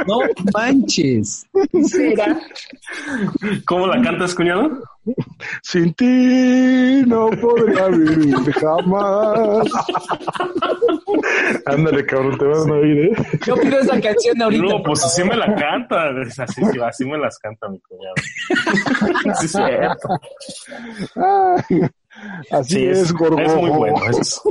No 0.05 0.19
manches. 0.53 1.47
¿Cómo 3.65 3.87
la 3.87 3.99
cantas, 4.03 4.35
cuñado? 4.35 4.83
Sin 5.61 5.93
ti 5.93 7.03
no 7.05 7.29
podría 7.41 7.87
vivir 7.89 8.35
jamás. 8.53 9.67
Ándale, 11.65 12.05
cabrón, 12.05 12.37
te 12.37 12.45
van 12.45 12.69
a 12.69 12.73
oír, 12.73 12.97
¿eh? 13.05 13.11
Yo 13.45 13.55
pido 13.55 13.79
esa 13.79 13.99
canción 14.01 14.41
ahorita. 14.41 14.63
No, 14.63 14.83
pues 14.83 15.03
así 15.03 15.23
me 15.23 15.35
la 15.35 15.53
canta. 15.55 16.09
Así, 16.43 16.61
sí, 16.71 16.79
así 16.83 17.05
me 17.05 17.17
las 17.17 17.37
canta 17.39 17.67
mi 17.69 17.79
cuñado. 17.81 18.15
Sí, 19.39 19.45
es 19.45 19.51
cierto. 19.51 20.07
Ay, 21.15 21.81
así 22.51 22.73
Sí, 22.75 22.85
es, 22.85 22.99
es 23.01 23.13
muy 23.55 23.69
bueno. 23.71 23.97
es- 24.19 24.41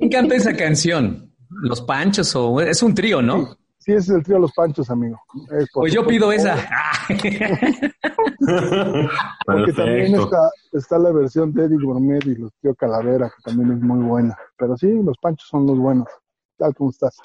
Me 0.00 0.06
encanta 0.06 0.34
esa 0.36 0.54
canción. 0.56 1.30
Los 1.50 1.82
Panchos 1.82 2.34
o 2.34 2.60
es 2.60 2.82
un 2.82 2.94
trío, 2.94 3.20
¿no? 3.22 3.56
Sí, 3.84 3.90
ese 3.92 3.98
es 3.98 4.08
el 4.10 4.22
trío 4.22 4.38
Los 4.38 4.52
Panchos, 4.52 4.88
amigo. 4.90 5.20
Es 5.50 5.68
Pues 5.74 5.92
yo 5.92 6.06
pido 6.06 6.30
esa. 6.30 6.54
Porque 9.44 9.72
también 9.72 10.14
está, 10.14 10.50
está 10.72 10.98
la 11.00 11.10
versión 11.10 11.52
de 11.52 11.64
Eddie 11.64 11.84
Gourmet 11.84 12.24
y 12.26 12.36
los 12.36 12.52
tío 12.60 12.76
Calavera, 12.76 13.28
que 13.28 13.42
también 13.42 13.72
es 13.72 13.80
muy 13.80 14.04
buena. 14.04 14.38
Pero 14.56 14.76
sí, 14.76 14.88
los 15.02 15.18
Panchos 15.18 15.48
son 15.48 15.66
los 15.66 15.76
buenos. 15.78 16.06
Tal 16.56 16.72
como 16.76 16.90
estás. 16.90 17.16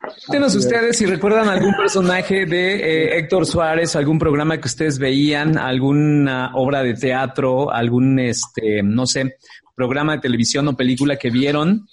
Cuéntenos 0.00 0.54
ustedes 0.54 0.96
si 0.96 1.06
recuerdan 1.06 1.48
algún 1.48 1.74
personaje 1.74 2.46
de 2.46 2.76
eh, 2.76 3.18
Héctor 3.18 3.44
Suárez, 3.44 3.96
algún 3.96 4.18
programa 4.18 4.58
que 4.58 4.68
ustedes 4.68 4.98
veían, 4.98 5.58
alguna 5.58 6.52
obra 6.54 6.82
de 6.84 6.94
teatro, 6.94 7.70
algún, 7.70 8.18
este, 8.20 8.82
no 8.82 9.06
sé, 9.06 9.36
programa 9.74 10.12
de 10.14 10.20
televisión 10.20 10.68
o 10.68 10.76
película 10.76 11.16
que 11.16 11.30
vieron. 11.30 11.88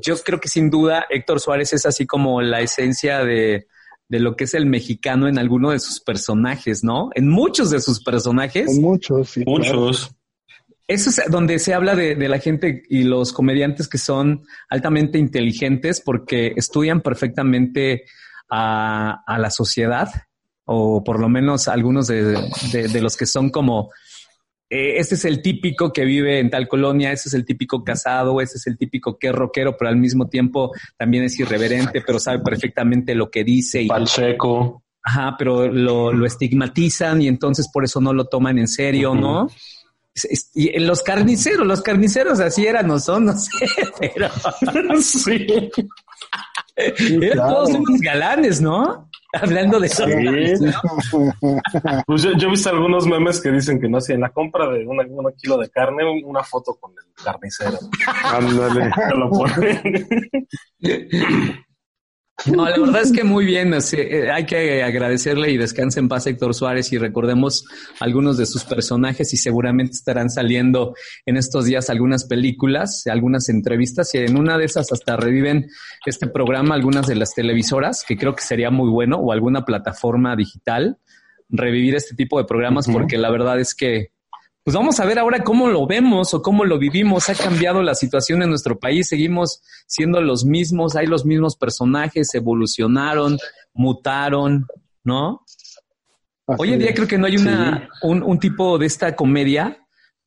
Yo 0.00 0.16
creo 0.18 0.40
que 0.40 0.48
sin 0.48 0.70
duda 0.70 1.04
Héctor 1.10 1.40
Suárez 1.40 1.72
es 1.72 1.86
así 1.86 2.06
como 2.06 2.40
la 2.40 2.60
esencia 2.60 3.24
de, 3.24 3.66
de 4.08 4.20
lo 4.20 4.36
que 4.36 4.44
es 4.44 4.54
el 4.54 4.66
mexicano 4.66 5.28
en 5.28 5.38
alguno 5.38 5.70
de 5.70 5.78
sus 5.78 6.00
personajes, 6.00 6.82
¿no? 6.84 7.10
En 7.14 7.28
muchos 7.28 7.70
de 7.70 7.80
sus 7.80 8.02
personajes. 8.02 8.68
Hay 8.68 8.80
muchos, 8.80 9.30
sí. 9.30 9.44
claro. 9.44 9.58
Muchos. 9.80 10.14
Eso 10.88 11.10
es 11.10 11.22
donde 11.30 11.58
se 11.58 11.74
habla 11.74 11.94
de, 11.94 12.16
de 12.16 12.28
la 12.28 12.38
gente 12.38 12.82
y 12.88 13.04
los 13.04 13.32
comediantes 13.32 13.88
que 13.88 13.98
son 13.98 14.42
altamente 14.68 15.18
inteligentes 15.18 16.00
porque 16.04 16.52
estudian 16.56 17.00
perfectamente 17.00 18.04
a, 18.50 19.22
a 19.26 19.38
la 19.38 19.50
sociedad 19.50 20.08
o 20.64 21.02
por 21.02 21.18
lo 21.20 21.28
menos 21.28 21.68
algunos 21.68 22.06
de, 22.08 22.22
de- 22.72 22.88
de 22.88 23.00
los 23.00 23.16
que 23.16 23.26
son 23.26 23.50
como, 23.50 23.90
eh, 24.74 24.98
este 24.98 25.16
es 25.16 25.26
el 25.26 25.42
típico 25.42 25.92
que 25.92 26.02
vive 26.06 26.38
en 26.38 26.48
tal 26.48 26.66
colonia, 26.66 27.12
ese 27.12 27.28
es 27.28 27.34
el 27.34 27.44
típico 27.44 27.84
casado, 27.84 28.40
ese 28.40 28.56
es 28.56 28.66
el 28.66 28.78
típico 28.78 29.18
que 29.18 29.26
es 29.26 29.34
rockero, 29.34 29.76
pero 29.76 29.90
al 29.90 29.98
mismo 29.98 30.30
tiempo 30.30 30.72
también 30.96 31.24
es 31.24 31.38
irreverente, 31.38 32.00
pero 32.00 32.18
sabe 32.18 32.38
perfectamente 32.38 33.14
lo 33.14 33.30
que 33.30 33.44
dice 33.44 33.82
y 33.82 33.88
Pacheco. 33.88 34.82
Ajá, 35.02 35.34
pero 35.36 35.68
lo, 35.68 36.10
lo 36.10 36.24
estigmatizan 36.24 37.20
y 37.20 37.28
entonces 37.28 37.68
por 37.70 37.84
eso 37.84 38.00
no 38.00 38.14
lo 38.14 38.24
toman 38.24 38.56
en 38.58 38.66
serio, 38.66 39.14
¿no? 39.14 39.50
Y 40.54 40.74
en 40.74 40.86
los 40.86 41.02
carniceros, 41.02 41.66
los 41.66 41.82
carniceros 41.82 42.40
así 42.40 42.66
eran 42.66 42.90
o 42.90 42.98
son, 42.98 43.26
no 43.26 43.36
sé, 43.36 43.50
pero 44.00 44.30
sí. 45.02 45.46
eran 46.76 47.30
claro. 47.32 47.52
todos 47.52 47.70
unos 47.74 48.00
galanes, 48.00 48.62
¿no? 48.62 49.10
Hablando 49.32 49.80
de 49.80 49.86
eso. 49.86 50.04
Pues 52.06 52.22
yo, 52.22 52.32
yo 52.36 52.48
he 52.48 52.50
visto 52.50 52.70
algunos 52.70 53.06
memes 53.06 53.40
que 53.40 53.50
dicen 53.50 53.80
que 53.80 53.88
no 53.88 54.00
sé, 54.00 54.14
en 54.14 54.20
la 54.20 54.30
compra 54.30 54.68
de 54.68 54.86
una, 54.86 55.04
un 55.04 55.32
kilo 55.36 55.56
de 55.58 55.68
carne, 55.70 56.04
una 56.24 56.42
foto 56.42 56.76
con 56.80 56.92
el 56.92 57.24
carnicero. 57.24 57.78
Ándale. 58.24 58.90
Te 59.08 59.16
lo 59.16 59.30
ponen. 59.30 60.08
No, 62.46 62.68
la 62.68 62.78
verdad 62.78 63.02
es 63.02 63.12
que 63.12 63.24
muy 63.24 63.44
bien. 63.44 63.72
eh, 63.92 64.30
hay 64.30 64.46
que 64.46 64.82
agradecerle 64.82 65.50
y 65.50 65.56
descanse 65.56 66.00
en 66.00 66.08
paz 66.08 66.26
Héctor 66.26 66.54
Suárez 66.54 66.92
y 66.92 66.98
recordemos 66.98 67.64
algunos 68.00 68.36
de 68.36 68.46
sus 68.46 68.64
personajes 68.64 69.32
y 69.32 69.36
seguramente 69.36 69.92
estarán 69.92 70.30
saliendo 70.30 70.94
en 71.26 71.36
estos 71.36 71.66
días 71.66 71.90
algunas 71.90 72.24
películas, 72.24 73.04
algunas 73.06 73.48
entrevistas 73.48 74.14
y 74.14 74.18
en 74.18 74.36
una 74.36 74.58
de 74.58 74.64
esas 74.64 74.90
hasta 74.92 75.16
reviven 75.16 75.68
este 76.04 76.26
programa 76.26 76.74
algunas 76.74 77.06
de 77.06 77.14
las 77.14 77.34
televisoras, 77.34 78.04
que 78.06 78.16
creo 78.16 78.34
que 78.34 78.42
sería 78.42 78.70
muy 78.70 78.90
bueno, 78.90 79.16
o 79.16 79.32
alguna 79.32 79.64
plataforma 79.64 80.34
digital, 80.34 80.98
revivir 81.48 81.94
este 81.94 82.16
tipo 82.16 82.38
de 82.38 82.44
programas 82.44 82.86
porque 82.88 83.18
la 83.18 83.30
verdad 83.30 83.60
es 83.60 83.74
que 83.74 84.11
pues 84.64 84.74
vamos 84.76 85.00
a 85.00 85.04
ver 85.04 85.18
ahora 85.18 85.42
cómo 85.42 85.68
lo 85.68 85.86
vemos 85.86 86.34
o 86.34 86.42
cómo 86.42 86.64
lo 86.64 86.78
vivimos. 86.78 87.28
Ha 87.28 87.34
cambiado 87.34 87.82
la 87.82 87.94
situación 87.94 88.42
en 88.42 88.48
nuestro 88.50 88.78
país, 88.78 89.08
seguimos 89.08 89.60
siendo 89.86 90.20
los 90.20 90.44
mismos, 90.44 90.94
hay 90.96 91.06
los 91.06 91.24
mismos 91.24 91.56
personajes, 91.56 92.34
evolucionaron, 92.34 93.38
mutaron, 93.74 94.66
¿no? 95.04 95.42
Así 96.46 96.62
Hoy 96.62 96.72
en 96.72 96.78
día 96.80 96.90
es. 96.90 96.94
creo 96.96 97.08
que 97.08 97.18
no 97.18 97.26
hay 97.26 97.36
una, 97.36 97.88
un, 98.02 98.22
un 98.22 98.38
tipo 98.38 98.78
de 98.78 98.86
esta 98.86 99.14
comedia 99.16 99.78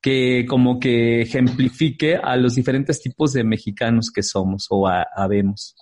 que 0.01 0.45
como 0.47 0.79
que 0.79 1.21
ejemplifique 1.21 2.15
a 2.15 2.35
los 2.35 2.55
diferentes 2.55 3.01
tipos 3.01 3.33
de 3.33 3.43
mexicanos 3.43 4.11
que 4.13 4.21
somos 4.21 4.67
o 4.69 4.87
ha- 4.87 5.07
habemos. 5.15 5.75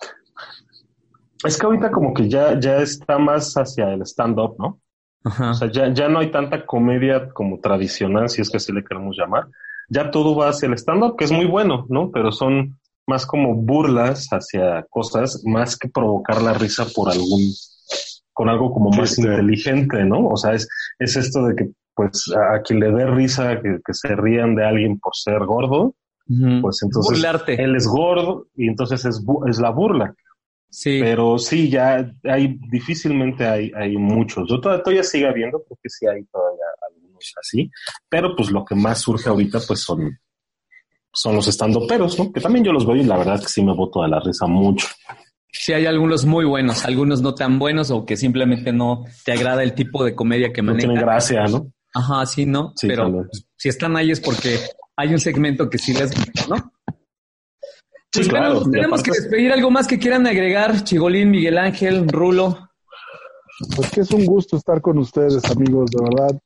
Es 1.44 1.58
que 1.58 1.66
ahorita 1.66 1.90
como 1.90 2.14
que 2.14 2.28
ya, 2.28 2.58
ya 2.58 2.78
está 2.78 3.18
más 3.18 3.52
hacia 3.54 3.92
el 3.92 4.00
stand-up, 4.02 4.56
¿no? 4.58 4.80
Ajá. 5.24 5.50
O 5.50 5.54
sea, 5.54 5.70
ya, 5.70 5.92
ya 5.92 6.08
no 6.08 6.18
hay 6.20 6.30
tanta 6.30 6.64
comedia 6.66 7.30
como 7.30 7.58
tradicional, 7.58 8.28
si 8.28 8.42
es 8.42 8.50
que 8.50 8.58
así 8.58 8.72
le 8.72 8.84
queremos 8.84 9.16
llamar. 9.16 9.46
Ya 9.88 10.10
todo 10.10 10.36
va 10.36 10.48
hacia 10.48 10.66
el 10.66 10.74
stand-up, 10.74 11.16
que 11.16 11.24
es 11.24 11.32
muy 11.32 11.46
bueno, 11.46 11.86
¿no? 11.88 12.10
Pero 12.10 12.30
son 12.32 12.78
más 13.06 13.26
como 13.26 13.54
burlas 13.54 14.28
hacia 14.30 14.84
cosas, 14.88 15.42
más 15.44 15.76
que 15.76 15.88
provocar 15.88 16.40
la 16.42 16.54
risa 16.54 16.86
por 16.94 17.10
algún, 17.10 17.52
con 18.32 18.48
algo 18.48 18.72
como 18.72 18.90
más 18.90 19.18
inteligente, 19.18 20.04
¿no? 20.04 20.28
O 20.28 20.36
sea, 20.36 20.52
es, 20.52 20.68
es 20.98 21.16
esto 21.16 21.44
de 21.46 21.56
que, 21.56 21.70
pues, 21.94 22.24
a, 22.34 22.56
a 22.56 22.62
quien 22.62 22.80
le 22.80 22.90
dé 22.92 23.06
risa 23.06 23.60
que, 23.60 23.78
que 23.84 23.92
se 23.94 24.14
rían 24.16 24.54
de 24.54 24.64
alguien 24.66 24.98
por 24.98 25.14
ser 25.14 25.44
gordo, 25.44 25.94
pues 26.26 26.82
entonces 26.82 27.18
Burlarte. 27.18 27.62
él 27.62 27.76
es 27.76 27.86
gordo 27.86 28.46
y 28.56 28.68
entonces 28.68 29.04
es, 29.04 29.22
es 29.46 29.58
la 29.58 29.70
burla. 29.70 30.14
Sí. 30.76 30.98
Pero 31.00 31.38
sí, 31.38 31.70
ya 31.70 32.04
hay, 32.24 32.58
difícilmente 32.68 33.46
hay, 33.46 33.70
hay 33.76 33.96
muchos. 33.96 34.48
Yo 34.50 34.60
todavía, 34.60 34.82
todavía 34.82 35.04
sigue 35.04 35.28
habiendo, 35.28 35.62
porque 35.68 35.88
sí 35.88 36.04
hay 36.04 36.24
todavía 36.24 36.64
algunos 36.90 37.32
así, 37.40 37.70
pero 38.08 38.34
pues 38.34 38.50
lo 38.50 38.64
que 38.64 38.74
más 38.74 38.98
surge 39.00 39.28
ahorita 39.28 39.60
pues 39.68 39.80
son, 39.82 40.18
son 41.12 41.36
los 41.36 41.46
estandoperos, 41.46 42.18
¿no? 42.18 42.32
Que 42.32 42.40
también 42.40 42.64
yo 42.64 42.72
los 42.72 42.84
veo 42.84 42.96
y 42.96 43.04
la 43.04 43.16
verdad 43.16 43.36
es 43.36 43.42
que 43.42 43.48
sí 43.52 43.62
me 43.64 43.72
boto 43.72 44.02
de 44.02 44.08
la 44.08 44.18
risa 44.18 44.46
mucho. 44.48 44.88
Sí, 45.52 45.72
hay 45.72 45.86
algunos 45.86 46.24
muy 46.24 46.44
buenos, 46.44 46.84
algunos 46.84 47.22
no 47.22 47.36
tan 47.36 47.60
buenos 47.60 47.92
o 47.92 48.04
que 48.04 48.16
simplemente 48.16 48.72
no 48.72 49.04
te 49.24 49.30
agrada 49.30 49.62
el 49.62 49.74
tipo 49.74 50.04
de 50.04 50.16
comedia 50.16 50.52
que 50.52 50.60
No 50.60 50.72
manejan. 50.72 50.90
tienen 50.90 51.06
gracia, 51.06 51.44
¿no? 51.44 51.70
Ajá, 51.94 52.26
sí, 52.26 52.46
¿no? 52.46 52.72
Sí, 52.74 52.88
Pero 52.88 53.12
pues, 53.12 53.46
si 53.56 53.68
están 53.68 53.96
ahí 53.96 54.10
es 54.10 54.18
porque 54.20 54.58
hay 54.96 55.10
un 55.12 55.20
segmento 55.20 55.70
que 55.70 55.78
sí 55.78 55.94
les 55.94 56.12
gusta, 56.12 56.46
¿no? 56.48 56.72
Sí, 58.14 58.20
Pues 58.20 58.28
claro. 58.28 58.54
bueno, 58.54 58.68
Y 58.68 58.70
tenemos 58.70 59.00
aparte- 59.00 59.10
que 59.10 59.22
despedir 59.22 59.52
algo 59.52 59.70
más 59.72 59.86
que 59.88 59.98
quieran 59.98 60.24
agregar, 60.26 60.84
Chigolín, 60.84 61.30
Miguel 61.32 61.58
Ángel, 61.58 62.06
Rulo. 62.08 62.70
Pues 63.74 63.90
que 63.90 64.00
es 64.02 64.10
un 64.12 64.24
gusto 64.24 64.56
estar 64.56 64.80
con 64.80 64.98
ustedes, 64.98 65.44
amigos, 65.50 65.90
de 65.90 66.00
verdad. 66.00 66.40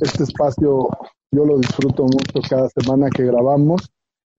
Este 0.00 0.22
espacio 0.22 0.88
yo 1.32 1.44
lo 1.44 1.58
disfruto 1.58 2.04
mucho 2.04 2.40
cada 2.48 2.68
semana 2.68 3.10
que 3.10 3.24
grabamos 3.24 3.90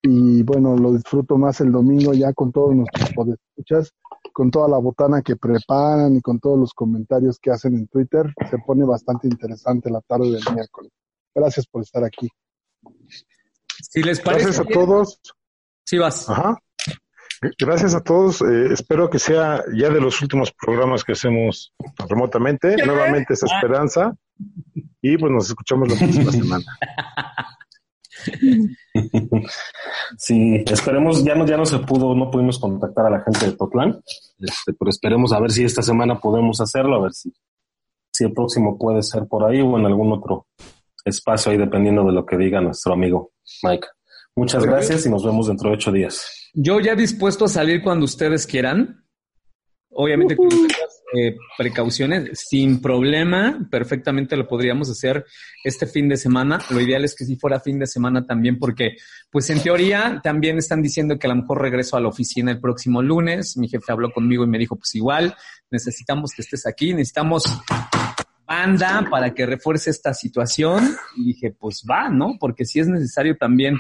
y 0.01 0.41
bueno, 0.43 0.77
lo 0.77 0.93
disfruto 0.93 1.38
más 1.38 1.60
el 1.60 1.72
domingo 1.73 2.14
ya 2.14 2.31
con 2.31 2.53
todos 2.53 2.73
nuestros 2.73 3.11
podescuchas, 3.14 3.93
con 4.31 4.49
toda 4.49 4.69
la 4.69 4.77
botana 4.77 5.22
que 5.22 5.35
preparan 5.35 6.15
y 6.15 6.22
con 6.22 6.39
todos 6.39 6.57
los 6.57 6.73
comentarios 6.73 7.39
que 7.39 7.51
hacen 7.51 7.76
en 7.76 7.88
Twitter. 7.88 8.34
Se 8.49 8.57
pone 8.65 8.85
bastante 8.85 9.27
interesante 9.27 9.89
la 9.89 9.99
tarde 9.99 10.31
del 10.31 10.43
miércoles. 10.56 10.93
Gracias 11.35 11.68
por 11.68 11.81
estar 11.81 12.06
aquí. 12.06 12.30
Si 13.81 14.01
les 14.01 14.22
parece. 14.22 14.45
Gracias 14.45 14.65
a 14.65 14.68
bien, 14.68 14.80
todos. 14.80 15.19
Sí, 15.85 15.97
vas. 15.97 16.30
Ajá. 16.30 16.57
Gracias 17.57 17.95
a 17.95 18.02
todos. 18.02 18.41
Eh, 18.41 18.74
espero 18.74 19.10
que 19.10 19.20
sea 19.20 19.64
ya 19.74 19.90
de 19.90 20.02
los 20.02 20.22
últimos 20.22 20.52
programas 20.52 21.03
que 21.03 21.14
hacemos 21.14 21.74
remotamente. 22.07 22.76
Nuevamente 22.86 23.34
esa 23.34 23.45
esperanza. 23.45 24.14
Y 25.02 25.18
pues 25.18 25.32
nos 25.32 25.48
escuchamos 25.48 25.90
la 25.90 25.98
próxima 25.98 26.32
semana. 26.32 26.66
Sí, 30.18 30.64
esperemos, 30.66 31.24
ya 31.24 31.36
no, 31.36 31.45
ya 31.45 31.57
no 31.57 31.66
se 31.66 31.80
pudo, 31.80 32.16
no 32.16 32.30
pudimos 32.32 32.60
contactar 32.60 33.06
a 33.06 33.10
la 33.10 33.22
gente 33.22 33.45
de 33.45 33.52
Totlán, 33.53 34.02
este, 34.40 34.74
pero 34.74 34.90
esperemos 34.90 35.32
a 35.32 35.40
ver 35.40 35.52
si 35.52 35.64
esta 35.64 35.82
semana 35.82 36.20
podemos 36.20 36.60
hacerlo, 36.60 36.95
a 36.95 37.02
ver 37.03 37.14
si, 37.14 37.32
si 38.11 38.26
el 38.26 38.34
próximo 38.34 38.78
puede 38.78 39.03
ser 39.03 39.28
por 39.28 39.45
ahí 39.45 39.61
o 39.61 39.78
en 39.78 39.86
algún 39.86 40.11
otro 40.11 40.48
espacio 41.06 41.52
ahí, 41.52 41.57
dependiendo 41.57 42.03
de 42.03 42.11
lo 42.11 42.26
que 42.26 42.38
diga 42.38 42.60
nuestro 42.61 42.94
amigo 42.94 43.32
Mike. 43.64 43.88
Muchas 44.36 44.66
gracias 44.66 45.06
y 45.06 45.10
nos 45.10 45.26
vemos 45.26 45.48
dentro 45.48 45.70
de 45.70 45.76
ocho 45.76 45.91
días. 45.91 46.39
Yo 46.53 46.80
ya 46.80 46.95
dispuesto 46.95 47.45
a 47.45 47.49
salir 47.49 47.81
cuando 47.81 48.05
ustedes 48.05 48.45
quieran. 48.47 49.05
Obviamente 49.91 50.35
con 50.35 50.47
eh, 51.11 51.35
precauciones, 51.57 52.39
sin 52.47 52.81
problema, 52.81 53.67
perfectamente 53.71 54.38
lo 54.38 54.47
podríamos 54.47 54.91
hacer 54.91 55.26
este 55.63 55.88
fin 55.88 56.07
de 56.07 56.17
semana. 56.17 56.59
Lo 56.69 56.80
ideal 56.80 57.03
es 57.03 57.15
que 57.15 57.26
si 57.26 57.35
fuera 57.35 57.59
fin 57.59 57.80
de 57.80 57.88
semana 57.88 58.27
también, 58.27 58.59
porque 58.59 58.97
pues 59.31 59.49
en 59.49 59.61
teoría 59.61 60.21
también 60.23 60.59
están 60.59 60.84
diciendo 60.84 61.17
que 61.17 61.26
a 61.26 61.31
lo 61.31 61.38
mejor 61.38 61.61
regreso 61.61 61.97
a 61.97 61.99
la 61.99 62.09
oficina 62.09 62.51
el 62.51 62.61
próximo 62.61 63.01
lunes. 63.01 63.57
Mi 63.57 63.67
jefe 63.67 63.91
habló 63.91 64.11
conmigo 64.11 64.43
y 64.43 64.47
me 64.47 64.59
dijo, 64.59 64.76
pues 64.76 64.93
igual, 64.93 65.35
necesitamos 65.71 66.31
que 66.35 66.43
estés 66.43 66.67
aquí, 66.67 66.93
necesitamos 66.93 67.45
banda 68.45 69.07
para 69.09 69.34
que 69.34 69.47
refuerce 69.47 69.89
esta 69.89 70.13
situación. 70.13 70.95
Y 71.15 71.26
dije, 71.26 71.55
pues 71.57 71.84
va, 71.89 72.09
¿no? 72.09 72.38
Porque 72.39 72.65
si 72.65 72.80
es 72.80 72.88
necesario 72.88 73.35
también 73.35 73.77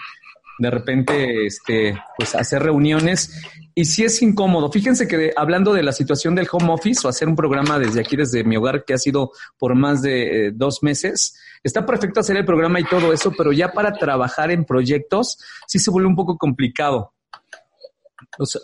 de 0.59 0.69
repente, 0.69 1.45
este, 1.45 1.97
pues 2.17 2.35
hacer 2.35 2.61
reuniones 2.61 3.41
y 3.73 3.85
si 3.85 4.03
es 4.03 4.21
incómodo. 4.21 4.69
Fíjense 4.69 5.07
que 5.07 5.31
hablando 5.37 5.73
de 5.73 5.83
la 5.83 5.93
situación 5.93 6.35
del 6.35 6.49
home 6.51 6.73
office 6.73 7.07
o 7.07 7.09
hacer 7.09 7.29
un 7.29 7.35
programa 7.35 7.79
desde 7.79 8.01
aquí, 8.01 8.17
desde 8.17 8.43
mi 8.43 8.57
hogar, 8.57 8.83
que 8.83 8.93
ha 8.93 8.97
sido 8.97 9.31
por 9.57 9.73
más 9.73 10.01
de 10.01 10.47
eh, 10.47 10.51
dos 10.53 10.83
meses, 10.83 11.39
está 11.63 11.85
perfecto 11.85 12.19
hacer 12.19 12.35
el 12.35 12.45
programa 12.45 12.81
y 12.81 12.83
todo 12.83 13.13
eso, 13.13 13.31
pero 13.37 13.53
ya 13.53 13.71
para 13.71 13.93
trabajar 13.93 14.51
en 14.51 14.65
proyectos 14.65 15.37
sí 15.65 15.79
se 15.79 15.91
vuelve 15.91 16.09
un 16.09 16.15
poco 16.17 16.37
complicado. 16.37 17.13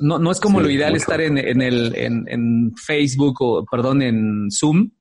no, 0.01 0.19
no 0.19 0.31
es 0.31 0.41
como 0.41 0.59
lo 0.59 0.69
ideal 0.69 0.97
estar 0.97 1.21
en, 1.21 1.37
en, 1.37 1.61
el, 1.61 1.95
en, 1.95 2.25
en, 2.27 2.73
Facebook 2.75 3.37
o, 3.39 3.65
perdón, 3.65 4.01
en 4.01 4.51
Zoom 4.51 4.91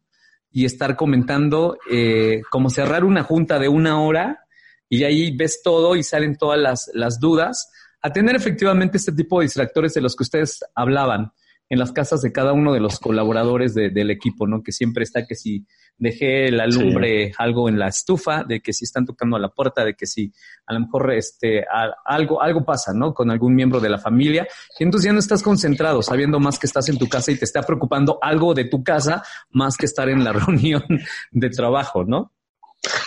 y 0.52 0.64
estar 0.64 0.94
comentando, 0.94 1.76
eh, 1.90 2.42
como 2.50 2.70
cerrar 2.70 3.02
una 3.02 3.24
junta 3.24 3.58
de 3.58 3.68
una 3.68 4.00
hora 4.00 4.43
y 4.88 5.04
ahí 5.04 5.36
ves 5.36 5.60
todo 5.62 5.96
y 5.96 6.02
salen 6.02 6.36
todas 6.36 6.58
las, 6.58 6.90
las 6.94 7.18
dudas 7.18 7.70
a 8.02 8.12
tener 8.12 8.36
efectivamente 8.36 8.98
este 8.98 9.12
tipo 9.12 9.40
de 9.40 9.46
distractores 9.46 9.94
de 9.94 10.02
los 10.02 10.14
que 10.14 10.24
ustedes 10.24 10.60
hablaban 10.74 11.32
en 11.70 11.78
las 11.78 11.92
casas 11.92 12.20
de 12.20 12.32
cada 12.32 12.52
uno 12.52 12.72
de 12.72 12.80
los 12.80 13.00
colaboradores 13.00 13.74
del 13.74 14.10
equipo, 14.10 14.46
¿no? 14.46 14.62
Que 14.62 14.72
siempre 14.72 15.04
está 15.04 15.26
que 15.26 15.34
si 15.34 15.66
dejé 15.96 16.50
la 16.50 16.66
lumbre 16.66 17.32
algo 17.38 17.68
en 17.68 17.78
la 17.78 17.88
estufa, 17.88 18.44
de 18.44 18.60
que 18.60 18.72
si 18.72 18.84
están 18.84 19.06
tocando 19.06 19.36
a 19.36 19.40
la 19.40 19.48
puerta, 19.48 19.84
de 19.84 19.94
que 19.94 20.06
si 20.06 20.32
a 20.66 20.74
lo 20.74 20.80
mejor 20.80 21.12
este 21.14 21.64
algo 22.04 22.42
algo 22.42 22.64
pasa, 22.64 22.92
¿no? 22.92 23.14
Con 23.14 23.30
algún 23.30 23.54
miembro 23.54 23.80
de 23.80 23.88
la 23.88 23.98
familia, 23.98 24.46
y 24.78 24.84
entonces 24.84 25.06
ya 25.06 25.12
no 25.12 25.18
estás 25.18 25.42
concentrado, 25.42 26.02
sabiendo 26.02 26.38
más 26.38 26.58
que 26.58 26.66
estás 26.66 26.88
en 26.88 26.98
tu 26.98 27.08
casa 27.08 27.32
y 27.32 27.38
te 27.38 27.44
está 27.44 27.62
preocupando 27.62 28.18
algo 28.20 28.52
de 28.52 28.66
tu 28.66 28.84
casa 28.84 29.22
más 29.50 29.76
que 29.76 29.86
estar 29.86 30.08
en 30.08 30.22
la 30.22 30.32
reunión 30.34 30.84
de 31.30 31.50
trabajo, 31.50 32.04
¿no? 32.04 32.32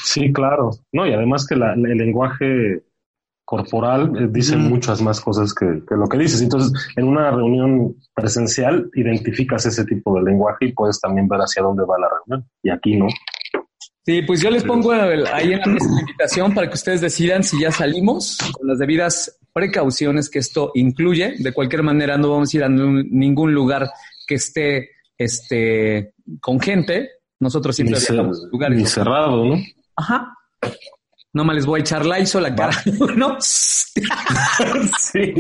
Sí, 0.03 0.31
claro. 0.33 0.71
No, 0.91 1.05
y 1.05 1.13
además 1.13 1.45
que 1.47 1.55
la, 1.55 1.73
el 1.73 1.97
lenguaje 1.97 2.83
corporal 3.47 4.11
eh, 4.19 4.27
dice 4.29 4.57
muchas 4.57 5.01
más 5.01 5.21
cosas 5.21 5.53
que, 5.53 5.65
lo 5.95 6.07
que 6.09 6.17
dices. 6.17 6.41
Entonces, 6.41 6.73
en 6.97 7.05
una 7.05 7.31
reunión 7.31 7.95
presencial 8.13 8.89
identificas 8.93 9.65
ese 9.65 9.85
tipo 9.85 10.13
de 10.15 10.23
lenguaje 10.23 10.65
y 10.65 10.73
puedes 10.73 10.99
también 10.99 11.29
ver 11.29 11.39
hacia 11.39 11.63
dónde 11.63 11.85
va 11.85 11.97
la 11.97 12.09
reunión. 12.09 12.49
Y 12.61 12.69
aquí 12.69 12.97
no. 12.97 13.07
Sí, 14.05 14.21
pues 14.23 14.41
yo 14.41 14.49
les 14.49 14.65
pongo 14.65 14.91
ahí 14.91 15.53
en 15.53 15.61
la 15.61 15.99
invitación 16.01 16.53
para 16.53 16.67
que 16.67 16.73
ustedes 16.73 16.99
decidan 16.99 17.41
si 17.41 17.61
ya 17.61 17.71
salimos 17.71 18.37
con 18.51 18.67
las 18.67 18.79
debidas 18.79 19.39
precauciones 19.53 20.29
que 20.29 20.39
esto 20.39 20.71
incluye. 20.75 21.35
De 21.39 21.53
cualquier 21.53 21.83
manera, 21.83 22.17
no 22.17 22.31
vamos 22.31 22.53
a 22.53 22.57
ir 22.57 22.63
a 22.65 22.69
ningún 22.69 23.53
lugar 23.53 23.89
que 24.27 24.35
esté 24.35 24.89
este, 25.17 26.13
con 26.41 26.59
gente. 26.59 27.11
Nosotros 27.39 27.75
siempre 27.75 27.99
viajamos 27.99 28.47
lugares. 28.51 28.89
cerrado, 28.89 29.45
¿no? 29.45 29.55
Ajá. 29.95 30.33
No 31.33 31.43
me 31.43 31.53
les 31.53 31.65
voy 31.65 31.79
a 31.79 31.81
echar 31.81 32.05
Lysol 32.05 32.43
la 32.43 32.55
cara, 32.55 32.75
¿no? 33.15 33.37
sí. 33.39 35.33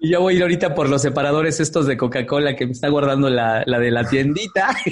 y 0.00 0.10
yo 0.10 0.20
voy 0.20 0.34
a 0.34 0.36
ir 0.36 0.42
ahorita 0.42 0.74
por 0.74 0.88
los 0.88 1.02
separadores 1.02 1.60
estos 1.60 1.86
de 1.86 1.96
Coca-Cola 1.96 2.54
que 2.54 2.66
me 2.66 2.72
está 2.72 2.88
guardando 2.88 3.28
la, 3.28 3.62
la 3.66 3.78
de 3.78 3.90
la 3.90 4.08
tiendita. 4.08 4.76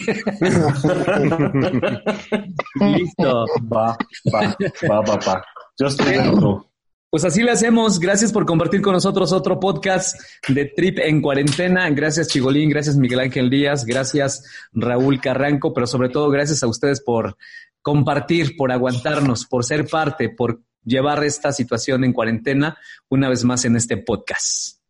Listo. 2.80 3.46
Va, 3.72 3.96
va, 4.34 4.56
va, 4.90 5.00
va, 5.00 5.16
va. 5.26 5.44
Yo 5.78 5.86
estoy 5.86 6.12
dentro. 6.12 6.70
Pues 7.14 7.24
así 7.24 7.44
le 7.44 7.52
hacemos. 7.52 8.00
Gracias 8.00 8.32
por 8.32 8.44
compartir 8.44 8.82
con 8.82 8.92
nosotros 8.92 9.30
otro 9.30 9.60
podcast 9.60 10.20
de 10.48 10.64
Trip 10.64 10.98
en 10.98 11.22
cuarentena. 11.22 11.88
Gracias 11.90 12.26
Chigolín, 12.26 12.68
gracias 12.68 12.96
Miguel 12.96 13.20
Ángel 13.20 13.48
Díaz, 13.48 13.84
gracias 13.84 14.42
Raúl 14.72 15.20
Carranco, 15.20 15.72
pero 15.72 15.86
sobre 15.86 16.08
todo 16.08 16.28
gracias 16.28 16.64
a 16.64 16.66
ustedes 16.66 17.00
por 17.00 17.36
compartir, 17.82 18.56
por 18.56 18.72
aguantarnos, 18.72 19.46
por 19.46 19.64
ser 19.64 19.86
parte, 19.86 20.28
por 20.28 20.62
llevar 20.82 21.22
esta 21.22 21.52
situación 21.52 22.02
en 22.02 22.12
cuarentena 22.12 22.78
una 23.08 23.28
vez 23.28 23.44
más 23.44 23.64
en 23.64 23.76
este 23.76 23.96
podcast. 23.96 24.80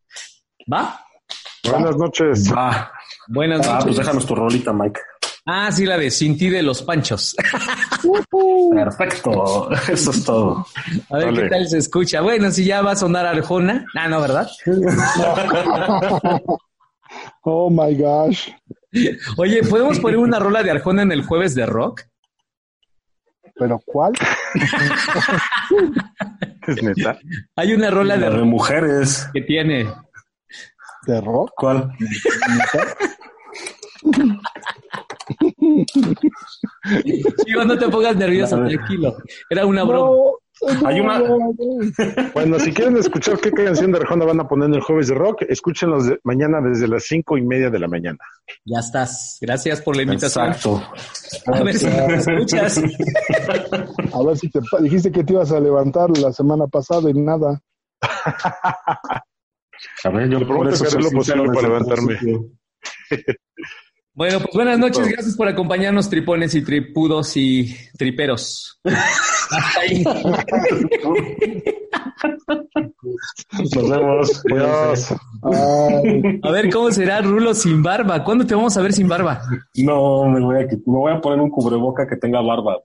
¿Va? 0.61 0.99
Buenas 1.69 1.95
noches. 1.95 2.51
Va. 2.51 2.91
Buenas 3.27 3.67
noches. 3.67 3.83
pues 3.83 3.97
déjanos 3.97 4.25
tu 4.25 4.33
rolita, 4.33 4.73
Mike. 4.73 4.99
Ah, 5.47 5.71
sí, 5.71 5.85
la 5.85 5.95
de 5.97 6.09
Sin 6.09 6.35
ti 6.37 6.49
de 6.49 6.63
los 6.63 6.81
Panchos. 6.81 7.35
Perfecto, 8.73 9.69
eso 9.87 10.11
es 10.11 10.25
todo. 10.25 10.65
A 11.11 11.17
ver 11.17 11.33
qué 11.35 11.49
tal 11.49 11.67
se 11.67 11.77
escucha. 11.77 12.21
Bueno, 12.21 12.49
si 12.49 12.65
ya 12.65 12.81
va 12.81 12.93
a 12.93 12.95
sonar 12.95 13.27
Arjona. 13.27 13.85
Ah, 13.95 14.07
no, 14.07 14.21
¿verdad? 14.21 14.49
oh 17.43 17.69
my 17.69 17.95
gosh. 17.95 18.49
Oye, 19.37 19.61
¿podemos 19.63 19.99
poner 19.99 20.17
una 20.17 20.39
rola 20.39 20.63
de 20.63 20.71
Arjona 20.71 21.03
en 21.03 21.11
el 21.11 21.23
jueves 21.23 21.53
de 21.53 21.67
rock? 21.67 22.01
¿Pero 23.53 23.79
cuál? 23.85 24.13
es 26.67 26.83
neta. 26.83 27.19
Hay 27.55 27.73
una 27.73 27.91
rola 27.91 28.17
de, 28.17 28.31
de 28.31 28.43
mujeres 28.43 29.29
que 29.31 29.41
tiene. 29.41 29.93
¿De 31.05 31.21
rock? 31.21 31.51
¿Cuál? 31.55 31.91
Chico, 37.45 37.65
no 37.65 37.77
te 37.77 37.89
pongas 37.89 38.15
nervioso, 38.15 38.57
tranquilo. 38.57 39.15
Era 39.49 39.65
una 39.65 39.83
broma. 39.83 40.31
Hay 40.85 41.01
una... 41.01 41.21
Bueno, 42.33 42.57
si 42.59 42.71
quieren 42.73 42.95
escuchar 42.97 43.39
qué 43.39 43.51
canción 43.51 43.91
de 43.91 43.97
Arjona 43.97 44.23
van 44.25 44.39
a 44.39 44.47
poner 44.47 44.69
en 44.69 44.75
el 44.75 44.81
jueves 44.81 45.09
de 45.09 45.15
rock, 45.15 45.41
escúchenlos 45.49 46.07
de 46.07 46.19
mañana 46.23 46.61
desde 46.61 46.87
las 46.87 47.03
cinco 47.03 47.37
y 47.37 47.41
media 47.41 47.69
de 47.69 47.77
la 47.77 47.89
mañana. 47.89 48.19
Ya 48.63 48.79
estás. 48.79 49.37
Gracias 49.41 49.81
por 49.81 49.97
la 49.97 50.03
invitación. 50.03 50.47
Exacto. 50.47 50.81
A 51.47 51.61
ver 51.61 51.77
si 51.77 51.85
te 51.87 52.15
escuchas. 52.15 52.81
A 54.13 54.23
ver 54.23 54.37
si 54.37 54.49
te 54.49 54.59
dijiste 54.79 55.11
que 55.11 55.25
te 55.25 55.33
ibas 55.33 55.51
a 55.51 55.59
levantar 55.59 56.17
la 56.17 56.31
semana 56.31 56.67
pasada 56.67 57.09
y 57.09 57.13
nada. 57.13 57.61
A 60.03 60.09
ver, 60.09 60.29
yo 60.29 60.47
por 60.47 60.69
eso 60.69 60.85
hacer 60.85 61.03
lo 61.03 61.11
posible 61.11 61.47
para 61.53 61.67
levantarme. 61.67 62.17
Bueno, 64.15 64.39
pues 64.39 64.53
buenas 64.53 64.79
noches, 64.79 65.09
gracias 65.09 65.35
por 65.35 65.45
acompañarnos, 65.49 66.09
tripones 66.09 66.55
y 66.55 66.63
tripudos 66.63 67.35
y 67.35 67.75
triperos. 67.97 68.79
Hasta 68.85 69.79
ahí. 69.81 70.05
Nos 73.73 73.89
vemos. 73.89 75.11
A 76.43 76.51
ver 76.51 76.69
cómo 76.71 76.91
será 76.91 77.21
Rulo 77.21 77.53
sin 77.53 77.83
barba. 77.83 78.23
¿Cuándo 78.23 78.45
te 78.45 78.55
vamos 78.55 78.77
a 78.77 78.81
ver 78.81 78.93
sin 78.93 79.09
barba? 79.09 79.41
No, 79.75 80.23
me 80.29 80.39
voy 80.39 80.63
a, 80.63 80.65
me 80.65 80.79
voy 80.85 81.11
a 81.11 81.19
poner 81.19 81.41
un 81.41 81.49
cubreboca 81.49 82.07
que 82.07 82.15
tenga 82.15 82.39
barba. 82.39 82.77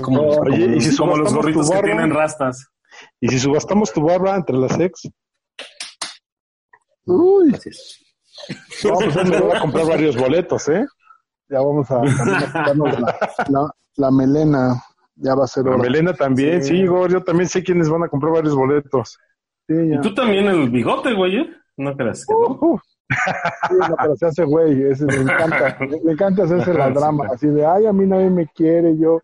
como, 0.00 0.22
Oye, 0.22 0.76
¿y 0.76 0.80
si 0.80 0.96
como 0.96 1.18
los 1.18 1.34
gorritos 1.34 1.70
que 1.70 1.82
tienen 1.82 2.08
rastas. 2.10 2.66
¿Y 3.20 3.28
si 3.28 3.38
subastamos 3.38 3.92
tu 3.92 4.00
barba 4.00 4.36
entre 4.36 4.56
las 4.56 4.80
ex? 4.80 5.06
Uy. 7.04 7.50
Gracias. 7.50 8.07
No, 8.84 8.94
pues 8.94 9.16
me 9.28 9.40
voy 9.40 9.56
a 9.56 9.60
comprar 9.60 9.86
varios 9.86 10.16
boletos, 10.16 10.68
¿eh? 10.68 10.86
Ya 11.48 11.60
vamos 11.60 11.90
a, 11.90 12.02
la, 13.48 13.70
la, 13.96 14.10
melena. 14.10 14.82
Ya 15.16 15.34
va 15.34 15.44
a 15.44 15.46
ser 15.46 15.66
hora. 15.66 15.76
La 15.76 15.82
melena 15.82 16.12
también, 16.12 16.62
sí, 16.62 16.76
Igor. 16.76 17.10
Yo 17.10 17.22
también 17.22 17.48
sé 17.48 17.62
quiénes 17.62 17.88
van 17.88 18.04
a 18.04 18.08
comprar 18.08 18.32
varios 18.34 18.54
boletos. 18.54 19.18
Sí, 19.66 19.74
y 19.74 20.00
tú 20.00 20.14
también 20.14 20.46
el 20.46 20.68
bigote, 20.68 21.14
güey. 21.14 21.36
¿eh? 21.38 21.50
No 21.76 21.96
creas 21.96 22.24
que 22.26 22.34
no. 22.34 22.58
Uh, 22.60 22.78
sí, 23.68 23.74
no, 23.88 23.96
pero 23.96 24.16
se 24.16 24.26
hace 24.26 24.44
güey, 24.44 24.82
ese 24.90 25.06
me 25.06 25.16
encanta, 25.16 25.78
me, 26.04 26.12
encanta 26.12 26.44
hacerse 26.44 26.74
la 26.74 26.90
drama, 26.90 27.26
así 27.32 27.46
de, 27.46 27.64
ay, 27.64 27.86
a 27.86 27.92
mí 27.92 28.06
nadie 28.06 28.28
me 28.28 28.46
quiere, 28.48 28.96
yo 28.98 29.18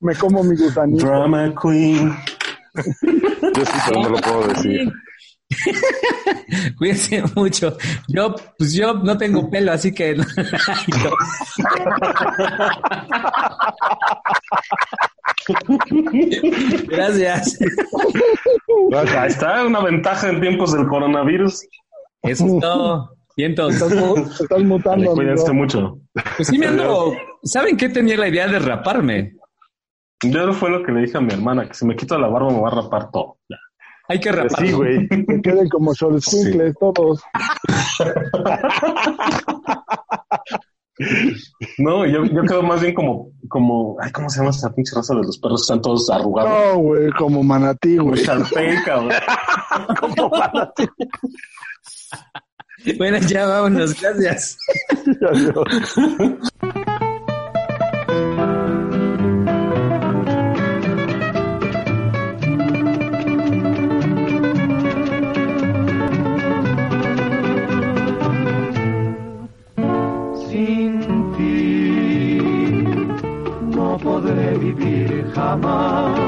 me 0.00 0.14
como 0.16 0.42
mi 0.42 0.56
gusanito. 0.56 1.06
Drama 1.06 1.54
queen. 1.60 2.12
Yo 2.74 3.64
sí, 3.64 3.78
pero 3.88 4.02
no 4.02 4.08
lo 4.08 4.16
puedo 4.18 4.48
decir. 4.48 4.92
Cuídense 6.78 7.22
mucho. 7.34 7.76
Yo, 8.08 8.34
pues 8.58 8.74
yo 8.74 8.94
no 8.94 9.16
tengo 9.18 9.50
pelo, 9.50 9.72
así 9.72 9.92
que. 9.92 10.14
Gracias. 16.88 17.58
Ahí 19.16 19.28
está, 19.28 19.66
una 19.66 19.80
ventaja 19.80 20.28
en 20.28 20.40
tiempos 20.40 20.72
del 20.72 20.86
coronavirus. 20.86 21.66
Eso 22.22 22.46
es 22.46 22.60
todo. 22.60 23.10
Vientos. 23.36 23.74
Estás, 23.74 24.40
estás 24.40 24.62
mutando. 24.62 25.12
Cuídense 25.14 25.48
amigo. 25.48 25.54
mucho. 25.54 25.98
Pues 26.36 26.48
sí 26.48 26.58
me 26.58 26.66
ando. 26.66 27.12
¿Saben 27.42 27.76
qué 27.76 27.88
tenía 27.88 28.16
la 28.16 28.28
idea 28.28 28.46
de 28.46 28.58
raparme? 28.58 29.34
Yo 30.22 30.52
fue 30.52 30.70
lo 30.70 30.82
que 30.82 30.92
le 30.92 31.02
dije 31.02 31.18
a 31.18 31.20
mi 31.20 31.32
hermana, 31.32 31.66
que 31.66 31.74
si 31.74 31.84
me 31.84 31.96
quito 31.96 32.18
la 32.18 32.28
barba 32.28 32.50
me 32.50 32.60
va 32.60 32.68
a 32.68 32.74
rapar 32.82 33.10
todo. 33.10 33.38
Ya. 33.48 33.58
Hay 34.08 34.20
que 34.20 34.30
Pues 34.32 34.42
rapar. 34.52 34.66
sí, 34.66 34.72
güey. 34.72 35.08
Que 35.08 35.40
queden 35.42 35.68
como 35.68 35.94
Xolescuincles 35.94 36.74
todos. 36.78 37.22
No, 41.78 42.06
yo, 42.06 42.24
yo 42.26 42.42
quedo 42.42 42.62
más 42.62 42.80
bien 42.80 42.94
como, 42.94 43.30
como, 43.48 43.96
ay, 44.00 44.12
¿cómo 44.12 44.28
se 44.30 44.38
llama 44.38 44.50
esa 44.50 44.72
pinche 44.72 44.94
raza 44.94 45.14
de 45.14 45.22
los 45.22 45.38
perros? 45.38 45.62
Están 45.62 45.82
todos 45.82 46.08
arrugados. 46.10 46.50
No, 46.74 46.78
güey, 46.80 47.10
como 47.12 47.42
manatí, 47.42 47.96
Como 47.96 48.10
güey. 48.10 48.22
Sharpei, 48.24 48.76
cabrón. 48.84 49.10
Bueno, 52.98 53.16
ya 53.16 53.46
vámonos. 53.46 53.98
Gracias. 53.98 54.58
Adiós. 55.26 55.64
Jamás 75.34 76.18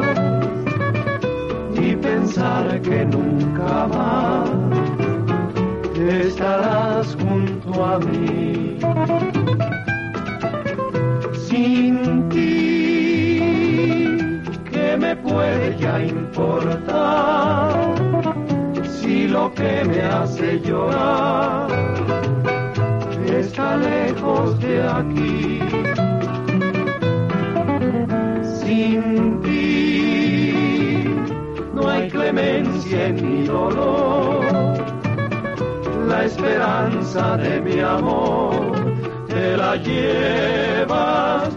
y 1.74 1.96
pensar 1.96 2.80
que 2.82 3.04
nunca 3.04 3.86
más 3.86 4.50
estarás 5.96 7.16
junto 7.16 7.84
a 7.84 7.98
mí. 8.00 8.78
Sin 11.48 12.28
ti, 12.28 13.40
¿qué 14.70 14.96
me 14.98 15.16
puede 15.16 15.76
ya 15.78 16.02
importar 16.02 17.94
si 18.84 19.28
lo 19.28 19.52
que 19.54 19.84
me 19.84 20.02
hace 20.02 20.60
llorar 20.60 21.86
está 23.38 23.76
lejos 23.76 24.58
de 24.60 24.82
aquí. 24.82 25.55
Ti 29.42 31.04
no 31.74 31.88
hay 31.88 32.08
clemencia 32.08 33.08
en 33.08 33.16
mi 33.16 33.46
dolor. 33.46 34.44
La 36.08 36.24
esperanza 36.24 37.36
de 37.36 37.60
mi 37.60 37.80
amor 37.80 38.72
te 39.28 39.56
la 39.56 39.76
llevas 39.76 41.55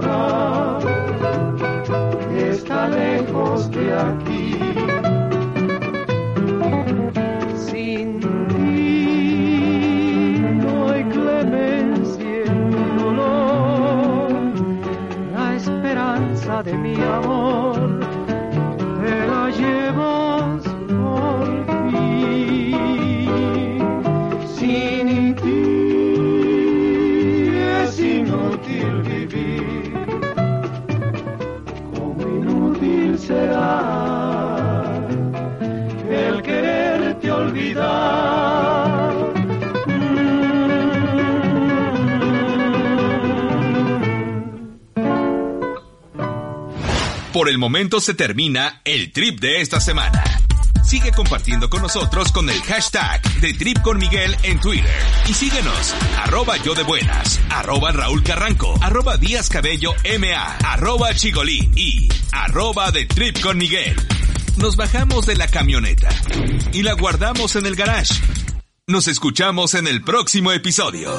llorar 0.00 0.55
el 47.56 47.60
momento 47.60 48.00
se 48.00 48.12
termina 48.12 48.82
el 48.84 49.12
trip 49.12 49.40
de 49.40 49.62
esta 49.62 49.80
semana. 49.80 50.22
Sigue 50.84 51.10
compartiendo 51.10 51.70
con 51.70 51.80
nosotros 51.80 52.30
con 52.30 52.50
el 52.50 52.60
hashtag 52.60 53.22
de 53.40 53.54
Trip 53.54 53.80
con 53.80 53.96
Miguel 53.96 54.36
en 54.42 54.60
Twitter. 54.60 54.94
Y 55.26 55.32
síguenos, 55.32 55.94
arroba 56.18 56.58
yo 56.58 56.74
de 56.74 56.82
buenas, 56.82 57.40
arroba 57.48 57.92
Raúl 57.92 58.22
Carranco, 58.22 58.74
arroba 58.82 59.16
Díaz 59.16 59.48
Cabello 59.48 59.94
MA, 60.20 60.58
arroba 60.70 61.14
Chigolín 61.14 61.72
y 61.74 62.10
arroba 62.30 62.92
de 62.92 63.06
Trip 63.06 63.40
con 63.40 63.56
Miguel. 63.56 63.96
Nos 64.58 64.76
bajamos 64.76 65.24
de 65.24 65.36
la 65.36 65.48
camioneta 65.48 66.10
y 66.74 66.82
la 66.82 66.92
guardamos 66.92 67.56
en 67.56 67.64
el 67.64 67.74
garage. 67.74 68.12
Nos 68.86 69.08
escuchamos 69.08 69.72
en 69.72 69.86
el 69.86 70.02
próximo 70.02 70.52
episodio. 70.52 71.10